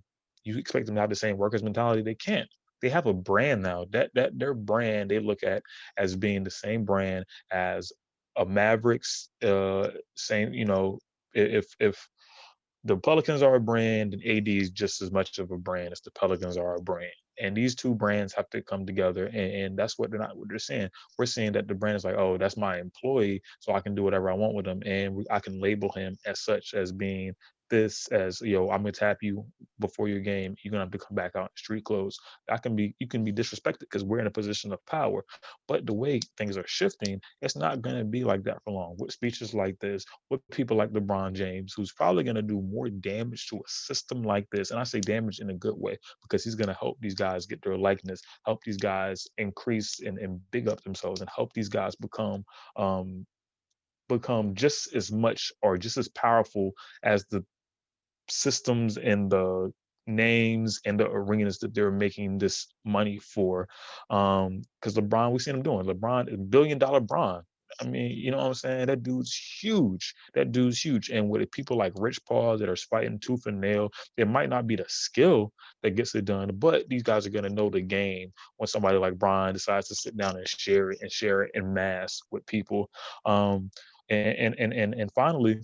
you 0.44 0.58
expect 0.58 0.86
them 0.86 0.94
to 0.94 1.00
have 1.00 1.10
the 1.10 1.16
same 1.16 1.36
workers 1.36 1.62
mentality? 1.62 2.02
They 2.02 2.14
can't 2.14 2.48
they 2.82 2.88
have 2.88 3.06
a 3.06 3.14
brand 3.14 3.62
now. 3.62 3.86
That 3.90 4.10
that 4.14 4.38
their 4.38 4.54
brand 4.54 5.10
they 5.10 5.18
look 5.18 5.42
at 5.42 5.62
as 5.96 6.16
being 6.16 6.44
the 6.44 6.50
same 6.50 6.84
brand 6.84 7.24
as 7.50 7.92
a 8.36 8.44
Mavericks. 8.44 9.28
Uh, 9.42 9.88
same, 10.14 10.52
you 10.52 10.64
know, 10.64 10.98
if 11.34 11.66
if 11.78 12.08
the 12.84 12.96
Pelicans 12.96 13.42
are 13.42 13.56
a 13.56 13.60
brand 13.60 14.14
and 14.14 14.24
AD 14.24 14.48
is 14.48 14.70
just 14.70 15.02
as 15.02 15.10
much 15.10 15.38
of 15.38 15.50
a 15.50 15.58
brand 15.58 15.92
as 15.92 16.00
the 16.00 16.10
Pelicans 16.12 16.56
are 16.56 16.76
a 16.76 16.80
brand. 16.80 17.12
And 17.38 17.56
these 17.56 17.74
two 17.74 17.94
brands 17.94 18.34
have 18.34 18.50
to 18.50 18.62
come 18.62 18.84
together, 18.84 19.26
and, 19.26 19.36
and 19.36 19.78
that's 19.78 19.98
what 19.98 20.10
they're 20.10 20.20
not. 20.20 20.36
What 20.36 20.48
they're 20.48 20.58
saying, 20.58 20.90
we're 21.18 21.26
saying 21.26 21.52
that 21.52 21.68
the 21.68 21.74
brand 21.74 21.96
is 21.96 22.04
like, 22.04 22.16
oh, 22.16 22.36
that's 22.36 22.56
my 22.56 22.78
employee, 22.78 23.42
so 23.60 23.72
I 23.72 23.80
can 23.80 23.94
do 23.94 24.02
whatever 24.02 24.30
I 24.30 24.34
want 24.34 24.54
with 24.54 24.66
him, 24.66 24.82
and 24.84 25.26
I 25.30 25.40
can 25.40 25.58
label 25.58 25.90
him 25.92 26.18
as 26.26 26.40
such 26.40 26.74
as 26.74 26.92
being 26.92 27.34
this 27.70 28.08
as 28.08 28.40
yo 28.40 28.68
i'm 28.70 28.82
gonna 28.82 28.92
tap 28.92 29.18
you 29.22 29.44
before 29.78 30.08
your 30.08 30.20
game 30.20 30.54
you're 30.62 30.70
gonna 30.70 30.84
have 30.84 30.90
to 30.90 30.98
come 30.98 31.14
back 31.14 31.32
out 31.36 31.44
in 31.44 31.56
street 31.56 31.84
clothes. 31.84 32.18
That 32.48 32.62
can 32.62 32.76
be 32.76 32.94
you 32.98 33.06
can 33.06 33.24
be 33.24 33.32
disrespected 33.32 33.80
because 33.80 34.04
we're 34.04 34.18
in 34.18 34.26
a 34.26 34.30
position 34.30 34.72
of 34.72 34.84
power 34.86 35.24
but 35.68 35.86
the 35.86 35.92
way 35.94 36.20
things 36.36 36.56
are 36.56 36.66
shifting 36.66 37.20
it's 37.40 37.56
not 37.56 37.80
gonna 37.80 38.04
be 38.04 38.24
like 38.24 38.42
that 38.44 38.62
for 38.64 38.72
long. 38.72 38.96
With 38.98 39.12
speeches 39.12 39.54
like 39.54 39.78
this 39.78 40.04
with 40.28 40.40
people 40.50 40.76
like 40.76 40.92
lebron 40.92 41.32
james 41.32 41.72
who's 41.74 41.92
probably 41.92 42.24
gonna 42.24 42.42
do 42.42 42.60
more 42.60 42.88
damage 42.88 43.46
to 43.48 43.56
a 43.56 43.68
system 43.68 44.22
like 44.22 44.46
this 44.50 44.70
and 44.70 44.80
i 44.80 44.84
say 44.84 45.00
damage 45.00 45.40
in 45.40 45.50
a 45.50 45.54
good 45.54 45.76
way 45.76 45.96
because 46.22 46.44
he's 46.44 46.54
gonna 46.54 46.76
help 46.78 46.98
these 47.00 47.14
guys 47.14 47.46
get 47.46 47.62
their 47.62 47.78
likeness 47.78 48.20
help 48.44 48.62
these 48.64 48.76
guys 48.76 49.26
increase 49.38 50.00
and, 50.00 50.18
and 50.18 50.40
big 50.50 50.68
up 50.68 50.82
themselves 50.82 51.20
and 51.20 51.30
help 51.34 51.52
these 51.52 51.68
guys 51.68 51.94
become 51.96 52.44
um 52.76 53.24
become 54.08 54.54
just 54.54 54.94
as 54.94 55.10
much 55.12 55.52
or 55.62 55.78
just 55.78 55.96
as 55.96 56.08
powerful 56.08 56.72
as 57.04 57.24
the 57.26 57.44
systems 58.30 58.96
and 58.96 59.30
the 59.30 59.72
names 60.06 60.80
and 60.84 60.98
the 60.98 61.08
arenas 61.08 61.58
that 61.58 61.74
they're 61.74 61.90
making 61.90 62.38
this 62.38 62.66
money 62.84 63.18
for. 63.18 63.68
Um, 64.10 64.62
because 64.80 64.94
LeBron, 64.96 65.32
we've 65.32 65.42
seen 65.42 65.56
him 65.56 65.62
doing 65.62 65.86
LeBron, 65.86 66.50
billion 66.50 66.78
dollar 66.78 67.00
Bron. 67.00 67.42
I 67.80 67.86
mean, 67.86 68.10
you 68.10 68.30
know 68.30 68.38
what 68.38 68.46
I'm 68.46 68.54
saying? 68.54 68.86
That 68.86 69.02
dude's 69.02 69.34
huge. 69.34 70.14
That 70.34 70.52
dude's 70.52 70.84
huge. 70.84 71.08
And 71.08 71.30
with 71.30 71.50
people 71.52 71.76
like 71.76 71.92
Rich 71.96 72.18
Paul 72.26 72.58
that 72.58 72.68
are 72.68 72.76
fighting 72.76 73.18
tooth 73.18 73.46
and 73.46 73.60
nail, 73.60 73.90
there 74.16 74.26
might 74.26 74.48
not 74.50 74.66
be 74.66 74.76
the 74.76 74.84
skill 74.88 75.52
that 75.82 75.94
gets 75.94 76.14
it 76.14 76.24
done, 76.24 76.50
but 76.54 76.88
these 76.88 77.02
guys 77.02 77.26
are 77.26 77.30
gonna 77.30 77.48
know 77.48 77.70
the 77.70 77.80
game 77.80 78.32
when 78.56 78.66
somebody 78.66 78.98
like 78.98 79.18
Bron 79.18 79.52
decides 79.52 79.88
to 79.88 79.94
sit 79.94 80.16
down 80.16 80.36
and 80.36 80.48
share 80.48 80.90
it 80.90 80.98
and 81.00 81.10
share 81.10 81.42
it 81.42 81.52
in 81.54 81.72
mass 81.72 82.20
with 82.30 82.44
people. 82.46 82.90
Um, 83.24 83.70
and 84.08 84.56
and 84.58 84.72
and 84.72 84.94
and 84.94 85.12
finally, 85.12 85.60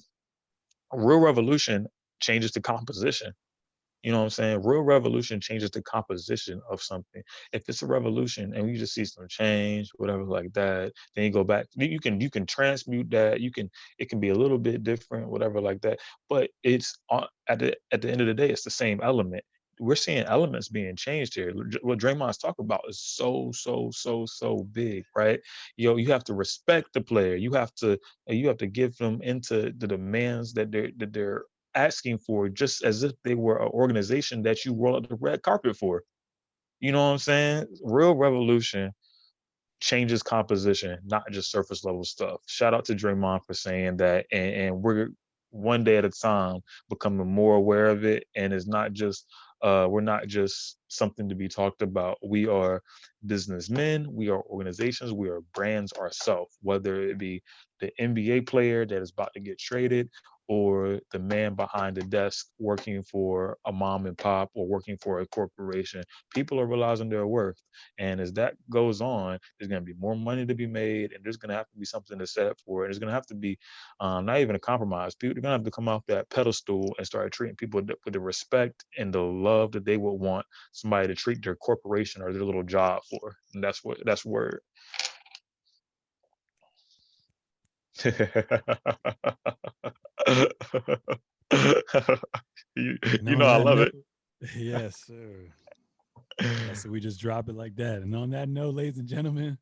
real 0.93 1.19
revolution 1.19 1.89
changes 2.21 2.53
the 2.53 2.61
composition. 2.61 3.33
You 4.03 4.13
know 4.13 4.21
what 4.21 4.25
I'm 4.25 4.31
saying? 4.31 4.63
Real 4.65 4.83
revolution 4.83 5.43
changes 5.43 5.73
the 5.73 5.83
composition 5.83 6.63
of 6.71 6.83
something. 6.83 7.23
If 7.53 7.69
it's 7.69 7.83
a 7.83 7.89
revolution 7.89 8.55
and 8.55 8.71
you 8.71 8.79
just 8.79 8.95
see 8.95 9.05
some 9.05 9.29
change, 9.29 9.91
whatever 9.97 10.25
like 10.25 10.55
that, 10.55 10.95
then 11.17 11.27
you 11.27 11.33
go 11.33 11.45
back. 11.45 11.67
You 11.77 12.01
can 12.01 12.21
you 12.23 12.31
can 12.31 12.47
transmute 12.47 13.11
that. 13.11 13.43
You 13.43 13.53
can 13.53 13.71
it 13.99 14.09
can 14.11 14.21
be 14.21 14.31
a 14.31 14.35
little 14.37 14.59
bit 14.59 14.85
different, 14.85 15.31
whatever 15.31 15.61
like 15.61 15.83
that. 15.83 16.01
But 16.31 16.51
it's 16.65 16.99
uh, 17.11 17.27
at 17.49 17.61
the 17.61 17.77
at 17.93 18.03
the 18.03 18.11
end 18.11 18.23
of 18.23 18.29
the 18.29 18.35
day, 18.35 18.51
it's 18.51 18.65
the 18.65 18.71
same 18.71 19.03
element. 19.03 19.45
We're 19.81 19.97
seeing 19.97 20.25
elements 20.25 20.69
being 20.69 20.97
changed 20.97 21.37
here. 21.37 21.53
What 21.83 21.99
Draymond's 21.99 22.39
talking 22.39 22.65
about 22.67 22.85
is 22.89 23.01
so 23.03 23.51
so 23.55 23.91
so 23.93 24.27
so 24.27 24.67
big, 24.73 25.05
right? 25.17 25.41
Yo, 25.77 25.97
you 25.97 26.13
have 26.13 26.25
to 26.27 26.35
respect 26.35 26.95
the 26.95 27.03
player. 27.03 27.37
You 27.37 27.53
have 27.55 27.75
to 27.77 27.99
you 28.29 28.49
have 28.49 28.59
to 28.59 28.69
give 28.69 28.97
them 28.99 29.21
into 29.23 29.75
the 29.79 29.89
demands 29.89 30.55
that 30.55 30.73
they're 30.73 30.93
that 30.99 31.13
they're 31.13 31.45
asking 31.77 32.19
for 32.19 32.49
just 32.49 32.83
as 32.83 33.03
if 33.03 33.13
they 33.23 33.35
were 33.35 33.63
an 33.63 33.69
organization 33.69 34.43
that 34.43 34.65
you 34.65 34.75
roll 34.75 34.97
out 34.97 35.09
the 35.09 35.17
red 35.21 35.43
carpet 35.43 35.77
for. 35.77 36.03
You 36.81 36.93
know 36.93 37.07
what 37.07 37.13
I'm 37.13 37.19
saying? 37.19 37.67
Real 37.83 38.15
revolution 38.15 38.93
changes 39.81 40.23
composition, 40.23 40.99
not 41.05 41.25
just 41.31 41.51
surface 41.51 41.85
level 41.85 42.05
stuff. 42.05 42.41
Shout 42.47 42.75
out 42.75 42.85
to 42.87 42.95
Draymond 42.95 43.45
for 43.47 43.55
saying 43.55 43.99
that. 43.99 44.27
And, 44.33 44.55
and 44.55 44.83
we're 44.83 45.09
one 45.51 45.85
day 45.85 45.97
at 45.97 46.05
a 46.05 46.11
time 46.11 46.61
becoming 46.89 47.31
more 47.31 47.57
aware 47.57 47.87
of 47.87 48.05
it. 48.05 48.25
And 48.35 48.53
it's 48.53 48.67
not 48.67 48.93
just 48.93 49.27
uh, 49.63 49.87
we're 49.89 50.01
not 50.03 50.27
just 50.27 50.77
something 50.89 51.29
to 51.29 51.35
be 51.35 51.49
talked 51.49 51.83
about. 51.83 52.19
We 52.23 52.47
are 52.47 52.83
businessmen, 53.25 54.07
we 54.13 54.29
are 54.29 54.43
organizations, 54.43 55.13
we 55.13 55.29
are 55.31 55.41
brands 55.55 55.93
ourselves, 55.95 56.57
whether 56.63 57.03
it 57.03 57.19
be 57.19 57.43
the 57.81 57.91
NBA 58.01 58.47
player 58.47 58.85
that 58.85 59.03
is 59.03 59.11
about 59.11 59.33
to 59.35 59.41
get 59.41 59.59
traded 59.59 60.11
or 60.49 61.01
the 61.13 61.19
man 61.19 61.55
behind 61.55 61.97
the 61.97 62.03
desk 62.03 62.49
working 62.59 63.03
for 63.03 63.59
a 63.67 63.73
mom 63.73 64.07
and 64.07 64.19
pop 64.19 64.51
or 64.55 64.67
working 64.67 64.97
for 64.99 65.21
a 65.21 65.27
corporation. 65.29 66.03
People 66.35 66.61
are 66.61 66.67
realizing 66.67 67.09
their 67.09 67.27
worth. 67.27 67.61
And 67.99 68.21
as 68.21 68.33
that 68.35 68.55
goes 68.71 69.01
on, 69.01 69.39
there's 69.59 69.69
going 69.69 69.83
to 69.83 69.87
be 69.87 69.99
more 69.99 70.17
money 70.17 70.47
to 70.47 70.55
be 70.55 70.67
made 70.67 71.13
and 71.13 71.25
there's 71.25 71.37
going 71.39 71.51
to 71.51 71.57
have 71.57 71.71
to 71.71 71.79
be 71.79 71.87
something 71.87 72.19
to 72.19 72.27
set 72.27 72.47
up 72.47 72.59
for 72.65 72.85
it. 72.85 72.89
There's 72.89 72.99
going 72.99 73.09
to 73.09 73.15
have 73.15 73.27
to 73.27 73.35
be 73.35 73.59
um, 74.01 74.27
not 74.27 74.41
even 74.41 74.57
a 74.57 74.61
compromise. 74.61 75.15
People 75.15 75.39
are 75.39 75.43
going 75.43 75.53
to 75.53 75.59
have 75.59 75.65
to 75.65 75.71
come 75.71 75.89
off 75.89 76.05
that 76.09 76.29
pedestal 76.31 76.95
and 76.99 77.07
start 77.07 77.33
treating 77.33 77.57
people 77.57 77.81
with 77.83 78.13
the 78.13 78.21
respect 78.21 78.85
and 78.99 79.13
the 79.13 79.21
love 79.23 79.73
that 79.73 79.85
they 79.85 79.97
would 79.97 80.15
want 80.15 80.47
somebody 80.73 81.09
to 81.09 81.15
treat 81.15 81.43
their 81.43 81.57
corporation 81.57 82.23
or 82.23 82.33
their 82.33 82.45
little 82.45 82.63
job 82.63 83.03
for. 83.11 83.37
And 83.55 83.65
that's 83.65 83.83
what 83.85 83.99
that's 84.05 84.25
word. 84.25 84.61
You, 92.77 92.99
you 93.23 93.37
know 93.37 93.47
I 93.47 93.57
love 93.57 93.79
note, 93.79 93.89
it. 93.89 94.51
Yes, 94.57 95.03
sir. 95.07 95.49
yeah, 96.43 96.75
so 96.75 96.91
we 96.91 97.01
just 97.01 97.19
drop 97.19 97.49
it 97.49 97.55
like 97.55 97.75
that. 97.77 98.03
And 98.03 98.15
on 98.15 98.29
that 98.31 98.51
note, 98.51 98.75
ladies 98.75 98.99
and 98.99 99.09
gentlemen, 99.09 99.57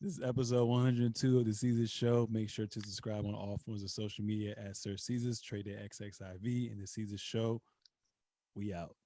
this 0.00 0.14
is 0.14 0.20
episode 0.24 0.64
102 0.64 1.38
of 1.38 1.44
the 1.44 1.52
Seezus 1.52 1.88
Show. 1.88 2.26
Make 2.32 2.50
sure 2.50 2.66
to 2.66 2.80
subscribe 2.80 3.24
on 3.24 3.34
all 3.34 3.60
forms 3.64 3.84
of 3.84 3.90
social 3.90 4.24
media 4.24 4.56
at 4.58 4.76
Sir 4.76 4.94
Seezus, 4.94 5.40
Trade 5.40 5.66
XXIV, 5.66 6.72
and 6.72 6.82
the 6.82 6.86
Seezus 6.86 7.20
Show. 7.20 7.62
We 8.56 8.74
out. 8.74 8.96